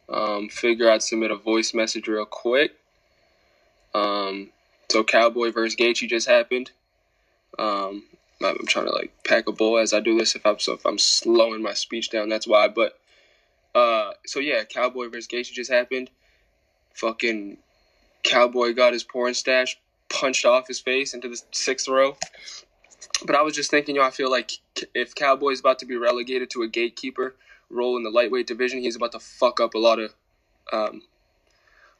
Um, 0.09 0.49
figure 0.49 0.89
I'd 0.89 1.03
submit 1.03 1.29
a 1.29 1.35
voice 1.35 1.75
message 1.75 2.07
real 2.07 2.25
quick. 2.25 2.71
Um, 3.93 4.49
so 4.89 5.03
Cowboy 5.03 5.51
versus 5.51 5.75
Gaethje 5.75 6.09
just 6.09 6.27
happened. 6.27 6.71
Um, 7.59 8.03
I'm 8.43 8.65
trying 8.67 8.85
to 8.85 8.91
like 8.91 9.13
pack 9.23 9.47
a 9.47 9.51
bowl 9.51 9.77
as 9.77 9.93
I 9.93 9.99
do 9.99 10.17
this. 10.17 10.35
If 10.35 10.45
I'm 10.45 10.59
so 10.59 10.73
if 10.73 10.85
I'm 10.85 10.97
slowing 10.97 11.61
my 11.61 11.73
speech 11.73 12.09
down, 12.09 12.29
that's 12.29 12.47
why. 12.47 12.67
But 12.67 12.99
uh, 13.73 14.11
so 14.25 14.39
yeah, 14.39 14.63
Cowboy 14.63 15.09
versus 15.09 15.27
Gaethje 15.27 15.53
just 15.53 15.71
happened. 15.71 16.09
Fucking 16.93 17.57
Cowboy 18.23 18.73
got 18.73 18.93
his 18.93 19.03
porn 19.03 19.33
stash 19.33 19.77
punched 20.09 20.45
off 20.45 20.67
his 20.67 20.79
face 20.79 21.13
into 21.13 21.29
the 21.29 21.41
sixth 21.51 21.87
row. 21.87 22.17
But 23.25 23.35
I 23.35 23.41
was 23.41 23.55
just 23.55 23.71
thinking, 23.71 23.95
you 23.95 24.01
know, 24.01 24.07
I 24.07 24.11
feel 24.11 24.29
like 24.29 24.51
if 24.93 25.15
Cowboy's 25.15 25.59
about 25.59 25.79
to 25.79 25.85
be 25.85 25.95
relegated 25.95 26.49
to 26.51 26.63
a 26.63 26.67
gatekeeper 26.67 27.35
role 27.69 27.97
in 27.97 28.03
the 28.03 28.09
lightweight 28.09 28.47
division, 28.47 28.79
he's 28.79 28.95
about 28.95 29.13
to 29.13 29.19
fuck 29.19 29.59
up 29.59 29.73
a 29.73 29.77
lot 29.77 29.99
of 29.99 30.13
um, 30.71 31.01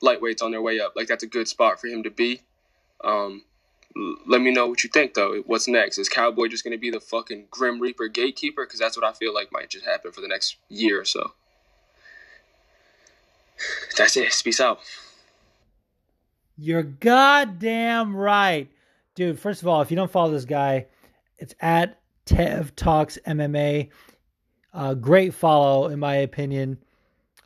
lightweights 0.04 0.42
on 0.42 0.52
their 0.52 0.62
way 0.62 0.80
up. 0.80 0.94
Like 0.96 1.08
that's 1.08 1.24
a 1.24 1.28
good 1.28 1.48
spot 1.48 1.80
for 1.80 1.88
him 1.88 2.04
to 2.04 2.10
be. 2.10 2.42
Um, 3.04 3.44
let 4.28 4.42
me 4.42 4.52
know 4.52 4.68
what 4.68 4.84
you 4.84 4.90
think 4.90 5.14
though. 5.14 5.42
What's 5.46 5.68
next? 5.68 5.98
Is 5.98 6.10
Cowboy 6.10 6.48
just 6.48 6.64
gonna 6.64 6.78
be 6.78 6.92
the 6.92 7.00
fucking 7.00 7.48
Grim 7.50 7.80
Reaper 7.80 8.08
gatekeeper? 8.08 8.66
Because 8.66 8.80
that's 8.80 8.98
what 8.98 9.06
I 9.06 9.14
feel 9.14 9.34
like 9.34 9.52
might 9.52 9.70
just 9.70 9.86
happen 9.86 10.12
for 10.12 10.22
the 10.22 10.28
next 10.28 10.58
year 10.70 11.00
or 11.00 11.06
so. 11.06 11.34
That's 13.98 14.18
it. 14.18 14.34
Peace 14.44 14.60
out. 14.60 14.80
You're 16.58 16.84
goddamn 16.84 18.16
right. 18.16 18.70
Dude, 19.16 19.40
first 19.40 19.62
of 19.62 19.68
all, 19.68 19.82
if 19.82 19.92
you 19.92 19.98
don't 19.98 20.12
follow 20.12 20.32
this 20.32 20.46
guy, 20.46 20.88
it's 21.38 21.56
at 21.60 22.00
Tev 22.26 22.76
Talks 22.76 23.18
MMA. 23.26 23.90
Uh, 24.74 24.94
great 24.94 25.34
follow, 25.34 25.88
in 25.88 26.00
my 26.00 26.16
opinion. 26.16 26.78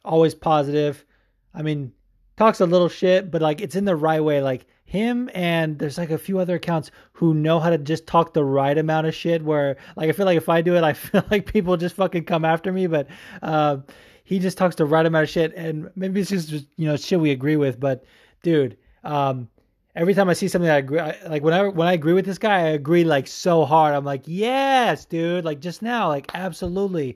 Always 0.04 0.34
positive. 0.34 1.06
I 1.54 1.62
mean, 1.62 1.92
talks 2.38 2.60
a 2.60 2.66
little 2.66 2.90
shit, 2.90 3.30
but 3.30 3.42
like 3.42 3.62
it's 3.62 3.76
in 3.76 3.86
the 3.86 3.96
right 3.96 4.24
way. 4.24 4.42
Like 4.42 4.66
him 4.90 5.30
and 5.36 5.78
there's 5.78 6.00
like 6.00 6.10
a 6.10 6.18
few 6.18 6.40
other 6.40 6.56
accounts 6.56 6.90
who 7.14 7.36
know 7.36 7.60
how 7.60 7.70
to 7.70 7.78
just 7.78 8.08
talk 8.08 8.34
the 8.34 8.44
right 8.44 8.76
amount 8.76 9.06
of 9.06 9.14
shit. 9.14 9.44
Where 9.44 9.78
like 9.96 10.10
I 10.10 10.14
feel 10.14 10.26
like 10.26 10.38
if 10.38 10.50
I 10.50 10.62
do 10.62 10.76
it, 10.76 10.84
I 10.84 10.94
feel 10.94 11.24
like 11.30 11.52
people 11.52 11.78
just 11.78 11.96
fucking 11.96 12.26
come 12.26 12.44
after 12.44 12.74
me. 12.74 12.88
But 12.88 13.08
uh, 13.44 13.78
he 14.24 14.40
just 14.40 14.58
talks 14.58 14.76
the 14.76 14.86
right 14.86 15.06
amount 15.06 15.24
of 15.24 15.30
shit, 15.30 15.54
and 15.56 15.92
maybe 15.96 16.20
it's 16.22 16.32
just 16.32 16.52
you 16.52 16.88
know 16.88 16.98
shit 16.98 17.20
we 17.20 17.30
agree 17.30 17.56
with. 17.56 17.80
But 17.80 18.04
dude, 18.42 18.78
um, 19.04 19.48
every 19.96 20.16
time 20.16 20.28
I 20.28 20.34
see 20.34 20.48
something 20.48 20.72
I 20.72 20.78
agree, 20.78 21.00
I, 21.00 21.16
like 21.28 21.44
whenever 21.44 21.70
when 21.70 21.88
I 21.88 21.94
agree 21.94 22.14
with 22.14 22.26
this 22.26 22.40
guy, 22.40 22.58
I 22.58 22.70
agree 22.70 23.04
like 23.04 23.28
so 23.28 23.66
hard. 23.66 23.94
I'm 23.94 24.06
like, 24.06 24.24
yes, 24.26 25.06
dude. 25.06 25.46
Like 25.46 25.60
just 25.60 25.84
now, 25.84 26.08
like 26.08 26.32
absolutely. 26.34 27.16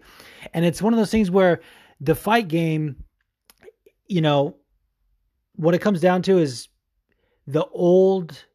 And 0.53 0.63
it's 0.63 0.79
one 0.79 0.93
of 0.93 0.99
those 0.99 1.11
things 1.11 1.31
where 1.31 1.59
the 1.99 2.13
fight 2.13 2.49
game, 2.49 3.03
you 4.07 4.21
know, 4.21 4.57
what 5.55 5.73
it 5.73 5.79
comes 5.79 6.01
down 6.01 6.21
to 6.23 6.37
is 6.37 6.67
the 7.47 7.65
old 7.65 8.45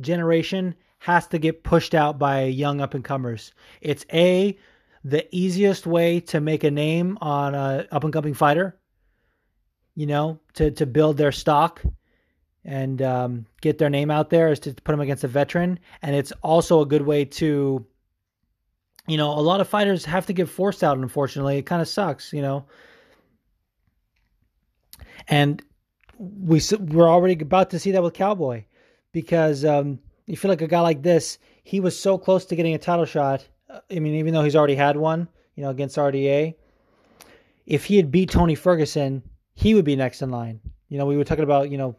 generation 0.00 0.74
has 0.98 1.26
to 1.28 1.38
get 1.38 1.64
pushed 1.64 1.94
out 1.94 2.18
by 2.18 2.44
young 2.44 2.80
up 2.80 2.94
and 2.94 3.04
comers. 3.04 3.52
It's 3.80 4.06
a 4.12 4.56
the 5.04 5.26
easiest 5.34 5.86
way 5.86 6.20
to 6.20 6.40
make 6.40 6.62
a 6.62 6.70
name 6.70 7.18
on 7.20 7.54
a 7.54 7.86
up 7.90 8.04
and 8.04 8.12
coming 8.12 8.34
fighter. 8.34 8.78
You 9.94 10.06
know, 10.06 10.40
to 10.54 10.70
to 10.70 10.86
build 10.86 11.16
their 11.16 11.32
stock 11.32 11.82
and 12.64 13.02
um, 13.02 13.46
get 13.60 13.78
their 13.78 13.90
name 13.90 14.10
out 14.10 14.30
there 14.30 14.50
is 14.50 14.60
to 14.60 14.72
put 14.72 14.92
them 14.92 15.00
against 15.00 15.24
a 15.24 15.28
veteran, 15.28 15.78
and 16.00 16.14
it's 16.14 16.32
also 16.42 16.80
a 16.80 16.86
good 16.86 17.02
way 17.02 17.24
to. 17.24 17.84
You 19.08 19.16
know, 19.16 19.30
a 19.32 19.40
lot 19.42 19.60
of 19.60 19.68
fighters 19.68 20.04
have 20.04 20.26
to 20.26 20.32
get 20.32 20.48
forced 20.48 20.84
out. 20.84 20.96
Unfortunately, 20.96 21.58
it 21.58 21.66
kind 21.66 21.82
of 21.82 21.88
sucks. 21.88 22.32
You 22.32 22.42
know, 22.42 22.66
and 25.26 25.62
we 26.22 26.60
we're 26.78 27.08
already 27.08 27.40
about 27.42 27.70
to 27.70 27.78
see 27.78 27.90
that 27.90 28.02
with 28.02 28.14
Cowboy 28.14 28.64
because 29.10 29.64
um, 29.64 29.98
you 30.26 30.36
feel 30.36 30.50
like 30.50 30.62
a 30.62 30.68
guy 30.68 30.80
like 30.80 31.02
this, 31.02 31.38
he 31.64 31.80
was 31.80 31.98
so 31.98 32.16
close 32.16 32.44
to 32.46 32.56
getting 32.56 32.74
a 32.74 32.78
title 32.78 33.04
shot. 33.04 33.46
I 33.90 33.98
mean, 33.98 34.14
even 34.14 34.32
though 34.32 34.44
he's 34.44 34.54
already 34.54 34.76
had 34.76 34.96
one, 34.96 35.28
you 35.56 35.64
know, 35.64 35.70
against 35.70 35.96
RDA, 35.96 36.54
if 37.66 37.84
he 37.84 37.96
had 37.96 38.12
beat 38.12 38.30
Tony 38.30 38.54
Ferguson, 38.54 39.22
he 39.54 39.74
would 39.74 39.84
be 39.84 39.96
next 39.96 40.22
in 40.22 40.30
line. 40.30 40.60
You 40.88 40.98
know, 40.98 41.06
we 41.06 41.16
were 41.16 41.24
talking 41.24 41.44
about, 41.44 41.70
you 41.70 41.78
know, 41.78 41.96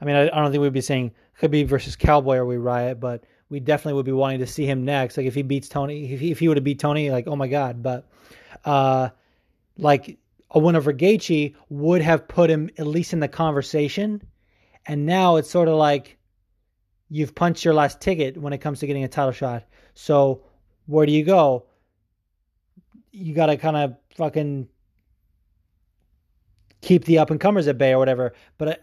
I 0.00 0.04
mean, 0.04 0.16
I, 0.16 0.22
I 0.24 0.42
don't 0.42 0.50
think 0.50 0.62
we'd 0.62 0.72
be 0.72 0.80
saying 0.80 1.12
Khabib 1.40 1.66
versus 1.66 1.94
Cowboy 1.94 2.36
or 2.36 2.46
we 2.46 2.56
riot, 2.56 2.98
but 2.98 3.24
we 3.48 3.60
definitely 3.60 3.94
would 3.94 4.06
be 4.06 4.12
wanting 4.12 4.40
to 4.40 4.46
see 4.46 4.64
him 4.64 4.84
next. 4.84 5.16
Like 5.16 5.26
if 5.26 5.34
he 5.34 5.42
beats 5.42 5.68
Tony, 5.68 6.12
if 6.12 6.20
he, 6.20 6.30
if 6.30 6.38
he 6.38 6.48
would 6.48 6.56
have 6.56 6.64
beat 6.64 6.80
Tony, 6.80 7.10
like 7.10 7.26
oh 7.28 7.36
my 7.36 7.48
god. 7.48 7.82
But 7.82 8.08
uh, 8.64 9.10
like 9.76 10.18
a 10.50 10.58
win 10.58 10.76
over 10.76 10.92
Gaethje 10.92 11.54
would 11.68 12.02
have 12.02 12.28
put 12.28 12.50
him 12.50 12.70
at 12.78 12.86
least 12.86 13.12
in 13.12 13.20
the 13.20 13.28
conversation, 13.28 14.22
and 14.86 15.06
now 15.06 15.36
it's 15.36 15.50
sort 15.50 15.68
of 15.68 15.76
like 15.76 16.18
you've 17.08 17.34
punched 17.34 17.64
your 17.64 17.74
last 17.74 18.00
ticket 18.00 18.36
when 18.36 18.52
it 18.52 18.58
comes 18.58 18.80
to 18.80 18.86
getting 18.86 19.04
a 19.04 19.08
title 19.08 19.32
shot. 19.32 19.64
So 19.94 20.44
where 20.86 21.06
do 21.06 21.12
you 21.12 21.24
go? 21.24 21.66
You 23.12 23.34
got 23.34 23.46
to 23.46 23.56
kind 23.56 23.76
of 23.76 23.96
fucking 24.16 24.68
keep 26.80 27.04
the 27.04 27.18
up 27.18 27.30
and 27.30 27.40
comers 27.40 27.68
at 27.68 27.78
bay 27.78 27.92
or 27.92 27.98
whatever. 27.98 28.32
But 28.58 28.68
uh, 28.68 28.74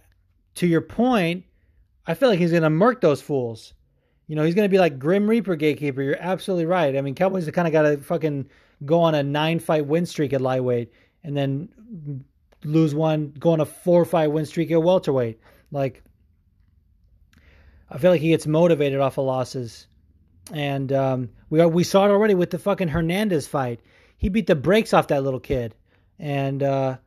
to 0.56 0.68
your 0.68 0.82
point, 0.82 1.46
I 2.06 2.14
feel 2.14 2.30
like 2.30 2.40
he's 2.40 2.52
going 2.52 2.64
to 2.64 2.70
murk 2.70 3.02
those 3.02 3.22
fools. 3.22 3.74
You 4.28 4.36
know, 4.36 4.44
he's 4.44 4.56
going 4.56 4.68
to 4.68 4.72
be 4.72 4.80
like 4.80 5.00
Grim 5.00 5.30
Reaper 5.30 5.56
gatekeeper. 5.56 6.02
You're 6.02 6.18
absolutely 6.20 6.66
right. 6.66 6.96
I 6.96 7.02
mean, 7.02 7.16
Cowboys 7.16 7.46
the 7.46 7.52
kind 7.52 7.68
of 7.68 7.72
got 7.72 7.84
to 7.84 7.98
fucking 7.98 8.50
go 8.86 9.00
on 9.00 9.16
a 9.16 9.24
nine 9.24 9.60
fight 9.60 9.86
win 9.86 10.06
streak 10.06 10.34
at 10.34 10.42
lightweight 10.42 10.92
and 11.24 11.36
then 11.36 12.24
lose 12.64 12.96
one, 12.96 13.34
go 13.40 13.52
on 13.52 13.60
a 13.60 13.66
four 13.66 14.02
or 14.02 14.06
five 14.06 14.32
win 14.32 14.46
streak 14.46 14.72
at 14.72 14.82
welterweight. 14.82 15.40
Like, 15.72 16.04
I 17.90 17.98
feel 17.98 18.12
like 18.12 18.22
he 18.22 18.30
gets 18.30 18.48
motivated 18.48 19.00
off 19.00 19.18
of 19.18 19.26
losses. 19.26 19.88
And 20.52 20.92
um, 20.94 21.30
we 21.50 21.60
are, 21.60 21.68
we 21.68 21.84
saw 21.84 22.06
it 22.06 22.12
already 22.12 22.34
with 22.34 22.52
the 22.52 22.60
fucking 22.60 22.88
Hernandez 22.88 23.48
fight. 23.48 23.82
He 24.18 24.30
beat 24.30 24.48
the 24.48 24.56
brakes 24.56 24.94
off 24.94 25.10
that 25.10 25.24
little 25.24 25.40
kid, 25.40 25.76
and 26.18 26.64
uh, 26.64 26.98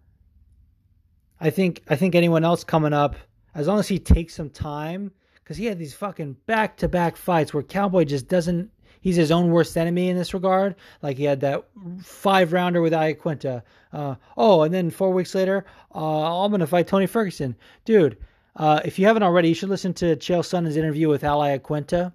I 1.40 1.50
think 1.50 1.82
I 1.88 1.96
think 1.96 2.14
anyone 2.14 2.44
else 2.44 2.62
coming 2.62 2.92
up, 2.92 3.16
as 3.52 3.66
long 3.66 3.80
as 3.80 3.88
he 3.88 3.98
takes 3.98 4.34
some 4.34 4.50
time, 4.50 5.11
because 5.36 5.56
he 5.56 5.64
had 5.66 5.78
these 5.78 5.94
fucking 5.94 6.36
back 6.46 6.76
to 6.76 6.88
back 6.88 7.16
fights 7.16 7.52
where 7.52 7.62
Cowboy 7.62 8.04
just 8.04 8.28
doesn't. 8.28 8.70
He's 9.01 9.16
his 9.16 9.30
own 9.30 9.51
worst 9.51 9.76
enemy 9.76 10.09
in 10.09 10.16
this 10.16 10.34
regard. 10.34 10.76
Like 11.03 11.16
he 11.16 11.24
had 11.24 11.40
that 11.40 11.64
five 12.03 12.53
rounder 12.53 12.80
with 12.80 12.92
Iaquinta. 12.92 13.62
Uh, 13.92 14.14
oh, 14.36 14.62
and 14.62 14.72
then 14.72 14.90
four 14.90 15.11
weeks 15.11 15.34
later, 15.34 15.64
uh, 15.94 16.44
I'm 16.44 16.51
gonna 16.51 16.66
fight 16.66 16.86
Tony 16.86 17.07
Ferguson, 17.07 17.57
dude. 17.84 18.16
Uh, 18.57 18.80
if 18.84 18.98
you 18.98 19.07
haven't 19.07 19.22
already, 19.22 19.48
you 19.48 19.55
should 19.55 19.70
listen 19.70 19.94
to 19.94 20.16
Chael 20.16 20.44
Sonnen's 20.44 20.76
interview 20.76 21.09
with 21.09 21.24
Al 21.24 21.40
Iaquinta 21.40 22.12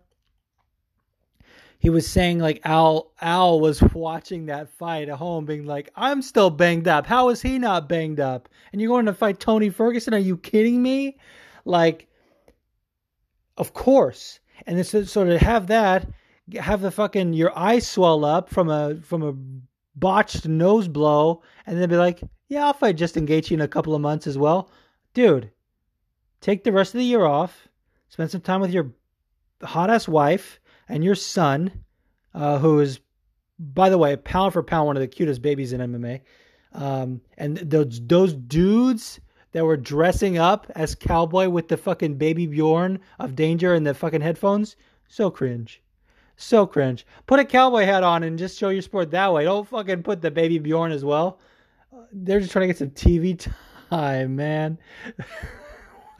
he 1.86 1.91
was 1.91 2.07
saying 2.07 2.39
like 2.39 2.61
Al 2.63 3.11
Al 3.21 3.59
was 3.59 3.79
watching 3.93 4.47
that 4.47 4.69
fight 4.69 5.07
at 5.07 5.17
home, 5.17 5.45
being 5.45 5.67
like, 5.67 5.91
"I'm 5.95 6.23
still 6.23 6.49
banged 6.49 6.88
up. 6.88 7.05
How 7.05 7.29
is 7.29 7.43
he 7.43 7.59
not 7.59 7.88
banged 7.88 8.19
up? 8.19 8.49
And 8.71 8.81
you're 8.81 8.89
going 8.89 9.05
to 9.05 9.13
fight 9.13 9.39
Tony 9.39 9.69
Ferguson? 9.69 10.13
Are 10.15 10.17
you 10.17 10.36
kidding 10.36 10.81
me? 10.81 11.19
Like, 11.63 12.07
of 13.57 13.73
course. 13.73 14.39
And 14.65 14.83
so, 14.83 15.03
so 15.03 15.25
to 15.25 15.38
have 15.38 15.67
that, 15.67 16.07
have 16.53 16.81
the 16.81 16.91
fucking 16.91 17.33
your 17.33 17.57
eyes 17.57 17.87
swell 17.87 18.23
up 18.23 18.49
from 18.49 18.69
a 18.69 18.95
from 19.01 19.23
a 19.23 19.33
botched 19.95 20.47
nose 20.47 20.87
blow, 20.87 21.41
and 21.65 21.79
then 21.79 21.89
be 21.89 21.97
like, 21.97 22.21
"Yeah, 22.47 22.65
I'll 22.65 22.73
fight 22.73 22.97
Justin 22.97 23.25
Gaethje 23.25 23.51
in 23.51 23.61
a 23.61 23.67
couple 23.67 23.95
of 23.95 24.01
months 24.01 24.28
as 24.28 24.37
well, 24.37 24.70
dude." 25.13 25.51
Take 26.41 26.63
the 26.63 26.71
rest 26.71 26.93
of 26.93 26.99
the 26.99 27.05
year 27.05 27.25
off. 27.25 27.67
Spend 28.09 28.29
some 28.29 28.41
time 28.41 28.61
with 28.61 28.71
your 28.71 28.93
hot 29.63 29.89
ass 29.89 30.07
wife 30.07 30.59
and 30.87 31.03
your 31.03 31.15
son, 31.15 31.71
uh, 32.33 32.59
who 32.59 32.79
is, 32.79 32.99
by 33.57 33.89
the 33.89 33.97
way, 33.97 34.15
pound 34.15 34.53
for 34.53 34.61
pound, 34.61 34.87
one 34.87 34.97
of 34.97 35.01
the 35.01 35.07
cutest 35.07 35.41
babies 35.41 35.74
in 35.74 35.82
MMA. 35.82 36.21
Um, 36.74 37.21
and 37.37 37.57
those 37.57 38.05
those 38.05 38.33
dudes 38.33 39.20
that 39.53 39.65
were 39.65 39.78
dressing 39.78 40.37
up 40.37 40.70
as 40.75 40.95
cowboy 40.95 41.47
with 41.47 41.70
the 41.70 41.78
fucking 41.78 42.17
baby 42.17 42.45
Bjorn 42.45 42.99
of 43.20 43.36
Danger 43.36 43.74
and 43.74 43.87
the 43.87 43.93
fucking 43.93 44.21
headphones, 44.21 44.75
so 45.07 45.32
cringe. 45.32 45.82
So 46.37 46.66
cringe. 46.66 47.05
Put 47.28 47.39
a 47.39 47.45
cowboy 47.45 47.86
hat 47.86 48.03
on 48.03 48.24
and 48.24 48.37
just 48.37 48.57
show 48.57 48.70
your 48.70 48.82
sport 48.82 49.12
that 49.12 49.33
way. 49.33 49.45
Don't 49.45 49.67
fucking 49.67 50.03
put 50.03 50.21
the 50.21 50.32
baby 50.32 50.59
Bjorn 50.59 50.91
as 50.91 51.05
well. 51.05 51.39
They're 52.12 52.39
just 52.39 52.51
trying 52.51 52.63
to 52.63 52.67
get 52.67 52.78
some 52.78 52.89
TV 52.91 53.39
time, 53.89 54.36
man. 54.36 54.78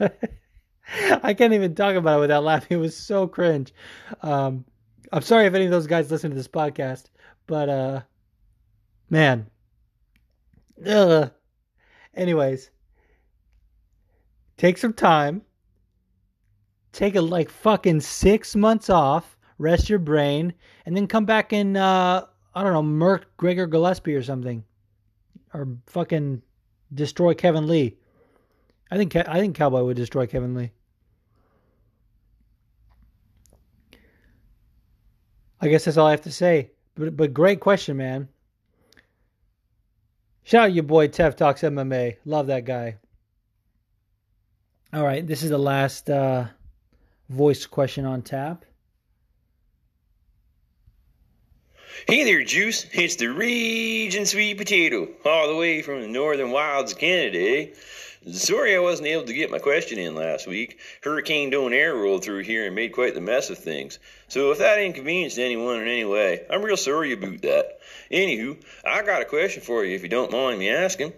I 1.22 1.34
can't 1.34 1.52
even 1.52 1.74
talk 1.74 1.96
about 1.96 2.18
it 2.18 2.20
without 2.20 2.44
laughing. 2.44 2.78
It 2.78 2.80
was 2.80 2.96
so 2.96 3.26
cringe. 3.26 3.74
Um, 4.22 4.64
I'm 5.12 5.22
sorry 5.22 5.46
if 5.46 5.54
any 5.54 5.64
of 5.64 5.70
those 5.70 5.86
guys 5.86 6.10
listen 6.10 6.30
to 6.30 6.36
this 6.36 6.48
podcast, 6.48 7.04
but 7.46 7.68
uh, 7.68 8.00
man. 9.10 9.50
Ugh. 10.84 11.30
Anyways, 12.14 12.70
take 14.56 14.78
some 14.78 14.92
time. 14.92 15.42
Take 16.92 17.14
a 17.14 17.20
like 17.20 17.50
fucking 17.50 18.00
six 18.00 18.56
months 18.56 18.88
off, 18.88 19.35
rest 19.58 19.88
your 19.88 19.98
brain, 19.98 20.54
and 20.84 20.96
then 20.96 21.06
come 21.06 21.24
back 21.24 21.52
and 21.52 21.76
uh, 21.76 22.24
I 22.54 22.62
don't 22.62 22.72
know, 22.72 22.82
murk 22.82 23.36
Gregor 23.36 23.66
Gillespie 23.66 24.14
or 24.14 24.22
something, 24.22 24.64
or 25.52 25.68
fucking 25.86 26.42
destroy 26.94 27.34
Kevin 27.34 27.66
Lee. 27.66 27.96
I 28.90 28.96
think 28.96 29.16
I 29.16 29.38
think 29.40 29.56
Cowboy 29.56 29.82
would 29.82 29.96
destroy 29.96 30.26
Kevin 30.26 30.54
Lee. 30.54 30.72
I 35.60 35.68
guess 35.68 35.84
that's 35.84 35.96
all 35.96 36.06
I 36.06 36.12
have 36.12 36.22
to 36.22 36.32
say. 36.32 36.70
But 36.94 37.16
but 37.16 37.34
great 37.34 37.60
question, 37.60 37.96
man. 37.96 38.28
Shout 40.44 40.64
out 40.64 40.74
your 40.74 40.84
boy 40.84 41.08
Tev 41.08 41.36
Talks 41.36 41.62
MMA. 41.62 42.18
Love 42.24 42.46
that 42.46 42.64
guy. 42.64 42.98
All 44.92 45.02
right, 45.02 45.26
this 45.26 45.42
is 45.42 45.50
the 45.50 45.58
last 45.58 46.08
uh, 46.08 46.46
voice 47.28 47.66
question 47.66 48.04
on 48.04 48.22
tap. 48.22 48.64
Hey 52.04 52.22
there, 52.22 52.44
Juice. 52.44 52.86
It's 52.92 53.16
the 53.16 53.26
Raging 53.28 54.26
Sweet 54.26 54.58
Potato, 54.58 55.08
all 55.24 55.48
the 55.48 55.56
way 55.56 55.82
from 55.82 56.02
the 56.02 56.06
northern 56.06 56.52
wilds 56.52 56.92
of 56.92 56.98
Canada. 56.98 57.38
eh? 57.38 57.66
Sorry 58.30 58.76
I 58.76 58.80
wasn't 58.80 59.08
able 59.08 59.24
to 59.24 59.34
get 59.34 59.50
my 59.50 59.58
question 59.58 59.98
in 59.98 60.14
last 60.14 60.46
week. 60.46 60.78
Hurricane 61.02 61.50
Donair 61.50 61.94
rolled 62.00 62.22
through 62.22 62.42
here 62.42 62.66
and 62.66 62.76
made 62.76 62.92
quite 62.92 63.14
the 63.14 63.20
mess 63.20 63.50
of 63.50 63.58
things. 63.58 63.98
So 64.28 64.52
if 64.52 64.58
that 64.58 64.78
inconvenienced 64.78 65.38
anyone 65.38 65.80
in 65.80 65.88
any 65.88 66.04
way, 66.04 66.44
I'm 66.48 66.62
real 66.62 66.76
sorry 66.76 67.12
about 67.12 67.42
that. 67.42 67.80
Anywho, 68.12 68.56
I 68.84 69.02
got 69.02 69.22
a 69.22 69.24
question 69.24 69.62
for 69.62 69.84
you 69.84 69.96
if 69.96 70.02
you 70.02 70.08
don't 70.08 70.30
mind 70.30 70.60
me 70.60 70.68
asking. 70.68 71.12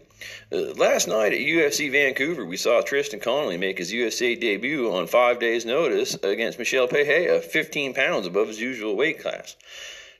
Uh, 0.52 0.72
last 0.76 1.06
night 1.06 1.32
at 1.32 1.40
UFC 1.40 1.90
Vancouver, 1.90 2.46
we 2.46 2.56
saw 2.56 2.80
Tristan 2.80 3.20
Connolly 3.20 3.58
make 3.58 3.78
his 3.78 3.92
UFC 3.92 4.40
debut 4.40 4.90
on 4.90 5.06
five 5.06 5.38
days' 5.38 5.66
notice 5.66 6.14
against 6.22 6.58
Michel 6.58 6.88
Pereira, 6.88 7.40
15 7.40 7.94
pounds 7.94 8.26
above 8.26 8.48
his 8.48 8.60
usual 8.60 8.96
weight 8.96 9.20
class. 9.20 9.56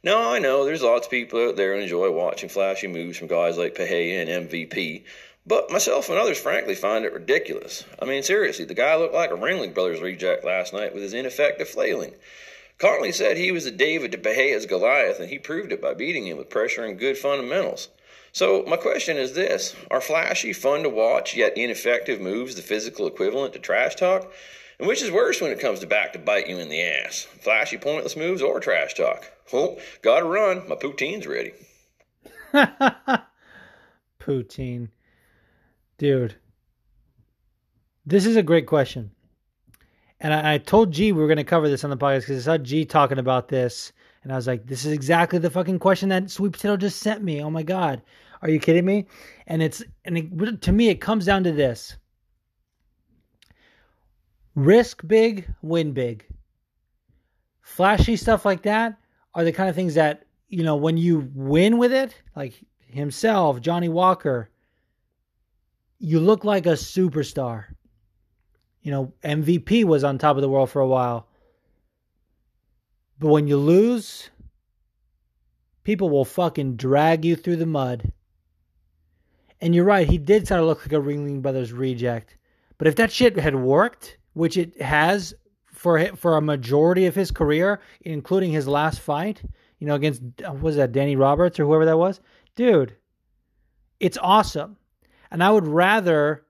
Now, 0.05 0.33
I 0.33 0.39
know 0.39 0.65
there's 0.65 0.83
lots 0.83 1.07
of 1.07 1.11
people 1.11 1.41
out 1.41 1.57
there 1.57 1.75
who 1.75 1.83
enjoy 1.83 2.13
watching 2.13 2.49
flashy 2.49 2.87
moves 2.87 3.19
from 3.19 3.27
guys 3.27 3.59
like 3.59 3.75
Pereira 3.75 4.23
and 4.25 4.49
MVP, 4.49 5.03
but 5.45 5.73
myself 5.73 6.09
and 6.09 6.17
others 6.17 6.39
frankly 6.39 6.77
find 6.77 7.05
it 7.05 7.13
ridiculous. 7.13 7.83
I 8.01 8.05
mean, 8.05 8.23
seriously, 8.23 8.65
the 8.65 8.75
guy 8.75 8.95
looked 8.95 9.15
like 9.15 9.33
a 9.33 9.35
Ringling 9.35 9.75
Brothers 9.75 10.01
reject 10.01 10.45
last 10.45 10.73
night 10.73 10.95
with 10.95 11.03
his 11.03 11.15
ineffective 11.15 11.69
flailing. 11.69 12.15
Connolly 12.79 13.11
said 13.11 13.37
he 13.37 13.51
was 13.51 13.65
the 13.65 13.73
David 13.73 14.13
to 14.13 14.19
Pereira's 14.19 14.67
Goliath, 14.67 15.19
and 15.19 15.31
he 15.31 15.39
proved 15.41 15.73
it 15.73 15.83
by 15.83 15.95
beating 15.95 16.29
him 16.29 16.37
with 16.37 16.49
pressure 16.49 16.85
and 16.85 16.97
good 16.97 17.19
fundamentals. 17.19 17.89
So, 18.31 18.63
my 18.69 18.77
question 18.77 19.17
is 19.17 19.33
this 19.33 19.75
Are 19.91 20.01
flashy, 20.01 20.53
fun 20.53 20.85
to 20.85 20.89
watch, 20.89 21.35
yet 21.35 21.59
ineffective 21.59 22.21
moves 22.21 22.55
the 22.55 22.63
physical 22.63 23.09
equivalent 23.09 23.53
to 23.55 23.59
trash 23.59 23.97
talk? 23.97 24.33
And 24.79 24.87
which 24.87 25.03
is 25.03 25.11
worse 25.11 25.41
when 25.41 25.51
it 25.51 25.59
comes 25.59 25.81
to 25.81 25.89
back 25.89 26.13
to 26.13 26.21
bite 26.21 26.47
you 26.47 26.59
in 26.59 26.69
the 26.69 26.83
ass? 26.83 27.27
Flashy, 27.41 27.79
pointless 27.79 28.17
moves 28.17 28.43
or 28.43 28.61
trash 28.61 28.95
talk? 28.95 29.33
Well, 29.53 29.79
gotta 30.03 30.27
run. 30.27 30.69
My 30.69 30.77
poutine's 30.77 31.27
ready. 31.27 31.53
Poutine. 34.21 34.89
Dude. 35.97 36.37
This 38.05 38.27
is 38.27 38.37
a 38.37 38.43
great 38.43 38.67
question. 38.67 39.11
And 40.21 40.35
I, 40.35 40.55
I 40.55 40.59
told 40.59 40.93
G 40.93 41.13
we 41.13 41.21
were 41.21 41.29
going 41.29 41.37
to 41.37 41.45
cover 41.45 41.69
this 41.69 41.85
on 41.85 41.91
the 41.91 41.97
podcast 41.97 42.21
because 42.21 42.49
I 42.49 42.57
saw 42.57 42.63
G 42.63 42.85
talking 42.85 43.19
about 43.19 43.49
this. 43.49 43.93
And 44.23 44.33
I 44.33 44.37
was 44.37 44.47
like, 44.47 44.67
this 44.67 44.85
is 44.85 44.93
exactly 44.93 45.39
the 45.39 45.51
fucking 45.51 45.79
question 45.79 46.09
that 46.09 46.31
Sweet 46.31 46.53
Potato 46.53 46.77
just 46.77 47.01
sent 47.01 47.23
me. 47.23 47.43
Oh 47.43 47.51
my 47.51 47.63
God. 47.63 48.03
Are 48.43 48.51
you 48.51 48.59
kidding 48.59 48.85
me? 48.85 49.07
And 49.47 49.63
it's, 49.63 49.83
and 50.05 50.19
it, 50.19 50.63
to 50.63 50.73
me, 50.73 50.89
it 50.89 51.01
comes 51.01 51.25
down 51.25 51.45
to 51.45 51.53
this 51.53 51.97
risk 54.55 55.07
big, 55.07 55.49
win 55.63 55.93
big. 55.93 56.25
Flashy 57.63 58.17
stuff 58.17 58.45
like 58.45 58.63
that 58.63 58.99
are 59.39 59.45
the 59.45 59.53
kind 59.53 59.69
of 59.69 59.77
things 59.77 59.95
that, 59.95 60.25
you 60.49 60.65
know, 60.65 60.75
when 60.75 60.97
you 60.97 61.31
win 61.33 61.79
with 61.79 61.93
it, 61.93 62.13
like 62.35 62.55
himself, 62.81 63.61
Johnny 63.61 63.89
Walker, 63.89 64.51
you 66.01 66.19
look 66.19 66.43
like 66.43 66.67
a 66.67 66.71
superstar. 66.71 67.67
You 68.83 68.91
know, 68.91 69.13
MVP 69.23 69.85
was 69.85 70.03
on 70.03 70.19
top 70.19 70.35
of 70.35 70.43
the 70.43 70.49
world 70.49 70.71
for 70.71 70.81
a 70.81 70.89
while. 70.89 71.29
But 73.21 73.29
when 73.29 73.47
you 73.47 73.59
lose, 73.59 74.29
people 75.85 76.11
will 76.11 76.25
fucking 76.25 76.75
drag 76.75 77.25
you 77.25 77.37
through 77.37 77.57
the 77.57 77.67
mud. 77.67 78.11
And 79.61 79.73
you're 79.73 79.85
right, 79.85 80.09
he 80.09 80.19
did 80.19 80.49
sort 80.49 80.59
of 80.59 80.67
look 80.67 80.81
like 80.81 80.93
a 80.93 80.97
Ringling 80.97 81.43
Brothers 81.43 81.73
reject. 81.73 82.37
But 82.77 82.89
if 82.89 82.97
that 82.97 83.13
shit 83.13 83.39
had 83.39 83.55
worked, 83.55 84.19
which 84.33 84.57
it 84.57 84.83
has 84.83 85.33
for 85.79 86.05
for 86.17 86.37
a 86.37 86.43
majority 86.43 87.07
of 87.07 87.15
his 87.15 87.31
career, 87.31 87.81
including 88.01 88.51
his 88.51 88.67
last 88.67 88.99
fight, 88.99 89.41
you 89.79 89.87
know, 89.87 89.95
against 89.95 90.23
was 90.61 90.75
that 90.75 90.91
Danny 90.91 91.15
Roberts 91.15 91.61
or 91.61 91.67
whoever 91.67 91.85
that 91.85 91.97
was, 91.97 92.21
dude, 92.57 92.97
it's 94.01 94.19
awesome. 94.21 94.77
And 95.31 95.43
I 95.43 95.53
would 95.53 95.69
rather 95.69 96.45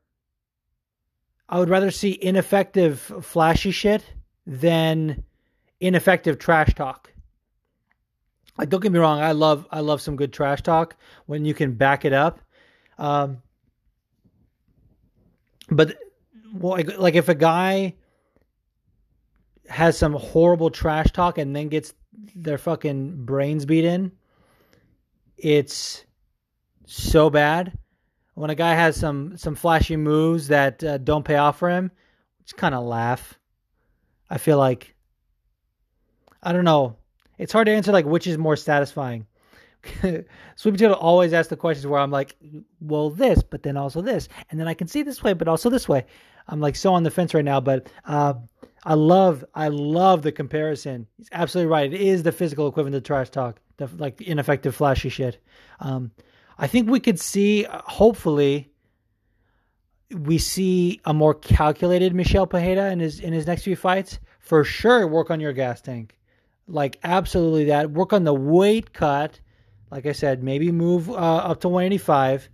I 1.47 1.59
would 1.59 1.69
rather 1.69 1.91
see 1.91 2.19
ineffective 2.21 3.01
flashy 3.21 3.71
shit 3.71 4.03
than 4.47 5.25
ineffective 5.79 6.39
trash 6.39 6.75
talk. 6.75 7.13
Like 8.57 8.71
don't 8.71 8.81
get 8.81 8.93
me 8.93 8.99
wrong, 8.99 9.21
I 9.21 9.33
love 9.33 9.67
I 9.71 9.81
love 9.81 10.01
some 10.01 10.17
good 10.17 10.33
trash 10.33 10.63
talk 10.63 10.97
when 11.27 11.45
you 11.45 11.53
can 11.53 11.75
back 11.75 12.07
it 12.07 12.15
up. 12.15 12.41
Um, 12.97 13.43
but 15.71 15.99
like, 16.55 16.97
like 16.97 17.15
if 17.15 17.29
a 17.29 17.35
guy 17.35 17.95
has 19.69 19.99
some 19.99 20.15
horrible 20.15 20.71
trash 20.71 21.13
talk 21.13 21.39
and 21.39 21.55
then 21.55 21.69
gets 21.69 21.95
their 22.35 22.59
fucking 22.59 23.25
brains 23.25 23.65
beat 23.65 23.85
in, 23.85 24.13
it's 25.37 26.05
so 26.87 27.31
bad. 27.31 27.77
When 28.35 28.51
a 28.51 28.55
guy 28.55 28.75
has 28.75 28.97
some 28.97 29.37
some 29.37 29.57
flashy 29.57 29.97
moves 29.97 30.49
that 30.49 30.83
uh, 30.85 30.99
don't 30.99 31.25
pay 31.25 31.37
off 31.37 31.59
for 31.59 31.71
him, 31.71 31.91
just 32.45 32.57
kind 32.57 32.75
of 32.75 32.85
laugh. 32.85 33.39
I 34.31 34.39
feel 34.39 34.59
like 34.59 34.95
I 36.43 36.53
don't 36.53 36.65
know. 36.65 36.97
It's 37.37 37.53
hard 37.53 37.67
to 37.67 37.73
answer 37.73 37.93
like 37.93 38.07
which 38.07 38.27
is 38.27 38.39
more 38.39 38.57
satisfying. 38.57 39.27
Sweet 40.03 40.73
Potato 40.73 40.95
always 40.95 41.33
asks 41.33 41.51
the 41.51 41.57
questions 41.57 41.87
where 41.87 42.01
I'm 42.01 42.11
like, 42.11 42.37
well, 42.81 43.11
this, 43.11 43.43
but 43.43 43.63
then 43.63 43.77
also 43.77 44.03
this, 44.03 44.29
and 44.51 44.59
then 44.59 44.69
I 44.69 44.75
can 44.75 44.89
see 44.89 45.03
this 45.03 45.23
way, 45.23 45.33
but 45.33 45.49
also 45.49 45.71
this 45.71 45.89
way. 45.89 46.05
I'm 46.49 46.61
like 46.61 46.77
so 46.77 46.95
on 46.95 47.03
the 47.03 47.11
fence 47.11 47.35
right 47.35 47.45
now, 47.45 47.61
but 47.61 47.89
uh, 48.05 48.35
I 48.85 48.95
love, 48.95 49.45
I 49.55 49.69
love 49.69 50.23
the 50.23 50.33
comparison. 50.33 51.07
He's 51.17 51.29
absolutely 51.33 51.71
right. 51.71 51.93
It 51.93 52.01
is 52.01 52.23
the 52.23 52.33
physical 52.33 52.69
equivalent 52.69 52.95
to 52.95 53.07
trash 53.07 53.31
talk, 53.31 53.61
the 53.77 53.89
like 53.97 54.21
ineffective, 54.21 54.75
flashy 54.75 55.09
shit. 55.09 55.39
Um, 55.81 56.13
I 56.59 56.67
think 56.67 56.89
we 56.91 57.01
could 57.01 57.21
see, 57.21 57.67
uh, 57.67 57.81
hopefully, 57.85 58.71
we 60.11 60.39
see 60.39 61.01
a 61.05 61.13
more 61.13 61.35
calculated 61.35 62.15
Michel 62.15 62.47
Pereira 62.47 62.91
in 62.91 63.01
his 63.01 63.21
in 63.21 63.33
his 63.33 63.47
next 63.47 63.63
few 63.63 63.77
fights. 63.77 64.19
For 64.41 64.65
sure, 64.65 65.07
work 65.07 65.31
on 65.31 65.41
your 65.41 65.53
gas 65.53 65.83
tank, 65.83 66.19
like 66.67 66.99
absolutely 67.05 67.67
that. 67.67 67.91
Work 67.91 68.13
on 68.13 68.25
the 68.25 68.35
weight 68.35 68.93
cut. 68.93 69.41
Like 69.91 70.07
I 70.07 70.13
said, 70.13 70.43
maybe 70.43 70.71
move 70.71 71.09
uh, 71.11 71.15
up 71.15 71.61
to 71.63 71.69
185, 71.69 72.49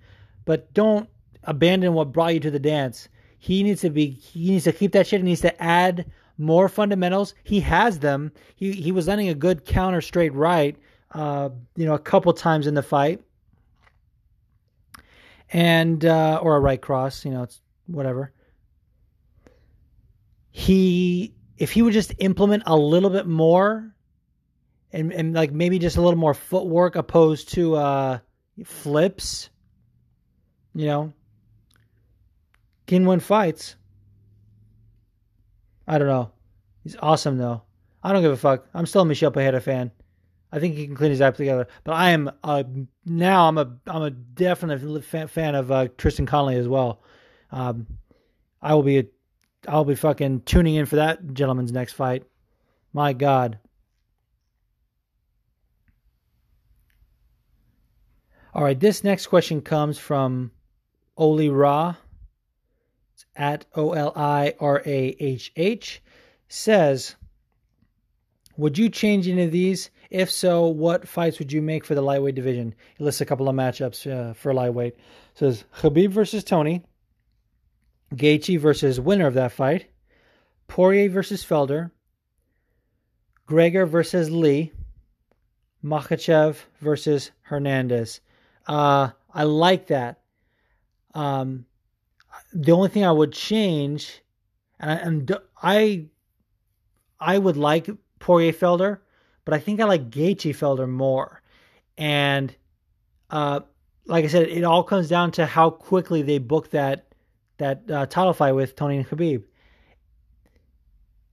but 0.44 0.72
don't 0.72 1.08
abandon 1.42 1.92
what 1.92 2.12
brought 2.12 2.34
you 2.34 2.40
to 2.40 2.50
the 2.50 2.60
dance. 2.60 3.08
He 3.44 3.62
needs 3.62 3.82
to 3.82 3.90
be. 3.90 4.08
He 4.08 4.52
needs 4.52 4.64
to 4.64 4.72
keep 4.72 4.92
that 4.92 5.06
shit. 5.06 5.20
He 5.20 5.26
needs 5.26 5.42
to 5.42 5.62
add 5.62 6.10
more 6.38 6.66
fundamentals. 6.66 7.34
He 7.42 7.60
has 7.60 7.98
them. 7.98 8.32
He 8.56 8.72
he 8.72 8.90
was 8.90 9.06
landing 9.06 9.28
a 9.28 9.34
good 9.34 9.66
counter 9.66 10.00
straight 10.00 10.32
right. 10.32 10.78
Uh, 11.12 11.50
you 11.76 11.84
know, 11.84 11.92
a 11.92 11.98
couple 11.98 12.32
times 12.32 12.66
in 12.66 12.72
the 12.72 12.82
fight, 12.82 13.22
and 15.50 16.02
uh, 16.06 16.40
or 16.42 16.56
a 16.56 16.60
right 16.60 16.80
cross. 16.80 17.22
You 17.26 17.32
know, 17.32 17.42
it's 17.42 17.60
whatever. 17.86 18.32
He 20.50 21.34
if 21.58 21.70
he 21.72 21.82
would 21.82 21.92
just 21.92 22.14
implement 22.20 22.62
a 22.64 22.74
little 22.74 23.10
bit 23.10 23.26
more 23.26 23.94
and 24.90 25.12
and 25.12 25.34
like 25.34 25.52
maybe 25.52 25.78
just 25.78 25.98
a 25.98 26.00
little 26.00 26.18
more 26.18 26.32
footwork 26.32 26.96
opposed 26.96 27.50
to 27.50 27.74
uh 27.74 28.18
flips 28.64 29.50
you 30.74 30.86
know 30.86 31.12
can 32.86 33.06
win 33.06 33.20
fights. 33.20 33.76
I 35.86 35.98
don't 35.98 36.08
know. 36.08 36.30
He's 36.82 36.96
awesome 37.00 37.38
though. 37.38 37.62
I 38.02 38.12
don't 38.12 38.22
give 38.22 38.32
a 38.32 38.36
fuck. 38.36 38.66
I'm 38.74 38.86
still 38.86 39.02
a 39.02 39.06
Michel 39.06 39.30
Pereira 39.30 39.60
fan. 39.60 39.90
I 40.52 40.60
think 40.60 40.76
he 40.76 40.86
can 40.86 40.94
clean 40.94 41.10
his 41.10 41.20
act 41.20 41.36
together. 41.36 41.66
But 41.82 41.94
i 41.94 42.10
am 42.10 42.30
uh 42.44 42.62
now 43.04 43.48
i'm 43.48 43.58
a 43.58 43.76
i'm 43.86 44.02
a 44.02 44.10
definite 44.10 44.80
fan 45.04 45.54
of 45.54 45.72
uh, 45.72 45.88
Tristan 45.98 46.26
Connolly 46.26 46.56
as 46.56 46.68
well. 46.68 47.02
Um 47.50 47.86
i 48.62 48.74
will 48.74 48.82
be 48.82 49.08
i'll 49.66 49.84
be 49.84 49.96
fucking 49.96 50.42
tuning 50.42 50.76
in 50.76 50.86
for 50.86 50.96
that 50.96 51.34
gentleman's 51.34 51.72
next 51.72 51.94
fight. 51.94 52.24
My 52.92 53.12
god. 53.12 53.58
All 58.54 58.62
right, 58.62 58.78
this 58.78 59.02
next 59.02 59.26
question 59.26 59.60
comes 59.60 59.98
from 59.98 60.52
Oli 61.16 61.48
Ra. 61.48 61.96
At 63.36 63.66
O 63.74 63.92
L 63.92 64.12
I 64.14 64.54
R 64.60 64.82
A 64.84 65.16
H 65.18 65.52
H. 65.56 66.02
Says, 66.48 67.16
Would 68.56 68.78
you 68.78 68.88
change 68.88 69.26
any 69.28 69.42
of 69.42 69.52
these? 69.52 69.90
If 70.10 70.30
so, 70.30 70.66
what 70.66 71.08
fights 71.08 71.40
would 71.40 71.52
you 71.52 71.60
make 71.60 71.84
for 71.84 71.96
the 71.96 72.02
lightweight 72.02 72.36
division? 72.36 72.74
He 72.96 73.02
lists 73.02 73.20
a 73.20 73.26
couple 73.26 73.48
of 73.48 73.56
matchups 73.56 74.08
uh, 74.08 74.34
for 74.34 74.54
lightweight. 74.54 74.94
says 75.34 75.64
Khabib 75.80 76.10
versus 76.10 76.44
Tony, 76.44 76.84
Gaethje 78.14 78.60
versus 78.60 79.00
winner 79.00 79.26
of 79.26 79.34
that 79.34 79.50
fight, 79.50 79.86
Poirier 80.68 81.08
versus 81.08 81.44
Felder, 81.44 81.90
Gregor 83.46 83.86
versus 83.86 84.30
Lee, 84.30 84.70
Makhachev 85.84 86.56
versus 86.80 87.30
Hernandez. 87.42 88.20
Uh, 88.66 89.10
I 89.32 89.42
like 89.42 89.88
that. 89.88 90.20
Um, 91.12 91.66
the 92.54 92.72
only 92.72 92.88
thing 92.88 93.04
I 93.04 93.12
would 93.12 93.32
change, 93.32 94.22
and 94.78 94.90
I, 94.90 94.94
and 94.94 95.38
I, 95.60 96.06
I 97.18 97.36
would 97.36 97.56
like 97.56 97.90
Poirier 98.20 98.52
Felder, 98.52 99.00
but 99.44 99.54
I 99.54 99.58
think 99.58 99.80
I 99.80 99.84
like 99.84 100.10
Gaethje 100.10 100.54
Felder 100.54 100.88
more. 100.88 101.42
And 101.98 102.54
uh, 103.28 103.60
like 104.06 104.24
I 104.24 104.28
said, 104.28 104.48
it 104.48 104.64
all 104.64 104.84
comes 104.84 105.08
down 105.08 105.32
to 105.32 105.46
how 105.46 105.70
quickly 105.70 106.22
they 106.22 106.38
book 106.38 106.70
that 106.70 107.08
that 107.58 107.88
uh, 107.90 108.06
title 108.06 108.32
fight 108.32 108.52
with 108.52 108.76
Tony 108.76 108.96
and 108.96 109.08
Khabib. 109.08 109.44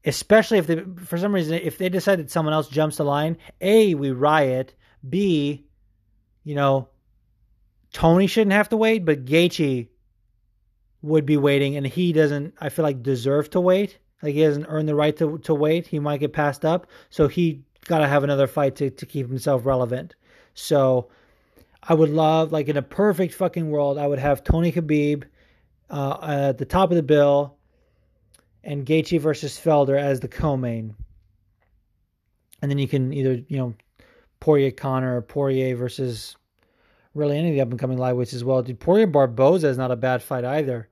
Especially 0.04 0.58
if 0.58 0.68
they, 0.68 0.84
for 1.06 1.18
some 1.18 1.34
reason, 1.34 1.56
if 1.56 1.78
they 1.78 1.90
decide 1.90 2.20
that 2.20 2.32
someone 2.32 2.54
else 2.54 2.68
jumps 2.68 2.98
the 2.98 3.04
line, 3.04 3.38
a 3.60 3.94
we 3.94 4.12
riot. 4.12 4.74
B, 5.08 5.66
you 6.44 6.56
know, 6.56 6.90
Tony 7.92 8.28
shouldn't 8.28 8.54
have 8.54 8.70
to 8.70 8.78
wait, 8.78 9.04
but 9.06 9.26
Gaethje 9.26 9.88
would 11.02 11.26
be 11.26 11.38
waiting, 11.38 11.76
and 11.76 11.86
he 11.86 12.14
doesn't. 12.14 12.54
I 12.60 12.70
feel 12.70 12.84
like 12.84 13.04
deserve 13.04 13.50
to 13.52 13.60
wait. 13.60 13.98
Like 14.22 14.34
he 14.34 14.42
hasn't 14.42 14.68
earned 14.70 14.88
the 14.88 14.96
right 14.96 15.16
to 15.18 15.40
to 15.40 15.54
wait. 15.54 15.88
He 15.88 16.00
might 16.00 16.20
get 16.20 16.34
passed 16.34 16.64
up, 16.64 16.88
so 17.10 17.28
he 17.28 17.64
got 17.86 18.00
to 18.00 18.08
have 18.08 18.24
another 18.24 18.48
fight 18.48 18.76
to 18.78 18.90
to 18.90 19.06
keep 19.06 19.28
himself 19.28 19.66
relevant. 19.66 20.16
So 20.54 21.10
I 21.82 21.94
would 21.94 22.10
love, 22.10 22.52
like 22.52 22.68
in 22.68 22.78
a 22.78 22.82
perfect 22.82 23.34
fucking 23.34 23.70
world, 23.70 23.98
I 23.98 24.08
would 24.08 24.20
have 24.20 24.44
Tony 24.44 24.72
Khabib 24.72 25.24
uh, 25.90 26.18
at 26.22 26.58
the 26.58 26.66
top 26.66 26.92
of 26.92 26.96
the 26.96 27.04
bill, 27.04 27.58
and 28.64 28.86
Gaethje 28.86 29.20
versus 29.20 29.60
Felder 29.60 30.00
as 30.00 30.20
the 30.20 30.28
co-main, 30.28 30.96
and 32.62 32.70
then 32.70 32.78
you 32.78 32.88
can 32.88 33.12
either 33.12 33.42
you 33.48 33.58
know 33.58 33.74
Poirier 34.40 34.72
Conor 34.72 35.18
or 35.18 35.22
Poirier 35.22 35.76
versus 35.76 36.36
really 37.16 37.38
any 37.38 37.50
of 37.50 37.56
the 37.56 37.62
up 37.62 37.70
and 37.72 37.80
coming 37.80 37.98
lightweights 37.98 38.34
as 38.34 38.44
well. 38.44 38.62
Dude, 38.62 38.80
Poirier 38.80 39.08
Barboza 39.08 39.68
is 39.68 39.78
not 39.78 39.92
a 39.92 39.96
bad 39.96 40.22
fight 40.22 40.46
either. 40.46 40.88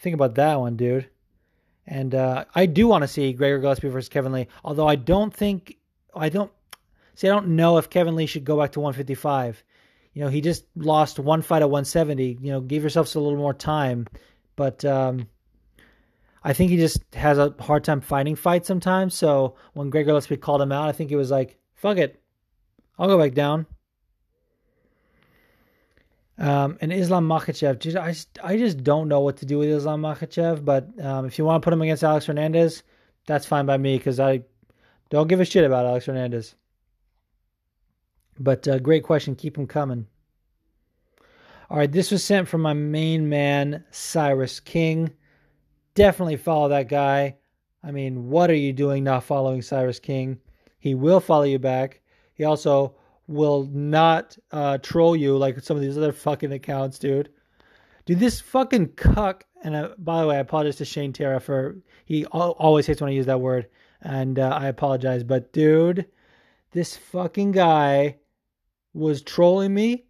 Think 0.00 0.14
about 0.14 0.36
that 0.36 0.58
one, 0.58 0.76
dude. 0.76 1.08
And 1.86 2.14
uh, 2.14 2.46
I 2.54 2.66
do 2.66 2.86
want 2.86 3.02
to 3.02 3.08
see 3.08 3.32
Gregor 3.32 3.58
Gillespie 3.58 3.88
versus 3.88 4.08
Kevin 4.08 4.32
Lee, 4.32 4.48
although 4.64 4.86
I 4.86 4.96
don't 4.96 5.32
think 5.32 5.76
I 6.14 6.28
don't 6.28 6.50
see. 7.14 7.28
I 7.28 7.32
don't 7.32 7.48
know 7.48 7.78
if 7.78 7.90
Kevin 7.90 8.16
Lee 8.16 8.26
should 8.26 8.44
go 8.44 8.58
back 8.58 8.72
to 8.72 8.80
155. 8.80 9.62
You 10.14 10.24
know, 10.24 10.28
he 10.28 10.40
just 10.40 10.64
lost 10.74 11.18
one 11.18 11.42
fight 11.42 11.62
at 11.62 11.70
170. 11.70 12.38
You 12.40 12.52
know, 12.52 12.60
give 12.60 12.82
yourselves 12.82 13.14
a 13.14 13.20
little 13.20 13.38
more 13.38 13.54
time. 13.54 14.06
But 14.56 14.84
um, 14.84 15.28
I 16.42 16.52
think 16.52 16.70
he 16.70 16.76
just 16.76 17.02
has 17.14 17.38
a 17.38 17.54
hard 17.60 17.84
time 17.84 18.00
fighting 18.00 18.36
fights 18.36 18.68
sometimes. 18.68 19.14
So 19.14 19.56
when 19.74 19.90
Gregor 19.90 20.06
Gillespie 20.06 20.36
called 20.36 20.62
him 20.62 20.72
out, 20.72 20.88
I 20.88 20.92
think 20.92 21.10
he 21.10 21.16
was 21.16 21.30
like, 21.30 21.58
"Fuck 21.74 21.98
it, 21.98 22.20
I'll 22.98 23.08
go 23.08 23.18
back 23.18 23.34
down." 23.34 23.66
Um, 26.40 26.78
and 26.80 26.90
Islam 26.90 27.28
Makhachev, 27.28 27.96
I, 27.96 28.14
I 28.42 28.56
just 28.56 28.82
don't 28.82 29.08
know 29.08 29.20
what 29.20 29.36
to 29.36 29.46
do 29.46 29.58
with 29.58 29.68
Islam 29.68 30.00
Makhachev. 30.00 30.64
But 30.64 30.88
um, 31.04 31.26
if 31.26 31.38
you 31.38 31.44
want 31.44 31.62
to 31.62 31.64
put 31.64 31.74
him 31.74 31.82
against 31.82 32.02
Alex 32.02 32.26
Hernandez, 32.26 32.82
that's 33.26 33.46
fine 33.46 33.66
by 33.66 33.76
me 33.76 33.98
because 33.98 34.18
I 34.18 34.42
don't 35.10 35.28
give 35.28 35.40
a 35.40 35.44
shit 35.44 35.64
about 35.64 35.84
Alex 35.84 36.06
Hernandez. 36.06 36.54
But 38.38 38.66
uh, 38.66 38.78
great 38.78 39.04
question. 39.04 39.36
Keep 39.36 39.56
them 39.56 39.66
coming. 39.66 40.06
All 41.68 41.76
right, 41.76 41.92
this 41.92 42.10
was 42.10 42.24
sent 42.24 42.48
from 42.48 42.62
my 42.62 42.72
main 42.72 43.28
man, 43.28 43.84
Cyrus 43.90 44.58
King. 44.58 45.10
Definitely 45.94 46.38
follow 46.38 46.70
that 46.70 46.88
guy. 46.88 47.36
I 47.84 47.92
mean, 47.92 48.28
what 48.28 48.50
are 48.50 48.54
you 48.54 48.72
doing 48.72 49.04
not 49.04 49.24
following 49.24 49.62
Cyrus 49.62 50.00
King? 50.00 50.40
He 50.78 50.94
will 50.94 51.20
follow 51.20 51.44
you 51.44 51.58
back. 51.58 52.00
He 52.34 52.44
also 52.44 52.94
will 53.30 53.68
not 53.72 54.36
uh, 54.50 54.76
troll 54.78 55.14
you 55.14 55.36
like 55.36 55.60
some 55.60 55.76
of 55.76 55.82
these 55.82 55.96
other 55.96 56.12
fucking 56.12 56.52
accounts, 56.52 56.98
dude. 56.98 57.30
Dude, 58.04 58.18
this 58.18 58.40
fucking 58.40 58.88
cuck. 58.94 59.44
And 59.62 59.76
uh, 59.76 59.90
by 59.98 60.20
the 60.20 60.26
way, 60.26 60.36
I 60.36 60.40
apologize 60.40 60.76
to 60.76 60.84
Shane 60.84 61.12
Terra 61.12 61.40
for 61.40 61.76
he 62.06 62.26
always 62.26 62.86
hates 62.86 63.00
when 63.00 63.10
I 63.10 63.14
use 63.14 63.26
that 63.26 63.40
word, 63.40 63.68
and 64.00 64.38
uh, 64.38 64.48
I 64.48 64.66
apologize. 64.66 65.22
But 65.22 65.52
dude, 65.52 66.06
this 66.72 66.96
fucking 66.96 67.52
guy 67.52 68.16
was 68.94 69.22
trolling 69.22 69.74
me. 69.74 70.06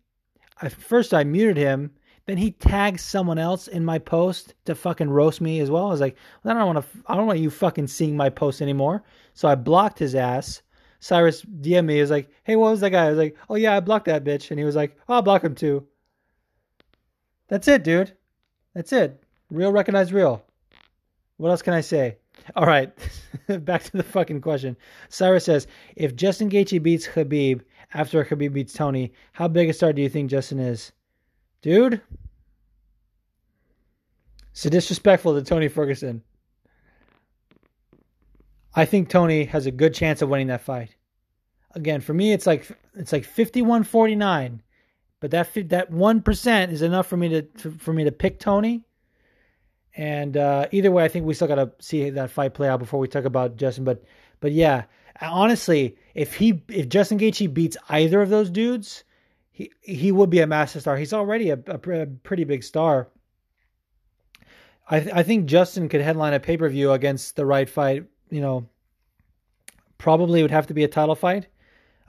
I, 0.62 0.70
first, 0.70 1.12
I 1.12 1.24
muted 1.24 1.58
him. 1.58 1.90
Then 2.24 2.38
he 2.38 2.52
tagged 2.52 3.00
someone 3.00 3.38
else 3.38 3.68
in 3.68 3.84
my 3.84 3.98
post 3.98 4.54
to 4.64 4.74
fucking 4.74 5.10
roast 5.10 5.40
me 5.40 5.60
as 5.60 5.70
well. 5.70 5.86
I 5.86 5.90
was 5.90 6.00
like, 6.00 6.16
I 6.44 6.54
don't 6.54 6.74
want 6.74 6.78
to. 6.78 7.02
I 7.06 7.16
don't 7.16 7.26
want 7.26 7.40
you 7.40 7.50
fucking 7.50 7.88
seeing 7.88 8.16
my 8.16 8.30
post 8.30 8.62
anymore. 8.62 9.02
So 9.34 9.46
I 9.48 9.56
blocked 9.56 9.98
his 9.98 10.14
ass. 10.14 10.62
Cyrus 11.00 11.42
DM 11.42 11.86
me. 11.86 12.00
Was 12.00 12.10
like, 12.10 12.30
hey, 12.44 12.56
what 12.56 12.70
was 12.70 12.80
that 12.80 12.90
guy? 12.90 13.06
I 13.06 13.10
was 13.10 13.18
like, 13.18 13.36
oh 13.48 13.56
yeah, 13.56 13.76
I 13.76 13.80
blocked 13.80 14.06
that 14.06 14.24
bitch. 14.24 14.50
And 14.50 14.58
he 14.58 14.64
was 14.64 14.76
like, 14.76 14.96
oh, 15.08 15.14
I'll 15.14 15.22
block 15.22 15.42
him 15.42 15.54
too. 15.54 15.86
That's 17.48 17.66
it, 17.66 17.82
dude. 17.82 18.12
That's 18.74 18.92
it. 18.92 19.22
Real 19.50 19.72
recognize 19.72 20.12
real. 20.12 20.44
What 21.38 21.50
else 21.50 21.62
can 21.62 21.74
I 21.74 21.80
say? 21.80 22.18
All 22.54 22.66
right, 22.66 22.92
back 23.64 23.82
to 23.84 23.96
the 23.96 24.02
fucking 24.02 24.40
question. 24.40 24.76
Cyrus 25.08 25.44
says, 25.44 25.66
if 25.96 26.14
Justin 26.14 26.48
Gaethje 26.48 26.82
beats 26.82 27.06
Khabib 27.06 27.62
after 27.92 28.24
Khabib 28.24 28.52
beats 28.52 28.72
Tony, 28.72 29.12
how 29.32 29.48
big 29.48 29.68
a 29.68 29.72
star 29.72 29.92
do 29.92 30.02
you 30.02 30.08
think 30.08 30.30
Justin 30.30 30.58
is? 30.58 30.92
Dude, 31.62 32.00
so 34.52 34.70
disrespectful 34.70 35.34
to 35.34 35.42
Tony 35.42 35.68
Ferguson. 35.68 36.22
I 38.74 38.84
think 38.84 39.08
Tony 39.08 39.44
has 39.44 39.66
a 39.66 39.70
good 39.70 39.94
chance 39.94 40.22
of 40.22 40.28
winning 40.28 40.48
that 40.48 40.62
fight. 40.62 40.94
Again, 41.72 42.00
for 42.00 42.14
me, 42.14 42.32
it's 42.32 42.46
like 42.46 42.68
it's 42.94 43.12
like 43.12 43.24
51-49, 43.24 44.60
but 45.20 45.30
that 45.30 45.48
that 45.68 45.90
one 45.90 46.22
percent 46.22 46.72
is 46.72 46.82
enough 46.82 47.06
for 47.06 47.16
me 47.16 47.28
to 47.28 47.70
for 47.78 47.92
me 47.92 48.04
to 48.04 48.12
pick 48.12 48.38
Tony. 48.38 48.84
And 49.96 50.36
uh, 50.36 50.66
either 50.70 50.90
way, 50.90 51.04
I 51.04 51.08
think 51.08 51.26
we 51.26 51.34
still 51.34 51.48
got 51.48 51.56
to 51.56 51.72
see 51.80 52.10
that 52.10 52.30
fight 52.30 52.54
play 52.54 52.68
out 52.68 52.78
before 52.78 53.00
we 53.00 53.08
talk 53.08 53.24
about 53.24 53.56
Justin. 53.56 53.84
But 53.84 54.04
but 54.40 54.52
yeah, 54.52 54.84
honestly, 55.20 55.96
if 56.14 56.34
he 56.34 56.62
if 56.68 56.88
Justin 56.88 57.18
Gaethje 57.18 57.52
beats 57.52 57.76
either 57.88 58.22
of 58.22 58.30
those 58.30 58.50
dudes, 58.50 59.04
he 59.50 59.70
he 59.82 60.12
would 60.12 60.30
be 60.30 60.40
a 60.40 60.46
massive 60.46 60.82
star. 60.82 60.96
He's 60.96 61.12
already 61.12 61.50
a, 61.50 61.58
a, 61.66 62.02
a 62.02 62.06
pretty 62.06 62.44
big 62.44 62.62
star. 62.64 63.08
I 64.88 65.00
th- 65.00 65.14
I 65.14 65.22
think 65.22 65.46
Justin 65.46 65.88
could 65.88 66.00
headline 66.00 66.34
a 66.34 66.40
pay 66.40 66.56
per 66.56 66.68
view 66.68 66.92
against 66.92 67.36
the 67.36 67.46
right 67.46 67.68
fight 67.68 68.06
you 68.30 68.40
know, 68.40 68.66
probably 69.98 70.42
would 70.42 70.50
have 70.50 70.66
to 70.68 70.74
be 70.74 70.84
a 70.84 70.88
title 70.88 71.14
fight. 71.14 71.46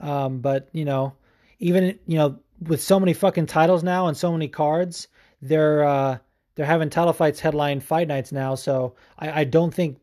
Um, 0.00 0.40
but 0.40 0.68
you 0.72 0.84
know, 0.84 1.14
even 1.58 1.98
you 2.06 2.18
know, 2.18 2.38
with 2.60 2.82
so 2.82 2.98
many 2.98 3.12
fucking 3.12 3.46
titles 3.46 3.82
now 3.82 4.08
and 4.08 4.16
so 4.16 4.32
many 4.32 4.48
cards, 4.48 5.08
they're 5.40 5.84
uh, 5.84 6.18
they're 6.54 6.66
having 6.66 6.90
title 6.90 7.12
fights 7.12 7.40
headline 7.40 7.80
fight 7.80 8.08
nights 8.08 8.32
now. 8.32 8.54
So 8.54 8.96
I, 9.18 9.40
I 9.40 9.44
don't 9.44 9.72
think 9.72 9.98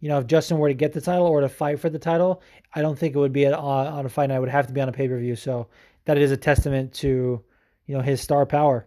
you 0.00 0.08
know 0.08 0.18
if 0.18 0.26
Justin 0.26 0.58
were 0.58 0.68
to 0.68 0.74
get 0.74 0.92
the 0.92 1.00
title 1.00 1.26
or 1.26 1.40
to 1.40 1.48
fight 1.48 1.78
for 1.78 1.90
the 1.90 1.98
title, 1.98 2.42
I 2.74 2.82
don't 2.82 2.98
think 2.98 3.14
it 3.14 3.18
would 3.18 3.32
be 3.32 3.44
a, 3.44 3.56
on 3.56 4.04
a 4.04 4.08
fight 4.08 4.28
night. 4.28 4.36
It 4.36 4.40
would 4.40 4.48
have 4.48 4.66
to 4.66 4.72
be 4.72 4.80
on 4.80 4.88
a 4.88 4.92
pay 4.92 5.08
per 5.08 5.18
view. 5.18 5.36
So 5.36 5.68
that 6.04 6.18
is 6.18 6.32
a 6.32 6.36
testament 6.36 6.92
to 6.94 7.42
you 7.86 7.96
know 7.96 8.02
his 8.02 8.20
star 8.20 8.44
power. 8.46 8.86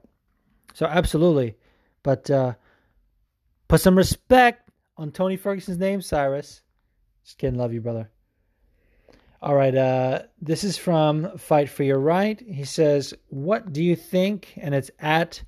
So 0.74 0.86
absolutely, 0.86 1.56
but 2.04 2.30
uh, 2.30 2.54
put 3.68 3.82
some 3.82 3.98
respect 3.98 4.70
on 4.98 5.12
Tony 5.12 5.38
Ferguson's 5.38 5.78
name, 5.78 6.02
Cyrus. 6.02 6.62
Just 7.28 7.40
kidding. 7.40 7.60
Love 7.60 7.74
you, 7.74 7.82
brother. 7.82 8.10
All 9.42 9.54
right. 9.54 9.76
Uh, 9.76 10.22
this 10.42 10.64
is 10.64 10.78
from 10.78 11.38
Fight 11.38 11.70
for 11.70 11.84
Your 11.84 12.00
Right. 12.00 12.40
He 12.40 12.64
says, 12.64 13.14
What 13.28 13.74
do 13.74 13.84
you 13.84 13.98
think? 13.98 14.54
And 14.56 14.74
it's 14.74 14.90
at, 15.00 15.44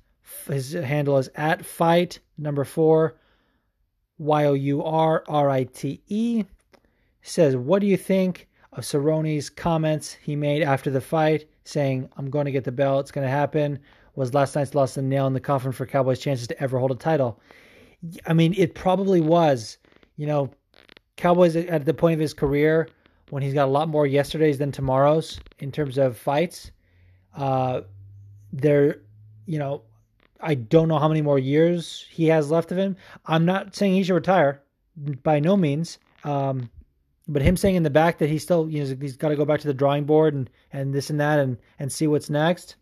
his 0.46 0.72
handle 0.72 1.16
is 1.16 1.30
at 1.36 1.64
fight 1.64 2.18
number 2.36 2.64
four, 2.64 3.16
Y 4.18 4.44
O 4.44 4.52
U 4.52 4.84
R 4.84 5.24
R 5.26 5.48
I 5.48 5.64
T 5.64 6.02
E. 6.08 6.44
Says, 7.22 7.56
What 7.56 7.80
do 7.80 7.86
you 7.86 7.96
think 7.96 8.46
of 8.74 8.84
Cerrone's 8.84 9.48
comments 9.48 10.12
he 10.12 10.36
made 10.36 10.60
after 10.60 10.90
the 10.90 11.00
fight, 11.00 11.48
saying, 11.64 12.10
I'm 12.18 12.28
going 12.28 12.44
to 12.44 12.52
get 12.52 12.64
the 12.64 12.72
belt, 12.72 13.00
it's 13.00 13.10
going 13.10 13.26
to 13.26 13.32
happen? 13.32 13.78
Was 14.16 14.34
last 14.34 14.54
night's 14.54 14.74
loss 14.74 14.98
a 14.98 15.02
nail 15.02 15.26
in 15.26 15.32
the 15.32 15.40
coffin 15.40 15.72
for 15.72 15.86
Cowboys' 15.86 16.18
chances 16.18 16.46
to 16.48 16.62
ever 16.62 16.78
hold 16.78 16.90
a 16.90 16.94
title? 16.94 17.40
I 18.26 18.34
mean, 18.34 18.52
it 18.58 18.74
probably 18.74 19.22
was. 19.22 19.78
You 20.16 20.26
know, 20.26 20.50
Cowboys 21.20 21.54
at 21.56 21.84
the 21.84 21.94
point 21.94 22.14
of 22.14 22.20
his 22.20 22.34
career 22.34 22.88
when 23.30 23.42
he's 23.42 23.54
got 23.54 23.66
a 23.66 23.70
lot 23.70 23.88
more 23.88 24.06
yesterdays 24.06 24.58
than 24.58 24.72
tomorrows 24.72 25.38
in 25.58 25.70
terms 25.70 25.98
of 25.98 26.16
fights. 26.16 26.70
Uh, 27.36 27.82
there, 28.52 29.02
you 29.46 29.58
know, 29.58 29.82
I 30.40 30.54
don't 30.54 30.88
know 30.88 30.98
how 30.98 31.08
many 31.08 31.22
more 31.22 31.38
years 31.38 32.06
he 32.10 32.26
has 32.26 32.50
left 32.50 32.72
of 32.72 32.78
him. 32.78 32.96
I'm 33.26 33.44
not 33.44 33.76
saying 33.76 33.94
he 33.94 34.02
should 34.02 34.14
retire, 34.14 34.62
by 35.22 35.38
no 35.38 35.56
means. 35.56 35.98
Um, 36.24 36.70
but 37.28 37.42
him 37.42 37.56
saying 37.56 37.76
in 37.76 37.82
the 37.82 37.90
back 37.90 38.18
that 38.18 38.28
he's 38.28 38.42
still, 38.42 38.68
you 38.68 38.82
know, 38.82 38.96
he's 39.00 39.16
got 39.16 39.28
to 39.28 39.36
go 39.36 39.44
back 39.44 39.60
to 39.60 39.68
the 39.68 39.74
drawing 39.74 40.04
board 40.04 40.34
and 40.34 40.50
and 40.72 40.92
this 40.92 41.10
and 41.10 41.20
that 41.20 41.38
and 41.38 41.58
and 41.78 41.92
see 41.92 42.06
what's 42.06 42.28
next, 42.28 42.74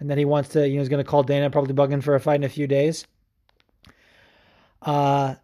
and 0.00 0.08
then 0.08 0.16
he 0.16 0.24
wants 0.24 0.48
to, 0.50 0.66
you 0.66 0.76
know, 0.76 0.80
he's 0.80 0.88
going 0.88 1.04
to 1.04 1.10
call 1.10 1.22
Dana, 1.22 1.50
probably 1.50 1.74
bugging 1.74 2.02
for 2.02 2.14
a 2.14 2.20
fight 2.20 2.36
in 2.36 2.44
a 2.44 2.48
few 2.48 2.66
days. 2.66 3.06
Uh, 4.80 5.34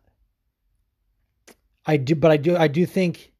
I 1.88 1.96
do, 1.96 2.14
but 2.14 2.30
I 2.30 2.36
do, 2.36 2.54
I 2.54 2.68
do 2.68 2.84
think 2.84 3.32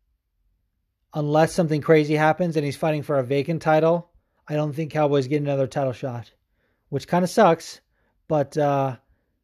unless 1.13 1.53
something 1.53 1.83
crazy 1.83 2.15
happens 2.15 2.57
and 2.57 2.65
he's 2.65 2.77
fighting 2.77 3.03
for 3.03 3.19
a 3.19 3.23
vacant 3.23 3.61
title, 3.61 4.11
I 4.49 4.55
don't 4.55 4.73
think 4.73 4.91
Cowboys 4.91 5.29
get 5.29 5.43
another 5.43 5.67
title 5.67 5.93
shot, 5.93 6.33
which 6.89 7.07
kind 7.07 7.23
of 7.23 7.31
sucks. 7.31 7.83
But 8.27 8.57
uh, 8.57 8.97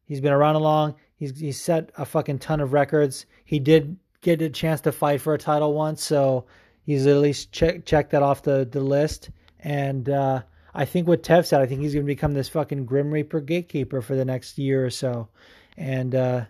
he's 0.05 0.21
been 0.21 0.33
around 0.33 0.55
long. 0.55 0.95
He's 1.17 1.39
he's 1.39 1.61
set 1.61 1.91
a 1.97 2.05
fucking 2.05 2.39
ton 2.39 2.61
of 2.61 2.73
records. 2.73 3.27
He 3.45 3.59
did 3.59 3.97
get 4.21 4.41
a 4.41 4.49
chance 4.49 4.81
to 4.81 4.91
fight 4.91 5.21
for 5.21 5.35
a 5.35 5.39
title 5.39 5.73
once, 5.73 6.03
so 6.03 6.45
he's 6.81 7.05
at 7.05 7.17
least 7.17 7.51
check 7.51 7.85
check 7.85 8.09
that 8.09 8.23
off 8.23 8.41
the 8.41 8.67
the 8.69 8.81
list. 8.81 9.29
And 9.59 10.09
uh, 10.09 10.41
I 10.73 10.85
think 10.85 11.07
what 11.07 11.23
Tev 11.23 11.45
said, 11.45 11.61
I 11.61 11.67
think 11.67 11.81
he's 11.81 11.93
going 11.93 12.05
to 12.05 12.11
become 12.11 12.33
this 12.33 12.49
fucking 12.49 12.85
Grim 12.85 13.11
Reaper 13.11 13.39
gatekeeper 13.39 14.01
for 14.01 14.15
the 14.15 14.25
next 14.25 14.57
year 14.57 14.85
or 14.85 14.89
so, 14.89 15.29
and 15.77 16.13
uh, 16.13 16.45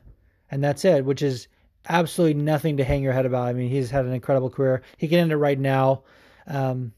and 0.50 0.64
that's 0.64 0.86
it. 0.86 1.04
Which 1.04 1.22
is 1.22 1.48
absolutely 1.88 2.42
nothing 2.42 2.78
to 2.78 2.84
hang 2.84 3.04
your 3.04 3.14
head 3.14 3.26
about. 3.26 3.48
I 3.48 3.54
mean, 3.54 3.70
he's 3.70 3.90
had 3.90 4.06
an 4.06 4.14
incredible 4.14 4.50
career. 4.50 4.82
He 4.98 5.08
can 5.08 5.20
end 5.20 5.32
it 5.32 5.38
right 5.38 5.60
now. 5.60 6.04
Um, 6.48 6.94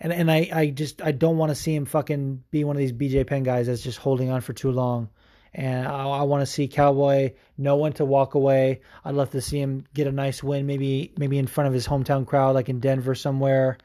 and 0.00 0.12
and 0.12 0.30
I, 0.30 0.48
I 0.52 0.66
just 0.70 1.02
I 1.02 1.12
don't 1.12 1.38
want 1.38 1.50
to 1.50 1.54
see 1.54 1.74
him 1.74 1.86
fucking 1.86 2.44
be 2.50 2.64
one 2.64 2.76
of 2.76 2.80
these 2.80 2.92
BJ 2.92 3.26
Penn 3.26 3.42
guys 3.42 3.66
that's 3.66 3.82
just 3.82 3.98
holding 3.98 4.30
on 4.30 4.40
for 4.40 4.52
too 4.52 4.70
long. 4.70 5.08
And 5.54 5.88
I, 5.88 6.06
I 6.06 6.22
want 6.22 6.42
to 6.42 6.46
see 6.46 6.68
Cowboy 6.68 7.32
know 7.56 7.76
when 7.76 7.94
to 7.94 8.04
walk 8.04 8.34
away. 8.34 8.80
I'd 9.04 9.14
love 9.14 9.30
to 9.30 9.40
see 9.40 9.58
him 9.58 9.84
get 9.94 10.06
a 10.06 10.12
nice 10.12 10.42
win, 10.42 10.66
maybe 10.66 11.12
maybe 11.16 11.38
in 11.38 11.46
front 11.46 11.68
of 11.68 11.74
his 11.74 11.86
hometown 11.88 12.26
crowd, 12.26 12.54
like 12.54 12.68
in 12.68 12.80
Denver 12.80 13.14
somewhere, 13.14 13.78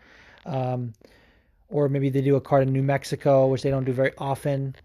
um, 0.45 0.93
or 1.69 1.87
maybe 1.87 2.09
they 2.09 2.21
do 2.21 2.35
a 2.35 2.41
card 2.41 2.67
in 2.67 2.73
New 2.73 2.83
Mexico, 2.83 3.47
which 3.47 3.61
they 3.61 3.69
don't 3.69 3.85
do 3.85 3.93
very 3.93 4.11
often, 4.17 4.75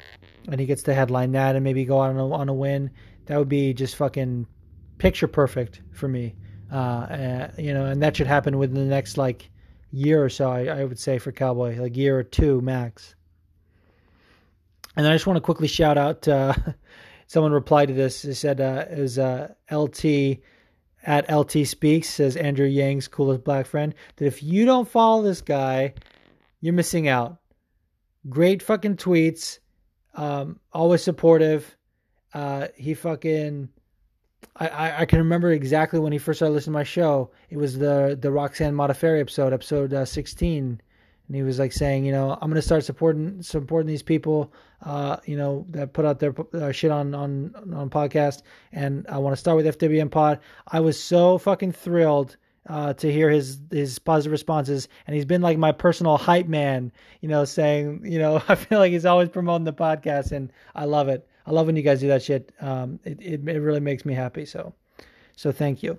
and 0.49 0.61
he 0.61 0.67
gets 0.67 0.85
to 0.85 0.95
headline 0.95 1.33
that 1.33 1.57
and 1.57 1.65
maybe 1.65 1.85
go 1.85 2.01
out 2.01 2.11
on 2.11 2.19
a, 2.19 2.31
on 2.31 2.49
a 2.49 2.55
win. 2.55 2.91
That 3.27 3.39
would 3.39 3.49
be 3.49 3.75
just 3.75 3.97
fucking 3.97 4.47
picture 4.99 5.29
perfect 5.29 5.83
for 5.93 6.09
me. 6.09 6.35
Uh, 6.73 6.77
uh, 6.77 7.51
you 7.59 7.73
know, 7.73 7.87
and 7.87 8.03
that 8.03 8.17
should 8.17 8.27
happen 8.27 8.59
within 8.59 8.77
the 8.77 8.83
next 8.95 9.17
like 9.17 9.51
year 9.93 10.23
or 10.23 10.29
so. 10.29 10.51
I, 10.51 10.65
I 10.67 10.85
would 10.85 10.99
say 10.99 11.19
for 11.19 11.33
Cowboy, 11.33 11.81
like 11.81 11.97
year 11.97 12.19
or 12.19 12.25
two 12.25 12.61
max. 12.61 13.15
And 14.97 15.07
I 15.07 15.13
just 15.13 15.27
want 15.27 15.37
to 15.37 15.43
quickly 15.43 15.69
shout 15.69 15.99
out. 15.99 16.27
Uh, 16.27 16.55
someone 17.27 17.53
replied 17.53 17.89
to 17.89 17.95
this. 17.95 18.23
They 18.23 18.35
said 18.35 18.61
uh, 18.61 18.87
it 18.91 18.99
was 18.99 19.19
uh, 19.19 19.53
LT 19.71 20.39
at 21.07 21.33
LT 21.33 21.67
Speaks 21.67 22.11
says 22.11 22.37
Andrew 22.37 22.67
Yang's 22.67 23.09
coolest 23.09 23.45
black 23.45 23.67
friend. 23.67 23.95
That 24.17 24.27
if 24.27 24.43
you 24.43 24.67
don't 24.67 24.89
follow 24.89 25.23
this 25.23 25.41
guy, 25.41 25.95
you're 26.61 26.75
missing 26.75 27.07
out. 27.09 27.39
Great 28.29 28.63
fucking 28.63 28.97
tweets. 28.97 29.61
Um, 30.15 30.59
always 30.73 31.03
supportive. 31.03 31.77
Uh, 32.35 32.69
he 32.75 32.95
fucking 32.95 33.69
I, 34.59 35.03
I, 35.03 35.05
can 35.05 35.19
remember 35.19 35.53
exactly 35.53 35.99
when 35.99 36.13
he 36.13 36.19
first 36.19 36.39
started 36.39 36.55
listening 36.55 36.73
to 36.73 36.79
my 36.79 36.85
show. 36.85 37.31
It 37.51 37.57
was 37.57 37.79
the 37.79 38.17
the 38.21 38.31
Roxanne 38.31 38.75
Modafferi 38.75 39.21
episode, 39.21 39.53
episode 39.53 39.93
uh, 39.93 40.05
sixteen, 40.05 40.81
and 41.27 41.37
he 41.37 41.43
was 41.43 41.59
like 41.59 41.73
saying, 41.73 42.05
you 42.05 42.13
know, 42.13 42.39
I'm 42.41 42.49
gonna 42.51 42.63
start 42.63 42.85
supporting 42.85 43.43
supporting 43.43 43.87
these 43.87 44.03
people, 44.03 44.53
uh, 44.83 45.19
you 45.27 45.37
know, 45.37 45.67
that 45.71 45.93
put 45.93 46.05
out 46.05 46.21
their 46.21 46.35
uh, 46.55 46.73
shit 46.73 46.91
on 46.91 47.15
on 47.15 47.55
on 47.75 47.91
podcast, 47.91 48.43
and 48.73 49.07
I 49.09 49.19
want 49.19 49.35
to 49.35 49.37
start 49.41 49.57
with 49.57 49.79
FWM 49.79 50.11
Pod. 50.11 50.41
I 50.67 50.81
was 50.81 51.01
so 51.01 51.39
fucking 51.39 51.73
thrilled. 51.73 52.37
Uh, 52.69 52.93
to 52.93 53.13
hear 53.13 53.31
his 53.31 53.61
his 53.71 53.97
positive 54.01 54.33
responses, 54.33 54.89
and 55.07 55.15
he's 55.15 55.25
been 55.25 55.41
like 55.41 55.57
my 55.57 55.71
personal 55.71 56.17
hype 56.17 56.49
man, 56.49 56.91
you 57.21 57.29
know, 57.29 57.45
saying, 57.45 58.01
you 58.05 58.19
know, 58.19 58.43
I 58.49 58.57
feel 58.57 58.81
like 58.81 58.91
he's 58.91 59.07
always 59.07 59.29
promoting 59.29 59.65
the 59.65 59.73
podcast, 59.73 60.33
and 60.33 60.53
I 60.75 60.87
love 60.87 61.07
it. 61.07 61.29
I 61.47 61.53
love 61.53 61.67
when 61.67 61.77
you 61.77 61.83
guys 61.83 62.01
do 62.01 62.09
that 62.09 62.23
shit. 62.23 62.53
Um, 62.61 62.99
it, 63.05 63.21
it, 63.21 63.49
it 63.49 63.61
really 63.61 63.81
makes 63.81 64.05
me 64.05 64.15
happy. 64.15 64.45
So, 64.45 64.75
so 65.37 65.53
thank 65.53 65.83
you. 65.83 65.99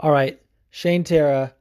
All 0.00 0.12
right, 0.12 0.40
Shane 0.70 1.02
Terra, 1.02 1.54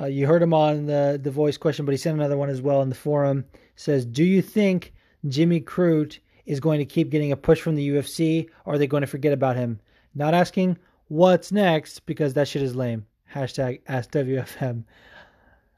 uh, 0.00 0.06
you 0.06 0.26
heard 0.26 0.42
him 0.42 0.54
on 0.54 0.86
the 0.86 1.20
the 1.22 1.30
voice 1.30 1.56
question, 1.56 1.84
but 1.84 1.92
he 1.92 1.98
sent 1.98 2.16
another 2.16 2.36
one 2.36 2.48
as 2.48 2.62
well 2.62 2.80
in 2.80 2.88
the 2.88 2.94
forum. 2.94 3.44
Says, 3.76 4.06
do 4.06 4.24
you 4.24 4.40
think 4.40 4.94
Jimmy 5.28 5.60
Crute 5.60 6.20
is 6.46 6.60
going 6.60 6.78
to 6.78 6.84
keep 6.84 7.10
getting 7.10 7.32
a 7.32 7.36
push 7.36 7.60
from 7.60 7.74
the 7.74 7.88
UFC, 7.88 8.48
or 8.64 8.74
are 8.74 8.78
they 8.78 8.86
going 8.86 9.02
to 9.02 9.06
forget 9.06 9.32
about 9.32 9.56
him? 9.56 9.80
Not 10.14 10.34
asking 10.34 10.78
what's 11.08 11.52
next 11.52 12.06
because 12.06 12.34
that 12.34 12.48
shit 12.48 12.62
is 12.62 12.74
lame. 12.74 13.06
Hashtag 13.32 13.82
AskWFM. 13.84 14.84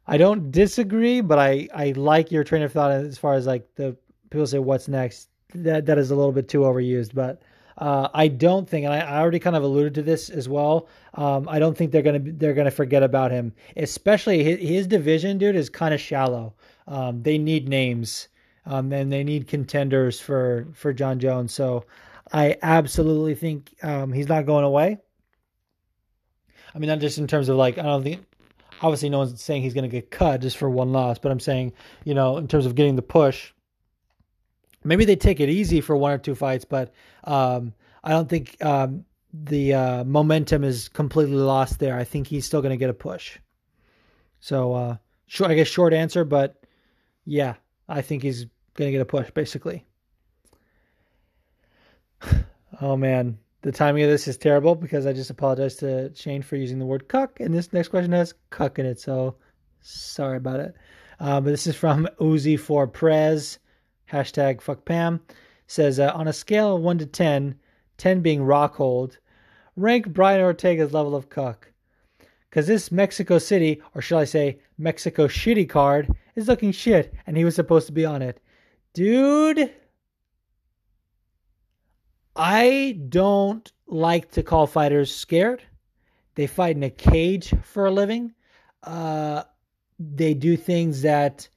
I 0.07 0.17
don't 0.17 0.51
disagree, 0.51 1.21
but 1.21 1.39
I, 1.39 1.69
I 1.75 1.93
like 1.93 2.33
your 2.33 2.45
train 2.45 2.63
of 2.63 2.73
thought 2.73 2.91
as 2.91 3.19
far 3.19 3.35
as 3.35 3.47
like 3.47 3.75
the 3.77 3.97
people 4.33 4.47
say 4.47 4.59
what's 4.59 4.89
next. 4.89 5.29
That 5.55 5.87
that 5.87 5.99
is 5.99 6.11
a 6.11 6.17
little 6.17 6.33
bit 6.33 6.49
too 6.49 6.61
overused, 6.61 7.15
but 7.15 7.43
uh, 7.79 8.09
I 8.13 8.29
don't 8.29 8.69
think, 8.69 8.85
and 8.85 8.95
I, 8.95 9.01
I, 9.01 9.21
already 9.21 9.39
kind 9.39 9.57
of 9.57 9.63
alluded 9.63 9.95
to 9.95 10.03
this 10.03 10.31
as 10.31 10.49
well. 10.49 10.89
Um, 11.15 11.49
I 11.49 11.59
don't 11.59 11.77
think 11.77 11.93
they're 11.93 12.03
gonna 12.03 12.21
they're 12.23 12.55
gonna 12.55 12.71
forget 12.71 13.03
about 13.03 13.31
him, 13.31 13.53
especially 13.77 14.43
his, 14.43 14.59
his 14.61 14.87
division, 14.87 15.39
dude, 15.39 15.57
is 15.57 15.69
kind 15.69 15.93
of 15.93 16.01
shallow. 16.01 16.55
Um, 16.87 17.23
they 17.23 17.39
need 17.39 17.69
names, 17.69 18.29
um, 18.67 18.93
and 18.93 19.13
they 19.13 19.25
need 19.25 19.49
contenders 19.49 20.19
for 20.19 20.67
for 20.75 20.93
Jon 20.93 21.19
Jones. 21.19 21.53
So 21.53 21.85
I 22.33 22.57
absolutely 22.63 23.35
think 23.35 23.75
um, 23.83 24.13
he's 24.13 24.29
not 24.29 24.47
going 24.47 24.65
away. 24.65 24.99
I 26.75 26.79
mean, 26.79 26.89
not 26.89 27.01
just 27.01 27.19
in 27.19 27.27
terms 27.27 27.49
of 27.49 27.57
like 27.57 27.79
I 27.79 27.83
don't 27.83 28.03
think. 28.03 28.25
Obviously, 28.81 29.11
no 29.11 29.19
one's 29.19 29.41
saying 29.41 29.63
he's 29.63 29.75
going 29.75 29.89
to 29.89 29.89
get 29.89 30.11
cut 30.11 30.41
just 30.41 30.57
for 30.57 30.69
one 30.69 30.91
loss, 30.91 31.17
but 31.17 31.31
I'm 31.31 31.39
saying, 31.39 31.73
you 32.03 32.15
know, 32.15 32.37
in 32.37 32.49
terms 32.49 32.67
of 32.67 32.75
getting 32.75 32.97
the 32.97 33.03
push, 33.03 33.53
maybe 34.85 35.05
they 35.05 35.17
take 35.17 35.41
it 35.41 35.49
easy 35.49 35.81
for 35.81 35.97
one 35.97 36.13
or 36.13 36.19
two 36.19 36.35
fights, 36.35 36.65
but 36.65 36.93
um, 37.25 37.73
I 38.05 38.11
don't 38.11 38.29
think 38.29 38.63
um, 38.65 39.05
the 39.33 39.75
uh, 39.75 40.05
momentum 40.05 40.65
is 40.65 40.89
completely 40.89 41.37
lost 41.37 41.79
there. 41.79 41.97
I 41.97 42.05
think 42.05 42.27
he's 42.27 42.47
still 42.47 42.63
going 42.63 42.71
to 42.71 42.77
get 42.77 42.91
a 42.91 42.95
push. 42.95 43.39
So, 44.41 44.73
uh, 44.75 44.97
short, 45.27 45.51
I 45.51 45.55
guess 45.55 45.69
short 45.69 45.93
answer, 45.93 46.25
but 46.25 46.63
yeah, 47.25 47.55
I 47.89 48.03
think 48.03 48.23
he's 48.23 48.47
going 48.75 48.89
to 48.89 48.93
get 48.93 49.01
a 49.01 49.07
push 49.07 49.31
basically. 49.31 49.85
Oh 52.81 52.97
man, 52.97 53.39
the 53.61 53.71
timing 53.71 54.03
of 54.03 54.09
this 54.11 54.27
is 54.27 54.39
terrible 54.39 54.75
because 54.75 55.07
I 55.07 55.13
just 55.13 55.29
apologized 55.29 55.81
to 55.81 56.11
Shane 56.15 56.41
for 56.41 56.57
using 56.57 56.79
the 56.79 56.87
word 56.87 57.07
cuck, 57.07 57.39
and 57.39 57.55
this 57.55 57.73
next 57.73 57.89
question 57.89 58.11
has 58.13 58.35
cuck 58.49 58.79
in 58.79 58.87
it, 58.87 58.99
so 58.99 59.37
sorry 59.83 60.39
about 60.39 60.59
it. 60.59 60.75
Uh, 61.21 61.41
but 61.41 61.51
this 61.51 61.67
is 61.67 61.77
from 61.77 62.09
Uzi 62.19 62.59
for 62.59 62.89
Prez 62.89 63.59
hashtag 64.13 64.61
fuck 64.61 64.85
Pam, 64.85 65.21
says 65.67 65.99
uh, 65.99 66.13
on 66.15 66.29
a 66.29 66.33
scale 66.33 66.77
of 66.77 66.83
1 66.83 66.99
to 66.99 67.07
10, 67.07 67.55
10 67.97 68.21
being 68.21 68.41
Rockhold, 68.41 69.17
rank 69.77 70.09
Brian 70.13 70.41
Ortega's 70.41 70.93
level 70.93 71.17
of 71.17 71.31
cuck. 71.31 71.73
Because 72.49 72.67
this 72.67 72.93
Mexico 72.93 73.39
City, 73.39 73.81
or 73.95 74.03
shall 74.03 74.19
I 74.19 74.25
say 74.25 74.61
Mexico 74.77 75.27
shitty 75.27 75.69
card, 75.69 76.11
is 76.37 76.49
looking 76.49 76.73
shit, 76.73 77.15
and 77.27 77.37
he 77.37 77.45
was 77.45 77.55
supposed 77.55 77.87
to 77.87 77.93
be 77.93 78.05
on 78.05 78.21
it. 78.21 78.41
Dude, 78.93 79.73
I 82.37 83.01
don't 83.09 83.73
like 83.87 84.31
to 84.33 84.43
call 84.43 84.67
fighters 84.67 85.15
scared. 85.15 85.63
They 86.35 86.47
fight 86.47 86.77
in 86.77 86.83
a 86.83 86.91
cage 86.91 87.55
for 87.63 87.87
a 87.87 87.91
living. 87.91 88.35
Uh, 88.83 89.45
they 89.99 90.35
do 90.35 90.57
things 90.57 91.03
that 91.03 91.49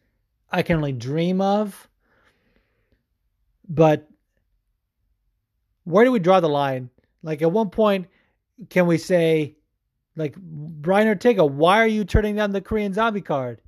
I 0.51 0.61
can 0.61 0.77
only 0.77 0.93
dream 0.93 1.41
of. 1.41 1.89
But 3.67 4.07
where 5.83 6.05
do 6.05 6.11
we 6.11 6.19
draw 6.19 6.39
the 6.39 6.49
line? 6.49 6.89
Like 7.23 7.41
at 7.41 7.51
one 7.51 7.69
point, 7.69 8.07
can 8.69 8.87
we 8.87 8.97
say, 8.97 9.55
like 10.15 10.35
Brian 10.37 11.07
Ortega, 11.07 11.45
why 11.45 11.79
are 11.81 11.87
you 11.87 12.05
turning 12.05 12.35
down 12.35 12.51
the 12.51 12.61
Korean 12.61 12.93
Zombie 12.93 13.21
card? 13.21 13.61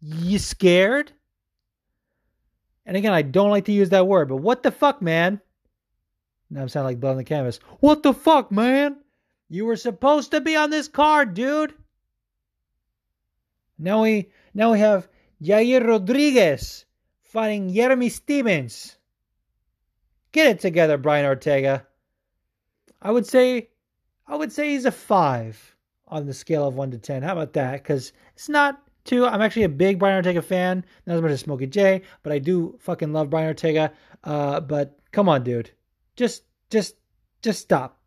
You 0.00 0.38
scared? 0.38 1.12
And 2.86 2.96
again, 2.96 3.12
I 3.12 3.22
don't 3.22 3.50
like 3.50 3.66
to 3.66 3.72
use 3.72 3.90
that 3.90 4.06
word, 4.06 4.28
but 4.28 4.36
what 4.36 4.62
the 4.62 4.70
fuck, 4.70 5.00
man? 5.00 5.40
Now 6.50 6.62
I'm 6.62 6.68
sounding 6.68 7.00
like 7.00 7.10
on 7.10 7.16
the 7.16 7.24
canvas. 7.24 7.60
What 7.80 8.02
the 8.02 8.12
fuck, 8.12 8.52
man? 8.52 8.96
You 9.48 9.66
were 9.66 9.76
supposed 9.76 10.30
to 10.32 10.40
be 10.40 10.56
on 10.56 10.70
this 10.70 10.88
card, 10.88 11.34
dude. 11.34 11.74
Now 13.78 14.02
we 14.02 14.30
now 14.52 14.72
we 14.72 14.78
have 14.78 15.08
Yair 15.42 15.86
Rodriguez 15.86 16.84
fighting 17.22 17.72
Jeremy 17.72 18.08
Stephens. 18.08 18.96
Get 20.34 20.48
it 20.48 20.58
together, 20.58 20.98
Brian 20.98 21.24
Ortega. 21.24 21.86
I 23.00 23.12
would 23.12 23.24
say, 23.24 23.70
I 24.26 24.34
would 24.34 24.50
say 24.50 24.70
he's 24.70 24.84
a 24.84 24.90
five 24.90 25.76
on 26.08 26.26
the 26.26 26.34
scale 26.34 26.66
of 26.66 26.74
one 26.74 26.90
to 26.90 26.98
ten. 26.98 27.22
How 27.22 27.34
about 27.34 27.52
that? 27.52 27.84
Because 27.84 28.12
it's 28.34 28.48
not 28.48 28.82
too. 29.04 29.24
I'm 29.26 29.40
actually 29.40 29.62
a 29.62 29.68
big 29.68 30.00
Brian 30.00 30.16
Ortega 30.16 30.42
fan, 30.42 30.84
not 31.06 31.14
as 31.14 31.22
much 31.22 31.30
as 31.30 31.40
Smokey 31.42 31.68
J, 31.68 32.02
but 32.24 32.32
I 32.32 32.40
do 32.40 32.76
fucking 32.80 33.12
love 33.12 33.30
Brian 33.30 33.46
Ortega. 33.46 33.92
Uh, 34.24 34.58
but 34.58 34.98
come 35.12 35.28
on, 35.28 35.44
dude, 35.44 35.70
just, 36.16 36.42
just, 36.68 36.96
just 37.40 37.60
stop. 37.60 38.00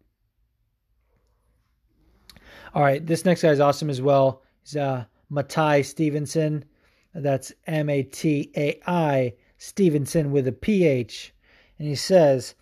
All 2.74 2.84
right, 2.84 3.06
this 3.06 3.24
next 3.24 3.42
guy 3.42 3.52
is 3.52 3.62
awesome 3.62 3.90
as 3.90 4.02
well. 4.02 4.44
He's 4.64 4.76
uh, 4.76 5.06
Matai 5.30 5.82
Stevenson. 5.82 6.66
That's 7.14 7.54
M 7.68 7.90
A 7.90 8.04
T 8.04 8.52
A 8.58 8.82
I 8.86 9.34
Stevenson 9.60 10.32
with 10.32 10.50
a 10.50 10.52
P 10.52 10.86
H 10.86 11.34
and 11.80 11.88
he 11.88 11.96
says, 11.96 12.56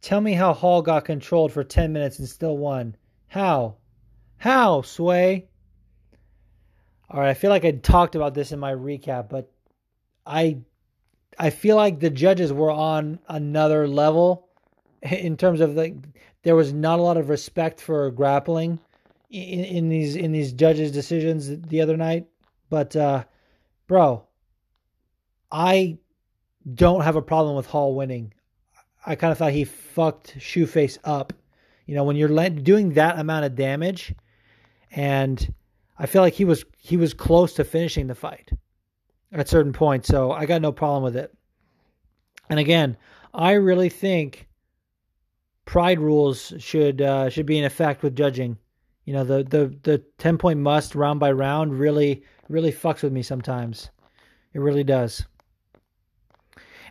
Tell 0.00 0.20
me 0.20 0.34
how 0.34 0.52
Hall 0.52 0.82
got 0.82 1.04
controlled 1.04 1.52
for 1.52 1.64
10 1.64 1.92
minutes 1.92 2.18
and 2.18 2.28
still 2.28 2.56
won. 2.56 2.96
How? 3.26 3.76
How, 4.36 4.82
Sway? 4.82 5.48
All 7.10 7.20
right, 7.20 7.30
I 7.30 7.34
feel 7.34 7.50
like 7.50 7.64
I 7.64 7.72
talked 7.72 8.14
about 8.14 8.34
this 8.34 8.52
in 8.52 8.58
my 8.58 8.72
recap, 8.72 9.28
but 9.28 9.50
I 10.26 10.58
I 11.38 11.50
feel 11.50 11.76
like 11.76 12.00
the 12.00 12.10
judges 12.10 12.52
were 12.52 12.70
on 12.70 13.18
another 13.28 13.88
level 13.88 14.48
in 15.02 15.36
terms 15.36 15.60
of 15.60 15.74
like 15.74 15.94
there 16.42 16.56
was 16.56 16.72
not 16.72 16.98
a 16.98 17.02
lot 17.02 17.16
of 17.16 17.28
respect 17.28 17.80
for 17.80 18.10
grappling 18.10 18.78
in, 19.30 19.64
in 19.64 19.88
these 19.88 20.16
in 20.16 20.32
these 20.32 20.52
judges' 20.52 20.92
decisions 20.92 21.60
the 21.68 21.80
other 21.80 21.96
night. 21.96 22.26
But 22.70 22.94
uh, 22.94 23.24
bro, 23.86 24.24
I 25.50 25.98
don't 26.74 27.02
have 27.02 27.16
a 27.16 27.22
problem 27.22 27.56
with 27.56 27.66
Hall 27.66 27.94
winning. 27.94 28.34
I 29.08 29.14
kind 29.16 29.32
of 29.32 29.38
thought 29.38 29.52
he 29.52 29.64
fucked 29.64 30.38
Shoeface 30.38 30.98
up. 31.02 31.32
You 31.86 31.94
know, 31.94 32.04
when 32.04 32.16
you're 32.16 32.50
doing 32.50 32.92
that 32.92 33.18
amount 33.18 33.46
of 33.46 33.56
damage, 33.56 34.14
and 34.90 35.54
I 35.98 36.04
feel 36.04 36.20
like 36.20 36.34
he 36.34 36.44
was 36.44 36.66
he 36.76 36.98
was 36.98 37.14
close 37.14 37.54
to 37.54 37.64
finishing 37.64 38.06
the 38.06 38.14
fight 38.14 38.50
at 39.32 39.48
certain 39.48 39.72
points. 39.72 40.08
So 40.08 40.30
I 40.30 40.44
got 40.44 40.60
no 40.60 40.72
problem 40.72 41.02
with 41.02 41.16
it. 41.16 41.34
And 42.50 42.60
again, 42.60 42.98
I 43.32 43.52
really 43.52 43.88
think 43.88 44.46
pride 45.64 46.00
rules 46.00 46.52
should 46.58 47.00
uh, 47.00 47.30
should 47.30 47.46
be 47.46 47.58
in 47.58 47.64
effect 47.64 48.02
with 48.02 48.14
judging. 48.14 48.58
You 49.06 49.14
know, 49.14 49.24
the 49.24 49.42
the 49.42 49.74
the 49.84 50.04
ten 50.18 50.36
point 50.36 50.58
must 50.58 50.94
round 50.94 51.18
by 51.18 51.32
round 51.32 51.78
really 51.78 52.24
really 52.50 52.72
fucks 52.72 53.02
with 53.02 53.14
me 53.14 53.22
sometimes. 53.22 53.88
It 54.52 54.60
really 54.60 54.84
does. 54.84 55.24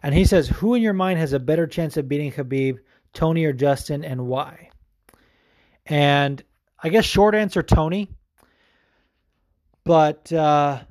And 0.04 0.14
he 0.14 0.26
says, 0.26 0.48
Who 0.48 0.74
in 0.76 0.82
your 0.82 0.94
mind 0.94 1.20
has 1.20 1.34
a 1.34 1.40
better 1.40 1.68
chance 1.68 1.98
of 1.98 2.08
beating 2.08 2.32
Khabib, 2.32 2.80
Tony 3.14 3.46
or 3.46 3.54
Justin, 3.54 4.04
and 4.04 4.28
why? 4.28 4.70
And 5.86 6.44
I 6.82 6.90
guess 6.90 7.06
short 7.06 7.36
answer, 7.36 7.64
Tony. 7.64 8.10
But 9.84 10.32
uh, 10.34 10.82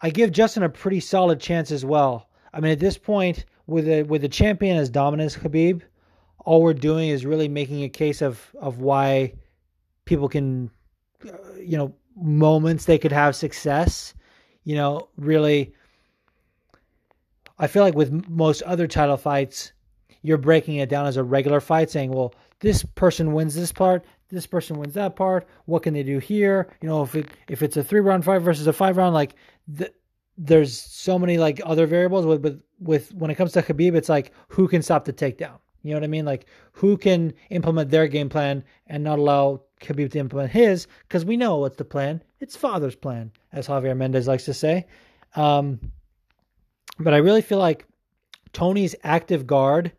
I 0.00 0.10
give 0.10 0.32
Justin 0.32 0.62
a 0.62 0.68
pretty 0.68 1.00
solid 1.00 1.40
chance 1.40 1.70
as 1.70 1.84
well. 1.84 2.28
I 2.52 2.60
mean, 2.60 2.72
at 2.72 2.78
this 2.78 2.96
point, 2.96 3.44
with 3.66 3.88
a 3.88 4.04
with 4.04 4.22
the 4.22 4.28
champion 4.28 4.76
as 4.76 4.88
dominant 4.88 5.26
as 5.26 5.36
Khabib, 5.36 5.82
all 6.44 6.62
we're 6.62 6.72
doing 6.72 7.10
is 7.10 7.26
really 7.26 7.48
making 7.48 7.82
a 7.82 7.88
case 7.88 8.22
of 8.22 8.54
of 8.60 8.78
why 8.78 9.34
people 10.04 10.28
can, 10.28 10.70
uh, 11.26 11.32
you 11.60 11.76
know, 11.76 11.94
moments 12.16 12.84
they 12.84 12.98
could 12.98 13.12
have 13.12 13.36
success. 13.36 14.14
You 14.64 14.76
know, 14.76 15.08
really 15.16 15.74
I 17.58 17.66
feel 17.66 17.82
like 17.82 17.94
with 17.94 18.28
most 18.28 18.62
other 18.62 18.86
title 18.86 19.16
fights, 19.16 19.72
you're 20.22 20.38
breaking 20.38 20.76
it 20.76 20.88
down 20.88 21.06
as 21.06 21.16
a 21.16 21.24
regular 21.24 21.60
fight, 21.60 21.90
saying, 21.90 22.12
well, 22.12 22.34
this 22.60 22.82
person 22.82 23.32
wins 23.32 23.54
this 23.54 23.72
part, 23.72 24.04
this 24.28 24.46
person 24.46 24.78
wins 24.78 24.94
that 24.94 25.16
part. 25.16 25.46
What 25.66 25.82
can 25.82 25.94
they 25.94 26.02
do 26.02 26.18
here? 26.18 26.68
You 26.80 26.88
know, 26.88 27.02
if 27.02 27.14
it 27.14 27.28
if 27.48 27.62
it's 27.62 27.76
a 27.76 27.84
three 27.84 28.00
round 28.00 28.24
fight 28.24 28.40
versus 28.40 28.66
a 28.66 28.72
five 28.72 28.96
round, 28.96 29.14
like 29.14 29.34
the, 29.66 29.92
there's 30.36 30.78
so 30.78 31.18
many 31.18 31.38
like 31.38 31.60
other 31.64 31.86
variables. 31.86 32.26
With 32.26 32.42
with 32.42 32.62
with 32.80 33.14
when 33.14 33.30
it 33.30 33.36
comes 33.36 33.52
to 33.52 33.62
Khabib, 33.62 33.94
it's 33.94 34.08
like 34.08 34.32
who 34.48 34.68
can 34.68 34.82
stop 34.82 35.04
the 35.04 35.12
takedown. 35.12 35.58
You 35.82 35.92
know 35.92 36.00
what 36.00 36.04
I 36.04 36.08
mean? 36.08 36.24
Like 36.24 36.46
who 36.72 36.96
can 36.96 37.32
implement 37.50 37.90
their 37.90 38.08
game 38.08 38.28
plan 38.28 38.64
and 38.88 39.02
not 39.02 39.18
allow 39.18 39.62
Khabib 39.80 40.10
to 40.12 40.18
implement 40.18 40.50
his? 40.50 40.86
Because 41.06 41.24
we 41.24 41.36
know 41.36 41.58
what's 41.58 41.76
the 41.76 41.84
plan. 41.84 42.22
It's 42.40 42.56
father's 42.56 42.96
plan, 42.96 43.32
as 43.52 43.66
Javier 43.66 43.96
Mendez 43.96 44.28
likes 44.28 44.44
to 44.44 44.54
say. 44.54 44.86
Um, 45.36 45.80
but 46.98 47.14
I 47.14 47.18
really 47.18 47.42
feel 47.42 47.58
like 47.58 47.86
Tony's 48.52 48.94
active 49.04 49.46
guard, 49.46 49.92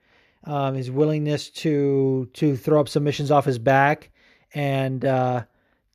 um, 0.44 0.76
his 0.76 0.90
willingness 0.90 1.50
to 1.52 2.30
to 2.34 2.56
throw 2.56 2.80
up 2.80 2.90
submissions 2.90 3.32
off 3.32 3.46
his 3.46 3.60
back, 3.60 4.10
and 4.54 5.04
uh, 5.06 5.44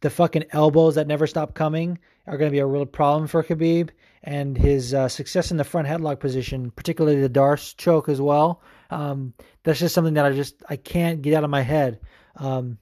the 0.00 0.10
fucking 0.10 0.44
elbows 0.50 0.94
that 0.94 1.06
never 1.06 1.26
stop 1.26 1.54
coming 1.54 1.98
are 2.26 2.38
going 2.38 2.50
to 2.50 2.54
be 2.54 2.60
a 2.60 2.66
real 2.66 2.86
problem 2.86 3.26
for 3.26 3.42
Khabib. 3.42 3.90
And 4.26 4.56
his 4.56 4.94
uh, 4.94 5.08
success 5.08 5.50
in 5.50 5.58
the 5.58 5.64
front 5.64 5.86
headlock 5.86 6.18
position, 6.18 6.70
particularly 6.70 7.20
the 7.20 7.28
D'Arce 7.28 7.74
choke 7.74 8.08
as 8.08 8.22
well. 8.22 8.62
Um, 8.88 9.34
that's 9.64 9.80
just 9.80 9.94
something 9.94 10.14
that 10.14 10.24
I 10.24 10.32
just 10.32 10.62
I 10.68 10.76
can't 10.76 11.20
get 11.20 11.34
out 11.34 11.44
of 11.44 11.50
my 11.50 11.60
head. 11.60 12.00
Um, 12.36 12.78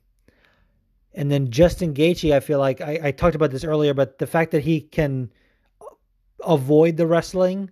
and 1.15 1.31
then 1.31 1.51
Justin 1.51 1.95
Gaethje, 1.95 2.33
I 2.33 2.41
feel 2.41 2.59
like 2.59 2.81
I, 2.81 3.01
I 3.03 3.11
talked 3.11 3.35
about 3.35 3.51
this 3.51 3.65
earlier, 3.65 3.93
but 3.93 4.19
the 4.19 4.27
fact 4.27 4.53
that 4.53 4.63
he 4.63 4.81
can 4.81 5.31
avoid 6.45 6.97
the 6.97 7.07
wrestling 7.07 7.71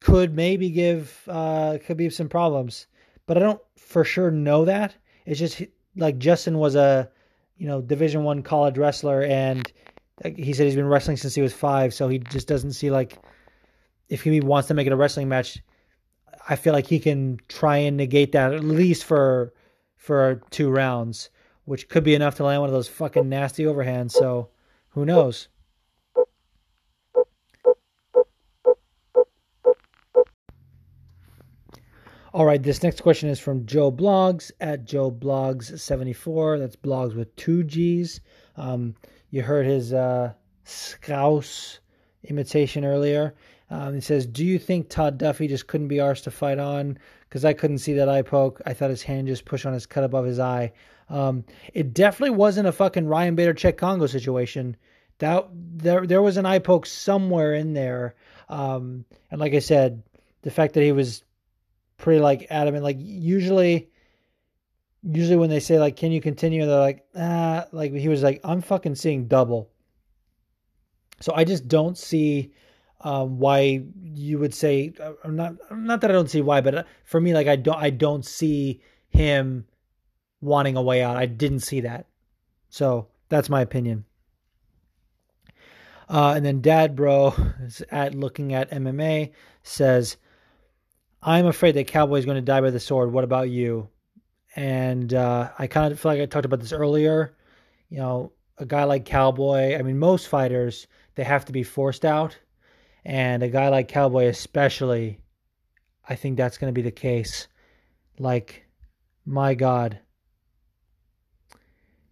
could 0.00 0.34
maybe 0.34 0.70
give 0.70 1.22
uh, 1.28 1.78
Khabib 1.86 2.12
some 2.12 2.28
problems, 2.28 2.86
but 3.26 3.36
I 3.36 3.40
don't 3.40 3.60
for 3.76 4.04
sure 4.04 4.30
know 4.30 4.64
that. 4.64 4.94
It's 5.26 5.38
just 5.38 5.62
like 5.96 6.18
Justin 6.18 6.58
was 6.58 6.74
a 6.74 7.10
you 7.56 7.66
know 7.66 7.80
Division 7.80 8.24
One 8.24 8.42
college 8.42 8.78
wrestler, 8.78 9.22
and 9.22 9.70
he 10.24 10.52
said 10.52 10.66
he's 10.66 10.76
been 10.76 10.86
wrestling 10.86 11.16
since 11.16 11.34
he 11.34 11.42
was 11.42 11.52
five, 11.52 11.92
so 11.92 12.08
he 12.08 12.18
just 12.18 12.48
doesn't 12.48 12.72
see 12.72 12.90
like 12.90 13.18
if 14.08 14.22
he 14.22 14.40
wants 14.40 14.68
to 14.68 14.74
make 14.74 14.86
it 14.86 14.92
a 14.92 14.96
wrestling 14.96 15.28
match. 15.28 15.58
I 16.48 16.56
feel 16.56 16.72
like 16.72 16.86
he 16.86 16.98
can 16.98 17.38
try 17.48 17.76
and 17.76 17.96
negate 17.96 18.32
that 18.32 18.54
at 18.54 18.64
least 18.64 19.04
for 19.04 19.52
for 19.96 20.40
two 20.50 20.70
rounds, 20.70 21.28
which 21.64 21.88
could 21.88 22.04
be 22.04 22.14
enough 22.14 22.36
to 22.36 22.44
land 22.44 22.60
one 22.60 22.70
of 22.70 22.74
those 22.74 22.88
fucking 22.88 23.28
nasty 23.28 23.64
overhands. 23.64 24.12
So 24.12 24.48
who 24.90 25.04
knows? 25.04 25.48
All 32.38 32.44
right, 32.44 32.62
this 32.62 32.84
next 32.84 33.00
question 33.00 33.28
is 33.28 33.40
from 33.40 33.66
Joe 33.66 33.90
Blogs 33.90 34.52
at 34.60 34.84
Joe 34.84 35.10
Blogs74. 35.10 36.60
That's 36.60 36.76
blogs 36.76 37.16
with 37.16 37.34
two 37.34 37.64
G's. 37.64 38.20
Um, 38.56 38.94
you 39.30 39.42
heard 39.42 39.66
his 39.66 39.92
uh, 39.92 40.34
imitation 42.22 42.84
earlier. 42.84 43.34
Um, 43.70 43.94
he 43.94 44.00
says, 44.00 44.24
Do 44.24 44.46
you 44.46 44.60
think 44.60 44.88
Todd 44.88 45.18
Duffy 45.18 45.48
just 45.48 45.66
couldn't 45.66 45.88
be 45.88 45.96
arsed 45.96 46.22
to 46.22 46.30
fight 46.30 46.60
on? 46.60 47.00
Because 47.28 47.44
I 47.44 47.54
couldn't 47.54 47.78
see 47.78 47.94
that 47.94 48.08
eye 48.08 48.22
poke. 48.22 48.62
I 48.64 48.72
thought 48.72 48.90
his 48.90 49.02
hand 49.02 49.26
just 49.26 49.44
pushed 49.44 49.66
on 49.66 49.72
his 49.72 49.86
cut 49.86 50.04
above 50.04 50.24
his 50.24 50.38
eye. 50.38 50.70
Um, 51.08 51.44
it 51.74 51.92
definitely 51.92 52.36
wasn't 52.36 52.68
a 52.68 52.72
fucking 52.72 53.08
Ryan 53.08 53.34
Bader 53.34 53.54
Cheick 53.54 53.78
Kongo 53.78 54.06
situation. 54.06 54.76
That 55.18 55.48
there 55.52 56.06
there 56.06 56.22
was 56.22 56.36
an 56.36 56.46
eye 56.46 56.60
poke 56.60 56.86
somewhere 56.86 57.54
in 57.54 57.72
there. 57.72 58.14
Um, 58.48 59.04
and 59.32 59.40
like 59.40 59.54
I 59.54 59.58
said, 59.58 60.04
the 60.42 60.52
fact 60.52 60.74
that 60.74 60.84
he 60.84 60.92
was 60.92 61.24
pretty 61.98 62.20
like 62.20 62.46
adamant. 62.48 62.84
Like 62.84 62.96
usually, 62.98 63.90
usually 65.02 65.36
when 65.36 65.50
they 65.50 65.60
say 65.60 65.78
like, 65.78 65.96
"Can 65.96 66.12
you 66.12 66.20
continue?" 66.20 66.64
they're 66.64 66.78
like, 66.78 67.04
"Ah," 67.14 67.66
like 67.72 67.92
he 67.92 68.08
was 68.08 68.22
like, 68.22 68.40
"I'm 68.42 68.62
fucking 68.62 68.94
seeing 68.94 69.28
double." 69.28 69.70
So 71.20 71.34
I 71.34 71.44
just 71.44 71.68
don't 71.68 71.98
see 71.98 72.52
um, 73.00 73.38
why 73.38 73.84
you 74.14 74.38
would 74.38 74.54
say 74.54 74.92
I'm 75.22 75.36
not 75.36 75.54
not 75.70 76.00
that 76.00 76.10
I 76.10 76.14
don't 76.14 76.30
see 76.30 76.40
why, 76.40 76.60
but 76.60 76.74
uh, 76.74 76.82
for 77.04 77.20
me, 77.20 77.34
like 77.34 77.46
I 77.46 77.56
don't 77.56 77.76
I 77.78 77.90
don't 77.90 78.24
see 78.24 78.80
him 79.10 79.66
wanting 80.40 80.76
a 80.76 80.82
way 80.82 81.02
out. 81.02 81.16
I 81.16 81.26
didn't 81.26 81.60
see 81.60 81.80
that, 81.80 82.06
so 82.70 83.08
that's 83.28 83.50
my 83.50 83.60
opinion. 83.60 84.04
Uh, 86.08 86.32
and 86.34 86.44
then 86.44 86.62
Dad 86.62 86.96
Bro 86.96 87.34
is 87.62 87.82
at 87.90 88.14
looking 88.14 88.54
at 88.54 88.70
MMA 88.70 89.32
says 89.62 90.16
I'm 91.22 91.46
afraid 91.46 91.74
that 91.74 91.88
Cowboy 91.88 92.18
is 92.18 92.24
going 92.24 92.36
to 92.36 92.42
die 92.42 92.60
by 92.60 92.70
the 92.70 92.80
sword. 92.80 93.12
What 93.12 93.24
about 93.24 93.50
you? 93.50 93.88
And 94.54 95.12
uh, 95.12 95.50
I 95.58 95.66
kind 95.66 95.92
of 95.92 96.00
feel 96.00 96.12
like 96.12 96.20
I 96.20 96.26
talked 96.26 96.44
about 96.44 96.60
this 96.60 96.72
earlier. 96.72 97.36
You 97.88 97.98
know, 97.98 98.32
a 98.58 98.66
guy 98.66 98.84
like 98.84 99.04
Cowboy, 99.04 99.76
I 99.76 99.82
mean, 99.82 99.98
most 99.98 100.28
fighters, 100.28 100.86
they 101.14 101.24
have 101.24 101.44
to 101.46 101.52
be 101.52 101.62
forced 101.62 102.04
out. 102.04 102.36
And 103.04 103.42
a 103.42 103.48
guy 103.48 103.68
like 103.68 103.88
Cowboy, 103.88 104.26
especially, 104.26 105.20
I 106.08 106.14
think 106.14 106.36
that's 106.36 106.58
going 106.58 106.72
to 106.72 106.78
be 106.78 106.82
the 106.82 106.90
case. 106.90 107.48
Like, 108.18 108.66
my 109.24 109.54
God. 109.54 110.00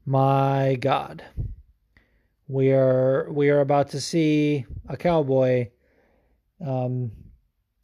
My 0.05 0.77
God. 0.81 1.25
We 2.49 2.73
are 2.73 3.29
we 3.33 3.51
are 3.51 3.61
about 3.61 3.89
to 3.91 4.01
see 4.01 4.67
a 4.89 4.97
cowboy 4.97 5.71
um, 6.65 7.11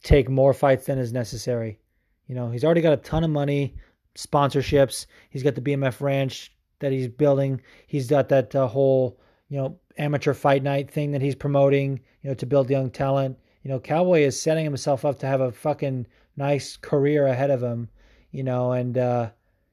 take 0.03 0.29
more 0.29 0.53
fights 0.53 0.85
than 0.85 0.99
is 0.99 1.13
necessary. 1.13 1.79
You 2.27 2.35
know, 2.35 2.51
he's 2.51 2.63
already 2.63 2.81
got 2.81 2.93
a 2.93 2.97
ton 2.97 3.23
of 3.23 3.29
money, 3.29 3.75
sponsorships. 4.15 5.07
He's 5.29 5.43
got 5.43 5.55
the 5.55 5.61
BMF 5.61 6.01
Ranch 6.01 6.51
that 6.79 6.91
he's 6.91 7.07
building. 7.07 7.61
He's 7.87 8.07
got 8.07 8.29
that 8.29 8.53
uh, 8.53 8.67
whole, 8.67 9.19
you 9.49 9.57
know, 9.57 9.79
amateur 9.97 10.33
fight 10.33 10.63
night 10.63 10.91
thing 10.91 11.11
that 11.11 11.21
he's 11.21 11.35
promoting, 11.35 11.99
you 12.21 12.29
know, 12.29 12.35
to 12.35 12.45
build 12.45 12.69
young 12.69 12.91
talent. 12.91 13.37
You 13.63 13.69
know, 13.69 13.79
Cowboy 13.79 14.21
is 14.21 14.39
setting 14.39 14.65
himself 14.65 15.05
up 15.05 15.19
to 15.19 15.27
have 15.27 15.41
a 15.41 15.51
fucking 15.51 16.05
nice 16.35 16.77
career 16.77 17.27
ahead 17.27 17.51
of 17.51 17.61
him, 17.63 17.89
you 18.31 18.43
know, 18.43 18.71
and 18.73 18.97
uh 18.97 19.29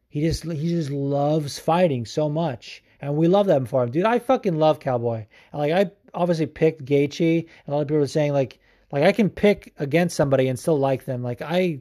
he 0.08 0.20
just 0.20 0.44
he 0.44 0.68
just 0.68 0.90
loves 0.90 1.58
fighting 1.58 2.04
so 2.04 2.28
much. 2.28 2.82
And 3.00 3.16
we 3.16 3.28
love 3.28 3.46
that 3.46 3.66
for 3.68 3.82
him. 3.82 3.90
Dude, 3.90 4.04
I 4.04 4.18
fucking 4.18 4.58
love 4.58 4.80
Cowboy. 4.80 5.26
Like 5.52 5.72
I 5.72 5.90
obviously 6.12 6.46
picked 6.46 6.84
Gaethje, 6.84 7.38
and 7.38 7.68
a 7.68 7.70
lot 7.70 7.82
of 7.82 7.88
people 7.88 8.00
were 8.00 8.06
saying 8.06 8.32
like 8.32 8.58
like 8.92 9.04
I 9.04 9.12
can 9.12 9.30
pick 9.30 9.72
against 9.78 10.16
somebody 10.16 10.48
and 10.48 10.58
still 10.58 10.78
like 10.78 11.04
them. 11.04 11.22
Like 11.22 11.42
I 11.42 11.80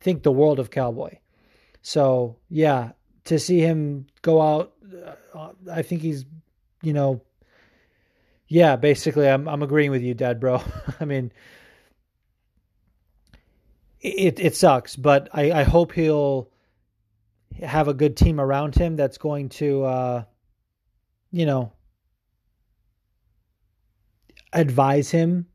think 0.00 0.22
the 0.22 0.32
world 0.32 0.58
of 0.58 0.70
Cowboy. 0.70 1.18
So 1.82 2.36
yeah, 2.48 2.92
to 3.24 3.38
see 3.38 3.60
him 3.60 4.06
go 4.22 4.40
out, 4.40 4.72
uh, 5.34 5.50
I 5.70 5.82
think 5.82 6.02
he's, 6.02 6.24
you 6.82 6.92
know, 6.92 7.22
yeah. 8.48 8.76
Basically, 8.76 9.28
I'm 9.28 9.48
I'm 9.48 9.62
agreeing 9.62 9.90
with 9.90 10.02
you, 10.02 10.14
Dad, 10.14 10.40
bro. 10.40 10.62
I 11.00 11.04
mean, 11.04 11.32
it 14.00 14.38
it 14.38 14.54
sucks, 14.54 14.96
but 14.96 15.28
I 15.32 15.52
I 15.52 15.62
hope 15.62 15.92
he'll 15.92 16.50
have 17.62 17.88
a 17.88 17.94
good 17.94 18.16
team 18.16 18.40
around 18.40 18.74
him 18.74 18.96
that's 18.96 19.16
going 19.16 19.48
to, 19.48 19.84
uh, 19.84 20.24
you 21.30 21.46
know, 21.46 21.72
advise 24.52 25.10
him 25.10 25.46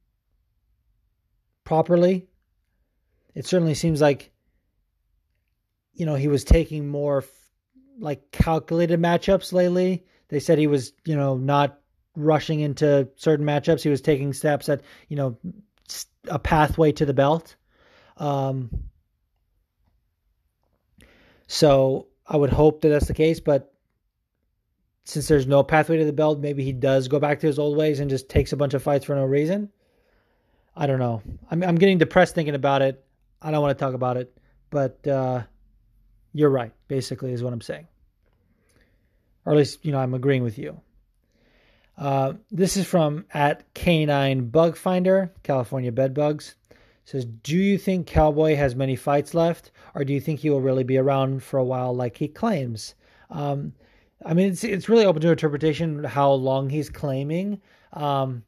properly. 1.69 2.27
It 3.35 3.45
certainly 3.45 3.75
seems 3.75 4.01
like 4.01 4.31
you 5.93 6.07
know 6.07 6.15
he 6.15 6.27
was 6.27 6.43
taking 6.43 6.87
more 6.87 7.23
like 7.99 8.31
calculated 8.31 8.99
matchups 8.99 9.53
lately. 9.53 10.03
They 10.29 10.39
said 10.39 10.57
he 10.57 10.65
was, 10.65 10.93
you 11.05 11.15
know, 11.15 11.37
not 11.37 11.79
rushing 12.15 12.61
into 12.61 13.07
certain 13.17 13.45
matchups. 13.45 13.83
He 13.83 13.89
was 13.89 14.01
taking 14.01 14.33
steps 14.33 14.67
at, 14.67 14.81
you 15.09 15.15
know, 15.15 15.37
a 16.27 16.39
pathway 16.39 16.91
to 16.93 17.05
the 17.05 17.13
belt. 17.13 17.55
Um, 18.17 18.71
so 21.45 22.07
I 22.25 22.35
would 22.35 22.51
hope 22.51 22.81
that 22.81 22.89
that's 22.89 23.07
the 23.07 23.13
case, 23.13 23.39
but 23.39 23.71
since 25.03 25.27
there's 25.27 25.47
no 25.47 25.61
pathway 25.61 25.97
to 25.97 26.05
the 26.05 26.13
belt, 26.13 26.39
maybe 26.39 26.63
he 26.63 26.73
does 26.73 27.07
go 27.07 27.19
back 27.19 27.39
to 27.41 27.47
his 27.47 27.59
old 27.59 27.77
ways 27.77 27.99
and 27.99 28.09
just 28.09 28.27
takes 28.27 28.53
a 28.53 28.57
bunch 28.57 28.73
of 28.73 28.81
fights 28.81 29.05
for 29.05 29.15
no 29.15 29.25
reason. 29.25 29.69
I 30.75 30.87
don't 30.87 30.99
know. 30.99 31.21
I'm 31.51 31.63
I'm 31.63 31.75
getting 31.75 31.97
depressed 31.97 32.35
thinking 32.35 32.55
about 32.55 32.81
it. 32.81 33.03
I 33.41 33.51
don't 33.51 33.61
want 33.61 33.77
to 33.77 33.83
talk 33.83 33.93
about 33.93 34.17
it, 34.17 34.37
but 34.69 35.05
uh, 35.07 35.43
you're 36.33 36.49
right. 36.49 36.71
Basically, 36.87 37.31
is 37.31 37.43
what 37.43 37.53
I'm 37.53 37.61
saying, 37.61 37.87
or 39.45 39.53
at 39.53 39.57
least 39.57 39.85
you 39.85 39.91
know 39.91 39.99
I'm 39.99 40.13
agreeing 40.13 40.43
with 40.43 40.57
you. 40.57 40.79
Uh, 41.97 42.33
this 42.49 42.77
is 42.77 42.85
from 42.85 43.25
at 43.33 43.73
Canine 43.73 44.47
Bug 44.49 44.77
Finder, 44.77 45.33
California 45.43 45.91
Bed 45.91 46.13
Bugs. 46.13 46.55
says, 47.03 47.25
do 47.25 47.57
you 47.57 47.77
think 47.77 48.07
Cowboy 48.07 48.55
has 48.55 48.73
many 48.73 48.95
fights 48.95 49.33
left, 49.33 49.71
or 49.93 50.05
do 50.05 50.13
you 50.13 50.21
think 50.21 50.39
he 50.39 50.49
will 50.49 50.61
really 50.61 50.85
be 50.85 50.97
around 50.97 51.43
for 51.43 51.57
a 51.57 51.63
while, 51.63 51.93
like 51.93 52.15
he 52.15 52.29
claims? 52.29 52.95
Um, 53.29 53.73
I 54.25 54.33
mean, 54.33 54.47
it's 54.49 54.63
it's 54.63 54.87
really 54.87 55.05
open 55.05 55.21
to 55.21 55.29
interpretation 55.29 56.03
how 56.05 56.31
long 56.31 56.69
he's 56.69 56.89
claiming. 56.89 57.61
Um, 57.91 58.43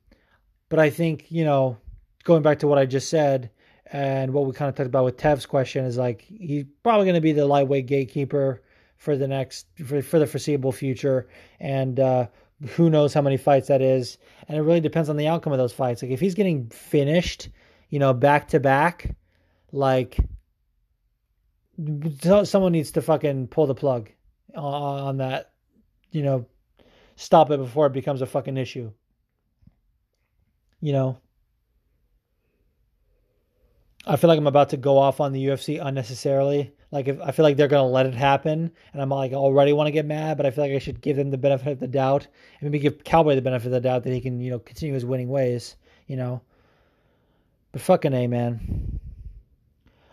but 0.69 0.79
I 0.79 0.89
think 0.89 1.25
you 1.29 1.43
know, 1.43 1.77
going 2.21 2.41
back 2.41 2.59
to 2.59 2.67
what 2.67 2.77
I 2.77 2.85
just 2.85 3.09
said 3.09 3.49
and 3.91 4.33
what 4.33 4.45
we 4.45 4.53
kind 4.53 4.69
of 4.69 4.75
talked 4.75 4.87
about 4.87 5.05
with 5.05 5.17
Tev's 5.17 5.45
question 5.45 5.85
is 5.85 5.97
like 5.97 6.21
he's 6.21 6.65
probably 6.83 7.05
going 7.05 7.15
to 7.15 7.21
be 7.21 7.33
the 7.33 7.45
lightweight 7.45 7.87
gatekeeper 7.87 8.61
for 8.97 9.17
the 9.17 9.27
next 9.27 9.67
for, 9.85 10.01
for 10.01 10.19
the 10.19 10.27
foreseeable 10.27 10.71
future, 10.71 11.27
and 11.59 11.99
uh, 11.99 12.27
who 12.69 12.89
knows 12.89 13.13
how 13.13 13.21
many 13.21 13.37
fights 13.37 13.67
that 13.67 13.81
is, 13.81 14.17
and 14.47 14.57
it 14.57 14.61
really 14.61 14.79
depends 14.79 15.09
on 15.09 15.17
the 15.17 15.27
outcome 15.27 15.53
of 15.53 15.59
those 15.59 15.73
fights. 15.73 16.01
Like 16.01 16.11
if 16.11 16.19
he's 16.19 16.35
getting 16.35 16.69
finished, 16.69 17.49
you 17.89 17.99
know, 17.99 18.13
back 18.13 18.47
to 18.49 18.59
back, 18.59 19.15
like 19.71 20.17
someone 22.43 22.71
needs 22.71 22.91
to 22.91 23.01
fucking 23.01 23.47
pull 23.47 23.65
the 23.65 23.73
plug 23.73 24.09
on 24.55 25.17
that 25.17 25.51
you 26.11 26.21
know, 26.21 26.45
stop 27.15 27.49
it 27.51 27.57
before 27.57 27.87
it 27.87 27.93
becomes 27.93 28.21
a 28.21 28.25
fucking 28.25 28.57
issue. 28.57 28.91
You 30.81 30.93
know, 30.93 31.17
I 34.05 34.15
feel 34.15 34.27
like 34.27 34.39
I'm 34.39 34.47
about 34.47 34.69
to 34.69 34.77
go 34.77 34.97
off 34.97 35.19
on 35.19 35.31
the 35.31 35.45
UFC 35.45 35.79
unnecessarily. 35.83 36.73
Like 36.91 37.07
if 37.07 37.21
I 37.21 37.31
feel 37.31 37.43
like 37.43 37.55
they're 37.55 37.67
gonna 37.67 37.87
let 37.87 38.05
it 38.05 38.15
happen, 38.15 38.71
and 38.93 39.01
I'm 39.01 39.09
like 39.09 39.33
already 39.33 39.73
want 39.73 39.87
to 39.87 39.91
get 39.91 40.05
mad, 40.05 40.37
but 40.37 40.45
I 40.45 40.51
feel 40.51 40.63
like 40.63 40.73
I 40.73 40.79
should 40.79 41.01
give 41.01 41.17
them 41.17 41.29
the 41.29 41.37
benefit 41.37 41.73
of 41.73 41.79
the 41.79 41.87
doubt, 41.87 42.27
and 42.59 42.69
maybe 42.69 42.79
give 42.79 43.03
Cowboy 43.03 43.35
the 43.35 43.41
benefit 43.41 43.67
of 43.67 43.73
the 43.73 43.79
doubt 43.79 44.03
that 44.03 44.13
he 44.13 44.21
can, 44.21 44.39
you 44.41 44.51
know, 44.51 44.59
continue 44.59 44.93
his 44.93 45.05
winning 45.05 45.29
ways. 45.29 45.75
You 46.07 46.17
know, 46.17 46.41
but 47.71 47.81
fucking 47.81 48.13
a 48.13 48.27
man. 48.27 48.99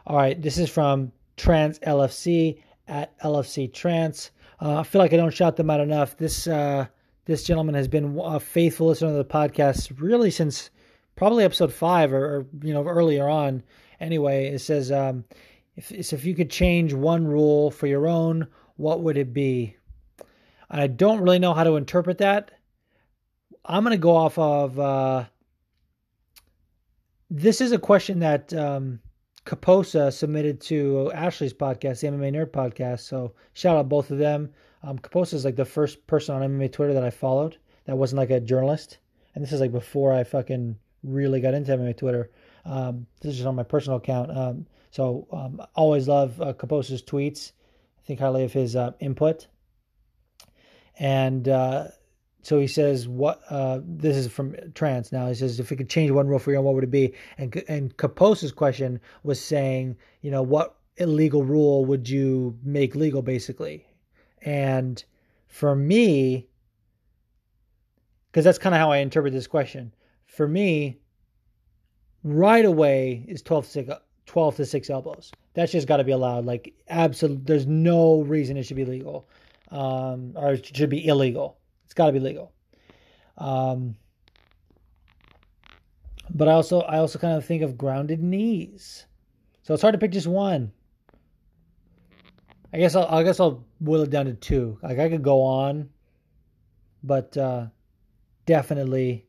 All 0.06 0.16
right, 0.16 0.40
this 0.40 0.58
is 0.58 0.70
from 0.70 1.12
Trans 1.36 1.78
LFC 1.80 2.60
at 2.86 3.18
LFC 3.20 3.72
Trans. 3.72 4.30
Uh, 4.60 4.80
I 4.80 4.82
feel 4.82 5.00
like 5.00 5.12
I 5.12 5.16
don't 5.16 5.34
shout 5.34 5.56
them 5.56 5.70
out 5.70 5.80
enough. 5.80 6.16
This 6.16 6.46
uh, 6.46 6.86
this 7.24 7.42
gentleman 7.42 7.74
has 7.74 7.88
been 7.88 8.18
a 8.22 8.38
faithful 8.38 8.88
listener 8.88 9.10
to 9.10 9.16
the 9.16 9.24
podcast 9.24 10.00
really 10.00 10.30
since 10.30 10.70
probably 11.18 11.42
episode 11.42 11.72
five 11.72 12.12
or, 12.12 12.24
or 12.24 12.46
you 12.62 12.72
know 12.72 12.86
earlier 12.86 13.28
on. 13.28 13.64
Anyway, 14.00 14.46
it 14.46 14.60
says 14.60 14.92
um, 14.92 15.24
if 15.76 15.90
if 15.90 16.24
you 16.24 16.34
could 16.34 16.48
change 16.48 16.94
one 16.94 17.26
rule 17.26 17.70
for 17.72 17.88
your 17.88 18.06
own, 18.06 18.46
what 18.76 19.02
would 19.02 19.18
it 19.18 19.34
be? 19.34 19.76
I 20.70 20.86
don't 20.86 21.20
really 21.20 21.40
know 21.40 21.54
how 21.54 21.64
to 21.64 21.76
interpret 21.76 22.18
that. 22.18 22.52
I'm 23.64 23.82
going 23.82 23.96
to 23.96 24.00
go 24.00 24.16
off 24.16 24.38
of. 24.38 24.78
Uh, 24.78 25.24
this 27.30 27.60
is 27.60 27.72
a 27.72 27.78
question 27.78 28.20
that 28.20 28.54
um, 28.54 29.00
Kaposa 29.44 30.12
submitted 30.12 30.60
to 30.62 31.10
Ashley's 31.12 31.52
podcast, 31.52 32.00
the 32.00 32.06
MMA 32.06 32.32
Nerd 32.32 32.52
podcast. 32.52 33.00
So 33.00 33.34
shout 33.54 33.76
out 33.76 33.88
both 33.88 34.10
of 34.10 34.18
them. 34.18 34.50
Um, 34.84 34.98
Kaposa 34.98 35.34
is 35.34 35.44
like 35.44 35.56
the 35.56 35.64
first 35.64 36.06
person 36.06 36.36
on 36.36 36.48
MMA 36.48 36.72
Twitter 36.72 36.94
that 36.94 37.04
I 37.04 37.10
followed 37.10 37.58
that 37.86 37.98
wasn't 37.98 38.18
like 38.18 38.30
a 38.30 38.38
journalist, 38.38 38.98
and 39.34 39.42
this 39.42 39.52
is 39.52 39.60
like 39.60 39.72
before 39.72 40.12
I 40.12 40.22
fucking 40.22 40.76
really 41.02 41.40
got 41.40 41.54
into 41.54 41.76
MMA 41.76 41.96
Twitter. 41.96 42.30
Um, 42.64 43.06
this 43.20 43.38
is 43.38 43.46
on 43.46 43.54
my 43.54 43.62
personal 43.62 43.98
account. 43.98 44.36
Um, 44.36 44.66
so 44.90 45.26
um, 45.32 45.60
always 45.74 46.08
love 46.08 46.40
uh, 46.40 46.52
Kaposa's 46.52 47.02
tweets. 47.02 47.52
I 47.98 48.06
think 48.06 48.20
highly 48.20 48.44
of 48.44 48.52
his 48.52 48.76
uh, 48.76 48.92
input. 49.00 49.46
And 50.98 51.48
uh, 51.48 51.88
so 52.42 52.58
he 52.58 52.66
says, 52.66 53.06
"What? 53.06 53.40
Uh, 53.50 53.80
this 53.84 54.16
is 54.16 54.28
from 54.28 54.54
Trans 54.74 55.12
now." 55.12 55.28
He 55.28 55.34
says, 55.34 55.60
"If 55.60 55.70
we 55.70 55.76
could 55.76 55.90
change 55.90 56.10
one 56.10 56.26
rule 56.26 56.38
for 56.38 56.50
you, 56.52 56.60
what 56.60 56.74
would 56.74 56.84
it 56.84 56.90
be?" 56.90 57.14
And 57.36 57.62
and 57.68 57.96
Kaposa's 57.96 58.52
question 58.52 59.00
was 59.22 59.40
saying, 59.40 59.96
you 60.22 60.30
know, 60.30 60.42
what 60.42 60.76
illegal 60.96 61.44
rule 61.44 61.84
would 61.84 62.08
you 62.08 62.58
make 62.64 62.94
legal, 62.94 63.22
basically? 63.22 63.86
And 64.42 65.02
for 65.46 65.74
me, 65.74 66.48
because 68.30 68.44
that's 68.44 68.58
kind 68.58 68.74
of 68.74 68.80
how 68.80 68.90
I 68.90 68.98
interpret 68.98 69.32
this 69.32 69.46
question. 69.46 69.92
For 70.28 70.46
me, 70.46 71.00
right 72.22 72.64
away 72.64 73.24
is 73.26 73.42
12 73.42 73.64
to 73.64 73.70
6, 73.70 73.90
12 74.26 74.56
to 74.56 74.64
6 74.64 74.90
elbows. 74.90 75.32
That's 75.54 75.72
just 75.72 75.88
got 75.88 75.96
to 75.96 76.04
be 76.04 76.12
allowed. 76.12 76.44
Like, 76.44 76.72
absolute, 76.88 77.44
there's 77.44 77.66
no 77.66 78.22
reason 78.22 78.56
it 78.56 78.62
should 78.62 78.76
be 78.76 78.84
legal 78.84 79.28
um, 79.70 80.32
or 80.36 80.52
it 80.52 80.74
should 80.74 80.90
be 80.90 81.06
illegal. 81.06 81.58
It's 81.84 81.94
got 81.94 82.06
to 82.06 82.12
be 82.12 82.20
legal. 82.20 82.52
Um, 83.36 83.96
but 86.30 86.48
I 86.48 86.52
also 86.52 86.80
I 86.80 86.98
also 86.98 87.18
kind 87.18 87.36
of 87.36 87.44
think 87.44 87.62
of 87.62 87.78
grounded 87.78 88.22
knees. 88.22 89.06
So 89.62 89.74
it's 89.74 89.82
hard 89.82 89.94
to 89.94 89.98
pick 89.98 90.12
just 90.12 90.26
one. 90.26 90.72
I 92.72 92.78
guess 92.78 92.94
I'll 92.94 93.06
I 93.06 93.22
guess 93.22 93.40
I'll 93.40 93.64
boil 93.80 94.02
it 94.02 94.10
down 94.10 94.26
to 94.26 94.34
two. 94.34 94.78
Like 94.82 94.98
I 94.98 95.08
could 95.08 95.22
go 95.22 95.42
on, 95.42 95.88
but 97.02 97.36
uh, 97.36 97.66
definitely 98.46 99.26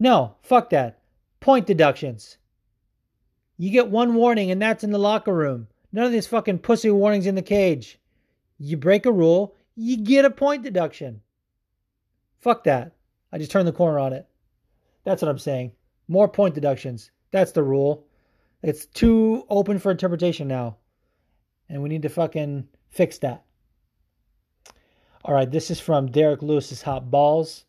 no. 0.00 0.34
Fuck 0.42 0.70
that. 0.70 0.98
Point 1.38 1.66
deductions. 1.66 2.38
You 3.56 3.70
get 3.70 3.88
one 3.88 4.14
warning, 4.14 4.50
and 4.50 4.60
that's 4.60 4.82
in 4.82 4.90
the 4.90 4.98
locker 4.98 5.34
room. 5.34 5.68
None 5.92 6.06
of 6.06 6.12
these 6.12 6.26
fucking 6.26 6.60
pussy 6.60 6.90
warnings 6.90 7.26
in 7.26 7.34
the 7.34 7.42
cage. 7.42 8.00
You 8.58 8.76
break 8.76 9.06
a 9.06 9.12
rule, 9.12 9.54
you 9.74 9.98
get 9.98 10.24
a 10.24 10.30
point 10.30 10.62
deduction. 10.62 11.20
Fuck 12.38 12.64
that. 12.64 12.96
I 13.32 13.38
just 13.38 13.50
turned 13.50 13.68
the 13.68 13.72
corner 13.72 13.98
on 13.98 14.12
it. 14.12 14.26
That's 15.04 15.22
what 15.22 15.30
I'm 15.30 15.38
saying. 15.38 15.72
More 16.08 16.28
point 16.28 16.54
deductions. 16.54 17.10
That's 17.30 17.52
the 17.52 17.62
rule. 17.62 18.06
It's 18.62 18.86
too 18.86 19.44
open 19.48 19.78
for 19.78 19.90
interpretation 19.90 20.48
now. 20.48 20.76
And 21.68 21.82
we 21.82 21.88
need 21.88 22.02
to 22.02 22.08
fucking 22.08 22.66
fix 22.90 23.18
that. 23.18 23.44
All 25.24 25.34
right, 25.34 25.50
this 25.50 25.70
is 25.70 25.80
from 25.80 26.10
Derrick 26.10 26.42
Lewis's 26.42 26.82
Hot 26.82 27.10
Balls. 27.10 27.64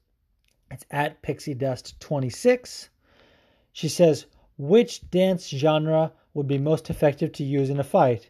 It's 0.72 0.86
at 0.90 1.22
Pixie 1.22 1.54
Dust 1.54 2.00
26. 2.00 2.90
She 3.74 3.90
says, 3.90 4.26
Which 4.58 5.10
dance 5.12 5.50
genre 5.50 6.14
would 6.34 6.48
be 6.48 6.58
most 6.58 6.90
effective 6.90 7.34
to 7.34 7.44
use 7.44 7.70
in 7.70 7.80
a 7.80 7.84
fight? 7.84 8.30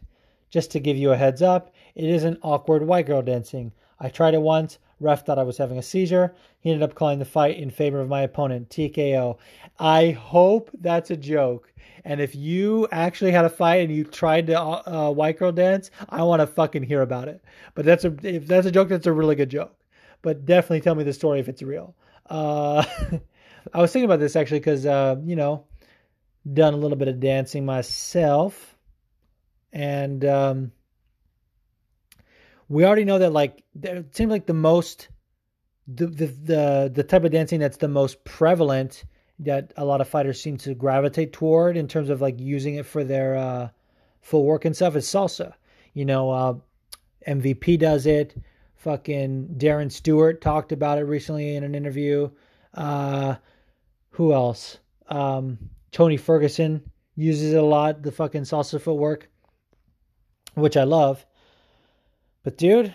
Just 0.50 0.72
to 0.72 0.80
give 0.80 0.96
you 0.96 1.12
a 1.12 1.16
heads 1.16 1.40
up, 1.40 1.72
it 1.94 2.10
isn't 2.10 2.40
awkward 2.42 2.84
white 2.84 3.06
girl 3.06 3.22
dancing. 3.22 3.70
I 4.00 4.08
tried 4.08 4.34
it 4.34 4.42
once. 4.42 4.80
Ref 4.98 5.24
thought 5.24 5.38
I 5.38 5.44
was 5.44 5.56
having 5.56 5.78
a 5.78 5.82
seizure. 5.82 6.34
He 6.58 6.70
ended 6.70 6.82
up 6.82 6.96
calling 6.96 7.20
the 7.20 7.24
fight 7.24 7.58
in 7.58 7.70
favor 7.70 8.00
of 8.00 8.08
my 8.08 8.22
opponent, 8.22 8.70
TKO. 8.70 9.38
I 9.78 10.10
hope 10.10 10.68
that's 10.80 11.12
a 11.12 11.16
joke. 11.16 11.72
And 12.04 12.20
if 12.20 12.34
you 12.34 12.88
actually 12.90 13.30
had 13.30 13.44
a 13.44 13.50
fight 13.50 13.84
and 13.84 13.94
you 13.94 14.02
tried 14.02 14.48
to 14.48 14.60
uh, 14.60 15.10
white 15.10 15.38
girl 15.38 15.52
dance, 15.52 15.92
I 16.08 16.24
want 16.24 16.40
to 16.40 16.48
fucking 16.48 16.82
hear 16.82 17.02
about 17.02 17.28
it. 17.28 17.40
But 17.76 17.84
that's 17.84 18.04
a 18.04 18.14
if 18.22 18.48
that's 18.48 18.66
a 18.66 18.72
joke, 18.72 18.88
that's 18.88 19.06
a 19.06 19.12
really 19.12 19.36
good 19.36 19.50
joke. 19.50 19.76
But 20.22 20.44
definitely 20.44 20.80
tell 20.80 20.96
me 20.96 21.04
the 21.04 21.12
story 21.12 21.38
if 21.38 21.48
it's 21.48 21.62
real. 21.62 21.94
Uh, 22.32 22.82
I 23.74 23.80
was 23.80 23.92
thinking 23.92 24.06
about 24.06 24.20
this 24.20 24.36
actually 24.36 24.60
because 24.60 24.86
uh, 24.86 25.16
you 25.22 25.36
know, 25.36 25.66
done 26.50 26.74
a 26.74 26.78
little 26.78 26.96
bit 26.96 27.08
of 27.08 27.20
dancing 27.20 27.64
myself, 27.66 28.74
and 29.72 30.24
um, 30.24 30.72
we 32.68 32.84
already 32.84 33.04
know 33.04 33.18
that 33.18 33.32
like 33.32 33.62
it 33.82 34.16
seems 34.16 34.30
like 34.30 34.46
the 34.46 34.54
most 34.54 35.08
the, 35.86 36.06
the 36.06 36.26
the 36.26 36.92
the 36.94 37.02
type 37.04 37.24
of 37.24 37.32
dancing 37.32 37.60
that's 37.60 37.76
the 37.76 37.88
most 37.88 38.24
prevalent 38.24 39.04
that 39.38 39.72
a 39.76 39.84
lot 39.84 40.00
of 40.00 40.08
fighters 40.08 40.40
seem 40.40 40.56
to 40.56 40.74
gravitate 40.74 41.32
toward 41.32 41.76
in 41.76 41.86
terms 41.86 42.08
of 42.08 42.20
like 42.20 42.40
using 42.40 42.76
it 42.76 42.86
for 42.86 43.04
their 43.04 43.36
uh, 43.36 43.68
full 44.22 44.44
work 44.44 44.64
and 44.64 44.74
stuff 44.74 44.96
is 44.96 45.06
salsa. 45.06 45.52
You 45.92 46.06
know, 46.06 46.30
uh, 46.30 46.54
MVP 47.28 47.78
does 47.78 48.06
it. 48.06 48.34
Fucking 48.82 49.54
Darren 49.58 49.92
Stewart 49.92 50.40
talked 50.40 50.72
about 50.72 50.98
it 50.98 51.04
recently 51.04 51.54
in 51.54 51.62
an 51.62 51.76
interview. 51.76 52.30
Uh, 52.74 53.36
who 54.10 54.32
else? 54.32 54.78
Um, 55.06 55.70
Tony 55.92 56.16
Ferguson 56.16 56.90
uses 57.14 57.52
it 57.52 57.58
a 57.58 57.62
lot, 57.62 58.02
the 58.02 58.10
fucking 58.10 58.42
salsa 58.42 58.80
footwork, 58.80 59.30
which 60.54 60.76
I 60.76 60.82
love. 60.82 61.24
But 62.42 62.58
dude, 62.58 62.92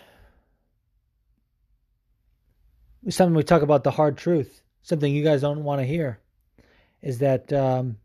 something 3.08 3.36
we 3.36 3.44
talk 3.44 3.62
about 3.62 3.86
the 3.86 3.92
hard 3.92 4.18
truth, 4.18 4.62
something 4.82 5.14
you 5.14 5.24
guys 5.24 5.40
don't 5.40 5.64
want 5.64 5.80
to 5.80 5.88
hear, 5.88 6.20
is 7.02 7.20
that 7.20 7.54
um, 7.54 7.96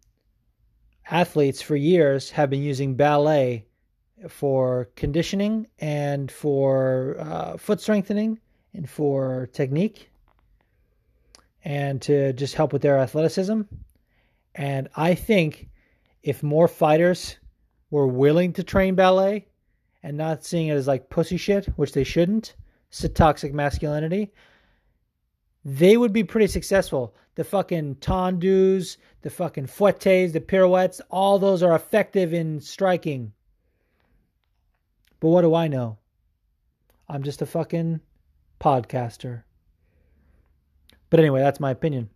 athletes 1.11 1.61
for 1.61 1.75
years 1.75 2.31
have 2.31 2.49
been 2.49 2.63
using 2.63 2.95
ballet 2.95 3.67
for 4.29 4.89
conditioning 4.97 5.67
and 5.79 6.31
for 6.31 7.17
uh, 7.19 7.57
foot 7.57 7.81
strengthening 7.81 8.39
and 8.75 8.89
for 8.89 9.49
technique 9.53 10.11
and 11.65 12.03
to 12.03 12.33
just 12.33 12.55
help 12.55 12.73
with 12.73 12.83
their 12.83 12.99
athleticism. 12.99 13.63
And 14.55 14.89
I 14.97 15.15
think 15.15 15.69
if 16.23 16.43
more 16.43 16.69
fighters 16.69 17.37
were 17.91 18.07
willing 18.07 18.53
to 18.55 18.63
train 18.63 18.95
ballet 18.95 19.47
and 20.03 20.17
not 20.17 20.45
seeing 20.45 20.69
it 20.69 20.75
as 20.75 20.87
like 20.87 21.11
pussy 21.11 21.37
shit, 21.37 21.67
which 21.77 21.93
they 21.93 22.05
shouldn't, 22.05 22.55
toxic 23.15 23.55
masculinity, 23.55 24.33
they 25.65 25.97
would 25.97 26.13
be 26.13 26.25
pretty 26.25 26.49
successful. 26.49 27.15
The 27.35 27.45
fucking 27.45 27.97
tendus, 27.97 28.97
the 29.23 29.31
fucking 29.31 29.67
fouettes, 29.67 30.33
the 30.33 30.41
pirouettes, 30.41 31.01
all 31.11 31.39
those 31.39 31.63
are 31.63 31.75
effective 31.75 32.35
in 32.35 32.61
striking. 32.61 33.33
But 35.23 35.29
what 35.29 35.43
do 35.43 35.55
I 35.55 35.69
know? 35.69 35.99
I'm 37.09 37.23
just 37.23 37.43
a 37.43 37.47
fucking 37.47 38.01
podcaster. 38.61 39.45
But 41.11 41.21
anyway, 41.21 41.39
that's 41.39 41.61
my 41.61 41.71
opinion. 41.71 42.11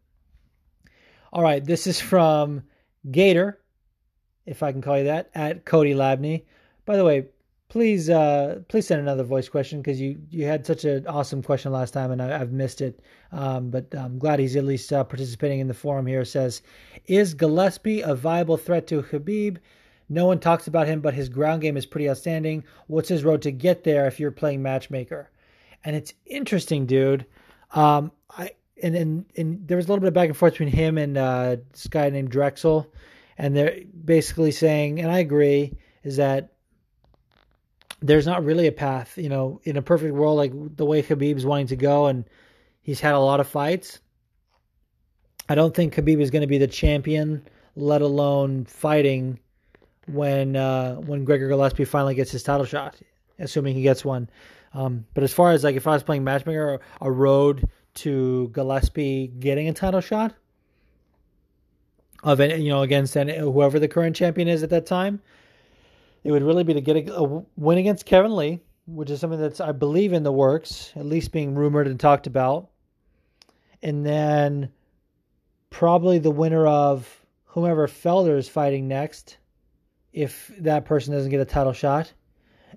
All 1.32 1.44
right, 1.44 1.64
this 1.64 1.86
is 1.86 2.00
from 2.00 2.64
Gator, 3.08 3.60
if 4.44 4.64
I 4.64 4.72
can 4.72 4.82
call 4.82 4.98
you 4.98 5.04
that, 5.04 5.30
at 5.36 5.64
Cody 5.64 5.94
Labney. 5.94 6.46
By 6.84 6.96
the 6.96 7.04
way, 7.04 7.26
please 7.68 8.10
uh, 8.10 8.62
please 8.66 8.88
send 8.88 9.00
another 9.00 9.22
voice 9.22 9.48
question 9.48 9.80
because 9.80 10.00
you 10.00 10.20
you 10.28 10.44
had 10.44 10.66
such 10.66 10.84
an 10.84 11.06
awesome 11.06 11.44
question 11.44 11.70
last 11.70 11.92
time 11.92 12.10
and 12.10 12.20
I, 12.20 12.36
have 12.36 12.50
missed 12.50 12.80
it. 12.80 13.02
Um, 13.30 13.70
but 13.70 13.94
I'm 13.94 14.18
glad 14.18 14.40
he's 14.40 14.56
at 14.56 14.64
least 14.64 14.92
uh, 14.92 15.04
participating 15.04 15.60
in 15.60 15.68
the 15.68 15.74
forum 15.74 16.06
here. 16.06 16.22
It 16.22 16.26
says, 16.26 16.60
is 17.06 17.34
Gillespie 17.34 18.00
a 18.00 18.16
viable 18.16 18.56
threat 18.56 18.88
to 18.88 19.00
Khabib? 19.00 19.58
No 20.08 20.26
one 20.26 20.38
talks 20.38 20.66
about 20.68 20.86
him, 20.86 21.00
but 21.00 21.14
his 21.14 21.28
ground 21.28 21.62
game 21.62 21.76
is 21.76 21.86
pretty 21.86 22.08
outstanding. 22.08 22.64
What's 22.86 23.08
his 23.08 23.24
road 23.24 23.42
to 23.42 23.50
get 23.50 23.84
there 23.84 24.06
if 24.06 24.20
you're 24.20 24.30
playing 24.30 24.62
matchmaker? 24.62 25.30
And 25.84 25.96
it's 25.96 26.14
interesting, 26.24 26.86
dude. 26.86 27.26
Um, 27.72 28.12
I 28.30 28.52
and, 28.82 28.94
and 28.94 29.24
and 29.36 29.66
there 29.66 29.76
was 29.76 29.86
a 29.86 29.88
little 29.88 30.00
bit 30.00 30.08
of 30.08 30.14
back 30.14 30.28
and 30.28 30.36
forth 30.36 30.54
between 30.54 30.68
him 30.68 30.98
and 30.98 31.16
uh, 31.16 31.56
this 31.72 31.86
guy 31.88 32.10
named 32.10 32.30
Drexel, 32.30 32.92
and 33.38 33.56
they're 33.56 33.80
basically 34.04 34.52
saying, 34.52 35.00
and 35.00 35.10
I 35.10 35.18
agree, 35.18 35.74
is 36.04 36.16
that 36.16 36.52
there's 38.02 38.26
not 38.26 38.44
really 38.44 38.66
a 38.66 38.72
path. 38.72 39.16
You 39.16 39.28
know, 39.28 39.60
in 39.64 39.76
a 39.76 39.82
perfect 39.82 40.14
world, 40.14 40.36
like 40.36 40.76
the 40.76 40.84
way 40.84 41.02
Khabib's 41.02 41.46
wanting 41.46 41.68
to 41.68 41.76
go, 41.76 42.06
and 42.06 42.24
he's 42.82 43.00
had 43.00 43.14
a 43.14 43.20
lot 43.20 43.40
of 43.40 43.48
fights. 43.48 43.98
I 45.48 45.54
don't 45.54 45.74
think 45.74 45.94
Khabib 45.94 46.20
is 46.20 46.30
going 46.30 46.42
to 46.42 46.48
be 46.48 46.58
the 46.58 46.66
champion, 46.66 47.46
let 47.76 48.02
alone 48.02 48.64
fighting 48.64 49.38
when 50.06 50.56
uh, 50.56 50.96
when 50.96 51.24
Gregor 51.24 51.48
Gillespie 51.48 51.84
finally 51.84 52.14
gets 52.14 52.30
his 52.30 52.42
title 52.42 52.66
shot, 52.66 52.96
assuming 53.38 53.74
he 53.74 53.82
gets 53.82 54.04
one. 54.04 54.28
Um, 54.74 55.06
but 55.14 55.24
as 55.24 55.32
far 55.32 55.52
as 55.52 55.64
like 55.64 55.76
if 55.76 55.86
I 55.86 55.92
was 55.92 56.02
playing 56.02 56.24
matchmaker, 56.24 56.80
a 57.00 57.10
road 57.10 57.68
to 57.94 58.48
Gillespie 58.52 59.28
getting 59.38 59.68
a 59.68 59.72
title 59.72 60.00
shot 60.00 60.34
of 62.22 62.40
it, 62.40 62.58
you 62.60 62.68
know, 62.68 62.82
against 62.82 63.14
whoever 63.14 63.78
the 63.78 63.88
current 63.88 64.16
champion 64.16 64.48
is 64.48 64.62
at 64.62 64.70
that 64.70 64.86
time, 64.86 65.20
it 66.24 66.32
would 66.32 66.42
really 66.42 66.64
be 66.64 66.74
to 66.74 66.80
get 66.80 67.08
a, 67.08 67.14
a 67.14 67.44
win 67.56 67.78
against 67.78 68.04
Kevin 68.04 68.36
Lee, 68.36 68.60
which 68.86 69.10
is 69.10 69.20
something 69.20 69.40
that's 69.40 69.60
I 69.60 69.72
believe 69.72 70.12
in 70.12 70.22
the 70.22 70.32
works, 70.32 70.92
at 70.96 71.06
least 71.06 71.32
being 71.32 71.54
rumored 71.54 71.86
and 71.86 71.98
talked 71.98 72.26
about, 72.26 72.68
and 73.82 74.04
then 74.04 74.70
probably 75.70 76.18
the 76.18 76.30
winner 76.30 76.66
of 76.66 77.24
whomever 77.44 77.86
Felder 77.86 78.36
is 78.36 78.48
fighting 78.48 78.88
next, 78.88 79.38
if 80.16 80.50
that 80.60 80.86
person 80.86 81.12
doesn't 81.12 81.30
get 81.30 81.40
a 81.40 81.44
title 81.44 81.74
shot, 81.74 82.10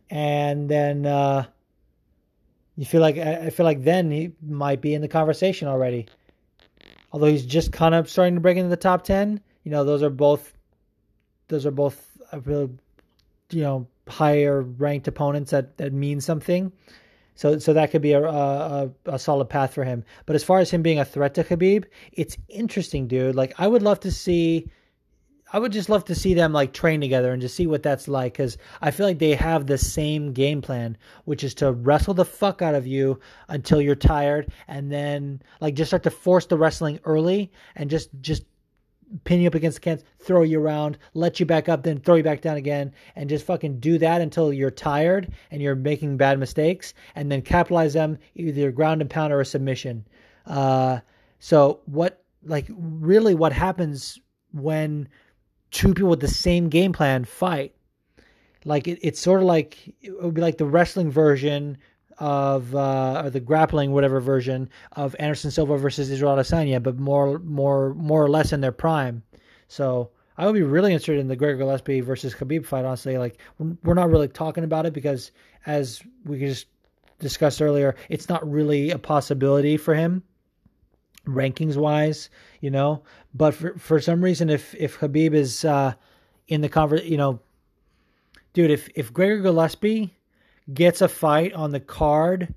and 0.09 0.69
then 0.69 1.05
uh, 1.05 1.45
you 2.75 2.85
feel 2.85 2.99
like 2.99 3.17
I 3.17 3.49
feel 3.49 3.65
like 3.65 3.81
then 3.81 4.11
he 4.11 4.33
might 4.45 4.81
be 4.81 4.93
in 4.93 5.01
the 5.01 5.07
conversation 5.07 5.69
already. 5.69 6.07
Although 7.13 7.27
he's 7.27 7.45
just 7.45 7.71
kind 7.71 7.95
of 7.95 8.09
starting 8.09 8.35
to 8.35 8.41
break 8.41 8.57
into 8.57 8.69
the 8.69 8.77
top 8.77 9.03
ten, 9.03 9.39
you 9.63 9.71
know, 9.71 9.85
those 9.85 10.03
are 10.03 10.09
both 10.09 10.53
those 11.47 11.65
are 11.65 11.71
both 11.71 12.05
I 12.31 12.41
feel 12.41 12.71
you 13.51 13.61
know 13.61 13.87
higher 14.09 14.61
ranked 14.61 15.07
opponents 15.07 15.51
that 15.51 15.77
that 15.77 15.93
mean 15.93 16.19
something. 16.19 16.73
So 17.35 17.57
so 17.57 17.71
that 17.71 17.91
could 17.91 18.01
be 18.01 18.11
a, 18.11 18.21
a 18.21 18.91
a 19.05 19.17
solid 19.17 19.47
path 19.47 19.73
for 19.73 19.85
him. 19.85 20.03
But 20.25 20.35
as 20.35 20.43
far 20.43 20.59
as 20.59 20.69
him 20.69 20.81
being 20.81 20.99
a 20.99 21.05
threat 21.05 21.35
to 21.35 21.45
Khabib, 21.45 21.85
it's 22.11 22.35
interesting, 22.49 23.07
dude. 23.07 23.35
Like 23.35 23.53
I 23.57 23.65
would 23.65 23.81
love 23.81 24.01
to 24.01 24.11
see. 24.11 24.67
I 25.51 25.59
would 25.59 25.71
just 25.71 25.89
love 25.89 26.05
to 26.05 26.15
see 26.15 26.33
them 26.33 26.53
like 26.53 26.73
train 26.73 27.01
together 27.01 27.31
and 27.31 27.41
just 27.41 27.55
see 27.55 27.65
what 27.65 27.81
that's 27.81 28.07
like 28.07 28.33
because 28.33 28.57
I 28.81 28.91
feel 28.91 29.07
like 29.07 29.19
they 29.19 29.33
have 29.33 29.65
the 29.65 29.77
same 29.77 30.31
game 30.31 30.61
plan, 30.61 30.97
which 31.25 31.43
is 31.43 31.53
to 31.55 31.71
wrestle 31.71 32.13
the 32.13 32.25
fuck 32.25 32.61
out 32.61 32.75
of 32.75 32.85
you 32.85 33.19
until 33.47 33.81
you're 33.81 33.95
tired, 33.95 34.51
and 34.67 34.91
then 34.91 35.41
like 35.59 35.73
just 35.73 35.89
start 35.89 36.03
to 36.03 36.11
force 36.11 36.45
the 36.45 36.57
wrestling 36.57 36.99
early 37.03 37.51
and 37.75 37.89
just 37.89 38.09
just 38.21 38.43
pin 39.23 39.41
you 39.41 39.47
up 39.47 39.55
against 39.55 39.77
the 39.77 39.81
cans, 39.81 40.03
throw 40.19 40.43
you 40.43 40.61
around, 40.61 40.97
let 41.13 41.39
you 41.39 41.45
back 41.45 41.67
up, 41.67 41.81
then 41.83 41.99
throw 41.99 42.15
you 42.15 42.23
back 42.23 42.41
down 42.41 42.57
again, 42.57 42.93
and 43.15 43.29
just 43.29 43.45
fucking 43.45 43.79
do 43.79 43.97
that 43.97 44.21
until 44.21 44.53
you're 44.53 44.69
tired 44.69 45.31
and 45.51 45.61
you're 45.61 45.75
making 45.75 46.17
bad 46.17 46.37
mistakes, 46.37 46.93
and 47.15 47.31
then 47.31 47.41
capitalize 47.41 47.93
them 47.93 48.17
either 48.35 48.71
ground 48.71 49.01
and 49.01 49.09
pound 49.09 49.33
or 49.33 49.41
a 49.41 49.45
submission. 49.45 50.05
Uh, 50.45 50.99
so 51.39 51.79
what, 51.85 52.23
like, 52.43 52.67
really, 52.69 53.33
what 53.33 53.51
happens 53.51 54.19
when 54.51 55.07
two 55.71 55.93
people 55.93 56.09
with 56.09 56.21
the 56.21 56.27
same 56.27 56.69
game 56.69 56.93
plan 56.93 57.25
fight? 57.25 57.73
Like 58.65 58.87
it, 58.87 58.99
it's 59.01 59.19
sort 59.19 59.41
of 59.41 59.47
like 59.47 59.93
it 60.01 60.21
would 60.21 60.33
be 60.33 60.41
like 60.41 60.57
the 60.57 60.65
wrestling 60.65 61.11
version 61.11 61.77
of 62.17 62.75
uh, 62.75 63.21
or 63.23 63.29
the 63.29 63.39
grappling 63.39 63.91
whatever 63.91 64.19
version 64.19 64.69
of 64.93 65.15
Anderson 65.19 65.51
Silva 65.51 65.77
versus 65.77 66.09
Israel 66.09 66.35
Adesanya, 66.35 66.81
but 66.81 66.99
more 66.99 67.39
more 67.39 67.93
more 67.93 68.23
or 68.23 68.29
less 68.29 68.51
in 68.51 68.61
their 68.61 68.71
prime. 68.71 69.23
So 69.67 70.11
I 70.37 70.45
would 70.45 70.55
be 70.55 70.63
really 70.63 70.91
interested 70.91 71.19
in 71.19 71.27
the 71.27 71.35
Gregor 71.35 71.57
Gillespie 71.57 72.01
versus 72.01 72.33
Khabib 72.33 72.65
fight. 72.65 72.85
Honestly, 72.85 73.17
like 73.17 73.39
we're 73.57 73.93
not 73.93 74.09
really 74.09 74.27
talking 74.27 74.63
about 74.63 74.85
it 74.85 74.93
because 74.93 75.31
as 75.65 76.01
we 76.25 76.39
just 76.39 76.67
discussed 77.19 77.61
earlier, 77.61 77.95
it's 78.09 78.29
not 78.29 78.49
really 78.49 78.91
a 78.91 78.97
possibility 78.97 79.77
for 79.77 79.93
him 79.93 80.23
rankings 81.25 81.75
wise, 81.75 82.29
you 82.61 82.71
know. 82.71 83.03
But 83.33 83.53
for 83.53 83.77
for 83.77 83.99
some 83.99 84.23
reason, 84.23 84.49
if 84.49 84.75
if 84.75 84.99
Khabib 84.99 85.33
is 85.33 85.65
uh, 85.65 85.93
in 86.47 86.61
the 86.61 86.69
conver, 86.69 87.03
you 87.03 87.17
know, 87.17 87.39
dude, 88.53 88.71
if 88.71 88.89
if 88.95 89.13
Gregor 89.13 89.41
Gillespie 89.41 90.13
gets 90.73 91.01
a 91.01 91.07
fight 91.07 91.53
on 91.53 91.71
the 91.71 91.79
card 91.79 92.53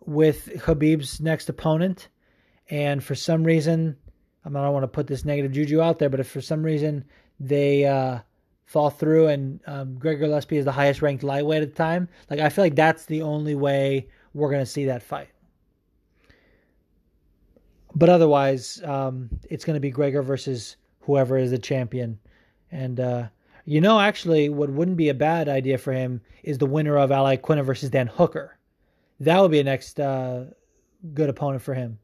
with 0.00 0.48
Khabib's 0.56 1.20
next 1.20 1.48
opponent, 1.48 2.08
and 2.70 3.02
for 3.02 3.14
some 3.14 3.44
reason, 3.44 3.96
I, 4.44 4.50
don't 4.50 4.72
want 4.72 4.84
to 4.84 4.88
put 4.88 5.06
this 5.06 5.24
negative 5.24 5.52
juju 5.52 5.80
out 5.80 5.98
there, 5.98 6.08
but 6.08 6.20
if 6.20 6.28
for 6.28 6.40
some 6.40 6.62
reason 6.62 7.04
they 7.40 7.84
uh, 7.84 8.20
fall 8.64 8.90
through 8.90 9.28
and 9.28 9.60
um, 9.66 9.98
Gregor 9.98 10.26
Gillespie 10.26 10.56
is 10.56 10.64
the 10.64 10.72
highest 10.72 11.02
ranked 11.02 11.22
lightweight 11.22 11.62
at 11.62 11.70
the 11.70 11.76
time, 11.76 12.08
like 12.30 12.40
I 12.40 12.48
feel 12.48 12.64
like 12.64 12.76
that's 12.76 13.06
the 13.06 13.22
only 13.22 13.54
way 13.54 14.08
we're 14.34 14.50
to 14.64 14.66
see 14.66 14.86
that 14.86 15.02
fight. 15.02 15.28
But 17.96 18.10
otherwise, 18.10 18.82
um, 18.84 19.30
it's 19.48 19.64
going 19.64 19.74
to 19.74 19.80
be 19.80 19.90
Gregor 19.90 20.22
versus 20.22 20.76
whoever 21.00 21.38
is 21.38 21.50
the 21.50 21.58
champion, 21.58 22.18
and 22.70 23.00
uh, 23.00 23.28
you 23.64 23.80
know, 23.80 23.98
actually, 23.98 24.50
what 24.50 24.68
wouldn't 24.68 24.98
be 24.98 25.08
a 25.08 25.14
bad 25.14 25.48
idea 25.48 25.78
for 25.78 25.94
him 25.94 26.20
is 26.42 26.58
the 26.58 26.66
winner 26.66 26.98
of 26.98 27.10
Al 27.10 27.24
Iaquinta 27.24 27.64
versus 27.64 27.88
Dan 27.88 28.06
Hooker. 28.06 28.58
That 29.20 29.40
would 29.40 29.50
be 29.50 29.60
a 29.60 29.64
next 29.64 29.98
uh, 29.98 30.44
good 31.14 31.30
opponent 31.30 31.62
for 31.62 31.72
him. 31.72 31.98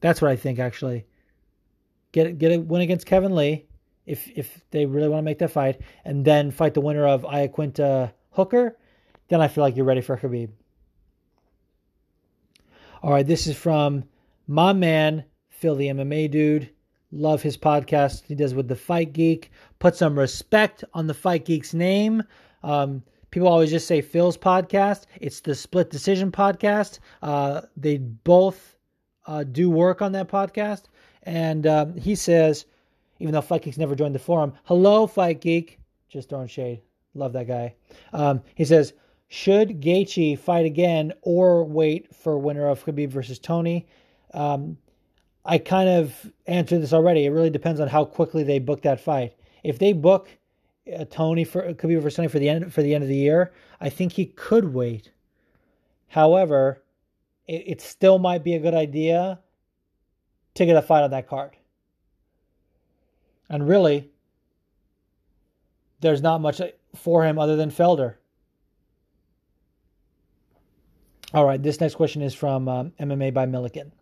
That's 0.00 0.22
what 0.22 0.30
I 0.30 0.36
think. 0.36 0.60
Actually, 0.60 1.04
get 2.12 2.38
get 2.38 2.52
a 2.52 2.60
win 2.60 2.82
against 2.82 3.04
Kevin 3.04 3.34
Lee 3.34 3.66
if 4.06 4.30
if 4.36 4.60
they 4.70 4.86
really 4.86 5.08
want 5.08 5.18
to 5.18 5.24
make 5.24 5.40
that 5.40 5.50
fight, 5.50 5.80
and 6.04 6.24
then 6.24 6.52
fight 6.52 6.74
the 6.74 6.80
winner 6.80 7.08
of 7.08 7.22
Iaquinta 7.22 8.12
Hooker. 8.30 8.78
Then 9.26 9.40
I 9.40 9.48
feel 9.48 9.64
like 9.64 9.74
you're 9.74 9.84
ready 9.84 10.00
for 10.00 10.16
Khabib. 10.16 10.50
All 13.02 13.10
right, 13.10 13.26
this 13.26 13.48
is 13.48 13.56
from 13.56 14.04
my 14.46 14.72
man 14.72 15.24
Phil 15.48 15.74
the 15.74 15.88
MMA 15.88 16.30
dude. 16.30 16.70
Love 17.10 17.42
his 17.42 17.56
podcast 17.56 18.24
he 18.26 18.34
does 18.34 18.54
with 18.54 18.68
the 18.68 18.76
Fight 18.76 19.12
Geek. 19.12 19.50
Put 19.78 19.96
some 19.96 20.18
respect 20.18 20.84
on 20.92 21.06
the 21.06 21.14
Fight 21.14 21.44
Geek's 21.44 21.72
name. 21.72 22.22
Um, 22.62 23.02
people 23.30 23.48
always 23.48 23.70
just 23.70 23.86
say 23.86 24.00
Phil's 24.00 24.36
podcast. 24.36 25.04
It's 25.20 25.40
the 25.40 25.54
Split 25.54 25.90
Decision 25.90 26.32
podcast. 26.32 26.98
Uh, 27.22 27.62
they 27.76 27.98
both 27.98 28.76
uh, 29.26 29.44
do 29.44 29.70
work 29.70 30.02
on 30.02 30.12
that 30.12 30.28
podcast. 30.28 30.84
And 31.22 31.66
um, 31.66 31.96
he 31.96 32.14
says, 32.14 32.66
even 33.20 33.32
though 33.32 33.40
Fight 33.40 33.62
Geek's 33.62 33.78
never 33.78 33.94
joined 33.94 34.14
the 34.14 34.18
forum. 34.18 34.52
Hello, 34.64 35.06
Fight 35.06 35.40
Geek. 35.40 35.78
Just 36.08 36.28
throwing 36.28 36.48
shade. 36.48 36.82
Love 37.14 37.32
that 37.32 37.46
guy. 37.46 37.74
Um, 38.12 38.42
he 38.56 38.64
says, 38.64 38.92
should 39.28 39.80
Gaethje 39.80 40.38
fight 40.38 40.66
again 40.66 41.12
or 41.22 41.64
wait 41.64 42.14
for 42.14 42.38
winner 42.38 42.68
of 42.68 42.84
Khabib 42.84 43.08
versus 43.10 43.38
Tony? 43.38 43.86
Um, 44.34 44.76
I 45.44 45.58
kind 45.58 45.88
of 45.88 46.32
answered 46.46 46.80
this 46.80 46.92
already. 46.92 47.24
It 47.24 47.30
really 47.30 47.50
depends 47.50 47.80
on 47.80 47.88
how 47.88 48.04
quickly 48.04 48.42
they 48.42 48.58
book 48.58 48.82
that 48.82 49.00
fight. 49.00 49.34
If 49.62 49.78
they 49.78 49.92
book 49.92 50.28
uh, 50.92 51.04
Tony 51.10 51.44
for 51.44 51.62
Khabib 51.74 52.02
versus 52.02 52.16
Tony 52.16 52.28
for 52.28 52.38
the 52.38 52.48
end 52.48 52.72
for 52.72 52.82
the 52.82 52.94
end 52.94 53.04
of 53.04 53.08
the 53.08 53.16
year, 53.16 53.52
I 53.80 53.88
think 53.88 54.12
he 54.12 54.26
could 54.26 54.74
wait. 54.74 55.10
However, 56.08 56.82
it, 57.46 57.64
it 57.66 57.80
still 57.80 58.18
might 58.18 58.44
be 58.44 58.54
a 58.54 58.58
good 58.60 58.74
idea 58.74 59.40
to 60.54 60.66
get 60.66 60.76
a 60.76 60.82
fight 60.82 61.02
on 61.02 61.10
that 61.10 61.28
card. 61.28 61.56
And 63.48 63.68
really, 63.68 64.10
there's 66.00 66.22
not 66.22 66.40
much 66.40 66.60
for 66.94 67.24
him 67.24 67.38
other 67.38 67.56
than 67.56 67.70
Felder. 67.70 68.16
All 71.34 71.44
right, 71.44 71.62
this 71.62 71.80
next 71.80 71.96
question 71.96 72.22
is 72.22 72.32
from 72.32 72.68
um, 72.68 72.92
MMA 73.00 73.34
by 73.34 73.46
Milliken. 73.46 73.92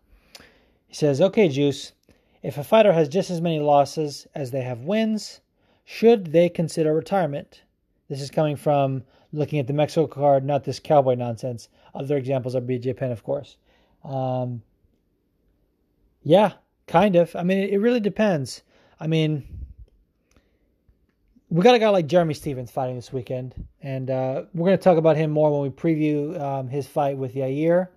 He 0.93 0.97
says, 0.97 1.19
Okay, 1.21 1.49
Juice, 1.49 1.93
if 2.43 2.59
a 2.59 2.63
fighter 2.63 2.93
has 2.93 3.09
just 3.09 3.31
as 3.31 3.41
many 3.41 3.59
losses 3.59 4.27
as 4.35 4.51
they 4.51 4.61
have 4.61 4.81
wins, 4.81 5.41
should 5.83 6.31
they 6.31 6.49
consider 6.49 6.93
retirement? 6.93 7.63
This 8.09 8.21
is 8.21 8.29
coming 8.29 8.55
from 8.55 9.01
looking 9.31 9.57
at 9.57 9.65
the 9.65 9.73
Mexico 9.73 10.05
card, 10.05 10.45
not 10.45 10.65
this 10.65 10.79
cowboy 10.79 11.15
nonsense. 11.15 11.67
Other 11.95 12.15
examples 12.15 12.55
are 12.55 12.61
BJ 12.61 12.95
Penn, 12.95 13.11
of 13.11 13.23
course. 13.23 13.57
Um, 14.03 14.61
yeah, 16.21 16.51
kind 16.85 17.15
of. 17.15 17.35
I 17.35 17.41
mean, 17.41 17.57
it, 17.57 17.77
really 17.77 17.99
depends. 17.99 18.61
I 18.99 19.07
mean, 19.07 19.45
we 21.49 21.63
got 21.63 21.73
a 21.73 21.79
guy 21.79 21.89
like 21.89 22.05
Jeremy 22.05 22.35
Stephens 22.35 22.69
fighting 22.69 22.97
this 22.97 23.11
weekend, 23.11 23.55
and 23.81 24.11
uh, 24.11 24.43
we're 24.53 24.67
going 24.67 24.77
to 24.77 24.83
talk 24.83 24.99
about 24.99 25.17
him 25.17 25.31
more 25.31 25.51
when 25.51 25.63
we 25.63 25.75
preview 25.75 26.39
um, 26.39 26.67
his 26.67 26.85
fight 26.85 27.17
with 27.17 27.33
Yair. 27.33 27.87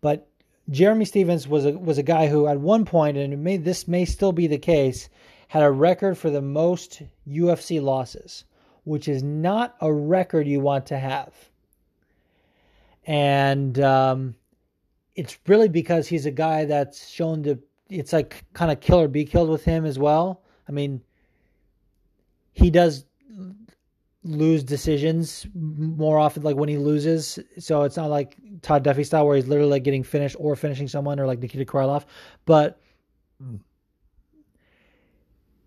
But 0.00 0.27
Jeremy 0.70 1.04
Stephens 1.04 1.48
was 1.48 1.64
a 1.64 1.72
was 1.72 1.98
a 1.98 2.02
guy 2.02 2.26
who, 2.26 2.46
at 2.46 2.60
one 2.60 2.84
point, 2.84 3.16
and 3.16 3.42
may, 3.42 3.56
this 3.56 3.88
may 3.88 4.04
still 4.04 4.32
be 4.32 4.46
the 4.46 4.58
case, 4.58 5.08
had 5.48 5.62
a 5.62 5.70
record 5.70 6.18
for 6.18 6.30
the 6.30 6.42
most 6.42 7.02
UFC 7.26 7.82
losses, 7.82 8.44
which 8.84 9.08
is 9.08 9.22
not 9.22 9.76
a 9.80 9.92
record 9.92 10.46
you 10.46 10.60
want 10.60 10.86
to 10.86 10.98
have. 10.98 11.32
And 13.06 13.80
um, 13.80 14.34
it's 15.14 15.38
really 15.46 15.68
because 15.68 16.06
he's 16.06 16.26
a 16.26 16.30
guy 16.30 16.66
that's 16.66 17.08
shown 17.08 17.42
to. 17.44 17.58
It's 17.88 18.12
like 18.12 18.44
kind 18.52 18.70
of 18.70 18.80
kill 18.80 19.00
or 19.00 19.08
be 19.08 19.24
killed 19.24 19.48
with 19.48 19.64
him 19.64 19.86
as 19.86 19.98
well. 19.98 20.42
I 20.68 20.72
mean, 20.72 21.00
he 22.52 22.68
does 22.68 23.06
lose 24.24 24.64
decisions 24.64 25.46
more 25.54 26.18
often 26.18 26.42
like 26.42 26.56
when 26.56 26.68
he 26.68 26.76
loses. 26.76 27.38
So 27.58 27.82
it's 27.82 27.96
not 27.96 28.10
like 28.10 28.36
todd 28.62 28.82
duffy 28.82 29.04
style 29.04 29.26
where 29.26 29.36
he's 29.36 29.46
literally 29.46 29.70
like 29.70 29.84
getting 29.84 30.02
finished 30.02 30.36
or 30.38 30.56
finishing 30.56 30.88
someone 30.88 31.20
or 31.20 31.26
like 31.26 31.38
nikita 31.38 31.64
krylov. 31.64 32.04
But 32.44 32.80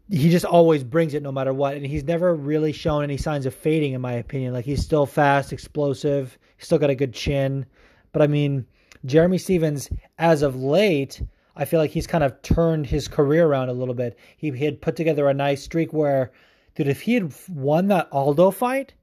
he 0.09 0.29
just 0.29 0.45
always 0.45 0.83
brings 0.83 1.13
it 1.13 1.23
no 1.23 1.31
matter 1.31 1.53
what. 1.53 1.75
And 1.75 1.85
he's 1.85 2.03
never 2.03 2.35
really 2.35 2.73
shown 2.73 3.03
any 3.03 3.17
signs 3.17 3.45
of 3.45 3.55
fading 3.55 3.93
in 3.93 4.01
my 4.01 4.13
opinion. 4.13 4.53
Like 4.53 4.65
he's 4.65 4.83
still 4.83 5.05
fast 5.05 5.53
explosive 5.53 6.37
he's 6.57 6.65
still 6.65 6.77
got 6.77 6.89
a 6.89 6.95
good 6.95 7.13
chin. 7.13 7.65
But 8.11 8.21
i 8.21 8.27
mean 8.27 8.65
jeremy 9.05 9.37
stephens 9.39 9.89
as 10.19 10.43
of 10.43 10.55
late 10.61 11.23
i 11.55 11.65
feel 11.65 11.79
like 11.79 11.89
he's 11.89 12.05
kind 12.05 12.23
of 12.23 12.39
turned 12.43 12.85
his 12.85 13.07
career 13.07 13.47
around 13.47 13.69
a 13.69 13.73
little 13.73 13.95
bit. 13.95 14.19
He, 14.37 14.51
he 14.51 14.65
had 14.65 14.81
put 14.81 14.95
together 14.95 15.27
a 15.27 15.33
nice 15.33 15.63
streak 15.63 15.93
where 15.93 16.31
Dude, 16.75 16.87
if 16.87 17.01
he 17.01 17.15
had 17.15 17.33
won 17.49 17.87
that 17.87 18.07
Aldo 18.11 18.51
fight, 18.51 18.93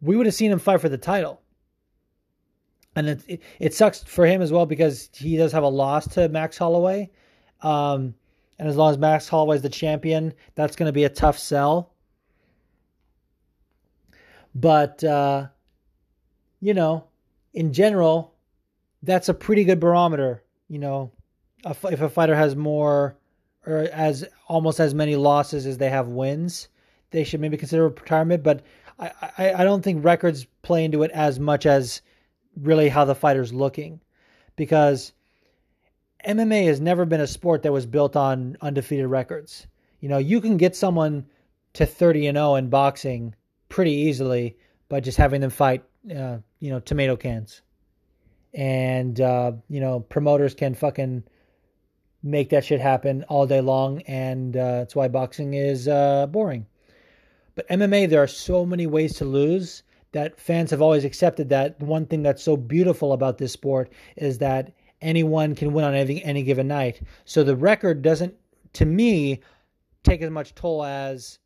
we 0.00 0.16
would 0.16 0.26
have 0.26 0.34
seen 0.34 0.52
him 0.52 0.58
fight 0.58 0.80
for 0.80 0.88
the 0.88 0.98
title. 0.98 1.40
And 2.94 3.08
it, 3.08 3.22
it, 3.26 3.42
it 3.58 3.74
sucks 3.74 4.02
for 4.02 4.26
him 4.26 4.42
as 4.42 4.52
well 4.52 4.66
because 4.66 5.08
he 5.14 5.36
does 5.36 5.52
have 5.52 5.62
a 5.62 5.68
loss 5.68 6.06
to 6.08 6.28
Max 6.28 6.58
Holloway. 6.58 7.10
Um, 7.62 8.14
and 8.58 8.68
as 8.68 8.76
long 8.76 8.90
as 8.90 8.98
Max 8.98 9.28
Holloway 9.28 9.56
is 9.56 9.62
the 9.62 9.68
champion, 9.68 10.34
that's 10.54 10.76
going 10.76 10.88
to 10.88 10.92
be 10.92 11.04
a 11.04 11.08
tough 11.08 11.38
sell. 11.38 11.92
But, 14.54 15.02
uh, 15.02 15.46
you 16.60 16.74
know, 16.74 17.06
in 17.54 17.72
general, 17.72 18.34
that's 19.02 19.28
a 19.28 19.34
pretty 19.34 19.64
good 19.64 19.80
barometer. 19.80 20.44
You 20.68 20.78
know, 20.78 21.12
if 21.64 21.84
a 21.84 22.08
fighter 22.08 22.36
has 22.36 22.54
more 22.54 23.16
or 23.66 23.88
as 23.92 24.24
almost 24.48 24.80
as 24.80 24.94
many 24.94 25.16
losses 25.16 25.66
as 25.66 25.78
they 25.78 25.90
have 25.90 26.08
wins, 26.08 26.68
they 27.12 27.24
should 27.24 27.40
maybe 27.40 27.56
consider 27.56 27.88
retirement. 27.88 28.42
But 28.42 28.62
I, 28.98 29.10
I, 29.38 29.52
I 29.54 29.64
don't 29.64 29.82
think 29.82 30.04
records 30.04 30.46
play 30.62 30.84
into 30.84 31.02
it 31.02 31.10
as 31.12 31.38
much 31.38 31.66
as 31.66 32.02
really 32.60 32.88
how 32.88 33.04
the 33.04 33.14
fighter's 33.14 33.52
looking, 33.52 34.00
because 34.56 35.12
MMA 36.26 36.66
has 36.66 36.80
never 36.80 37.04
been 37.04 37.20
a 37.20 37.26
sport 37.26 37.62
that 37.62 37.72
was 37.72 37.86
built 37.86 38.16
on 38.16 38.56
undefeated 38.60 39.06
records. 39.06 39.66
You 40.00 40.08
know, 40.08 40.18
you 40.18 40.40
can 40.40 40.56
get 40.56 40.76
someone 40.76 41.26
to 41.74 41.86
30 41.86 42.28
and 42.28 42.36
0 42.36 42.56
in 42.56 42.68
boxing 42.68 43.34
pretty 43.68 43.92
easily 43.92 44.56
by 44.88 45.00
just 45.00 45.18
having 45.18 45.40
them 45.40 45.50
fight, 45.50 45.84
uh, 46.14 46.38
you 46.60 46.70
know, 46.70 46.80
tomato 46.80 47.16
cans. 47.16 47.62
And, 48.54 49.18
uh, 49.20 49.52
you 49.68 49.80
know, 49.80 50.00
promoters 50.00 50.54
can 50.54 50.74
fucking 50.74 51.24
make 52.22 52.50
that 52.50 52.64
shit 52.64 52.80
happen 52.80 53.24
all 53.24 53.46
day 53.46 53.60
long. 53.60 54.02
And 54.02 54.56
uh, 54.56 54.78
that's 54.78 54.94
why 54.94 55.08
boxing 55.08 55.54
is 55.54 55.88
uh, 55.88 56.26
boring. 56.26 56.66
But 57.54 57.68
MMA, 57.68 58.08
there 58.08 58.22
are 58.22 58.28
so 58.28 58.64
many 58.64 58.86
ways 58.86 59.14
to 59.14 59.24
lose 59.24 59.82
that 60.12 60.38
fans 60.38 60.70
have 60.70 60.82
always 60.82 61.04
accepted 61.04 61.48
that 61.48 61.80
one 61.80 62.06
thing 62.06 62.22
that's 62.22 62.42
so 62.42 62.56
beautiful 62.56 63.12
about 63.12 63.38
this 63.38 63.52
sport 63.52 63.90
is 64.16 64.38
that 64.38 64.72
anyone 65.00 65.54
can 65.54 65.72
win 65.72 65.84
on 65.84 65.94
any, 65.94 66.22
any 66.22 66.42
given 66.42 66.68
night. 66.68 67.00
So 67.24 67.42
the 67.42 67.56
record 67.56 68.02
doesn't, 68.02 68.34
to 68.74 68.84
me, 68.84 69.40
take 70.02 70.22
as 70.22 70.30
much 70.30 70.54
toll 70.54 70.84
as 70.84 71.38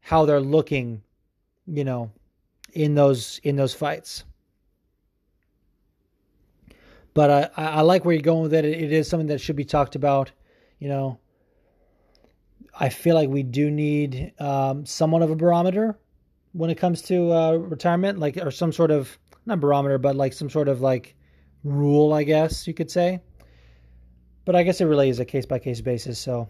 how 0.00 0.24
they're 0.24 0.40
looking, 0.40 1.02
you 1.66 1.84
know, 1.84 2.10
in 2.72 2.94
those 2.94 3.40
in 3.42 3.56
those 3.56 3.74
fights. 3.74 4.24
But 7.14 7.30
I, 7.30 7.50
I 7.56 7.80
like 7.82 8.04
where 8.04 8.14
you're 8.14 8.22
going 8.22 8.42
with 8.42 8.54
it. 8.54 8.64
It 8.64 8.92
is 8.92 9.08
something 9.08 9.26
that 9.28 9.40
should 9.40 9.56
be 9.56 9.64
talked 9.64 9.94
about. 9.94 10.32
You 10.78 10.88
know, 10.88 11.18
I 12.74 12.88
feel 12.88 13.14
like 13.14 13.28
we 13.28 13.42
do 13.42 13.70
need 13.70 14.32
um, 14.38 14.86
somewhat 14.86 15.22
of 15.22 15.30
a 15.30 15.36
barometer 15.36 15.98
when 16.52 16.70
it 16.70 16.76
comes 16.76 17.02
to 17.02 17.32
uh, 17.32 17.52
retirement, 17.52 18.18
like 18.18 18.36
or 18.36 18.50
some 18.50 18.72
sort 18.72 18.90
of 18.90 19.18
not 19.46 19.60
barometer, 19.60 19.98
but 19.98 20.16
like 20.16 20.32
some 20.32 20.50
sort 20.50 20.68
of 20.68 20.80
like 20.80 21.14
rule, 21.64 22.12
I 22.12 22.24
guess 22.24 22.66
you 22.66 22.74
could 22.74 22.90
say. 22.90 23.20
But 24.44 24.56
I 24.56 24.62
guess 24.62 24.80
it 24.80 24.86
really 24.86 25.08
is 25.08 25.20
a 25.20 25.24
case 25.24 25.46
by 25.46 25.58
case 25.58 25.80
basis. 25.80 26.18
So 26.18 26.48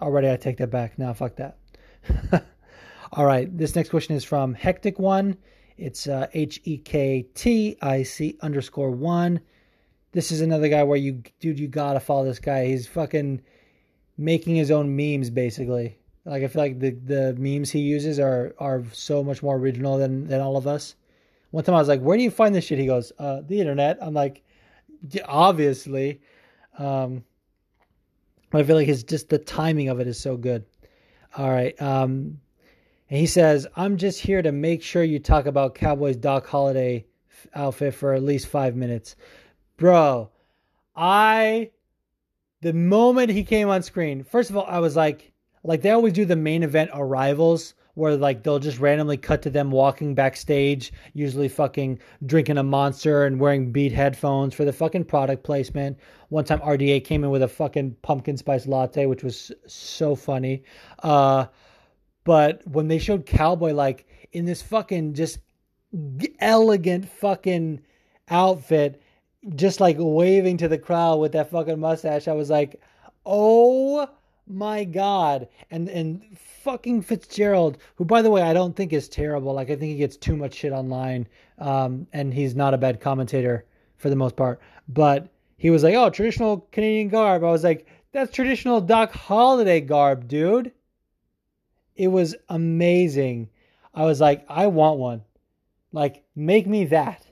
already 0.00 0.30
I 0.30 0.36
take 0.36 0.58
that 0.58 0.70
back. 0.70 0.98
Now 0.98 1.12
fuck 1.12 1.36
that. 1.36 1.58
All 3.12 3.24
right, 3.24 3.56
this 3.56 3.74
next 3.74 3.90
question 3.90 4.16
is 4.16 4.24
from 4.24 4.54
Hectic 4.54 4.98
One. 4.98 5.36
It's 5.78 6.06
uh, 6.06 6.26
H 6.32 6.60
E 6.64 6.78
K 6.78 7.26
T 7.34 7.76
I 7.82 8.02
C 8.02 8.36
underscore 8.40 8.90
one. 8.90 9.40
This 10.12 10.32
is 10.32 10.40
another 10.40 10.68
guy 10.68 10.82
where 10.82 10.96
you, 10.96 11.22
dude, 11.40 11.58
you 11.58 11.68
gotta 11.68 12.00
follow 12.00 12.24
this 12.24 12.38
guy. 12.38 12.66
He's 12.66 12.86
fucking 12.86 13.42
making 14.18 14.56
his 14.56 14.70
own 14.70 14.94
memes 14.96 15.30
basically. 15.30 15.98
Like 16.24 16.42
I 16.42 16.48
feel 16.48 16.62
like 16.62 16.80
the 16.80 16.90
the 16.90 17.34
memes 17.38 17.70
he 17.70 17.80
uses 17.80 18.18
are 18.18 18.54
are 18.58 18.82
so 18.92 19.22
much 19.22 19.42
more 19.42 19.56
original 19.56 19.96
than 19.96 20.26
than 20.26 20.40
all 20.40 20.56
of 20.56 20.66
us. 20.66 20.96
One 21.52 21.62
time 21.62 21.76
I 21.76 21.78
was 21.78 21.88
like, 21.88 22.00
"Where 22.00 22.16
do 22.16 22.22
you 22.24 22.30
find 22.30 22.54
this 22.54 22.64
shit?" 22.64 22.78
He 22.78 22.86
goes, 22.86 23.12
uh, 23.18 23.42
"The 23.46 23.60
internet." 23.60 23.98
I'm 24.00 24.14
like, 24.14 24.42
"Obviously," 25.24 26.20
um, 26.78 27.24
but 28.50 28.60
I 28.60 28.64
feel 28.64 28.76
like 28.76 28.88
it's 28.88 29.04
just 29.04 29.28
the 29.28 29.38
timing 29.38 29.88
of 29.88 30.00
it 30.00 30.08
is 30.08 30.18
so 30.18 30.36
good. 30.36 30.64
All 31.36 31.50
right, 31.50 31.80
um, 31.80 32.40
and 33.08 33.20
he 33.20 33.26
says, 33.26 33.66
"I'm 33.76 33.96
just 33.96 34.20
here 34.20 34.42
to 34.42 34.50
make 34.50 34.82
sure 34.82 35.04
you 35.04 35.20
talk 35.20 35.46
about 35.46 35.76
Cowboys 35.76 36.16
Doc 36.16 36.46
Holliday 36.46 37.06
outfit 37.54 37.94
for 37.94 38.14
at 38.14 38.24
least 38.24 38.48
five 38.48 38.74
minutes, 38.74 39.14
bro." 39.76 40.30
I 40.96 41.70
the 42.66 42.72
moment 42.72 43.30
he 43.30 43.44
came 43.44 43.68
on 43.68 43.80
screen, 43.80 44.24
first 44.24 44.50
of 44.50 44.56
all, 44.56 44.66
I 44.66 44.80
was 44.80 44.96
like, 44.96 45.32
like 45.62 45.82
they 45.82 45.90
always 45.90 46.12
do 46.12 46.24
the 46.24 46.34
main 46.34 46.64
event 46.64 46.90
arrivals 46.92 47.74
where 47.94 48.16
like 48.16 48.42
they'll 48.42 48.58
just 48.58 48.80
randomly 48.80 49.16
cut 49.16 49.40
to 49.42 49.50
them 49.50 49.70
walking 49.70 50.16
backstage, 50.16 50.92
usually 51.14 51.46
fucking 51.46 52.00
drinking 52.24 52.58
a 52.58 52.64
monster 52.64 53.24
and 53.24 53.38
wearing 53.38 53.70
beat 53.70 53.92
headphones 53.92 54.52
for 54.52 54.64
the 54.64 54.72
fucking 54.72 55.04
product 55.04 55.44
placement. 55.44 55.96
One 56.28 56.44
time 56.44 56.58
RDA 56.58 57.04
came 57.04 57.22
in 57.22 57.30
with 57.30 57.42
a 57.42 57.48
fucking 57.48 57.98
pumpkin 58.02 58.36
spice 58.36 58.66
latte, 58.66 59.06
which 59.06 59.22
was 59.22 59.52
so 59.68 60.16
funny. 60.16 60.64
Uh, 61.04 61.46
but 62.24 62.66
when 62.66 62.88
they 62.88 62.98
showed 62.98 63.26
Cowboy 63.26 63.74
like 63.74 64.08
in 64.32 64.44
this 64.44 64.60
fucking 64.60 65.14
just 65.14 65.38
elegant 66.40 67.08
fucking 67.08 67.80
outfit 68.28 69.00
just 69.54 69.80
like 69.80 69.96
waving 69.98 70.56
to 70.58 70.68
the 70.68 70.78
crowd 70.78 71.20
with 71.20 71.32
that 71.32 71.50
fucking 71.50 71.78
mustache. 71.78 72.28
I 72.28 72.32
was 72.32 72.50
like, 72.50 72.80
oh 73.24 74.08
my 74.46 74.84
god. 74.84 75.48
And 75.70 75.88
and 75.88 76.22
fucking 76.38 77.02
Fitzgerald, 77.02 77.78
who 77.96 78.04
by 78.04 78.22
the 78.22 78.30
way 78.30 78.42
I 78.42 78.52
don't 78.52 78.74
think 78.74 78.92
is 78.92 79.08
terrible. 79.08 79.54
Like 79.54 79.70
I 79.70 79.76
think 79.76 79.92
he 79.92 79.96
gets 79.96 80.16
too 80.16 80.36
much 80.36 80.54
shit 80.54 80.72
online. 80.72 81.28
Um, 81.58 82.06
and 82.12 82.32
he's 82.34 82.54
not 82.54 82.74
a 82.74 82.78
bad 82.78 83.00
commentator 83.00 83.64
for 83.96 84.10
the 84.10 84.16
most 84.16 84.36
part. 84.36 84.60
But 84.88 85.28
he 85.56 85.70
was 85.70 85.82
like, 85.82 85.94
"Oh, 85.94 86.10
traditional 86.10 86.68
Canadian 86.72 87.08
garb." 87.08 87.44
I 87.44 87.50
was 87.50 87.64
like, 87.64 87.86
"That's 88.12 88.32
traditional 88.32 88.80
Doc 88.80 89.12
Holliday 89.12 89.80
garb, 89.80 90.28
dude." 90.28 90.72
It 91.96 92.08
was 92.08 92.36
amazing. 92.48 93.48
I 93.94 94.04
was 94.04 94.20
like, 94.20 94.44
"I 94.48 94.66
want 94.66 94.98
one." 94.98 95.22
Like, 95.92 96.24
make 96.34 96.66
me 96.66 96.84
that. 96.86 97.26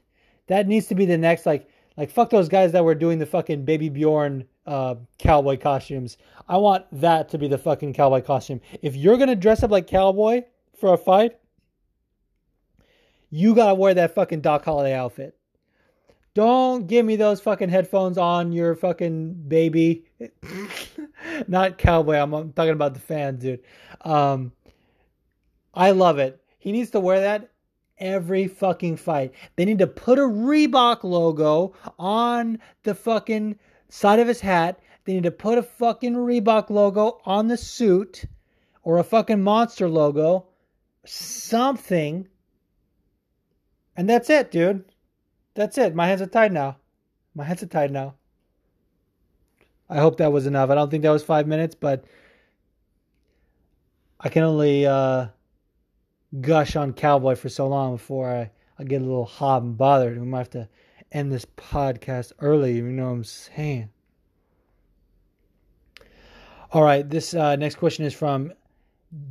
That 0.47 0.67
needs 0.67 0.87
to 0.87 0.95
be 0.95 1.07
the 1.07 1.19
next 1.19 1.45
like 1.47 1.69
like 1.97 2.11
fuck 2.11 2.31
those 2.31 2.49
guys 2.49 2.73
that 2.73 2.85
were 2.85 2.95
doing 2.95 3.19
the 3.19 3.27
fucking 3.27 3.65
baby 3.65 3.89
Bjorn 3.89 4.45
uh, 4.67 4.97
cowboy 5.19 5.59
costumes. 5.59 6.17
I 6.49 6.57
want 6.57 6.87
that 6.93 7.29
to 7.31 7.39
be 7.39 7.49
the 7.49 7.59
fucking 7.59 7.95
cowboy 7.95 8.23
costume. 8.23 8.61
If 8.83 8.97
you're 8.97 9.17
gonna 9.17 9.37
dress 9.37 9.63
up 9.63 9.71
like 9.71 9.87
cowboy 9.87 10.45
for 10.79 10.93
a 10.93 10.99
fight, 10.99 11.39
you 13.31 13.55
gotta 13.55 13.75
wear 13.75 13.95
that 13.95 14.15
fucking 14.15 14.41
Doc 14.41 14.65
Holliday 14.65 14.95
outfit. 14.95 15.37
Don't 16.35 16.89
give 16.89 17.07
me 17.07 17.15
those 17.15 17.41
fucking 17.41 17.69
headphones 17.69 18.19
on 18.19 18.53
your 18.53 18.75
fucking 18.75 19.35
baby. 19.47 20.05
Not 21.49 21.79
cowboy. 21.79 22.17
I'm, 22.17 22.35
I'm, 22.35 22.53
talking 22.53 22.73
about 22.73 22.95
the 22.95 23.01
fans, 23.01 23.41
dude. 23.41 23.61
Um, 24.01 24.51
I 25.73 25.93
love 25.93 26.19
it. 26.19 26.41
He 26.59 26.73
needs 26.73 26.91
to 26.91 27.01
wear 27.01 27.21
that 27.21 27.51
every 27.99 28.49
fucking 28.49 28.97
fight. 28.97 29.33
They 29.57 29.65
need 29.65 29.79
to 29.79 29.87
put 29.87 30.19
a 30.19 30.23
Reebok 30.23 31.05
logo 31.05 31.75
on 31.99 32.59
the 32.83 32.95
fucking 32.95 33.59
side 33.89 34.19
of 34.19 34.29
his 34.29 34.41
hat. 34.41 34.81
They 35.05 35.15
need 35.15 35.25
to 35.25 35.31
put 35.31 35.59
a 35.59 35.63
fucking 35.63 36.15
Reebok 36.15 36.71
logo 36.71 37.21
on 37.25 37.49
the 37.49 37.57
suit 37.57 38.25
or 38.83 38.99
a 38.99 39.05
fucking 39.05 39.43
monster 39.43 39.89
logo. 39.89 40.47
Something. 41.05 42.29
And 43.97 44.09
that's 44.09 44.31
it, 44.31 44.51
dude. 44.51 44.85
That's 45.55 45.79
it. 45.79 45.95
My 45.95 46.09
hands 46.09 46.23
are 46.23 46.27
tied 46.27 46.53
now. 46.53 46.79
My 47.35 47.45
hands 47.45 47.63
are 47.63 47.67
tied 47.67 47.91
now. 47.91 48.15
I 49.89 49.99
hope 49.99 50.17
that 50.17 50.33
was 50.33 50.47
enough. 50.47 50.71
I 50.71 50.75
don't 50.75 50.91
think 50.91 51.03
that 51.03 51.11
was 51.11 51.23
five 51.23 51.47
minutes, 51.47 51.75
but 51.75 52.05
I 54.19 54.29
can 54.31 54.43
only 54.43 54.87
uh, 54.87 55.27
gush 56.41 56.77
on 56.77 56.93
Cowboy 56.93 57.35
for 57.35 57.49
so 57.49 57.69
long 57.69 57.97
before 57.97 58.31
I, 58.31 58.51
I 58.79 58.85
get 58.85 59.03
a 59.03 59.05
little 59.05 59.25
hot 59.25 59.63
and 59.63 59.77
bothered. 59.77 60.19
We 60.19 60.27
might 60.27 60.39
have 60.39 60.51
to 60.51 60.69
end 61.13 61.33
this 61.33 61.47
podcast 61.57 62.33
early. 62.41 62.77
You 62.77 62.83
know 62.85 63.07
what 63.07 63.13
I'm 63.13 63.25
saying? 63.25 63.91
All 66.73 66.83
right. 66.83 67.09
This 67.09 67.35
uh, 67.35 67.57
next 67.57 67.77
question 67.77 68.05
is 68.05 68.15
from 68.15 68.53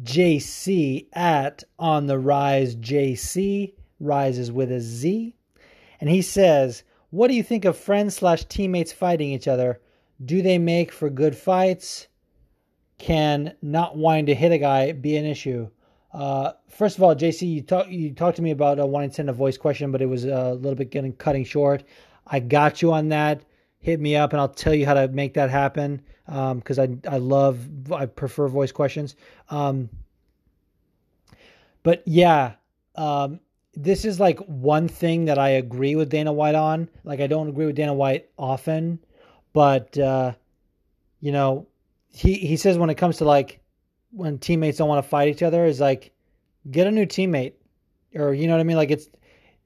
JC 0.03 1.07
at 1.13 1.63
On 1.77 2.07
the 2.07 2.17
Rise 2.17 2.75
JC. 2.75 3.73
Rises 3.99 4.51
with 4.51 4.71
a 4.71 4.80
Z. 4.80 5.35
And 5.99 6.09
he 6.09 6.21
says, 6.21 6.84
What 7.09 7.27
do 7.27 7.34
you 7.34 7.43
think 7.43 7.65
of 7.65 7.77
friends 7.77 8.15
slash 8.15 8.45
teammates 8.45 8.91
fighting 8.91 9.31
each 9.31 9.47
other? 9.47 9.81
Do 10.23 10.41
they 10.41 10.57
make 10.57 10.91
for 10.91 11.09
good 11.09 11.35
fights? 11.35 12.07
Can 12.97 13.55
not 13.61 13.97
wanting 13.97 14.27
to 14.27 14.35
hit 14.35 14.51
a 14.51 14.57
guy 14.57 14.91
be 14.93 15.17
an 15.17 15.25
issue? 15.25 15.69
Uh, 16.14 16.53
first 16.69 16.98
of 16.98 17.03
all, 17.03 17.15
JC, 17.15 17.52
you 17.52 17.61
talked 17.61 17.90
you 17.90 18.14
talked 18.14 18.35
to 18.35 18.41
me 18.44 18.52
about 18.52 18.80
uh, 18.80 18.85
wanting 18.85 19.10
to 19.10 19.15
send 19.15 19.30
a 19.30 19.34
voice 19.34 19.57
question, 19.57 19.91
but 19.91 20.02
it 20.02 20.06
was 20.06 20.26
a 20.26 20.53
little 20.53 20.76
bit 20.76 20.91
getting 20.91 21.14
cutting 21.14 21.44
short. 21.44 21.84
I 22.27 22.40
got 22.40 22.81
you 22.81 22.94
on 22.94 23.10
that. 23.10 23.44
Hit 23.80 23.99
me 23.99 24.15
up, 24.15 24.31
and 24.31 24.40
I'll 24.40 24.48
tell 24.48 24.73
you 24.73 24.85
how 24.85 24.94
to 24.94 25.07
make 25.07 25.34
that 25.34 25.49
happen. 25.49 26.02
Because 26.26 26.80
um, 26.80 27.02
I 27.07 27.15
I 27.15 27.18
love 27.18 27.91
I 27.91 28.06
prefer 28.06 28.48
voice 28.48 28.72
questions. 28.72 29.15
Um, 29.49 29.90
but 31.81 32.03
yeah, 32.06 32.53
um, 32.95 33.40
this 33.73 34.06
is 34.06 34.19
like 34.19 34.40
one 34.40 34.88
thing 34.88 35.26
that 35.26 35.40
I 35.40 35.49
agree 35.49 35.95
with 35.95 36.10
Dana 36.10 36.31
White 36.31 36.56
on. 36.56 36.90
Like 37.03 37.19
I 37.19 37.27
don't 37.27 37.49
agree 37.49 37.65
with 37.65 37.76
Dana 37.76 37.94
White 37.94 38.30
often, 38.38 38.99
but 39.52 39.98
uh, 39.98 40.34
you 41.19 41.31
know, 41.31 41.68
he 42.10 42.35
he 42.35 42.56
says 42.56 42.77
when 42.77 42.91
it 42.91 42.95
comes 42.95 43.18
to 43.18 43.26
like 43.26 43.62
when 44.14 44.38
teammates 44.38 44.77
don't 44.77 44.88
want 44.88 45.03
to 45.03 45.10
fight 45.10 45.27
each 45.27 45.44
other 45.44 45.65
is 45.65 45.80
like 45.80 46.11
get 46.69 46.88
a 46.88 46.91
new 46.91 47.06
teammate 47.06 47.53
or 48.15 48.34
you 48.34 48.48
know 48.48 48.53
what 48.53 48.60
I 48.60 48.64
mean? 48.64 48.77
Like 48.77 48.91
it's 48.91 49.07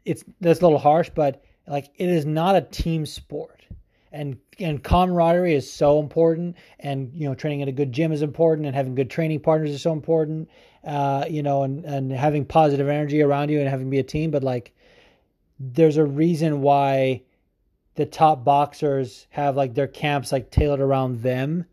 it's 0.05 0.23
that's 0.39 0.61
a 0.61 0.63
little 0.63 0.79
harsh 0.79 1.09
but 1.13 1.43
like 1.67 1.89
it 1.95 2.09
is 2.09 2.25
not 2.25 2.55
a 2.55 2.61
team 2.61 3.05
sport. 3.05 3.65
And 4.11 4.37
and 4.57 4.81
camaraderie 4.81 5.53
is 5.53 5.71
so 5.71 5.99
important 5.99 6.55
and 6.79 7.11
you 7.13 7.27
know 7.27 7.35
training 7.35 7.61
at 7.61 7.67
a 7.67 7.73
good 7.73 7.91
gym 7.91 8.11
is 8.11 8.21
important 8.21 8.65
and 8.65 8.75
having 8.75 8.95
good 8.95 9.09
training 9.09 9.41
partners 9.41 9.71
is 9.71 9.81
so 9.81 9.91
important 9.91 10.49
uh 10.85 11.25
you 11.29 11.43
know 11.43 11.63
and 11.63 11.85
and 11.85 12.11
having 12.11 12.45
positive 12.45 12.87
energy 12.87 13.21
around 13.21 13.49
you 13.49 13.59
and 13.59 13.67
having 13.67 13.89
be 13.89 13.99
a 13.99 14.03
team 14.03 14.31
but 14.31 14.43
like 14.43 14.73
there's 15.59 15.97
a 15.97 16.05
reason 16.05 16.61
why 16.61 17.21
the 17.95 18.05
top 18.05 18.43
boxers 18.43 19.27
have 19.29 19.57
like 19.57 19.73
their 19.73 19.87
camps 19.87 20.31
like 20.31 20.49
tailored 20.51 20.79
around 20.79 21.21
them 21.21 21.65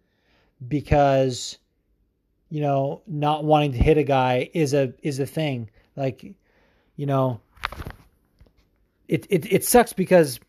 because 0.67 1.59
you 2.49 2.61
know, 2.61 3.03
not 3.07 3.45
wanting 3.45 3.73
to 3.73 3.79
hit 3.79 3.99
a 3.99 4.03
guy 4.03 4.51
is 4.55 4.75
a 4.75 4.93
is 5.03 5.19
a 5.21 5.27
thing. 5.27 5.71
Like, 5.97 6.35
you 6.97 7.07
know, 7.07 7.41
it 9.09 9.27
it 9.31 9.53
it 9.53 9.65
sucks 9.65 9.93
because 9.93 10.41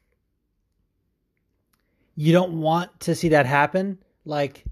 you 2.15 2.31
don't 2.31 2.61
want 2.61 2.99
to 3.01 3.15
see 3.15 3.29
that 3.29 3.45
happen. 3.45 3.97
Like, 4.23 4.63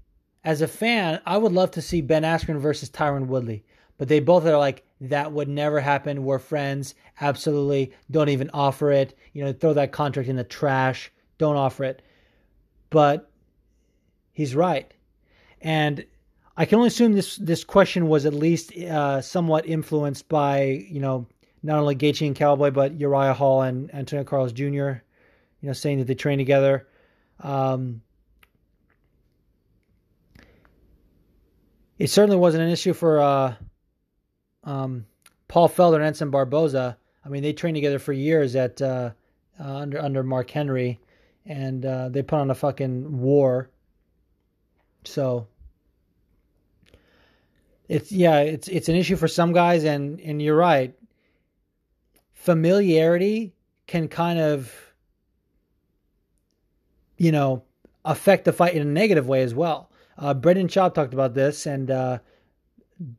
as 0.44 0.62
a 0.62 0.68
fan, 0.68 1.20
I 1.26 1.36
would 1.36 1.52
love 1.52 1.72
to 1.72 1.82
see 1.82 2.00
Ben 2.00 2.22
Askren 2.22 2.58
versus 2.58 2.90
Tyron 2.90 3.26
Woodley, 3.26 3.64
but 3.98 4.08
they 4.08 4.20
both 4.20 4.46
are 4.46 4.58
like 4.58 4.84
that 5.00 5.32
would 5.32 5.48
never 5.48 5.80
happen. 5.80 6.24
We're 6.24 6.38
friends, 6.38 6.94
absolutely. 7.20 7.92
Don't 8.10 8.28
even 8.30 8.50
offer 8.54 8.90
it. 8.90 9.16
You 9.32 9.44
know, 9.44 9.52
throw 9.52 9.74
that 9.74 9.92
contract 9.92 10.28
in 10.28 10.36
the 10.36 10.44
trash. 10.44 11.10
Don't 11.38 11.56
offer 11.56 11.84
it. 11.84 12.02
But 12.90 13.30
he's 14.32 14.54
right, 14.54 14.92
and 15.60 16.04
I 16.56 16.66
can 16.66 16.76
only 16.76 16.88
assume 16.88 17.12
this 17.12 17.36
this 17.36 17.64
question 17.64 18.08
was 18.08 18.26
at 18.26 18.34
least 18.34 18.76
uh, 18.76 19.20
somewhat 19.20 19.66
influenced 19.66 20.28
by 20.28 20.86
you 20.88 21.00
know 21.00 21.26
not 21.62 21.80
only 21.80 21.96
Gaethje 21.96 22.26
and 22.26 22.36
Cowboy 22.36 22.70
but 22.70 22.98
Uriah 23.00 23.34
Hall 23.34 23.62
and 23.62 23.92
Antonio 23.94 24.24
Carlos 24.24 24.52
Jr. 24.52 24.64
You 25.60 25.68
know, 25.68 25.72
saying 25.72 25.98
that 25.98 26.06
they 26.06 26.14
train 26.14 26.38
together. 26.38 26.86
Um, 27.40 28.02
it 31.98 32.08
certainly 32.10 32.36
wasn't 32.36 32.64
an 32.64 32.70
issue 32.70 32.92
for 32.92 33.20
uh, 33.20 33.54
um, 34.62 35.06
Paul 35.48 35.68
Felder 35.68 35.96
and 35.96 36.04
Edson 36.04 36.30
Barboza. 36.30 36.96
I 37.24 37.28
mean, 37.28 37.42
they 37.42 37.52
trained 37.52 37.76
together 37.76 37.98
for 37.98 38.12
years 38.12 38.54
at 38.54 38.80
uh, 38.80 39.10
uh 39.58 39.76
under 39.76 40.00
under 40.00 40.22
Mark 40.22 40.50
Henry, 40.50 41.00
and 41.46 41.84
uh, 41.84 42.10
they 42.10 42.22
put 42.22 42.38
on 42.38 42.50
a 42.50 42.54
fucking 42.54 43.18
war. 43.20 43.70
So 45.04 45.48
it's 47.94 48.10
yeah, 48.10 48.40
it's 48.40 48.66
it's 48.66 48.88
an 48.88 48.96
issue 48.96 49.14
for 49.14 49.28
some 49.28 49.52
guys, 49.52 49.84
and 49.84 50.20
and 50.20 50.42
you're 50.42 50.56
right. 50.56 50.92
Familiarity 52.32 53.54
can 53.86 54.08
kind 54.08 54.40
of, 54.40 54.74
you 57.16 57.30
know, 57.30 57.62
affect 58.04 58.46
the 58.46 58.52
fight 58.52 58.74
in 58.74 58.82
a 58.82 58.84
negative 58.84 59.28
way 59.28 59.42
as 59.42 59.54
well. 59.54 59.90
Uh, 60.18 60.34
Brendan 60.34 60.66
Schaub 60.66 60.92
talked 60.92 61.14
about 61.14 61.34
this, 61.34 61.66
and 61.66 61.90
uh, 61.90 62.18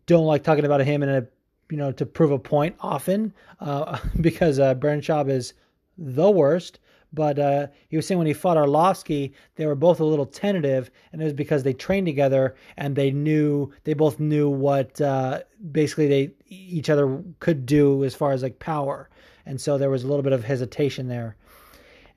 don't 0.07 0.26
like 0.26 0.43
talking 0.43 0.65
about 0.65 0.81
him 0.81 1.02
in 1.03 1.10
a 1.10 1.26
you 1.72 1.77
know 1.77 1.93
to 1.93 2.06
prove 2.06 2.31
a 2.31 2.39
point 2.39 2.76
often 2.81 3.34
uh, 3.61 3.97
because 4.22 4.60
uh, 4.60 4.73
Brendan 4.73 5.02
Schaub 5.02 5.30
is 5.30 5.53
the 5.97 6.30
worst. 6.30 6.80
But 7.16 7.40
uh, 7.40 7.68
he 7.88 7.96
was 7.96 8.06
saying 8.06 8.18
when 8.18 8.28
he 8.28 8.34
fought 8.34 8.58
Arlovsky, 8.58 9.34
they 9.56 9.66
were 9.66 9.76
both 9.76 10.02
a 10.02 10.06
little 10.06 10.26
tentative, 10.26 10.92
and 11.12 11.22
it 11.22 11.26
was 11.26 11.34
because 11.34 11.64
they 11.64 11.74
trained 11.74 12.06
together 12.06 12.56
and 12.76 12.96
they 12.96 13.10
knew 13.10 13.72
they 13.86 13.94
both 13.94 14.20
knew 14.20 14.50
what 14.50 15.00
uh, 15.00 15.42
basically 15.72 16.08
they 16.08 16.32
each 16.48 16.90
other 16.90 17.24
could 17.40 17.66
do 17.66 18.04
as 18.04 18.14
far 18.14 18.34
as 18.34 18.44
like 18.44 18.60
power, 18.60 19.10
and 19.46 19.60
so 19.60 19.78
there 19.78 19.90
was 19.90 20.04
a 20.04 20.08
little 20.08 20.24
bit 20.24 20.34
of 20.34 20.44
hesitation 20.44 21.08
there, 21.08 21.38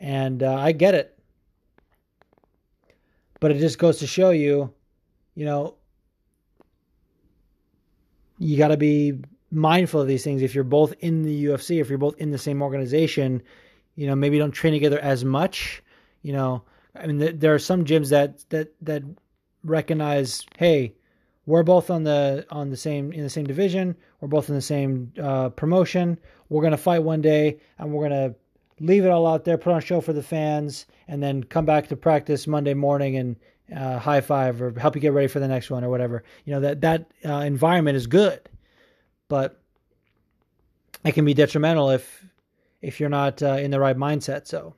and 0.01 0.43
uh, 0.43 0.57
I 0.57 0.73
get 0.73 0.95
it, 0.95 1.16
but 3.39 3.53
it 3.53 3.59
just 3.59 3.79
goes 3.79 3.99
to 4.01 4.07
show 4.07 4.31
you, 4.31 4.75
you 5.37 5.45
know, 5.45 5.77
you 8.39 8.59
got 8.59 8.69
to 8.69 8.77
be 8.77 9.20
mindful 9.53 10.01
of 10.01 10.09
these 10.09 10.25
things. 10.25 10.43
If 10.43 10.57
you're 10.57 10.65
both 10.65 10.93
in 11.01 11.23
the 11.23 11.45
UFC, 11.47 11.81
if 11.81 11.89
you're 11.89 11.99
both 11.99 12.16
in 12.19 12.33
the 12.33 12.39
same 12.39 12.62
organization 12.62 13.43
you 13.99 14.07
know 14.07 14.15
maybe 14.15 14.39
don't 14.39 14.53
train 14.53 14.73
together 14.73 14.99
as 15.01 15.25
much 15.25 15.83
you 16.23 16.33
know 16.33 16.62
i 16.95 17.07
mean 17.07 17.19
th- 17.19 17.35
there 17.39 17.55
are 17.55 17.59
some 17.59 17.85
gyms 17.85 18.11
that 18.11 18.49
that 18.51 18.73
that 18.81 19.03
recognize 19.65 20.47
hey 20.57 20.95
we're 21.47 21.62
both 21.62 21.91
on 21.91 22.05
the 22.05 22.47
on 22.51 22.70
the 22.70 22.77
same 22.77 23.12
in 23.12 23.23
the 23.23 23.31
same 23.31 23.47
division 23.47 23.97
we're 24.20 24.29
both 24.29 24.49
in 24.49 24.55
the 24.55 24.62
same 24.62 25.12
uh, 25.20 25.49
promotion 25.51 26.19
we're 26.49 26.62
going 26.62 26.70
to 26.70 26.77
fight 26.77 27.03
one 27.03 27.20
day 27.20 27.59
and 27.79 27.93
we're 27.93 28.09
going 28.09 28.31
to 28.31 28.35
leave 28.81 29.05
it 29.05 29.09
all 29.09 29.27
out 29.27 29.45
there 29.45 29.59
put 29.59 29.73
on 29.73 29.79
a 29.79 29.83
show 29.83 30.01
for 30.01 30.12
the 30.12 30.23
fans 30.23 30.87
and 31.09 31.23
then 31.23 31.43
come 31.43 31.66
back 31.66 31.89
to 31.89 31.97
practice 31.97 32.47
monday 32.47 32.75
morning 32.75 33.16
and 33.16 33.37
uh, 33.75 33.99
high 33.99 34.20
five 34.20 34.61
or 34.62 34.73
help 34.79 34.95
you 34.95 35.01
get 35.01 35.12
ready 35.12 35.29
for 35.29 35.41
the 35.41 35.49
next 35.49 35.70
one 35.70 35.85
or 35.85 35.91
whatever. 35.91 36.25
You 36.45 36.55
know 36.55 36.61
that 36.61 36.81
that 36.83 37.11
uh, 37.25 37.41
environment 37.41 37.97
is 37.97 38.07
good, 38.07 38.49
but 39.29 39.61
it 41.05 41.12
can 41.12 41.25
be 41.25 41.35
detrimental 41.35 41.91
if 41.91 42.25
if 42.81 43.01
you're 43.01 43.09
not 43.09 43.43
uh, 43.43 43.53
in 43.55 43.71
the 43.71 43.81
right 43.81 43.97
mindset. 43.97 44.47
So 44.47 44.75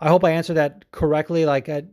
I 0.00 0.08
hope 0.08 0.24
I 0.24 0.30
answered 0.30 0.54
that 0.54 0.90
correctly. 0.92 1.44
Like 1.44 1.68
I, 1.68 1.84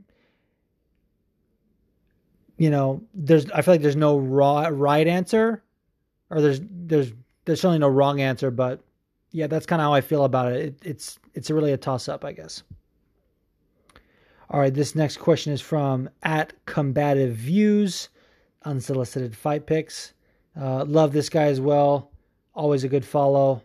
you 2.58 2.70
know, 2.70 3.04
there's 3.14 3.50
I 3.52 3.62
feel 3.62 3.74
like 3.74 3.82
there's 3.82 3.96
no 3.96 4.18
raw 4.18 4.68
right 4.72 5.08
answer, 5.08 5.64
or 6.30 6.42
there's 6.42 6.62
there's 6.64 7.14
there's 7.46 7.62
certainly 7.62 7.80
no 7.80 7.90
wrong 7.90 8.22
answer, 8.22 8.52
but 8.52 8.82
yeah, 9.32 9.48
that's 9.48 9.66
kind 9.66 9.82
of 9.82 9.86
how 9.86 9.94
I 9.94 10.02
feel 10.02 10.24
about 10.24 10.54
it. 10.54 10.66
it 10.66 10.76
it's 10.84 11.20
it's 11.34 11.52
really 11.52 11.74
a 11.74 11.78
toss 11.78 12.08
up, 12.08 12.24
I 12.24 12.32
guess. 12.32 12.64
All 14.50 14.60
right, 14.60 14.74
this 14.74 14.96
next 14.96 15.18
question 15.18 15.52
is 15.52 15.62
from 15.62 16.10
at 16.24 16.54
Combative 16.66 17.36
Views, 17.36 18.10
unsolicited 18.64 19.36
fight 19.36 19.66
picks. 19.66 20.14
Uh, 20.60 20.86
love 20.86 21.14
this 21.14 21.30
guy 21.30 21.46
as 21.46 21.60
well. 21.60 22.12
Always 22.54 22.84
a 22.84 22.88
good 22.88 23.04
follow. 23.04 23.64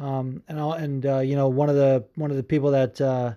Um, 0.00 0.42
and 0.48 0.58
I'll, 0.58 0.72
and 0.72 1.04
uh, 1.04 1.18
you 1.18 1.36
know 1.36 1.48
one 1.48 1.68
of 1.68 1.76
the 1.76 2.04
one 2.16 2.30
of 2.30 2.36
the 2.36 2.42
people 2.42 2.70
that 2.70 3.00
uh, 3.00 3.34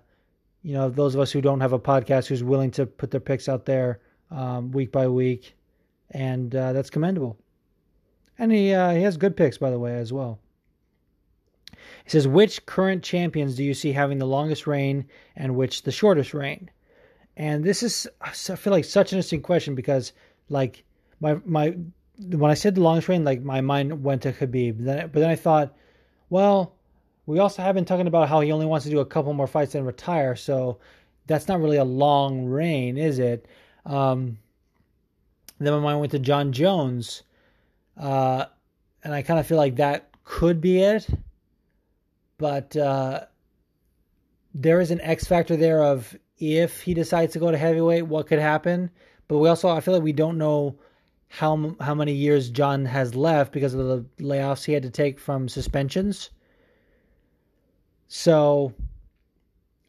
you 0.64 0.74
know 0.74 0.90
those 0.90 1.14
of 1.14 1.22
us 1.22 1.32
who 1.32 1.42
don't 1.42 1.60
have 1.60 1.74
a 1.74 1.80
podcast 1.80 2.28
who's 2.28 2.44
willing 2.44 2.72
to 2.72 2.86
put 2.86 3.12
their 3.12 3.20
picks 3.20 3.50
out 3.50 3.66
there 3.66 4.00
um, 4.32 4.72
week 4.72 4.92
by 4.92 5.08
week, 5.08 5.56
and 6.12 6.56
uh, 6.56 6.72
that's 6.72 6.90
commendable. 6.90 7.38
And 8.40 8.52
he 8.52 8.74
uh, 8.74 8.92
he 8.92 9.04
has 9.04 9.18
good 9.18 9.36
picks 9.36 9.58
by 9.58 9.70
the 9.70 9.80
way 9.80 9.98
as 9.98 10.14
well. 10.14 10.40
He 12.06 12.10
says, 12.10 12.28
which 12.28 12.66
current 12.66 13.04
champions 13.04 13.56
do 13.56 13.64
you 13.64 13.74
see 13.74 13.92
having 13.92 14.18
the 14.18 14.26
longest 14.26 14.68
reign 14.68 15.06
and 15.36 15.56
which 15.56 15.84
the 15.84 15.92
shortest 15.92 16.34
reign? 16.34 16.70
And 17.36 17.64
this 17.64 17.84
is, 17.84 18.08
I 18.22 18.32
feel 18.32 18.72
like 18.72 18.86
such 18.86 19.12
an 19.12 19.18
interesting 19.18 19.42
question 19.42 19.76
because, 19.76 20.14
like, 20.50 20.84
my 21.20 21.40
my 21.46 21.76
when 22.18 22.52
I 22.52 22.54
said 22.54 22.76
the 22.76 22.82
longest 22.82 23.10
reign, 23.10 23.24
like 23.24 23.42
my 23.42 23.62
mind 23.62 24.04
went 24.04 24.22
to 24.24 24.34
Khabib. 24.34 24.80
Then, 24.80 25.10
but 25.12 25.20
then 25.20 25.30
I 25.30 25.36
thought, 25.36 25.76
well, 26.30 26.76
we 27.26 27.40
also 27.40 27.62
have 27.62 27.76
been 27.76 27.86
talking 27.86 28.08
about 28.08 28.30
how 28.30 28.42
he 28.42 28.52
only 28.52 28.66
wants 28.66 28.86
to 28.86 28.92
do 28.92 29.00
a 29.00 29.06
couple 29.06 29.34
more 29.34 29.48
fights 29.48 29.76
and 29.76 29.86
retire, 29.86 30.36
so 30.36 30.80
that's 31.28 31.48
not 31.48 31.60
really 31.60 31.78
a 31.78 31.84
long 31.84 32.46
reign, 32.46 32.98
is 32.98 33.20
it? 33.20 33.48
Um, 33.86 34.38
then 35.60 35.74
my 35.74 35.80
mind 35.80 36.00
went 36.00 36.12
to 36.12 36.20
Jon 36.20 36.52
Jones, 36.52 37.24
uh, 37.98 38.46
and 39.04 39.14
I 39.14 39.22
kind 39.22 39.40
of 39.40 39.48
feel 39.48 39.58
like 39.58 39.78
that 39.78 40.10
could 40.24 40.60
be 40.62 40.80
it 40.80 41.08
but 42.44 42.76
uh, 42.76 43.22
there 44.54 44.82
is 44.82 44.92
an 44.92 45.00
X 45.00 45.26
factor 45.26 45.56
there 45.56 45.82
of 45.82 46.14
if 46.40 46.82
he 46.82 46.94
decides 46.94 47.32
to 47.32 47.40
go 47.40 47.52
to 47.52 47.58
heavyweight, 47.58 48.06
what 48.06 48.28
could 48.28 48.40
happen. 48.40 48.90
But 49.30 49.38
we 49.38 49.48
also, 49.48 49.70
I 49.70 49.80
feel 49.80 49.94
like 49.94 50.04
we 50.04 50.12
don't 50.12 50.38
know 50.38 50.76
how 51.34 51.76
how 51.80 51.96
many 51.96 52.14
years 52.14 52.52
Jon 52.52 52.86
has 52.86 53.16
left 53.16 53.52
because 53.52 53.74
of 53.74 53.88
the 53.88 54.06
layoffs 54.24 54.66
he 54.66 54.74
had 54.74 54.84
to 54.84 54.92
take 54.92 55.20
from 55.20 55.50
suspensions. 55.50 56.30
So 58.08 58.72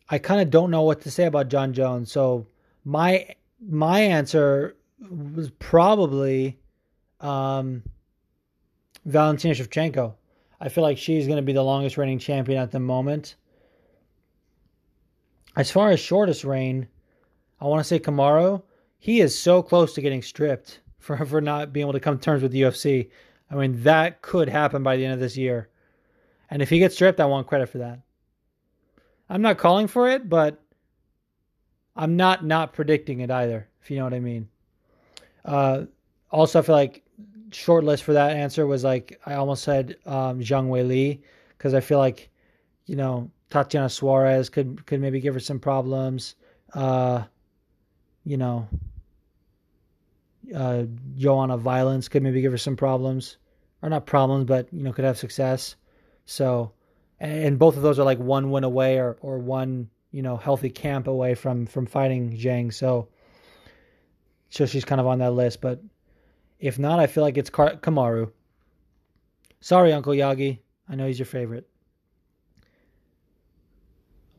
I 0.08 0.16
kind 0.16 0.40
of 0.40 0.48
don't 0.48 0.70
know 0.70 0.80
what 0.80 1.02
to 1.02 1.10
say 1.10 1.26
about 1.26 1.50
Jon 1.50 1.74
Jones. 1.74 2.10
So 2.10 2.46
my 2.86 3.28
my 3.60 4.00
answer 4.00 4.74
was 5.10 5.50
probably 5.58 6.58
um, 7.20 7.82
Valentina 9.04 9.54
Shevchenko. 9.54 10.14
I 10.62 10.70
feel 10.70 10.82
like 10.82 10.96
she's 10.96 11.26
going 11.26 11.36
to 11.36 11.42
be 11.42 11.52
the 11.52 11.62
longest 11.62 11.98
reigning 11.98 12.18
champion 12.18 12.58
at 12.58 12.70
the 12.70 12.80
moment. 12.80 13.34
As 15.56 15.70
far 15.70 15.90
as 15.90 16.00
shortest 16.00 16.42
reign, 16.42 16.88
I 17.60 17.66
want 17.66 17.80
to 17.80 17.84
say 17.84 17.98
Kamaru. 17.98 18.62
He 18.98 19.20
is 19.20 19.38
so 19.38 19.62
close 19.62 19.92
to 19.94 20.00
getting 20.00 20.22
stripped 20.22 20.80
for, 21.05 21.22
for 21.26 21.40
not 21.40 21.72
being 21.72 21.85
able 21.85 21.93
to 21.93 22.01
come 22.01 22.18
to 22.18 22.24
terms 22.24 22.43
with 22.43 22.52
the 22.52 22.62
UFC. 22.62 23.10
I 23.51 23.56
mean, 23.56 23.82
that 23.82 24.22
could 24.22 24.48
happen 24.48 24.82
by 24.82 24.97
the 24.97 25.05
end 25.05 25.14
of 25.14 25.20
this 25.20 25.36
year. 25.36 25.68
And 26.51 26.62
if 26.62 26.70
he 26.70 26.78
gets 26.78 26.94
stripped, 26.94 27.20
I 27.20 27.26
want 27.26 27.47
credit 27.47 27.68
for 27.68 27.78
that. 27.78 28.01
I'm 29.28 29.43
not 29.43 29.59
calling 29.59 29.86
for 29.86 30.09
it, 30.09 30.28
but 30.28 30.62
I'm 31.97 32.16
not 32.16 32.44
not 32.44 32.72
predicting 32.72 33.20
it 33.20 33.31
either, 33.31 33.68
if 33.82 33.90
you 33.90 33.98
know 33.98 34.05
what 34.05 34.14
I 34.14 34.20
mean. 34.20 34.48
Uh, 35.44 35.85
also, 36.31 36.59
I 36.59 36.62
feel 36.62 36.74
like 36.74 37.02
short 37.51 37.85
list 37.85 38.02
for 38.02 38.14
that 38.14 38.32
answer 38.32 38.66
was 38.66 38.82
like 38.82 39.20
I 39.26 39.35
almost 39.35 39.62
said 39.62 39.97
um, 40.06 40.40
Zhang 40.40 40.68
Weili 40.68 41.20
because 41.56 41.74
I 41.74 41.81
feel 41.81 41.98
like 41.98 42.31
you 42.86 42.97
know 42.97 43.31
Tatiana 43.51 43.89
Suarez 43.89 44.48
could 44.48 44.85
could 44.86 45.01
maybe 45.01 45.20
give 45.20 45.35
her 45.35 45.40
some 45.40 45.60
problems. 45.60 46.35
Uh, 46.72 47.24
you 48.24 48.36
know, 48.36 48.66
uh, 50.54 50.84
Joanna 51.16 51.56
Violence 51.56 52.08
could 52.08 52.22
maybe 52.22 52.40
give 52.40 52.52
her 52.52 52.58
some 52.58 52.76
problems, 52.76 53.36
or 53.82 53.88
not 53.88 54.06
problems, 54.06 54.44
but 54.44 54.68
you 54.72 54.82
know 54.82 54.92
could 54.92 55.04
have 55.04 55.18
success. 55.18 55.76
So, 56.26 56.72
and 57.20 57.58
both 57.58 57.76
of 57.76 57.82
those 57.82 57.98
are 57.98 58.04
like 58.04 58.18
one 58.18 58.50
win 58.50 58.64
away 58.64 58.98
or 58.98 59.16
or 59.20 59.38
one 59.38 59.88
you 60.10 60.22
know 60.22 60.36
healthy 60.36 60.70
camp 60.70 61.06
away 61.06 61.34
from 61.34 61.66
from 61.66 61.86
fighting 61.86 62.36
Zhang. 62.36 62.72
So, 62.72 63.08
so 64.50 64.66
she's 64.66 64.84
kind 64.84 65.00
of 65.00 65.06
on 65.06 65.18
that 65.18 65.32
list, 65.32 65.60
but 65.60 65.80
if 66.58 66.78
not, 66.78 66.98
I 66.98 67.06
feel 67.06 67.22
like 67.24 67.36
it's 67.36 67.50
Kamaru. 67.50 68.30
Sorry, 69.60 69.92
Uncle 69.92 70.12
Yagi. 70.12 70.58
I 70.88 70.94
know 70.94 71.06
he's 71.06 71.18
your 71.18 71.26
favorite. 71.26 71.68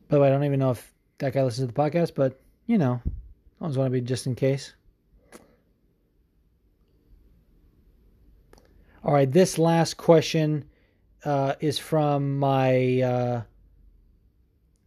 By 0.08 0.16
the 0.16 0.20
way, 0.20 0.28
I 0.28 0.30
don't 0.30 0.44
even 0.44 0.60
know 0.60 0.70
if 0.70 0.92
that 1.18 1.32
guy 1.32 1.42
listens 1.42 1.68
to 1.68 1.72
the 1.72 1.80
podcast, 1.80 2.14
but 2.14 2.40
you 2.66 2.78
know, 2.78 3.00
I 3.04 3.10
always 3.64 3.76
want 3.76 3.86
to 3.88 3.92
be 3.92 4.00
just 4.00 4.26
in 4.26 4.34
case. 4.34 4.72
All 9.06 9.12
right, 9.12 9.30
this 9.30 9.56
last 9.56 9.98
question 9.98 10.64
uh, 11.24 11.54
is 11.60 11.78
from 11.78 12.40
my 12.40 13.00
uh, 13.02 13.42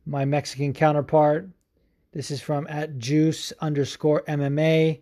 my 0.06 0.26
Mexican 0.26 0.74
counterpart. 0.74 1.48
This 2.12 2.30
is 2.30 2.42
from 2.42 2.68
at 2.70 3.00
juice 3.00 3.54
underscore 3.62 4.24
MMA. 4.28 5.00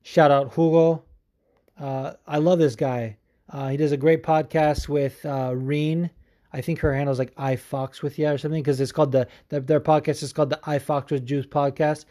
Shout 0.00 0.30
out 0.30 0.54
Hugo. 0.54 1.04
Uh, 1.78 2.14
I 2.26 2.38
love 2.38 2.58
this 2.58 2.74
guy. 2.74 3.18
Uh, 3.50 3.68
he 3.68 3.76
does 3.76 3.92
a 3.92 3.98
great 3.98 4.22
podcast 4.22 4.88
with 4.88 5.22
uh, 5.26 5.52
Reen. 5.54 6.08
I 6.54 6.62
think 6.62 6.78
her 6.78 6.94
handle 6.94 7.12
is 7.12 7.18
like 7.18 7.34
I 7.36 7.54
Fox 7.54 8.00
with 8.00 8.18
you 8.18 8.28
or 8.28 8.38
something 8.38 8.62
because 8.62 8.80
it's 8.80 8.92
called 8.92 9.12
the, 9.12 9.28
the 9.50 9.60
their 9.60 9.78
podcast 9.78 10.22
is 10.22 10.32
called 10.32 10.48
the 10.48 10.60
I 10.64 10.78
Fox 10.78 11.12
with 11.12 11.26
Juice 11.26 11.44
podcast. 11.44 12.06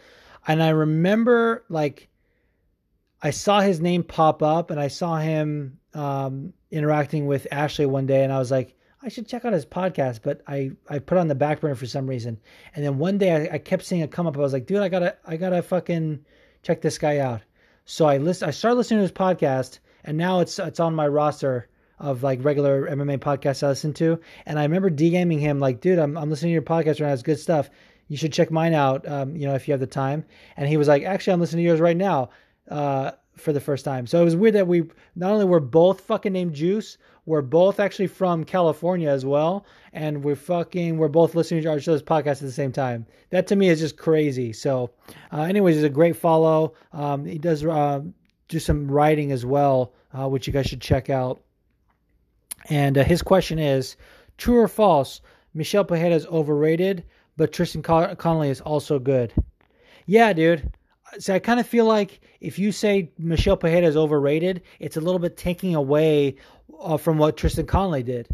And 0.48 0.62
I 0.62 0.70
remember 0.70 1.64
like 1.68 2.09
I 3.22 3.32
saw 3.32 3.60
his 3.60 3.82
name 3.82 4.04
pop 4.04 4.42
up 4.42 4.72
and 4.72 4.80
I 4.80 4.88
saw 4.88 5.18
him 5.18 5.80
um, 5.94 6.54
interacting 6.72 7.28
with 7.28 7.48
Ashley 7.52 7.86
one 7.86 8.06
day 8.06 8.24
and 8.24 8.32
I 8.32 8.40
was 8.40 8.52
like, 8.52 8.76
I 9.02 9.10
should 9.10 9.28
check 9.28 9.46
out 9.46 9.54
his 9.54 9.66
podcast, 9.66 10.22
but 10.24 10.42
I, 10.46 10.72
I 10.90 11.00
put 11.00 11.18
on 11.18 11.30
the 11.30 11.36
back 11.36 11.62
burner 11.62 11.76
for 11.76 11.86
some 11.86 12.08
reason. 12.08 12.40
And 12.76 12.84
then 12.84 12.98
one 12.98 13.18
day 13.18 13.48
I, 13.50 13.56
I 13.56 13.58
kept 13.58 13.86
seeing 13.86 14.02
it 14.02 14.12
come 14.12 14.28
up. 14.28 14.38
I 14.38 14.42
was 14.42 14.54
like, 14.54 14.66
dude, 14.66 14.82
I 14.82 14.90
gotta 14.90 15.16
I 15.26 15.38
gotta 15.38 15.62
fucking 15.62 16.26
check 16.64 16.82
this 16.82 16.98
guy 16.98 17.20
out. 17.20 17.42
So 17.86 18.06
I 18.06 18.18
list 18.18 18.44
I 18.44 18.52
started 18.52 18.76
listening 18.76 19.00
to 19.00 19.04
his 19.04 19.12
podcast, 19.12 19.80
and 20.04 20.18
now 20.18 20.42
it's 20.42 20.60
it's 20.60 20.82
on 20.82 20.96
my 20.96 21.08
roster 21.08 21.70
of 21.98 22.24
like 22.24 22.44
regular 22.44 22.90
MMA 22.90 23.20
podcasts 23.20 23.64
I 23.64 23.70
listen 23.70 23.94
to. 23.96 24.20
And 24.46 24.60
I 24.60 24.64
remember 24.64 24.90
DMing 24.90 25.40
him 25.40 25.60
like, 25.60 25.80
dude, 25.80 26.00
I'm 26.00 26.18
I'm 26.18 26.30
listening 26.30 26.50
to 26.50 26.54
your 26.54 26.62
podcast 26.62 27.00
right 27.00 27.08
now. 27.08 27.14
It's 27.14 27.24
good 27.24 27.40
stuff. 27.40 27.70
You 28.10 28.18
should 28.18 28.34
check 28.34 28.52
mine 28.52 28.74
out. 28.74 29.08
Um, 29.08 29.36
you 29.36 29.48
know, 29.48 29.56
if 29.56 29.68
you 29.68 29.72
have 29.72 29.80
the 29.80 29.88
time. 29.88 30.26
And 30.58 30.68
he 30.68 30.78
was 30.78 30.88
like, 30.88 31.04
actually, 31.04 31.34
I'm 31.34 31.40
listening 31.40 31.64
to 31.64 31.68
yours 31.68 31.80
right 31.80 31.98
now. 31.98 32.32
Uh, 32.70 33.12
for 33.40 33.54
the 33.54 33.60
first 33.60 33.86
time. 33.86 34.06
So 34.06 34.22
it 34.22 34.26
was 34.26 34.36
weird 34.36 34.56
that 34.56 34.68
we 34.68 34.84
not 35.16 35.32
only 35.32 35.46
were 35.46 35.60
both 35.60 36.02
fucking 36.02 36.34
named 36.34 36.54
Juice, 36.54 36.98
we're 37.26 37.42
both 37.42 37.80
actually 37.80 38.08
from 38.08 38.44
California 38.44 39.10
as 39.10 39.26
well, 39.26 39.66
and 39.94 40.24
we're 40.24 40.36
fucking 40.36 40.98
we're 40.98 41.08
both 41.08 41.36
listening 41.36 41.64
to 41.64 41.70
our 41.70 41.80
show's 41.80 42.04
podcast 42.04 42.28
at 42.28 42.42
the 42.42 42.52
same 42.52 42.72
time. 42.72 43.06
That 43.30 43.48
to 43.48 43.56
me 43.56 43.70
is 43.70 43.80
just 43.80 43.98
crazy. 43.98 44.54
So, 44.54 44.92
uh, 45.32 45.42
anyways, 45.42 45.76
he's 45.76 45.84
a 45.84 45.90
great 45.90 46.16
follow. 46.16 46.74
Um, 46.92 47.26
he 47.26 47.38
does 47.38 47.66
uh, 47.66 48.02
do 48.48 48.60
some 48.60 48.90
writing 48.90 49.32
as 49.32 49.46
well, 49.46 49.94
uh, 50.18 50.28
which 50.28 50.48
you 50.48 50.54
guys 50.54 50.66
should 50.68 50.82
check 50.82 51.10
out. 51.10 51.42
And 52.70 52.98
uh, 52.98 53.04
his 53.04 53.22
question 53.22 53.60
is: 53.60 53.96
True 54.38 54.58
or 54.58 54.68
false? 54.68 55.22
Michel 55.54 55.84
Pereira 55.84 56.16
is 56.16 56.28
overrated, 56.28 57.04
but 57.38 57.52
Tristan 57.52 57.82
Con- 57.82 58.16
Connolly 58.18 58.50
is 58.50 58.62
also 58.62 59.00
good. 59.00 59.34
Yeah, 60.06 60.34
dude. 60.34 60.72
So 61.18 61.34
I 61.34 61.40
kind 61.40 61.60
of 61.60 61.68
feel 61.68 61.86
like 61.86 62.22
if 62.40 62.60
you 62.60 62.72
say 62.72 63.12
Michel 63.18 63.58
Pereira 63.58 63.88
is 63.88 63.98
overrated, 63.98 64.62
it's 64.80 64.98
a 64.98 65.02
little 65.02 65.20
bit 65.20 65.38
taking 65.38 65.76
away 65.76 66.36
uh, 66.80 66.98
from 66.98 67.18
what 67.18 67.38
Tristan 67.38 67.66
Connolly 67.66 68.04
did. 68.04 68.28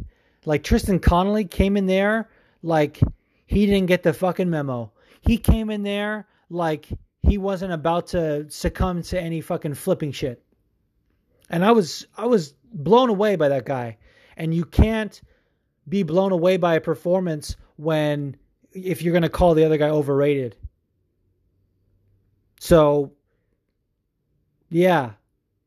Like 0.46 0.64
Tristan 0.64 1.00
Connolly 1.00 1.46
came 1.46 1.78
in 1.78 1.86
there 1.86 2.30
like 2.62 3.00
he 3.46 3.66
didn't 3.66 3.88
get 3.88 4.04
the 4.04 4.14
fucking 4.14 4.50
memo. 4.50 4.92
He 5.22 5.38
came 5.38 5.70
in 5.70 5.84
there 5.84 6.28
like 6.50 6.90
he 7.24 7.38
wasn't 7.38 7.74
about 7.74 8.08
to 8.08 8.50
succumb 8.50 9.02
to 9.04 9.20
any 9.20 9.42
fucking 9.42 9.74
flipping 9.76 10.12
shit. 10.12 10.44
And 11.50 11.64
I 11.64 11.72
was 11.72 12.06
I 12.18 12.26
was 12.26 12.54
blown 12.74 13.10
away 13.10 13.36
by 13.36 13.50
that 13.50 13.66
guy. 13.66 13.98
And 14.38 14.54
you 14.54 14.66
can't 14.66 15.20
be 15.88 16.04
blown 16.04 16.32
away 16.32 16.58
by 16.58 16.76
a 16.76 16.82
performance 16.82 17.56
when 17.78 18.36
if 18.74 19.02
you're 19.02 19.14
going 19.14 19.24
to 19.24 19.30
call 19.30 19.54
the 19.54 19.66
other 19.66 19.78
guy 19.78 19.90
overrated. 19.90 20.56
So, 22.60 23.12
yeah, 24.70 25.12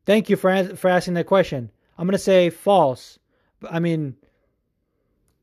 thank 0.05 0.29
you 0.29 0.35
for 0.35 0.75
for 0.75 0.89
asking 0.89 1.15
that 1.15 1.25
question. 1.27 1.71
I'm 1.97 2.07
gonna 2.07 2.17
say 2.17 2.49
false. 2.49 3.19
I 3.69 3.79
mean, 3.79 4.15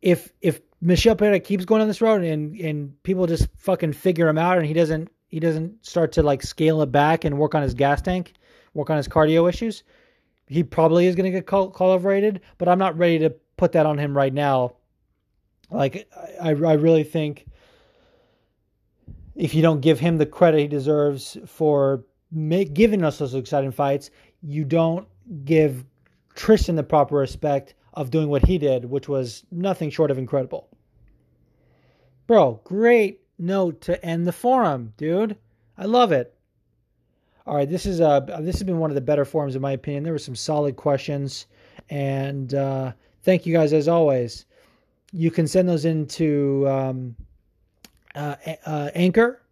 if 0.02 0.32
if 0.40 0.60
Michel 0.80 1.16
Pereira 1.16 1.40
keeps 1.40 1.64
going 1.64 1.82
on 1.82 1.88
this 1.88 2.00
road 2.00 2.22
and 2.22 2.56
and 2.60 3.02
people 3.02 3.26
just 3.26 3.48
fucking 3.56 3.92
figure 3.92 4.28
him 4.28 4.38
out 4.38 4.58
and 4.58 4.66
he 4.66 4.72
doesn't 4.72 5.10
he 5.28 5.40
doesn't 5.40 5.84
start 5.84 6.12
to 6.12 6.22
like 6.22 6.42
scale 6.42 6.82
it 6.82 6.92
back 6.92 7.24
and 7.24 7.38
work 7.38 7.54
on 7.54 7.62
his 7.62 7.74
gas 7.74 8.02
tank, 8.02 8.34
work 8.74 8.90
on 8.90 8.96
his 8.96 9.08
cardio 9.08 9.48
issues, 9.48 9.82
he 10.46 10.62
probably 10.62 11.06
is 11.06 11.16
going 11.16 11.30
to 11.30 11.30
get 11.30 11.46
call 11.46 11.72
overrated. 11.80 12.40
But 12.58 12.68
I'm 12.68 12.78
not 12.78 12.96
ready 12.96 13.18
to 13.20 13.30
put 13.56 13.72
that 13.72 13.86
on 13.86 13.98
him 13.98 14.16
right 14.16 14.32
now. 14.32 14.74
Like 15.70 16.08
I 16.40 16.50
I 16.50 16.72
really 16.74 17.04
think 17.04 17.46
if 19.36 19.54
you 19.54 19.62
don't 19.62 19.80
give 19.80 20.00
him 20.00 20.16
the 20.16 20.26
credit 20.26 20.60
he 20.60 20.66
deserves 20.66 21.36
for 21.46 22.04
make, 22.32 22.74
giving 22.74 23.04
us 23.04 23.18
those 23.18 23.34
exciting 23.34 23.70
fights, 23.70 24.10
you 24.42 24.64
don't 24.64 25.06
give 25.44 25.84
Tristan 26.34 26.74
the 26.74 26.82
proper 26.82 27.16
respect 27.16 27.74
of 27.94 28.10
doing 28.10 28.28
what 28.28 28.44
he 28.44 28.58
did, 28.58 28.86
which 28.86 29.08
was 29.08 29.44
nothing 29.50 29.90
short 29.90 30.10
of 30.10 30.18
incredible. 30.18 30.68
Bro, 32.26 32.60
great 32.64 33.20
note 33.38 33.80
to 33.82 34.04
end 34.04 34.26
the 34.26 34.32
forum, 34.32 34.92
dude. 34.96 35.36
I 35.78 35.84
love 35.84 36.12
it. 36.12 36.34
All 37.46 37.54
right, 37.54 37.68
this 37.68 37.86
is 37.86 38.00
uh 38.00 38.20
this 38.20 38.56
has 38.56 38.64
been 38.64 38.78
one 38.78 38.90
of 38.90 38.96
the 38.96 39.00
better 39.00 39.24
forums 39.24 39.54
in 39.54 39.62
my 39.62 39.72
opinion. 39.72 40.02
There 40.02 40.12
were 40.12 40.18
some 40.18 40.34
solid 40.34 40.74
questions, 40.74 41.46
and 41.90 42.52
uh, 42.54 42.92
thank 43.22 43.46
you 43.46 43.52
guys 43.52 43.72
as 43.72 43.86
always. 43.86 44.46
You 45.12 45.30
can 45.30 45.46
send 45.46 45.68
those 45.68 45.84
into 45.84 46.66
um, 46.68 47.14
uh, 48.16 48.36
uh, 48.64 48.90
Anchor. 48.94 49.42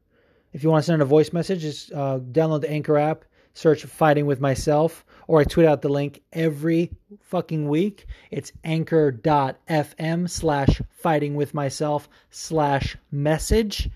If 0.52 0.62
you 0.62 0.70
want 0.70 0.84
to 0.84 0.86
send 0.86 1.02
a 1.02 1.04
voice 1.04 1.32
message, 1.32 1.60
just 1.60 1.92
uh, 1.92 2.18
download 2.18 2.62
the 2.62 2.70
Anchor 2.70 2.96
app, 2.96 3.24
search 3.54 3.84
"Fighting 3.84 4.26
with 4.26 4.40
Myself," 4.40 5.04
or 5.26 5.40
I 5.40 5.44
tweet 5.44 5.66
out 5.66 5.82
the 5.82 5.88
link 5.88 6.22
every 6.32 6.90
fucking 7.22 7.68
week. 7.68 8.06
It's 8.30 8.52
anchor.fm 8.62 10.30
slash 10.30 10.80
fighting 10.90 11.34
with 11.34 11.54
myself 11.54 12.08
slash 12.30 12.96
message. 13.10 13.90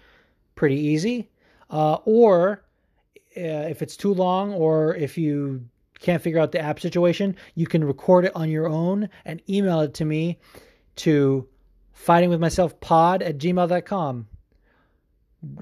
Pretty 0.55 0.77
easy. 0.77 1.31
Uh, 1.71 1.99
or 2.05 2.65
uh, 3.37 3.69
if 3.71 3.83
it's 3.83 3.97
too 3.97 4.13
long, 4.13 4.53
or 4.53 4.95
if 4.97 5.17
you 5.17 5.65
can't 6.01 6.23
figure 6.23 6.41
out 6.41 6.53
the 6.53 6.61
app 6.61 6.81
situation, 6.81 7.37
you 7.55 7.67
can 7.67 7.85
record 7.85 8.25
it 8.25 8.33
on 8.35 8.51
your 8.51 8.69
own 8.69 9.09
and 9.25 9.43
email 9.49 9.81
it 9.81 9.95
to 9.95 10.05
me 10.05 10.39
to 10.97 11.47
fightingwithmyselfpod 12.07 13.23
at 13.23 13.39
gmail.com. 13.39 14.27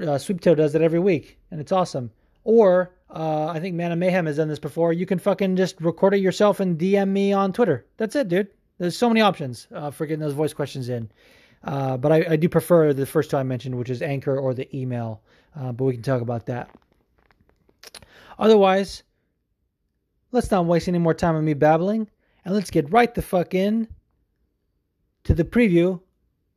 Uh, 0.02 0.18
Sweet 0.18 0.38
Potato 0.38 0.56
does 0.56 0.74
it 0.74 0.82
every 0.82 0.98
week, 0.98 1.38
and 1.50 1.60
it's 1.60 1.72
awesome. 1.72 2.10
Or 2.44 2.92
uh, 3.10 3.46
I 3.46 3.60
think 3.60 3.74
Man 3.74 3.92
of 3.92 3.98
Mayhem 3.98 4.26
has 4.26 4.36
done 4.36 4.48
this 4.48 4.58
before. 4.58 4.92
You 4.92 5.06
can 5.06 5.18
fucking 5.18 5.56
just 5.56 5.80
record 5.80 6.14
it 6.14 6.20
yourself 6.20 6.60
and 6.60 6.78
DM 6.78 7.08
me 7.08 7.32
on 7.32 7.52
Twitter. 7.52 7.84
That's 7.96 8.16
it, 8.16 8.28
dude. 8.28 8.48
There's 8.78 8.96
so 8.96 9.08
many 9.08 9.20
options 9.20 9.68
uh, 9.72 9.90
for 9.90 10.06
getting 10.06 10.20
those 10.20 10.34
voice 10.34 10.52
questions 10.52 10.88
in. 10.88 11.10
Uh, 11.64 11.96
but 11.96 12.12
I, 12.12 12.26
I, 12.30 12.36
do 12.36 12.48
prefer 12.48 12.92
the 12.92 13.06
first 13.06 13.30
two 13.30 13.36
I 13.36 13.42
mentioned, 13.42 13.76
which 13.76 13.90
is 13.90 14.02
Anchor 14.02 14.38
or 14.38 14.54
the 14.54 14.74
email. 14.76 15.22
Uh, 15.58 15.72
but 15.72 15.84
we 15.84 15.94
can 15.94 16.02
talk 16.02 16.20
about 16.20 16.46
that. 16.46 16.70
Otherwise, 18.38 19.02
let's 20.30 20.50
not 20.50 20.66
waste 20.66 20.88
any 20.88 20.98
more 20.98 21.14
time 21.14 21.34
on 21.34 21.44
me 21.44 21.54
babbling, 21.54 22.08
and 22.44 22.54
let's 22.54 22.70
get 22.70 22.92
right 22.92 23.12
the 23.14 23.22
fuck 23.22 23.54
in 23.54 23.88
to 25.24 25.34
the 25.34 25.44
preview 25.44 26.00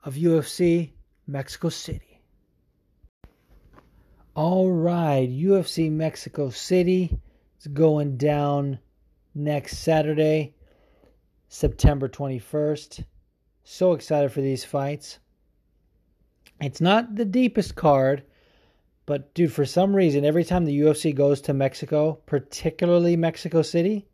of 0.04 0.16
UFC 0.16 0.92
Mexico 1.26 1.70
City. 1.70 2.09
All 4.42 4.72
right, 4.72 5.30
UFC 5.30 5.92
Mexico 5.92 6.50
City 6.50 7.20
is 7.60 7.68
going 7.68 8.16
down 8.16 8.80
next 9.36 9.80
Saturday, 9.80 10.56
September 11.50 12.08
21st. 12.08 13.04
So 13.66 13.92
excited 13.92 14.32
for 14.32 14.40
these 14.40 14.64
fights. 14.64 15.20
It's 16.62 16.80
not 16.80 17.16
the 17.16 17.26
deepest 17.26 17.76
card, 17.76 18.24
but 19.06 19.34
dude, 19.34 19.52
for 19.52 19.66
some 19.66 19.94
reason, 19.94 20.24
every 20.24 20.46
time 20.46 20.64
the 20.64 20.80
UFC 20.80 21.14
goes 21.14 21.42
to 21.42 21.54
Mexico, 21.54 22.14
particularly 22.26 23.18
Mexico 23.18 23.62
City, 23.62 24.08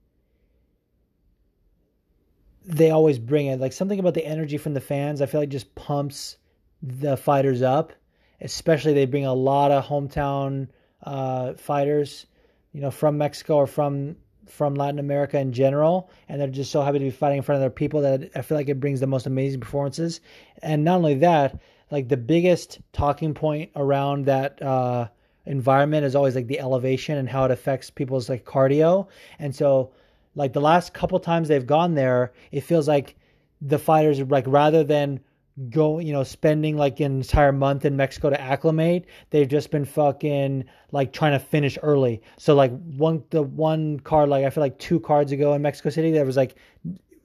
they 2.65 2.89
always 2.89 3.19
bring 3.19 3.45
it. 3.45 3.59
Like 3.59 3.73
something 3.73 3.99
about 3.99 4.15
the 4.15 4.25
energy 4.25 4.57
from 4.57 4.73
the 4.73 4.81
fans, 4.81 5.21
I 5.21 5.27
feel 5.27 5.41
like 5.41 5.49
just 5.49 5.75
pumps 5.75 6.37
the 6.81 7.15
fighters 7.15 7.61
up 7.61 7.93
especially 8.41 8.93
they 8.93 9.05
bring 9.05 9.25
a 9.25 9.33
lot 9.33 9.71
of 9.71 9.85
hometown 9.85 10.67
uh, 11.03 11.53
fighters, 11.53 12.25
you 12.73 12.81
know, 12.81 12.91
from 12.91 13.17
Mexico 13.17 13.55
or 13.57 13.67
from 13.67 14.15
from 14.47 14.75
Latin 14.75 14.99
America 14.99 15.39
in 15.39 15.51
general, 15.51 16.09
and 16.29 16.39
they're 16.39 16.47
just 16.47 16.71
so 16.71 16.81
happy 16.81 16.99
to 16.99 17.05
be 17.05 17.11
fighting 17.11 17.37
in 17.37 17.43
front 17.43 17.57
of 17.57 17.61
their 17.61 17.69
people 17.69 18.01
that 18.01 18.29
I 18.35 18.41
feel 18.41 18.57
like 18.57 18.69
it 18.69 18.79
brings 18.79 18.99
the 18.99 19.07
most 19.07 19.25
amazing 19.25 19.59
performances. 19.59 20.21
And 20.61 20.83
not 20.83 20.97
only 20.97 21.15
that, 21.15 21.59
like 21.91 22.09
the 22.09 22.17
biggest 22.17 22.79
talking 22.93 23.33
point 23.33 23.71
around 23.75 24.25
that 24.25 24.61
uh, 24.61 25.07
environment 25.45 26.05
is 26.05 26.15
always 26.15 26.35
like 26.35 26.47
the 26.47 26.59
elevation 26.59 27.17
and 27.17 27.29
how 27.29 27.45
it 27.45 27.51
affects 27.51 27.89
people's 27.89 28.29
like 28.29 28.45
cardio. 28.45 29.07
And 29.39 29.55
so, 29.55 29.93
like 30.35 30.53
the 30.53 30.61
last 30.61 30.93
couple 30.93 31.19
times 31.19 31.47
they've 31.47 31.65
gone 31.65 31.95
there, 31.95 32.33
it 32.51 32.61
feels 32.61 32.87
like 32.87 33.15
the 33.61 33.79
fighters 33.79 34.19
like 34.21 34.45
rather 34.47 34.83
than 34.83 35.21
go 35.69 35.99
you 35.99 36.11
know 36.11 36.23
spending 36.23 36.75
like 36.75 36.99
an 36.99 37.17
entire 37.17 37.53
month 37.53 37.85
in 37.85 37.95
Mexico 37.95 38.29
to 38.29 38.39
acclimate 38.39 39.05
they've 39.29 39.47
just 39.47 39.71
been 39.71 39.85
fucking 39.85 40.65
like 40.91 41.13
trying 41.13 41.31
to 41.31 41.39
finish 41.39 41.77
early. 41.81 42.21
So 42.37 42.55
like 42.55 42.71
one 42.83 43.23
the 43.29 43.41
one 43.41 44.01
card 44.01 44.27
like 44.27 44.43
I 44.43 44.49
feel 44.49 44.61
like 44.61 44.77
two 44.79 44.99
cards 44.99 45.31
ago 45.31 45.53
in 45.53 45.61
Mexico 45.61 45.89
City 45.89 46.11
there 46.11 46.25
was 46.25 46.35
like 46.35 46.55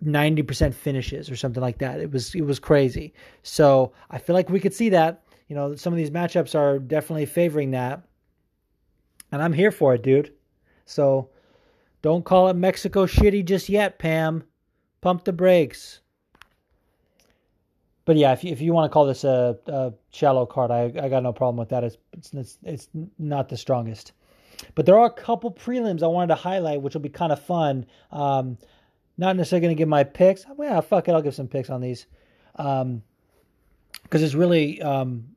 90% 0.05 0.73
finishes 0.73 1.29
or 1.31 1.37
something 1.37 1.61
like 1.61 1.79
that. 1.79 2.01
It 2.01 2.13
was 2.13 2.35
it 2.35 2.43
was 2.43 2.61
crazy. 2.61 3.15
So 3.43 3.93
I 4.11 4.19
feel 4.19 4.35
like 4.35 4.49
we 4.49 4.61
could 4.61 4.75
see 4.75 4.91
that. 4.91 5.25
You 5.49 5.57
know 5.57 5.75
some 5.75 5.93
of 5.93 5.97
these 5.97 6.11
matchups 6.11 6.55
are 6.55 6.79
definitely 6.79 7.27
favoring 7.27 7.73
that. 7.73 8.05
And 9.33 9.43
I'm 9.43 9.53
here 9.53 9.73
for 9.73 9.95
it 9.95 10.05
dude. 10.05 10.33
So 10.87 11.31
don't 12.01 12.25
call 12.25 12.49
it 12.49 12.55
Mexico 12.55 13.07
shitty 13.07 13.45
just 13.45 13.69
yet 13.69 13.99
Pam. 13.99 14.45
Pump 15.01 15.25
the 15.25 15.33
brakes 15.33 16.01
but 18.11 18.17
yeah, 18.17 18.33
if 18.33 18.43
you, 18.43 18.51
if 18.51 18.61
you 18.61 18.73
want 18.73 18.91
to 18.91 18.93
call 18.93 19.07
this 19.07 19.23
a, 19.23 19.57
a 19.69 19.93
shallow 20.11 20.45
card, 20.45 20.73
I, 20.73 20.93
I 21.01 21.09
got 21.09 21.23
no 21.23 21.33
problem 21.33 21.59
with 21.59 21.69
that. 21.69 21.85
It's, 21.85 21.97
it's 22.33 22.59
it's 22.65 22.89
not 23.21 23.49
the 23.49 23.57
strongest. 23.57 24.15
But 24.75 24.85
there 24.85 24.99
are 24.99 25.07
a 25.07 25.13
couple 25.13 25.53
prelims 25.53 26.03
I 26.03 26.09
wanted 26.09 26.35
to 26.35 26.35
highlight, 26.35 26.83
which 26.83 26.95
will 26.95 27.03
be 27.03 27.09
kind 27.09 27.31
of 27.31 27.41
fun. 27.41 27.87
Um, 28.11 28.59
not 29.17 29.37
necessarily 29.37 29.65
going 29.65 29.77
to 29.77 29.79
give 29.79 29.89
my 29.89 30.03
picks. 30.03 30.45
Yeah, 30.59 30.81
fuck 30.81 31.07
it, 31.07 31.13
I'll 31.13 31.23
give 31.23 31.37
some 31.37 31.47
picks 31.47 31.71
on 31.71 31.81
these. 31.81 32.07
Because 32.57 32.83
um, 32.83 33.03
it's 34.11 34.35
really 34.35 34.83
um, 34.83 35.29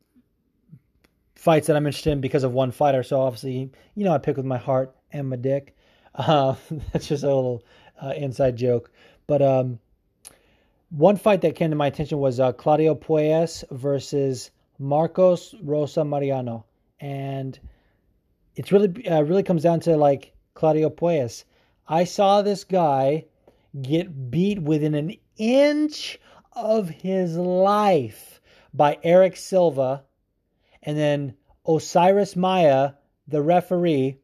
fights 1.35 1.67
that 1.67 1.75
I'm 1.75 1.85
interested 1.85 2.13
in 2.13 2.21
because 2.21 2.43
of 2.43 2.53
one 2.53 2.71
fighter. 2.71 3.03
So 3.03 3.21
obviously, 3.21 3.69
you 3.93 4.03
know, 4.03 4.13
I 4.13 4.17
pick 4.17 4.35
with 4.35 4.47
my 4.47 4.57
heart 4.57 4.95
and 5.11 5.29
my 5.29 5.35
dick. 5.35 5.75
Uh, 6.15 6.55
that's 6.91 7.05
just 7.05 7.21
a 7.21 7.27
little 7.27 7.63
uh, 8.01 8.13
inside 8.17 8.55
joke. 8.55 8.89
But 9.27 9.43
um, 9.43 9.77
one 10.93 11.17
fight 11.17 11.41
that 11.41 11.55
came 11.55 11.71
to 11.71 11.75
my 11.75 11.87
attention 11.87 12.19
was 12.19 12.39
uh, 12.39 12.51
Claudio 12.51 12.93
Puelles 12.93 13.63
versus 13.71 14.51
Marcos 14.77 15.55
Rosa 15.63 16.05
Mariano, 16.05 16.65
and 16.99 17.59
it's 18.55 18.71
really 18.71 19.07
uh, 19.07 19.23
really 19.23 19.41
comes 19.41 19.63
down 19.63 19.79
to 19.81 19.97
like 19.97 20.33
Claudio 20.53 20.91
Puelles. 20.91 21.45
I 21.87 22.03
saw 22.03 22.41
this 22.41 22.63
guy 22.63 23.25
get 23.81 24.29
beat 24.29 24.61
within 24.61 24.93
an 24.93 25.17
inch 25.35 26.19
of 26.51 26.89
his 26.89 27.37
life 27.37 28.39
by 28.71 28.99
Eric 29.01 29.35
Silva, 29.35 30.03
and 30.83 30.95
then 30.95 31.33
Osiris 31.67 32.35
Maia, 32.35 32.91
the 33.27 33.41
referee, 33.41 34.19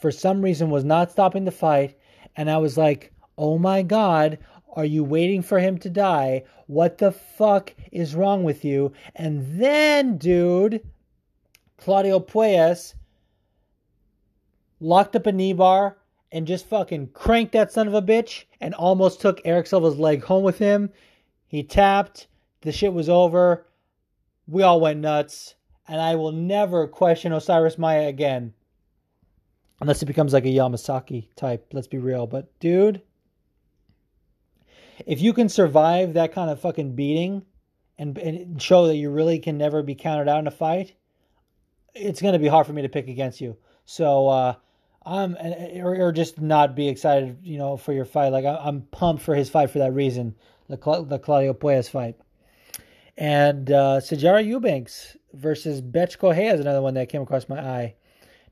for 0.00 0.10
some 0.10 0.40
reason 0.40 0.70
was 0.70 0.84
not 0.84 1.10
stopping 1.10 1.44
the 1.44 1.50
fight, 1.50 1.98
and 2.34 2.50
I 2.50 2.56
was 2.56 2.78
like, 2.78 3.12
"Oh 3.36 3.58
my 3.58 3.82
god, 3.82 4.38
are 4.72 4.84
you 4.84 5.04
waiting 5.04 5.42
for 5.42 5.58
him 5.58 5.78
to 5.78 5.90
die? 5.90 6.44
What 6.66 6.98
the 6.98 7.12
fuck 7.12 7.74
is 7.90 8.14
wrong 8.14 8.42
with 8.42 8.64
you? 8.64 8.92
And 9.14 9.60
then, 9.60 10.16
dude, 10.16 10.82
Claudio 11.76 12.20
Puelles 12.20 12.94
locked 14.80 15.14
up 15.14 15.26
a 15.26 15.32
knee 15.32 15.52
bar 15.52 15.98
and 16.30 16.46
just 16.46 16.66
fucking 16.66 17.08
cranked 17.08 17.52
that 17.52 17.72
son 17.72 17.86
of 17.86 17.94
a 17.94 18.02
bitch 18.02 18.44
and 18.60 18.74
almost 18.74 19.20
took 19.20 19.40
Erick 19.44 19.66
Silva's 19.66 19.98
leg 19.98 20.24
home 20.24 20.42
with 20.42 20.58
him. 20.58 20.90
He 21.46 21.62
tapped. 21.62 22.28
The 22.62 22.72
shit 22.72 22.94
was 22.94 23.08
over. 23.08 23.66
We 24.46 24.62
all 24.62 24.80
went 24.80 25.00
nuts. 25.00 25.54
And 25.86 26.00
I 26.00 26.14
will 26.14 26.32
never 26.32 26.86
question 26.86 27.32
Osiris 27.32 27.76
Maia 27.76 28.08
again. 28.08 28.54
Unless 29.80 30.02
it 30.02 30.06
becomes 30.06 30.32
like 30.32 30.44
a 30.44 30.48
Yamasaki 30.48 31.28
type, 31.36 31.66
let's 31.72 31.88
be 31.88 31.98
real. 31.98 32.26
But, 32.26 32.58
dude, 32.60 33.02
if 35.06 35.20
you 35.20 35.32
can 35.32 35.48
survive 35.48 36.14
that 36.14 36.32
kind 36.32 36.50
of 36.50 36.60
fucking 36.60 36.94
beating 36.94 37.44
and, 37.98 38.16
and 38.18 38.60
show 38.60 38.86
that 38.86 38.96
you 38.96 39.10
really 39.10 39.38
can 39.38 39.58
never 39.58 39.82
be 39.82 39.94
counted 39.94 40.28
out 40.28 40.40
in 40.40 40.46
a 40.46 40.52
fight, 40.52 40.94
it's 41.94 42.22
going 42.22 42.32
to 42.32 42.38
be 42.38 42.48
hard 42.48 42.66
for 42.66 42.72
me 42.72 42.82
to 42.82 42.88
pick 42.88 43.08
against 43.08 43.40
you. 43.40 43.56
So 43.84 44.28
uh, 44.28 44.54
I'm 45.04 45.36
or, 45.36 45.96
or 45.96 46.12
just 46.12 46.40
not 46.40 46.76
be 46.76 46.88
excited, 46.88 47.38
you 47.42 47.58
know, 47.58 47.76
for 47.76 47.92
your 47.92 48.04
fight. 48.04 48.28
Like 48.28 48.44
I, 48.44 48.68
am 48.68 48.82
pumped 48.90 49.22
for 49.22 49.34
his 49.34 49.50
fight 49.50 49.70
for 49.70 49.78
that 49.78 49.92
reason, 49.92 50.34
the 50.68 50.76
the 50.76 51.18
Claudio 51.18 51.52
Puelles 51.52 51.90
fight. 51.90 52.16
And 53.16 53.70
uh, 53.70 54.00
Eubanks 54.10 55.16
versus 55.34 55.80
Bethe 55.80 56.18
Correia 56.18 56.54
is 56.54 56.60
another 56.60 56.80
one 56.80 56.94
that 56.94 57.08
came 57.08 57.22
across 57.22 57.48
my 57.48 57.60
eye. 57.60 57.94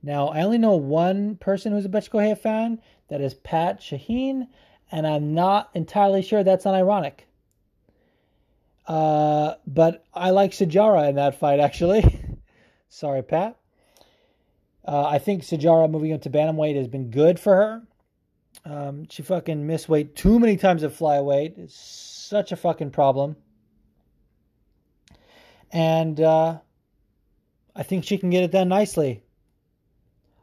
Now 0.02 0.28
I 0.28 0.42
only 0.42 0.58
know 0.58 0.76
one 0.76 1.36
person 1.36 1.72
who's 1.72 1.84
a 1.84 1.88
Bethe 1.88 2.10
Correia 2.10 2.36
fan. 2.36 2.80
That 3.08 3.20
is 3.20 3.34
Pat 3.34 3.80
Shaheen, 3.80 4.46
and 4.90 5.06
I'm 5.06 5.34
not 5.34 5.70
entirely 5.74 6.22
sure 6.22 6.42
that's 6.42 6.64
unironic. 6.64 7.20
Uh, 8.86 9.54
but 9.66 10.04
I 10.12 10.30
like 10.30 10.52
Sijara 10.52 11.08
in 11.08 11.16
that 11.16 11.38
fight, 11.38 11.60
actually. 11.60 12.02
Sorry, 12.88 13.22
Pat. 13.22 13.56
Uh, 14.84 15.04
I 15.04 15.18
think 15.18 15.42
Sijara 15.42 15.88
moving 15.90 16.12
up 16.12 16.22
to 16.22 16.30
bantamweight 16.30 16.76
has 16.76 16.88
been 16.88 17.10
good 17.10 17.38
for 17.38 17.54
her. 17.54 17.82
Um, 18.64 19.06
she 19.08 19.22
fucking 19.22 19.66
missed 19.66 19.88
weight 19.88 20.16
too 20.16 20.38
many 20.38 20.56
times 20.56 20.82
at 20.82 20.92
flyweight. 20.92 21.58
It's 21.58 21.76
such 21.76 22.52
a 22.52 22.56
fucking 22.56 22.90
problem. 22.90 23.36
And 25.70 26.20
uh, 26.20 26.58
I 27.76 27.82
think 27.84 28.04
she 28.04 28.18
can 28.18 28.30
get 28.30 28.42
it 28.42 28.50
done 28.50 28.68
nicely. 28.68 29.22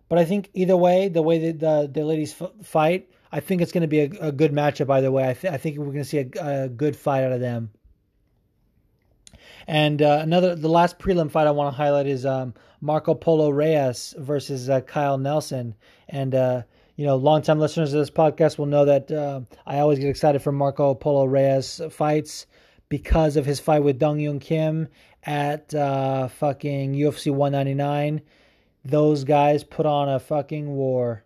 But 0.10 0.20
I 0.20 0.26
think 0.26 0.50
either 0.54 0.78
way, 0.78 1.10
the 1.10 1.22
way 1.22 1.52
that 1.52 1.60
the, 1.60 1.92
the 1.94 2.06
ladies 2.06 2.34
f- 2.42 2.52
fight, 2.64 3.10
I 3.32 3.40
think 3.40 3.62
it's 3.62 3.72
going 3.72 3.82
to 3.82 3.88
be 3.88 4.00
a, 4.02 4.28
a, 4.28 4.32
good 4.32 4.54
matchup 4.54 4.90
either 4.90 5.12
way. 5.12 5.30
I, 5.30 5.34
th- 5.34 5.54
I 5.54 5.58
think 5.58 5.78
we're 5.78 5.86
going 5.86 5.98
to 5.98 6.06
see 6.06 6.20
a, 6.20 6.64
a, 6.64 6.70
good 6.70 6.96
fight 6.96 7.24
out 7.24 7.32
of 7.32 7.42
them. 7.42 7.72
And 9.68 10.02
uh, 10.02 10.20
another, 10.22 10.56
the 10.56 10.70
last 10.70 10.98
prelim 10.98 11.30
fight 11.30 11.46
I 11.46 11.52
want 11.52 11.74
to 11.74 11.78
highlight 11.78 12.08
is 12.08 12.26
um, 12.26 12.54
Marco 12.80 13.14
Polo 13.14 13.50
Reyes 13.50 14.16
versus 14.18 14.70
uh, 14.70 14.82
Kyle 14.82 15.18
Nelson. 15.18 15.76
And 16.08 16.34
uh, 16.34 16.62
you 16.98 17.06
know, 17.06 17.16
longtime 17.16 17.60
listeners 17.60 17.94
of 17.94 18.00
this 18.00 18.10
podcast 18.10 18.58
will 18.58 18.66
know 18.66 18.86
that 18.86 19.12
uh, 19.12 19.42
I 19.66 19.80
always 19.80 20.00
get 20.00 20.10
excited 20.10 20.42
for 20.42 20.52
Marco 20.52 20.96
Polo 20.96 21.26
Reyes 21.26 21.80
fights 21.92 22.48
because 22.90 23.38
of 23.38 23.46
his 23.46 23.60
fight 23.60 23.84
with 23.84 24.00
Dong 24.00 24.18
Hyun 24.18 24.42
Kim 24.42 24.88
at 25.24 25.76
uh, 25.76 26.28
fucking 26.28 26.94
UFC 26.94 27.32
199. 27.32 28.22
Those 28.84 29.26
guys 29.26 29.64
put 29.64 29.86
on 29.86 30.10
a 30.10 30.20
fucking 30.20 30.70
war. 30.70 31.24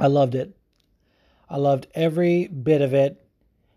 I 0.00 0.06
loved 0.06 0.34
it. 0.34 0.56
I 1.48 1.58
loved 1.58 1.86
every 1.94 2.46
bit 2.46 2.80
of 2.80 2.94
it. 2.94 3.22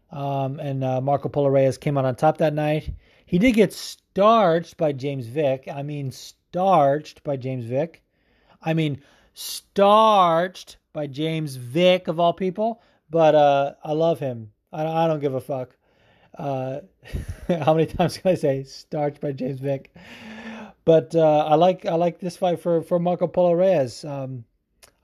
Um, 0.10 0.60
and 0.60 0.84
uh, 0.84 1.02
Marco 1.02 1.28
Polo 1.28 1.50
Reyes 1.50 1.78
came 1.78 1.98
out 1.98 2.06
on 2.06 2.16
top 2.16 2.38
that 2.38 2.54
night. 2.54 2.94
He 3.26 3.40
did 3.40 3.54
get 3.54 3.74
starched 3.74 4.78
by 4.78 4.94
James 4.94 5.28
Vick. 5.28 5.68
I 5.72 5.84
mean, 5.84 6.12
starched 6.12 7.24
by 7.24 7.36
James 7.36 7.66
Vick. 7.66 8.04
I 8.62 8.74
mean, 8.74 9.02
starched 9.34 10.78
by 10.94 11.08
James 11.08 11.56
Vick 11.56 12.08
of 12.08 12.20
all 12.20 12.32
people. 12.32 12.82
But 13.10 13.36
uh, 13.36 13.74
I 13.84 13.92
love 13.92 14.20
him. 14.20 14.52
I, 14.72 14.86
I 14.86 15.08
don't 15.08 15.20
give 15.20 15.36
a 15.36 15.42
fuck. 15.42 15.76
Uh, 16.38 16.80
how 17.48 17.74
many 17.74 17.88
times 17.88 18.18
can 18.18 18.32
I 18.32 18.36
say 18.36 18.64
starched 18.64 19.20
by 19.20 19.34
James 19.34 19.60
Vick? 19.60 19.94
But 20.86 21.16
uh, 21.16 21.46
I 21.48 21.56
like 21.56 21.86
I 21.86 21.96
like 21.96 22.20
this 22.20 22.38
fight 22.38 22.60
for 22.60 22.82
for 22.82 23.00
Marco 23.00 23.28
Polo 23.28 23.54
Reyes. 23.54 24.06
Um, 24.06 24.46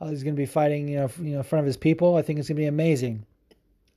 he's 0.07 0.23
going 0.23 0.35
to 0.35 0.39
be 0.39 0.45
fighting 0.45 0.88
you 0.88 0.97
know 0.97 1.11
you 1.19 1.31
know 1.31 1.38
in 1.39 1.43
front 1.43 1.61
of 1.61 1.65
his 1.65 1.77
people. 1.77 2.15
I 2.15 2.21
think 2.21 2.39
it's 2.39 2.47
going 2.47 2.57
to 2.57 2.61
be 2.61 2.67
amazing. 2.67 3.26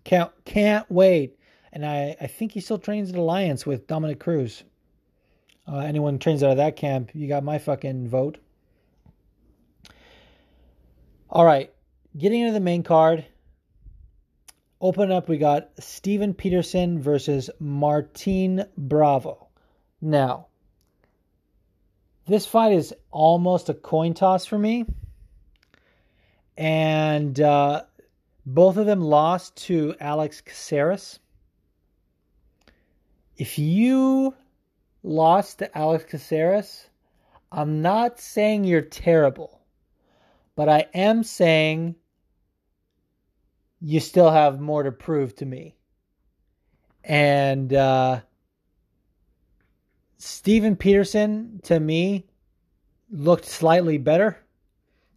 Can't 0.04 0.30
can't 0.44 0.90
wait. 0.90 1.38
And 1.72 1.86
I, 1.86 2.16
I 2.20 2.26
think 2.26 2.52
he 2.52 2.60
still 2.60 2.78
trains 2.78 3.10
at 3.10 3.16
Alliance 3.16 3.64
with 3.64 3.86
Dominick 3.86 4.20
Cruz. 4.20 4.62
Uh, 5.66 5.78
anyone 5.78 6.18
trains 6.18 6.42
out 6.42 6.50
of 6.50 6.56
that 6.58 6.76
camp, 6.76 7.10
you 7.14 7.28
got 7.28 7.44
my 7.44 7.58
fucking 7.58 8.08
vote. 8.08 8.38
All 11.30 11.44
right, 11.44 11.72
getting 12.16 12.40
into 12.40 12.52
the 12.52 12.60
main 12.60 12.82
card. 12.82 13.24
Open 14.80 15.12
up, 15.12 15.28
we 15.28 15.38
got 15.38 15.70
Steven 15.78 16.34
Peterson 16.34 17.00
versus 17.00 17.48
Martin 17.60 18.64
Bravo. 18.76 19.46
Now, 20.00 20.48
this 22.26 22.44
fight 22.44 22.72
is 22.72 22.92
almost 23.12 23.68
a 23.68 23.74
coin 23.74 24.14
toss 24.14 24.44
for 24.44 24.58
me. 24.58 24.84
And 26.56 27.40
uh, 27.40 27.82
both 28.46 28.76
of 28.76 28.86
them 28.86 29.00
lost 29.00 29.56
to 29.56 29.94
Alex 30.00 30.40
Caceres. 30.40 31.18
If 33.36 33.58
you 33.58 34.34
lost 35.02 35.58
to 35.58 35.78
Alex 35.78 36.04
Caceres, 36.04 36.86
I'm 37.50 37.82
not 37.82 38.20
saying 38.20 38.64
you're 38.64 38.82
terrible, 38.82 39.60
but 40.54 40.68
I 40.68 40.86
am 40.94 41.22
saying 41.22 41.96
you 43.80 44.00
still 44.00 44.30
have 44.30 44.60
more 44.60 44.82
to 44.82 44.92
prove 44.92 45.34
to 45.36 45.46
me. 45.46 45.74
And 47.04 47.72
uh, 47.72 48.20
Steven 50.18 50.76
Peterson, 50.76 51.60
to 51.64 51.80
me, 51.80 52.26
looked 53.10 53.44
slightly 53.44 53.98
better. 53.98 54.38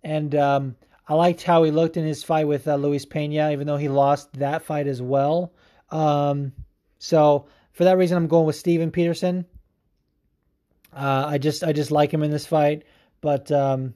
And 0.04 0.34
um, 0.36 0.76
I 1.08 1.14
liked 1.14 1.44
how 1.44 1.64
he 1.64 1.72
looked 1.72 1.98
in 1.98 2.06
his 2.06 2.24
fight 2.24 2.48
with 2.48 2.68
uh, 2.68 2.76
Luis 2.76 3.06
Pena, 3.06 3.52
even 3.52 3.68
though 3.68 3.78
he 3.78 3.90
lost 3.90 4.34
that 4.34 4.64
fight 4.64 4.88
as 4.88 5.02
well. 5.02 5.54
Um, 5.92 6.52
so 6.98 7.48
for 7.74 7.84
that 7.84 7.98
reason, 7.98 8.18
I'm 8.18 8.28
going 8.28 8.48
with 8.48 8.56
Steven 8.56 8.92
Peterson. 8.92 9.46
Uh, 10.92 11.26
I 11.28 11.38
just 11.38 11.64
I 11.64 11.74
just 11.74 11.92
like 11.92 12.14
him 12.14 12.24
in 12.24 12.32
this 12.32 12.48
fight, 12.48 12.84
but 13.22 13.52
um, 13.52 13.94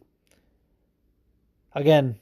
again, 1.73 2.17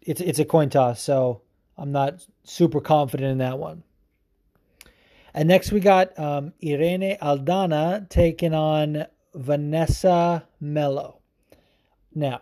it's 0.00 0.20
it's 0.20 0.38
a 0.38 0.44
coin 0.44 0.70
toss, 0.70 1.00
so 1.00 1.42
I'm 1.76 1.92
not 1.92 2.26
super 2.44 2.80
confident 2.80 3.30
in 3.30 3.38
that 3.38 3.58
one. 3.58 3.82
And 5.34 5.48
next 5.48 5.72
we 5.72 5.80
got 5.80 6.18
um, 6.18 6.52
Irene 6.64 7.16
Aldana 7.20 8.08
taking 8.08 8.54
on 8.54 9.06
Vanessa 9.34 10.46
Melo. 10.60 11.20
Now, 12.14 12.40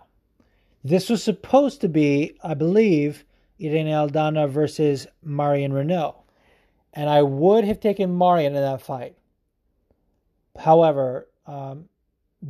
this 0.83 1.09
was 1.09 1.23
supposed 1.23 1.81
to 1.83 1.89
be, 1.89 2.37
I 2.43 2.55
believe, 2.55 3.25
Irene 3.63 3.89
Aldana 3.89 4.49
versus 4.49 5.07
Marion 5.23 5.73
Reneau. 5.73 6.17
And 6.93 7.09
I 7.09 7.23
would 7.23 7.65
have 7.65 7.81
taken 7.81 8.17
Marion 8.17 8.55
in 8.55 8.63
that 8.63 8.83
fight. 8.83 9.17
However, 10.59 11.29
um, 11.47 11.89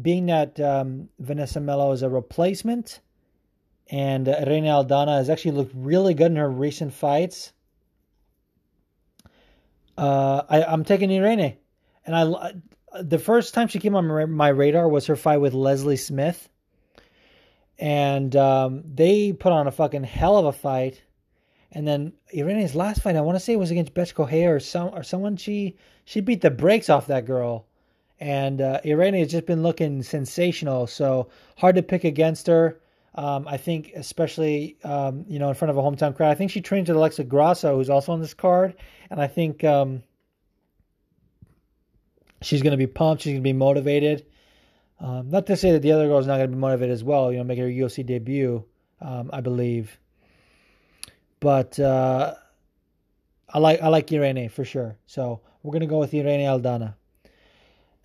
being 0.02 0.27
that 0.27 0.59
um, 0.61 1.09
Vanessa 1.19 1.61
Melo 1.61 1.93
is 1.93 2.02
a 2.02 2.09
replacement, 2.09 3.01
and 3.90 4.28
uh, 4.28 4.36
Irene 4.40 4.65
Aldana 4.65 5.19
has 5.19 5.28
actually 5.28 5.52
looked 5.52 5.74
really 5.74 6.15
good 6.15 6.31
in 6.31 6.36
her 6.36 6.48
recent 6.48 6.94
fights. 6.94 7.52
Uh, 9.98 10.43
I, 10.48 10.73
am 10.73 10.85
taking 10.85 11.11
Irene, 11.11 11.57
and 12.07 12.16
I 12.16 12.52
the 13.02 13.19
first 13.19 13.55
time 13.55 13.69
she 13.69 13.78
came 13.78 13.94
on 13.94 14.31
my 14.31 14.48
radar 14.48 14.89
was 14.89 15.07
her 15.07 15.16
fight 15.16 15.39
with 15.39 15.55
Leslie 15.55 15.97
Smith, 15.97 16.48
and 17.81 18.36
um, 18.36 18.82
they 18.85 19.32
put 19.32 19.52
on 19.52 19.66
a 19.66 19.73
fucking 19.73 20.05
hell 20.05 20.36
of 20.36 20.44
a 20.44 20.52
fight. 20.52 21.02
And 21.73 21.89
then 21.89 22.12
Irene's 22.35 22.74
last 22.74 23.01
fight, 23.01 23.16
I 23.16 23.20
want 23.23 23.36
to 23.36 23.40
say, 23.40 23.55
it 23.55 23.59
was 23.59 23.70
against 23.70 23.94
Correia 24.15 24.55
or 24.55 24.61
some 24.61 24.89
or 24.89 25.02
someone. 25.02 25.36
She 25.36 25.77
she 26.05 26.20
beat 26.20 26.43
the 26.43 26.51
brakes 26.51 26.90
off 26.90 27.07
that 27.07 27.27
girl, 27.27 27.66
and 28.19 28.61
uh, 28.61 28.81
Irene 28.85 29.15
has 29.15 29.31
just 29.31 29.47
been 29.47 29.62
looking 29.62 30.02
sensational. 30.02 30.86
So 30.86 31.28
hard 31.57 31.77
to 31.77 31.82
pick 31.82 32.05
against 32.05 32.47
her. 32.48 32.81
Um, 33.15 33.47
I 33.48 33.57
think, 33.57 33.93
especially 33.97 34.77
um, 34.85 35.24
you 35.28 35.39
know, 35.39 35.48
in 35.48 35.55
front 35.55 35.70
of 35.70 35.78
a 35.78 35.82
hometown 35.82 36.15
crowd. 36.15 36.31
I 36.31 36.35
think 36.35 36.51
she 36.51 36.61
trains 36.61 36.89
with 36.89 36.97
Alexa 36.97 37.24
Grasso, 37.24 37.77
who's 37.77 37.90
also 37.90 38.12
on 38.12 38.20
this 38.20 38.35
card, 38.35 38.74
and 39.09 39.20
I 39.20 39.27
think 39.28 39.62
um, 39.65 40.02
she's 42.43 42.62
going 42.62 42.73
to 42.73 42.77
be 42.77 42.86
pumped. 42.86 43.23
She's 43.23 43.32
going 43.32 43.43
to 43.43 43.48
be 43.48 43.52
motivated. 43.52 44.27
Um, 45.01 45.31
not 45.31 45.47
to 45.47 45.57
say 45.57 45.73
that 45.73 45.81
the 45.81 45.93
other 45.93 46.07
girl 46.07 46.19
is 46.19 46.27
not 46.27 46.37
going 46.37 46.51
to 46.51 46.57
be 46.57 46.61
motivated 46.61 46.93
as 46.93 47.03
well. 47.03 47.33
You 47.33 47.39
know, 47.39 47.45
making 47.45 47.65
her 47.65 47.71
UFC 47.71 48.05
debut, 48.05 48.65
um, 49.01 49.31
I 49.33 49.41
believe. 49.41 49.99
But 51.41 51.81
uh, 51.81 52.35
I 53.49 53.59
like 53.59 53.81
I 53.81 53.89
like 53.89 54.13
Irene 54.13 54.51
for 54.51 54.65
sure. 54.65 54.97
So 55.07 55.41
we're 55.63 55.73
going 55.73 55.81
to 55.81 55.87
go 55.87 55.99
with 55.99 56.13
Irene 56.15 56.41
Aldana. 56.41 56.95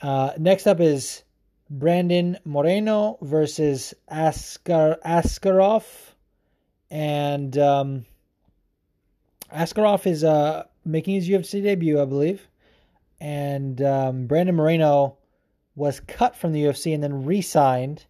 Uh, 0.02 0.32
next 0.38 0.68
up 0.68 0.80
is 0.80 1.24
Brandon 1.70 2.38
Moreno 2.46 3.18
versus 3.22 3.94
Askar 4.10 4.98
Askarov, 5.06 5.84
and 6.90 7.58
um, 7.58 8.06
Askarov 9.54 10.08
is 10.08 10.24
uh, 10.24 10.64
making 10.86 11.16
his 11.16 11.28
UFC 11.28 11.62
debut, 11.62 12.02
I 12.02 12.06
believe, 12.06 12.48
and 13.20 13.82
um, 13.82 14.28
Brandon 14.28 14.56
Moreno 14.56 15.18
was 15.76 16.00
cut 16.00 16.36
from 16.36 16.54
the 16.54 16.64
UFC 16.64 16.94
and 16.94 17.04
then 17.04 17.26
re-signed. 17.26 18.06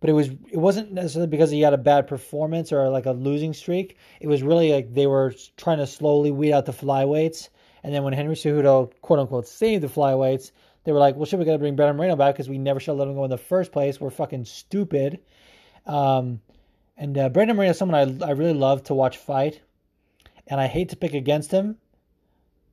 But 0.00 0.10
it 0.10 0.12
was 0.12 0.28
it 0.28 0.58
wasn't 0.58 0.92
necessarily 0.92 1.28
because 1.28 1.50
he 1.50 1.62
had 1.62 1.72
a 1.72 1.78
bad 1.78 2.06
performance 2.06 2.72
or 2.72 2.90
like 2.90 3.06
a 3.06 3.12
losing 3.12 3.54
streak. 3.54 3.96
It 4.20 4.28
was 4.28 4.42
really 4.42 4.70
like 4.70 4.92
they 4.92 5.06
were 5.06 5.34
trying 5.56 5.78
to 5.78 5.86
slowly 5.86 6.30
weed 6.30 6.52
out 6.52 6.66
the 6.66 6.72
flyweights. 6.72 7.48
And 7.82 7.94
then 7.94 8.02
when 8.02 8.12
Henry 8.12 8.34
Cejudo 8.34 8.92
quote 9.00 9.18
unquote 9.18 9.48
saved 9.48 9.82
the 9.82 9.88
flyweights, 9.88 10.52
they 10.84 10.92
were 10.92 10.98
like, 10.98 11.16
well, 11.16 11.24
should 11.24 11.38
we 11.38 11.46
got 11.46 11.52
to 11.52 11.58
bring 11.58 11.76
Brandon 11.76 11.96
Moreno 11.96 12.16
back 12.16 12.34
because 12.34 12.50
we 12.50 12.58
never 12.58 12.80
should 12.80 12.92
have 12.92 12.98
let 12.98 13.08
him 13.08 13.14
go 13.14 13.24
in 13.24 13.30
the 13.30 13.38
first 13.38 13.72
place. 13.72 13.98
We're 13.98 14.10
fucking 14.10 14.44
stupid. 14.44 15.20
Um, 15.86 16.40
and 16.98 17.16
uh, 17.16 17.30
Brandon 17.30 17.56
Moreno 17.56 17.70
is 17.70 17.78
someone 17.78 18.22
I, 18.22 18.26
I 18.26 18.30
really 18.32 18.52
love 18.52 18.82
to 18.84 18.94
watch 18.94 19.16
fight. 19.16 19.60
And 20.46 20.60
I 20.60 20.66
hate 20.66 20.90
to 20.90 20.96
pick 20.96 21.14
against 21.14 21.50
him, 21.50 21.78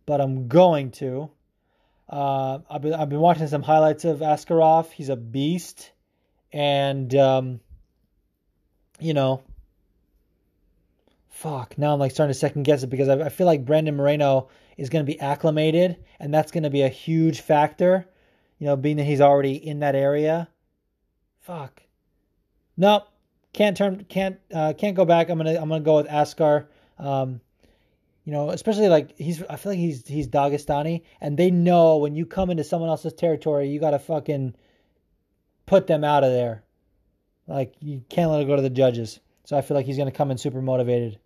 but 0.05 0.19
I'm 0.19 0.49
going 0.49 0.91
to. 0.91 1.29
Uh, 2.11 2.59
I've, 2.69 2.81
been, 2.81 2.93
I've 2.93 3.09
been 3.09 3.21
watching 3.21 3.47
some 3.47 3.63
highlights 3.63 4.03
of 4.05 4.19
Askarov. 4.19 4.91
He's 4.91 5.09
a 5.09 5.15
beast. 5.15 5.91
And, 6.51 7.15
um, 7.15 7.61
you 8.99 9.13
know, 9.13 9.41
fuck. 11.29 11.77
Now 11.77 11.93
I'm 11.93 11.99
like 11.99 12.11
starting 12.11 12.33
to 12.33 12.39
second 12.39 12.63
guess 12.63 12.83
it 12.83 12.87
because 12.87 13.09
I, 13.09 13.19
I 13.19 13.29
feel 13.29 13.47
like 13.47 13.65
Brandon 13.65 13.95
Moreno 13.95 14.49
is 14.77 14.89
going 14.89 15.05
to 15.05 15.11
be 15.11 15.19
acclimated, 15.19 15.97
and 16.19 16.33
that's 16.33 16.51
going 16.51 16.63
to 16.63 16.69
be 16.69 16.81
a 16.81 16.89
huge 16.89 17.41
factor. 17.41 18.07
You 18.59 18.67
know, 18.67 18.75
being 18.75 18.97
that 18.97 19.05
he's 19.05 19.21
already 19.21 19.55
in 19.55 19.79
that 19.79 19.95
area. 19.95 20.47
Fuck. 21.39 21.81
Nope. 22.77 23.07
Can't 23.53 23.75
turn. 23.75 24.05
Can't. 24.07 24.39
Uh, 24.53 24.73
can't 24.77 24.95
go 24.95 25.03
back. 25.03 25.29
I'm 25.29 25.37
gonna. 25.37 25.55
I'm 25.55 25.67
gonna 25.67 25.81
go 25.81 25.97
with 25.97 26.07
Askar. 26.07 26.67
Um, 26.99 27.41
you 28.23 28.31
know, 28.31 28.49
especially 28.49 28.87
like 28.87 29.17
he's. 29.17 29.41
I 29.43 29.55
feel 29.55 29.71
like 29.71 29.79
he's 29.79 30.07
he's 30.07 30.27
Dagestani, 30.27 31.03
and 31.19 31.37
they 31.37 31.49
know 31.49 31.97
when 31.97 32.15
you 32.15 32.25
come 32.25 32.49
into 32.49 32.63
someone 32.63 32.89
else's 32.89 33.13
territory, 33.13 33.69
you 33.69 33.79
gotta 33.79 33.99
fucking 33.99 34.55
put 35.65 35.87
them 35.87 36.03
out 36.03 36.23
of 36.23 36.31
there. 36.31 36.63
Like 37.47 37.73
you 37.79 38.03
can't 38.09 38.29
let 38.29 38.41
it 38.41 38.45
go 38.45 38.55
to 38.55 38.61
the 38.61 38.69
judges. 38.69 39.19
So 39.45 39.57
I 39.57 39.61
feel 39.61 39.75
like 39.75 39.85
he's 39.85 39.97
gonna 39.97 40.11
come 40.11 40.29
in 40.31 40.37
super 40.37 40.61
motivated. 40.61 41.19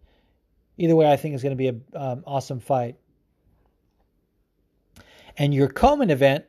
Either 0.77 0.95
way, 0.95 1.11
I 1.11 1.17
think 1.17 1.33
it's 1.33 1.43
gonna 1.43 1.55
be 1.55 1.67
an 1.67 1.83
um, 1.93 2.23
awesome 2.25 2.59
fight. 2.59 2.95
And 5.37 5.53
your 5.53 5.67
co-main 5.67 6.09
event 6.09 6.45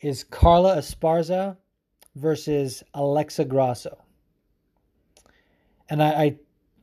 is 0.00 0.24
Carla 0.24 0.76
Esparza 0.76 1.56
versus 2.16 2.82
Alexa 2.94 3.44
Grasso. 3.44 3.98
And 5.88 6.02
I, 6.02 6.08
I, 6.08 6.36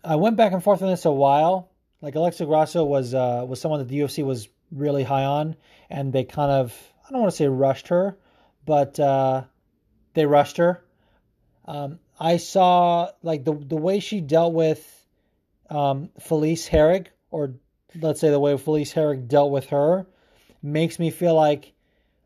I 0.04 0.16
went 0.16 0.38
back 0.38 0.54
and 0.54 0.64
forth 0.64 0.82
on 0.82 0.90
this 0.90 1.06
a 1.06 1.12
while. 1.12 1.70
Like 2.02 2.16
Alexa 2.16 2.46
Grasso 2.46 2.84
was 2.84 3.14
uh, 3.14 3.46
was 3.48 3.60
someone 3.60 3.80
that 3.80 3.88
the 3.88 4.00
UFC 4.00 4.24
was 4.24 4.48
really 4.72 5.04
high 5.04 5.26
on, 5.26 5.56
and 5.90 6.12
they 6.12 6.24
kind 6.24 6.52
of 6.52 6.94
I 7.08 7.12
don't 7.12 7.22
want 7.22 7.32
to 7.32 7.38
say 7.38 7.48
rushed 7.48 7.88
her, 7.90 8.18
but 8.66 9.00
uh, 9.00 9.44
they 10.14 10.26
rushed 10.26 10.58
her. 10.58 10.84
Um, 11.66 12.00
I 12.20 12.38
saw 12.38 13.12
like 13.24 13.44
the 13.44 13.54
the 13.54 13.78
way 13.78 14.00
she 14.00 14.22
dealt 14.22 14.54
with 14.54 15.06
um, 15.70 16.10
Felice 16.20 16.70
Herrig, 16.70 17.08
or 17.32 17.56
let's 18.00 18.20
say 18.20 18.30
the 18.30 18.40
way 18.40 18.58
Felice 18.58 18.94
Herrig 18.94 19.28
dealt 19.28 19.52
with 19.52 19.68
her, 19.68 20.08
makes 20.62 21.00
me 21.00 21.10
feel 21.10 21.36
like 21.36 21.74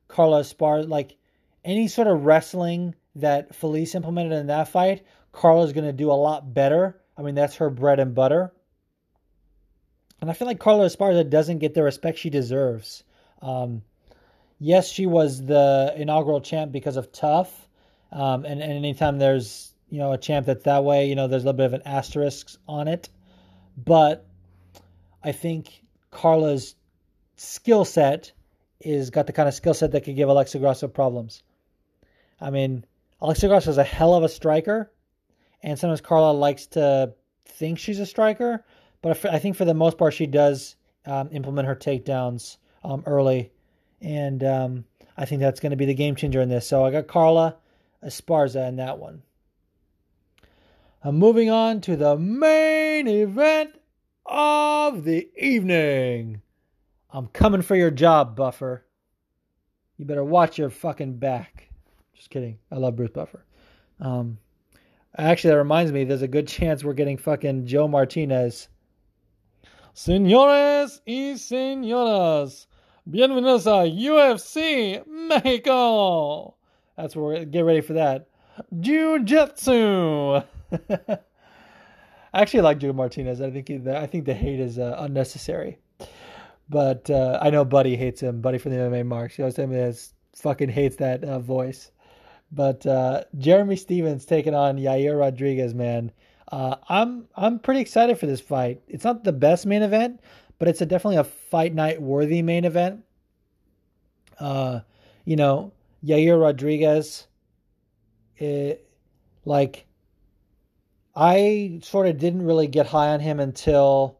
Carla 0.08 0.42
Esparza, 0.42 0.90
like 0.90 1.16
any 1.64 1.88
sort 1.88 2.08
of 2.08 2.26
wrestling 2.26 2.96
that 3.16 3.56
Felice 3.56 3.96
implemented 3.96 4.34
in 4.34 4.48
that 4.48 4.70
fight, 4.70 5.06
Carla's 5.32 5.74
going 5.74 5.86
to 5.86 5.94
do 5.94 6.12
a 6.12 6.14
lot 6.14 6.54
better. 6.54 7.00
I 7.18 7.22
mean, 7.22 7.36
that's 7.36 7.56
her 7.56 7.70
bread 7.70 8.00
and 8.00 8.16
butter. 8.16 8.54
And 10.22 10.30
I 10.30 10.34
feel 10.34 10.48
like 10.48 10.60
Carla 10.60 10.86
Esparza 10.86 11.30
doesn't 11.30 11.60
get 11.60 11.74
the 11.74 11.84
respect 11.84 12.18
she 12.18 12.30
deserves. 12.30 13.04
Um, 13.42 13.82
yes, 14.60 14.90
she 14.90 15.06
was 15.06 15.46
the 15.46 15.94
inaugural 15.96 16.42
champ 16.42 16.72
because 16.72 16.98
of 16.98 17.12
TUF. 17.12 17.68
Um, 18.12 18.46
and, 18.46 18.62
and 18.62 18.72
anytime 18.72 19.18
there's, 19.18 19.74
you 19.90 20.00
know, 20.00 20.12
a 20.12 20.18
champ 20.18 20.46
that's 20.46 20.64
that 20.64 20.84
way, 20.84 21.08
you 21.08 21.16
know, 21.16 21.28
there's 21.28 21.44
a 21.44 21.46
little 21.46 21.58
bit 21.58 21.66
of 21.68 21.74
an 21.74 21.84
asterisk 21.86 22.58
on 22.68 22.88
it. 22.88 23.10
But 23.78 24.26
I 25.24 25.32
think 25.32 25.84
Carla's 26.12 26.76
skill 27.38 27.86
set 27.86 28.32
is 28.82 29.10
got 29.10 29.28
the 29.28 29.34
kind 29.34 29.48
of 29.48 29.54
skill 29.54 29.74
set 29.74 29.92
that 29.92 30.04
could 30.04 30.16
give 30.16 30.30
Alexa 30.30 30.60
Grasso 30.60 30.88
problems. 30.88 31.44
I 32.42 32.50
mean, 32.50 32.86
Alexa 33.22 33.48
Grasso 33.48 33.70
is 33.70 33.78
a 33.78 33.84
hell 33.84 34.14
of 34.14 34.24
a 34.24 34.30
striker, 34.30 34.92
and 35.62 35.78
sometimes 35.78 36.02
Carla 36.02 36.32
likes 36.32 36.68
to 36.68 37.14
think 37.46 37.80
she's 37.80 38.00
a 38.00 38.06
striker, 38.06 38.66
but 39.02 39.26
I 39.26 39.40
think 39.40 39.56
for 39.56 39.66
the 39.66 39.74
most 39.74 39.98
part 39.98 40.14
she 40.14 40.28
does 40.28 40.76
um, 41.06 41.30
implement 41.32 41.68
her 41.68 41.76
takedowns 41.76 42.58
um, 42.84 43.04
early, 43.06 43.52
and 44.02 44.44
um, 44.44 44.86
I 45.18 45.26
think 45.26 45.42
that's 45.42 45.60
going 45.60 45.72
to 45.72 45.78
be 45.78 45.86
the 45.86 45.94
game 45.94 46.16
changer 46.16 46.42
in 46.42 46.50
this. 46.50 46.68
So 46.68 46.86
I 46.86 46.92
got 46.92 47.08
Carla 47.08 47.58
Esparza 48.04 48.68
in 48.68 48.78
that 48.78 48.98
one. 49.00 49.22
I'm 51.04 51.18
moving 51.18 51.50
on 51.50 51.82
to 51.82 51.96
the 51.96 52.18
main 52.18 53.08
event 53.08 53.72
of 54.26 55.04
the 55.06 55.30
evening. 55.38 56.42
I'm 57.12 57.28
coming 57.28 57.62
for 57.62 57.76
your 57.76 57.92
job, 57.92 58.36
Buffer. 58.36 58.86
You 59.98 60.06
better 60.06 60.24
watch 60.24 60.58
your 60.58 60.70
fucking 60.70 61.18
back. 61.18 61.70
Just 62.14 62.30
kidding. 62.30 62.60
I 62.72 62.76
love 62.76 62.96
Bruce 62.96 63.12
Buffer. 63.12 63.46
Um, 64.00 64.38
actually, 65.18 65.52
that 65.52 65.58
reminds 65.58 65.92
me. 65.92 66.04
There's 66.04 66.22
a 66.22 66.28
good 66.28 66.48
chance 66.48 66.84
we're 66.84 66.94
getting 66.94 67.18
fucking 67.18 67.66
Joe 67.66 67.88
Martinez. 67.88 68.68
Señores 69.94 71.02
y 71.06 71.38
señoras, 71.38 72.68
bienvenidos 73.06 73.66
a 73.66 73.86
UFC 73.86 75.04
Mexico. 75.08 76.56
That's 76.96 77.16
where 77.16 77.26
we're 77.26 77.46
get 77.46 77.66
ready 77.66 77.82
for 77.82 77.94
that. 77.94 78.28
Jiu-Jitsu. 78.80 80.42
I 82.34 82.42
actually 82.42 82.62
like 82.62 82.78
Joe 82.78 82.94
Martinez. 82.94 83.42
I 83.42 83.50
think 83.50 83.68
he, 83.68 83.82
I 83.90 84.06
think 84.06 84.26
the 84.26 84.34
hate 84.34 84.60
is 84.60 84.78
uh, 84.78 84.96
unnecessary. 85.00 85.80
But 86.70 87.10
uh, 87.10 87.40
I 87.42 87.50
know 87.50 87.66
Buddy 87.66 87.96
hates 87.98 88.22
him. 88.22 88.42
Buddy 88.42 88.60
from 88.60 88.72
the 88.72 88.78
MMA 88.78 89.06
Marks. 89.06 89.36
He 89.36 89.42
always 89.42 89.56
tells 89.56 89.70
me 89.70 89.78
that 89.78 90.00
fucking 90.36 90.70
hates 90.70 90.98
that 90.98 91.24
uh, 91.24 91.40
voice. 91.40 91.92
But 92.52 92.86
uh, 92.86 93.24
Jeremy 93.38 93.76
Stephens 93.76 94.26
taking 94.26 94.54
on 94.54 94.78
Yair 94.78 95.18
Rodriguez, 95.20 95.74
man. 95.74 96.12
Uh, 96.50 96.76
I'm 96.88 97.28
I'm 97.36 97.60
pretty 97.60 97.82
excited 97.82 98.20
for 98.20 98.26
this 98.26 98.42
fight. 98.42 98.82
It's 98.88 99.04
not 99.04 99.24
the 99.24 99.32
best 99.32 99.66
main 99.66 99.84
event, 99.84 100.20
but 100.58 100.68
it's 100.68 100.82
a 100.82 100.86
definitely 100.86 101.18
a 101.18 101.24
fight 101.24 101.74
night 101.74 102.02
worthy 102.02 102.42
main 102.42 102.66
event. 102.66 103.04
Uh, 104.40 104.82
you 105.26 105.36
know, 105.36 105.72
Yair 106.04 106.42
Rodriguez. 106.42 107.28
It, 108.38 108.90
like, 109.44 109.86
I 111.14 111.80
sort 111.84 112.08
of 112.08 112.18
didn't 112.18 112.46
really 112.46 112.68
get 112.68 112.88
high 112.88 113.10
on 113.10 113.20
him 113.20 113.40
until 113.42 114.18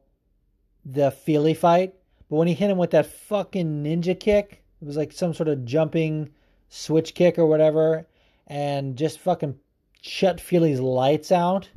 the 0.84 1.12
Fili 1.12 1.54
fight 1.54 1.94
but 2.30 2.36
when 2.36 2.48
he 2.48 2.54
hit 2.54 2.70
him 2.70 2.78
with 2.78 2.92
that 2.92 3.08
fucking 3.08 3.84
ninja 3.84 4.18
kick, 4.18 4.64
it 4.82 4.86
was 4.86 4.98
like 4.98 5.12
some 5.12 5.34
sort 5.34 5.50
of 5.50 5.66
jumping 5.66 6.30
switch 6.70 7.16
kick 7.16 7.40
or 7.40 7.48
whatever, 7.48 8.06
and 8.46 8.96
just 8.96 9.20
fucking 9.20 9.60
shut 10.02 10.40
Fili's 10.40 10.80
lights 10.80 11.32
out. 11.32 11.70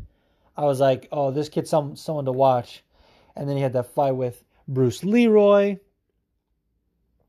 I 0.57 0.65
was 0.65 0.81
like, 0.81 1.09
oh, 1.13 1.31
this 1.31 1.49
kid's 1.49 1.71
some 1.71 1.97
someone 1.97 2.27
to 2.27 2.33
watch. 2.33 2.83
And 3.35 3.49
then 3.49 3.57
he 3.57 3.63
had 3.63 3.73
that 3.73 3.95
fight 3.95 4.13
with 4.13 4.43
Bruce 4.69 5.03
Leroy, 5.03 5.79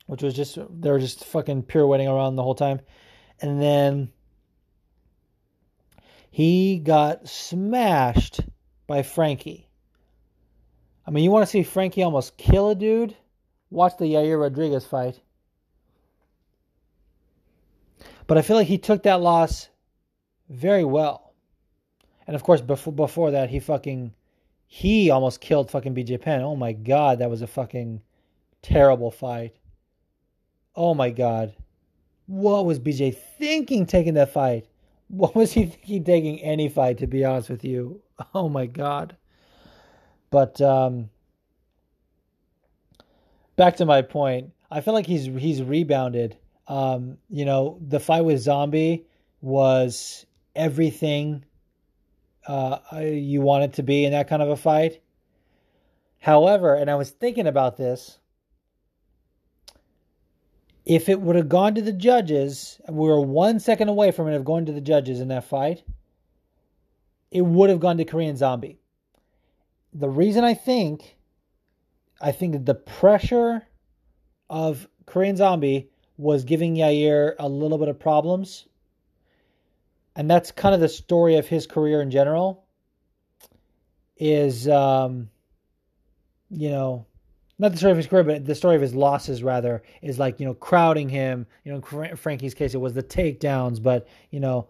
which 0.07 0.21
was 0.21 0.33
just 0.33 0.57
they 0.69 0.91
were 0.91 0.99
just 0.99 1.23
fucking 1.25 1.63
pirouetting 1.63 2.07
around 2.07 2.35
the 2.35 2.43
whole 2.43 2.55
time. 2.55 2.81
And 3.39 3.61
then 3.61 4.11
he 6.29 6.79
got 6.79 7.27
smashed 7.27 8.41
by 8.87 9.03
Frankie. 9.03 9.69
I 11.05 11.11
mean, 11.11 11.23
you 11.23 11.31
want 11.31 11.43
to 11.43 11.51
see 11.51 11.63
Frankie 11.63 12.03
almost 12.03 12.37
kill 12.37 12.69
a 12.69 12.75
dude? 12.75 13.15
Watch 13.69 13.97
the 13.97 14.05
Yair 14.05 14.39
Rodriguez 14.39 14.85
fight. 14.85 15.19
But 18.27 18.37
I 18.37 18.41
feel 18.41 18.55
like 18.55 18.67
he 18.67 18.77
took 18.77 19.03
that 19.03 19.21
loss 19.21 19.69
very 20.49 20.85
well. 20.85 21.32
And 22.27 22.35
of 22.35 22.43
course, 22.43 22.61
before 22.61 22.93
before 22.93 23.31
that, 23.31 23.49
he 23.49 23.59
fucking 23.59 24.13
he 24.67 25.09
almost 25.09 25.41
killed 25.41 25.69
fucking 25.69 25.93
BJ 25.93 26.19
Penn. 26.19 26.41
Oh 26.41 26.55
my 26.55 26.73
god, 26.73 27.19
that 27.19 27.29
was 27.29 27.41
a 27.41 27.47
fucking 27.47 28.01
terrible 28.61 29.11
fight. 29.11 29.55
Oh 30.75 30.93
my 30.93 31.09
god. 31.11 31.53
What 32.25 32.65
was 32.65 32.79
BJ 32.79 33.15
thinking 33.15 33.85
taking 33.85 34.15
that 34.15 34.33
fight? 34.33 34.67
What 35.09 35.35
was 35.35 35.51
he 35.51 35.65
thinking 35.65 36.03
taking 36.03 36.39
any 36.39 36.69
fight, 36.69 36.97
to 36.99 37.07
be 37.07 37.23
honest 37.23 37.49
with 37.49 37.63
you? 37.63 38.01
Oh 38.33 38.47
my 38.47 38.67
god. 38.67 39.17
But 40.29 40.61
um, 40.61 41.09
back 43.55 43.75
to 43.77 43.85
my 43.85 44.01
point, 44.01 44.51
I 44.71 44.81
feel 44.81 44.93
like 44.93 45.05
he's 45.05 45.25
he's 45.25 45.61
rebounded. 45.61 46.37
Um, 46.67 47.17
you 47.29 47.43
know, 47.45 47.77
the 47.87 47.99
fight 47.99 48.21
with 48.21 48.39
Zombie 48.39 49.05
was 49.41 50.25
everything 50.55 51.43
uh, 52.47 52.79
you 52.99 53.41
want 53.41 53.63
it 53.63 53.73
to 53.73 53.83
be 53.83 54.05
in 54.05 54.11
that 54.11 54.27
kind 54.27 54.41
of 54.41 54.49
a 54.49 54.55
fight. 54.55 55.01
However, 56.19 56.75
and 56.75 56.89
I 56.89 56.95
was 56.95 57.09
thinking 57.09 57.47
about 57.47 57.77
this, 57.77 58.19
if 60.85 61.09
it 61.09 61.21
would 61.21 61.35
have 61.35 61.49
gone 61.49 61.75
to 61.75 61.81
the 61.81 61.93
judges, 61.93 62.79
we 62.89 63.07
were 63.07 63.21
one 63.21 63.59
second 63.59 63.89
away 63.89 64.11
from 64.11 64.27
it 64.27 64.35
of 64.35 64.45
going 64.45 64.65
to 64.65 64.71
the 64.73 64.81
judges 64.81 65.19
in 65.19 65.29
that 65.29 65.45
fight, 65.45 65.83
it 67.31 67.41
would 67.41 67.69
have 67.69 67.79
gone 67.79 67.97
to 67.97 68.05
Korean 68.05 68.35
Zombie 68.35 68.79
the 69.93 70.09
reason 70.09 70.43
I 70.43 70.53
think 70.53 71.17
I 72.19 72.31
think 72.31 72.53
that 72.53 72.65
the 72.65 72.75
pressure 72.75 73.67
of 74.49 74.87
Korean 75.05 75.35
Zombie 75.35 75.89
was 76.17 76.43
giving 76.43 76.75
Yair 76.75 77.33
a 77.37 77.49
little 77.49 77.77
bit 77.77 77.89
of 77.89 77.99
problems. 77.99 78.67
And 80.15 80.29
that's 80.29 80.51
kind 80.51 80.75
of 80.75 80.81
the 80.81 80.89
story 80.89 81.37
of 81.37 81.47
his 81.47 81.65
career 81.67 82.01
in 82.01 82.11
general. 82.11 82.65
Is 84.17 84.67
um, 84.67 85.29
you 86.49 86.69
know, 86.69 87.05
not 87.57 87.71
the 87.71 87.77
story 87.77 87.91
of 87.91 87.97
his 87.97 88.07
career, 88.07 88.23
but 88.23 88.45
the 88.45 88.55
story 88.55 88.75
of 88.75 88.81
his 88.81 88.93
losses 88.93 89.43
rather 89.43 89.83
is 90.01 90.19
like 90.19 90.39
you 90.39 90.45
know 90.45 90.53
crowding 90.53 91.09
him. 91.09 91.47
You 91.63 91.73
know, 91.73 92.01
in 92.03 92.15
Frankie's 92.15 92.53
case, 92.53 92.73
it 92.73 92.81
was 92.81 92.93
the 92.93 93.03
takedowns, 93.03 93.81
but 93.81 94.07
you 94.29 94.39
know, 94.39 94.67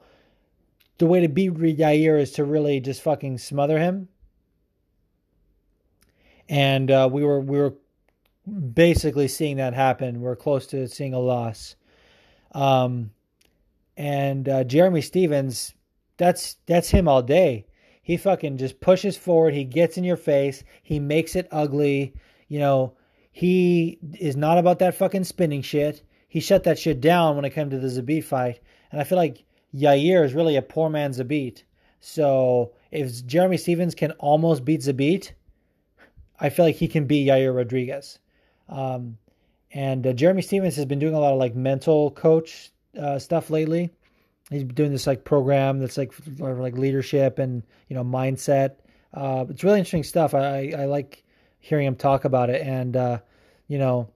the 0.98 1.06
way 1.06 1.22
to 1.22 1.28
beat 1.28 1.54
Yair 1.54 2.20
is 2.20 2.32
to 2.34 2.46
really 2.46 2.80
just 2.80 3.02
fucking 3.02 3.38
smother 3.38 3.80
him. 3.80 4.08
And 6.50 6.90
uh, 6.90 7.10
we 7.12 7.24
were 7.24 7.40
we 7.40 7.58
were 7.58 7.74
basically 8.48 9.28
seeing 9.28 9.58
that 9.58 9.74
happen. 9.74 10.22
We're 10.22 10.36
close 10.36 10.68
to 10.68 10.88
seeing 10.88 11.14
a 11.14 11.20
loss. 11.20 11.76
Um, 12.52 13.12
and 13.98 14.48
uh, 14.50 14.64
Jeremy 14.64 15.02
Stephens, 15.02 15.74
that's 16.18 16.58
that's 16.66 16.90
him 16.90 17.08
all 17.08 17.22
day. 17.22 17.66
He 18.02 18.18
fucking 18.18 18.58
just 18.58 18.82
pushes 18.82 19.16
forward. 19.16 19.54
He 19.54 19.64
gets 19.64 19.98
in 19.98 20.04
your 20.04 20.18
face. 20.18 20.64
He 20.82 21.00
makes 21.00 21.36
it 21.36 21.48
ugly. 21.52 22.14
You 22.50 22.60
know, 22.60 22.94
he 23.32 23.98
is 24.20 24.36
not 24.36 24.58
about 24.58 24.80
that 24.80 24.96
fucking 24.96 25.24
spinning 25.24 25.62
shit. 25.62 26.04
He 26.28 26.40
shut 26.40 26.64
that 26.66 26.80
shit 26.80 27.00
down 27.00 27.36
when 27.36 27.46
it 27.46 27.52
came 27.52 27.70
to 27.70 27.80
the 27.80 27.88
Zabit 27.88 28.26
fight. 28.26 28.60
And 28.92 29.00
I 29.00 29.06
feel 29.06 29.18
like 29.18 29.46
Yair 29.74 30.26
is 30.26 30.34
really 30.34 30.58
a 30.58 30.62
poor 30.62 30.90
man's 30.90 31.20
Zabit. 31.20 31.64
So 32.02 32.74
if 32.92 33.26
Jeremy 33.26 33.58
Stephens 33.58 33.96
can 33.96 34.12
almost 34.14 34.66
beat 34.66 34.82
Zabit, 34.82 35.32
I 36.40 36.50
feel 36.50 36.66
like 36.66 36.76
he 36.76 36.90
can 36.90 37.06
beat 37.06 37.28
Yair 37.28 37.56
Rodriguez. 37.56 38.20
Um, 38.68 39.18
and 39.72 40.06
uh, 40.06 40.14
Jeremy 40.14 40.42
Stephens 40.42 40.76
has 40.76 40.86
been 40.86 41.00
doing 41.00 41.14
a 41.14 41.20
lot 41.20 41.32
of 41.32 41.40
like 41.40 41.56
mental 41.56 42.12
coach 42.12 42.73
uh, 43.00 43.20
stuff 43.20 43.50
lately. 43.50 43.92
He's 44.50 44.64
doing 44.64 44.92
this 44.92 45.08
like 45.08 45.24
program 45.24 45.80
that's 45.80 45.98
like 45.98 46.12
for, 46.12 46.54
like 46.56 46.78
leadership 46.78 47.40
and 47.40 47.64
you 47.88 47.96
know 47.96 48.04
mindset. 48.04 48.76
Uh, 49.14 49.46
it's 49.50 49.64
really 49.64 49.80
interesting 49.80 50.04
stuff. 50.04 50.34
I, 50.34 50.74
I 50.78 50.86
like 50.86 51.24
hearing 51.60 51.88
him 51.88 51.96
talk 51.96 52.26
about 52.26 52.50
it, 52.50 52.62
and 52.62 52.96
uh, 52.96 53.20
you 53.68 53.78
know 53.78 54.10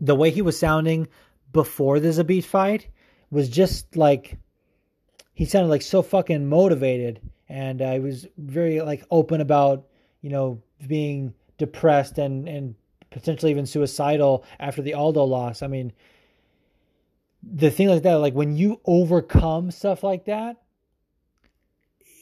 the 0.00 0.14
way 0.14 0.30
he 0.30 0.42
was 0.42 0.58
sounding 0.58 1.08
before 1.52 1.98
the 1.98 2.08
Zabit 2.08 2.44
fight 2.44 2.88
was 3.30 3.48
just 3.48 3.96
like 3.96 4.38
he 5.34 5.44
sounded 5.44 5.68
like 5.68 5.82
so 5.82 6.02
fucking 6.02 6.48
motivated, 6.48 7.20
and 7.48 7.82
uh, 7.82 7.92
he 7.94 8.00
was 8.00 8.26
very 8.38 8.80
like 8.80 9.04
open 9.10 9.40
about 9.40 9.86
you 10.20 10.30
know 10.30 10.62
being 10.86 11.34
depressed 11.58 12.18
and 12.18 12.48
and 12.48 12.74
potentially 13.10 13.50
even 13.50 13.66
suicidal 13.66 14.44
after 14.60 14.82
the 14.82 14.94
Aldo 14.94 15.24
loss. 15.24 15.62
I 15.62 15.66
mean, 15.66 15.92
the 17.42 17.70
thing 17.70 17.88
like 17.88 18.02
that, 18.02 18.14
like 18.16 18.34
when 18.34 18.56
you 18.56 18.80
overcome 18.84 19.70
stuff 19.70 20.02
like 20.02 20.26
that, 20.26 20.56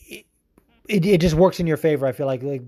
it, 0.07 0.27
it, 0.89 1.07
it 1.07 1.21
just 1.21 1.35
works 1.35 1.61
in 1.61 1.67
your 1.67 1.77
favor. 1.77 2.07
I 2.07 2.13
feel 2.13 2.27
like 2.27 2.43
like 2.43 2.63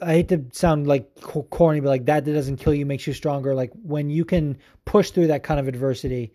I 0.00 0.12
hate 0.12 0.28
to 0.28 0.44
sound 0.52 0.86
like 0.86 1.08
corny, 1.20 1.80
but 1.80 1.88
like 1.88 2.06
that 2.06 2.24
that 2.24 2.32
doesn't 2.32 2.58
kill 2.58 2.74
you 2.74 2.86
makes 2.86 3.06
you 3.06 3.12
stronger. 3.12 3.54
Like 3.54 3.72
when 3.82 4.10
you 4.10 4.24
can 4.24 4.58
push 4.84 5.10
through 5.10 5.28
that 5.28 5.42
kind 5.42 5.58
of 5.58 5.66
adversity, 5.66 6.32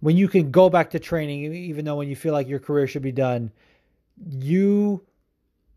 when 0.00 0.16
you 0.16 0.28
can 0.28 0.50
go 0.50 0.68
back 0.68 0.90
to 0.90 0.98
training, 0.98 1.52
even 1.54 1.84
though 1.84 1.96
when 1.96 2.08
you 2.08 2.16
feel 2.16 2.32
like 2.32 2.48
your 2.48 2.60
career 2.60 2.86
should 2.86 3.02
be 3.02 3.12
done, 3.12 3.50
you 4.16 5.04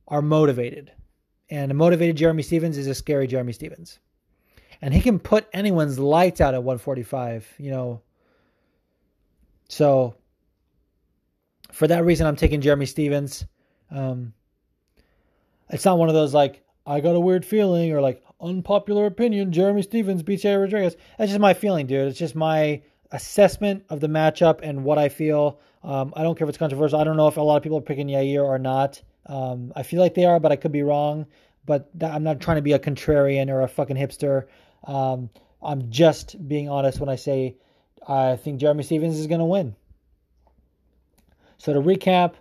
are 0.08 0.22
motivated. 0.22 0.92
And 1.50 1.72
a 1.72 1.74
motivated 1.76 2.18
Jeremy 2.18 2.44
Stephens 2.44 2.78
is 2.78 2.88
a 2.88 2.96
scary 2.96 3.28
Jeremy 3.28 3.54
Stephens. 3.54 4.00
And 4.82 4.94
he 4.94 5.02
can 5.02 5.20
put 5.20 5.48
anyone's 5.54 6.00
lights 6.00 6.42
out 6.42 6.54
at 6.54 6.64
145, 6.64 7.48
you 7.60 7.72
know. 7.72 8.02
So 9.70 10.16
for 11.72 11.88
that 11.88 12.04
reason, 12.04 12.28
I'm 12.28 12.36
taking 12.36 12.62
Jeremy 12.62 12.86
Stephens. 12.86 13.46
Um, 13.90 14.34
it's 15.70 15.86
not 15.86 15.98
one 15.98 16.10
of 16.10 16.16
those 16.16 16.34
like, 16.34 16.64
I 16.86 17.00
got 17.00 17.16
a 17.16 17.20
weird 17.20 17.46
feeling 17.46 17.94
or 17.94 18.02
like 18.02 18.24
unpopular 18.42 19.06
opinion, 19.06 19.52
Jeremy 19.52 19.84
Stephens 19.84 20.24
beats 20.24 20.44
Rodriguez. 20.44 20.96
That's 21.18 21.32
just 21.32 21.40
my 21.40 21.54
feeling, 21.54 21.88
dude. 21.88 22.08
It's 22.08 22.20
just 22.20 22.36
my 22.36 22.82
assessment 23.12 23.84
of 23.90 24.00
the 24.00 24.08
matchup 24.08 24.60
and 24.64 24.84
what 24.84 24.98
I 24.98 25.10
feel. 25.10 25.60
Um, 25.84 26.14
I 26.16 26.24
don't 26.24 26.38
care 26.38 26.46
if 26.46 26.50
it's 26.50 26.58
controversial. 26.58 27.00
I 27.00 27.04
don't 27.04 27.18
know 27.18 27.28
if 27.28 27.38
a 27.38 27.42
lot 27.42 27.58
of 27.58 27.64
people 27.64 27.78
are 27.78 27.82
picking 27.82 28.08
Yair 28.08 28.44
or 28.44 28.58
not. 28.58 29.02
Um, 29.28 29.72
I 29.76 29.84
feel 29.84 30.02
like 30.02 30.16
they 30.16 30.26
are, 30.26 30.40
but 30.40 30.52
I 30.52 30.56
could 30.56 30.72
be 30.72 30.84
wrong. 30.84 31.26
But 31.66 31.90
that, 32.00 32.14
I'm 32.14 32.24
not 32.24 32.40
trying 32.40 32.58
to 32.58 32.62
be 32.62 32.74
a 32.74 32.80
contrarian 32.80 33.50
or 33.50 33.62
a 33.62 33.68
fucking 33.68 33.98
hipster. 33.98 34.48
Um, 34.84 35.30
I'm 35.62 35.92
just 35.92 36.48
being 36.48 36.70
honest 36.70 37.00
when 37.00 37.10
I 37.10 37.16
say 37.16 37.56
I 38.08 38.36
think 38.36 38.60
Jeremy 38.60 38.84
Stephens 38.84 39.20
is 39.20 39.28
going 39.28 39.40
to 39.40 39.46
win. 39.46 39.76
So 41.58 41.74
to 41.74 41.80
recap, 41.80 42.34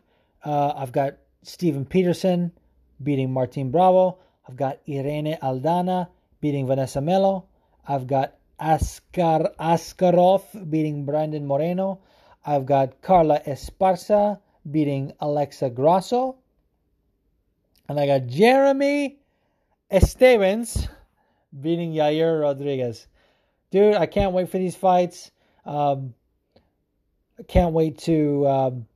uh, 0.45 0.73
I've 0.75 0.93
got 0.93 1.17
Steven 1.43 1.85
Peterson 1.85 2.53
beating 3.03 3.33
Martin 3.33 3.71
Bravo. 3.71 4.19
I've 4.49 4.57
got 4.57 4.81
Irene 4.89 5.37
Aldana 5.43 6.09
beating 6.41 6.67
Vanessa 6.67 7.01
Melo. 7.01 7.45
I've 7.87 8.07
got 8.07 8.35
Askar 8.59 9.55
Askarov 9.59 10.71
beating 10.71 11.05
Brandon 11.05 11.47
Moreno. 11.47 12.01
I've 12.45 12.65
got 12.65 13.03
Carla 13.03 13.41
Esparza 13.47 14.39
beating 14.71 15.13
Alexa 15.21 15.71
Grasso. 15.71 16.37
And 17.89 18.01
I 18.01 18.07
got 18.07 18.27
Jeremy 18.27 19.19
Estevens 19.91 20.89
beating 21.59 21.93
Yair 21.93 22.41
Rodriguez. 22.41 23.07
Dude, 23.71 23.95
I 23.95 24.07
can't 24.07 24.33
wait 24.33 24.49
for 24.49 24.59
these 24.59 24.77
fights. 24.77 25.31
Um, 25.65 26.15
I 27.39 27.43
can't 27.45 27.73
wait 27.73 27.99
to 27.99 28.47
um, 28.49 28.87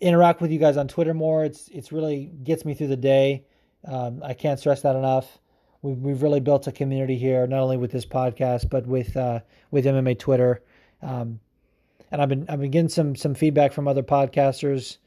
interact 0.00 0.40
with 0.40 0.50
you 0.50 0.58
guys 0.58 0.76
on 0.76 0.88
Twitter 0.88 1.14
more. 1.14 1.44
It's 1.44 1.68
it's 1.68 1.92
really 1.92 2.30
gets 2.42 2.64
me 2.64 2.74
through 2.74 2.88
the 2.88 2.96
day. 2.96 3.44
Um, 3.86 4.22
I 4.24 4.34
can't 4.34 4.58
stress 4.58 4.82
that 4.82 4.96
enough. 4.96 5.38
We've 5.82 5.96
we've 5.96 6.22
really 6.22 6.40
built 6.40 6.66
a 6.66 6.72
community 6.72 7.16
here, 7.16 7.46
not 7.46 7.60
only 7.60 7.76
with 7.76 7.92
this 7.92 8.04
podcast, 8.04 8.68
but 8.68 8.86
with 8.86 9.16
uh, 9.16 9.40
with 9.70 9.84
MMA 9.84 10.18
Twitter. 10.18 10.62
Um, 11.02 11.40
and 12.10 12.20
I've 12.20 12.28
been 12.28 12.46
I've 12.48 12.60
been 12.60 12.70
getting 12.70 12.88
some 12.88 13.16
some 13.16 13.34
feedback 13.34 13.72
from 13.72 13.88
other 13.88 14.02
podcasters. 14.02 14.98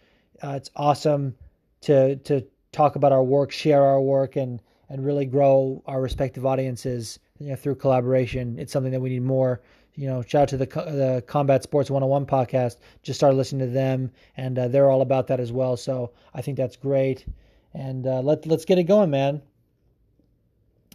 Uh, 0.42 0.52
it's 0.52 0.72
awesome 0.76 1.36
to 1.82 2.16
to 2.18 2.46
talk 2.72 2.96
about 2.96 3.12
our 3.12 3.24
work, 3.24 3.52
share 3.52 3.84
our 3.84 4.02
work, 4.02 4.36
and 4.36 4.62
and 4.94 5.04
really 5.04 5.26
grow 5.26 5.82
our 5.88 6.00
respective 6.00 6.46
audiences 6.46 7.18
you 7.40 7.50
know, 7.50 7.56
through 7.56 7.74
collaboration. 7.74 8.60
It's 8.60 8.72
something 8.72 8.92
that 8.92 9.02
we 9.02 9.10
need 9.10 9.24
more. 9.24 9.60
You 9.96 10.08
know, 10.08 10.22
shout 10.22 10.44
out 10.44 10.50
to 10.50 10.58
the 10.58 10.66
the 10.68 11.24
Combat 11.26 11.64
Sports 11.64 11.90
101 11.90 12.28
podcast. 12.28 12.78
Just 13.02 13.20
started 13.20 13.36
listening 13.36 13.68
to 13.68 13.74
them, 13.74 14.12
and 14.38 14.58
uh, 14.58 14.68
they're 14.68 14.92
all 14.92 15.02
about 15.02 15.26
that 15.28 15.40
as 15.40 15.52
well. 15.52 15.76
So 15.78 16.12
I 16.36 16.44
think 16.44 16.58
that's 16.58 16.76
great. 16.76 17.26
And 17.74 18.06
uh, 18.06 18.22
let 18.22 18.46
let's 18.46 18.66
get 18.66 18.78
it 18.78 18.84
going, 18.84 19.10
man. 19.10 19.42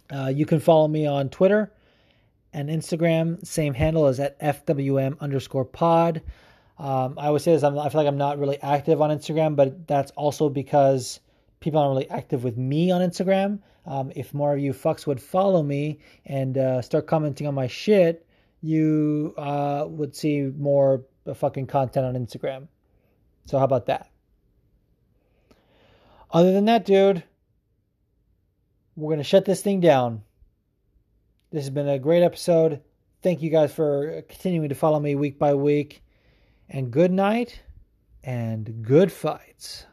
Uh, 0.09 0.31
you 0.33 0.45
can 0.45 0.61
follow 0.61 0.87
me 0.87 1.05
on 1.05 1.27
Twitter 1.27 1.73
and 2.53 2.69
Instagram. 2.69 3.45
Same 3.45 3.73
handle 3.73 4.07
as 4.07 4.21
at 4.21 4.39
FWM 4.39 5.19
underscore 5.19 5.65
pod. 5.65 6.21
Um, 6.77 7.15
I 7.17 7.27
always 7.27 7.43
say 7.43 7.51
this. 7.51 7.63
I'm, 7.63 7.77
I 7.77 7.89
feel 7.89 7.99
like 7.99 8.07
I'm 8.07 8.17
not 8.17 8.39
really 8.39 8.61
active 8.61 9.01
on 9.01 9.09
Instagram, 9.09 9.57
but 9.57 9.87
that's 9.87 10.11
also 10.11 10.47
because 10.47 11.19
people 11.59 11.79
aren't 11.79 11.91
really 11.91 12.09
active 12.09 12.43
with 12.43 12.57
me 12.57 12.91
on 12.91 13.01
Instagram. 13.01 13.59
Um, 13.85 14.11
if 14.15 14.33
more 14.33 14.53
of 14.53 14.59
you 14.59 14.73
fucks 14.73 15.07
would 15.07 15.21
follow 15.21 15.63
me 15.63 15.99
and 16.25 16.57
uh, 16.57 16.81
start 16.81 17.07
commenting 17.07 17.47
on 17.47 17.55
my 17.55 17.67
shit, 17.67 18.25
you 18.61 19.33
uh, 19.37 19.85
would 19.87 20.15
see 20.15 20.51
more 20.57 21.05
fucking 21.33 21.67
content 21.67 22.05
on 22.05 22.13
Instagram. 22.15 22.67
So 23.45 23.57
how 23.57 23.65
about 23.65 23.87
that? 23.87 24.09
Other 26.31 26.51
than 26.51 26.65
that, 26.65 26.85
dude, 26.85 27.23
we're 28.95 29.11
gonna 29.11 29.23
shut 29.23 29.45
this 29.45 29.61
thing 29.61 29.79
down. 29.79 30.23
This 31.51 31.63
has 31.63 31.71
been 31.71 31.89
a 31.89 31.97
great 31.97 32.21
episode. 32.21 32.81
Thank 33.23 33.41
you 33.41 33.49
guys 33.49 33.73
for 33.73 34.21
continuing 34.29 34.69
to 34.69 34.75
follow 34.75 34.99
me 34.99 35.15
week 35.15 35.39
by 35.39 35.55
week. 35.55 36.03
And 36.69 36.91
good 36.91 37.11
night 37.11 37.59
and 38.23 38.83
good 38.83 39.11
fights. 39.11 39.85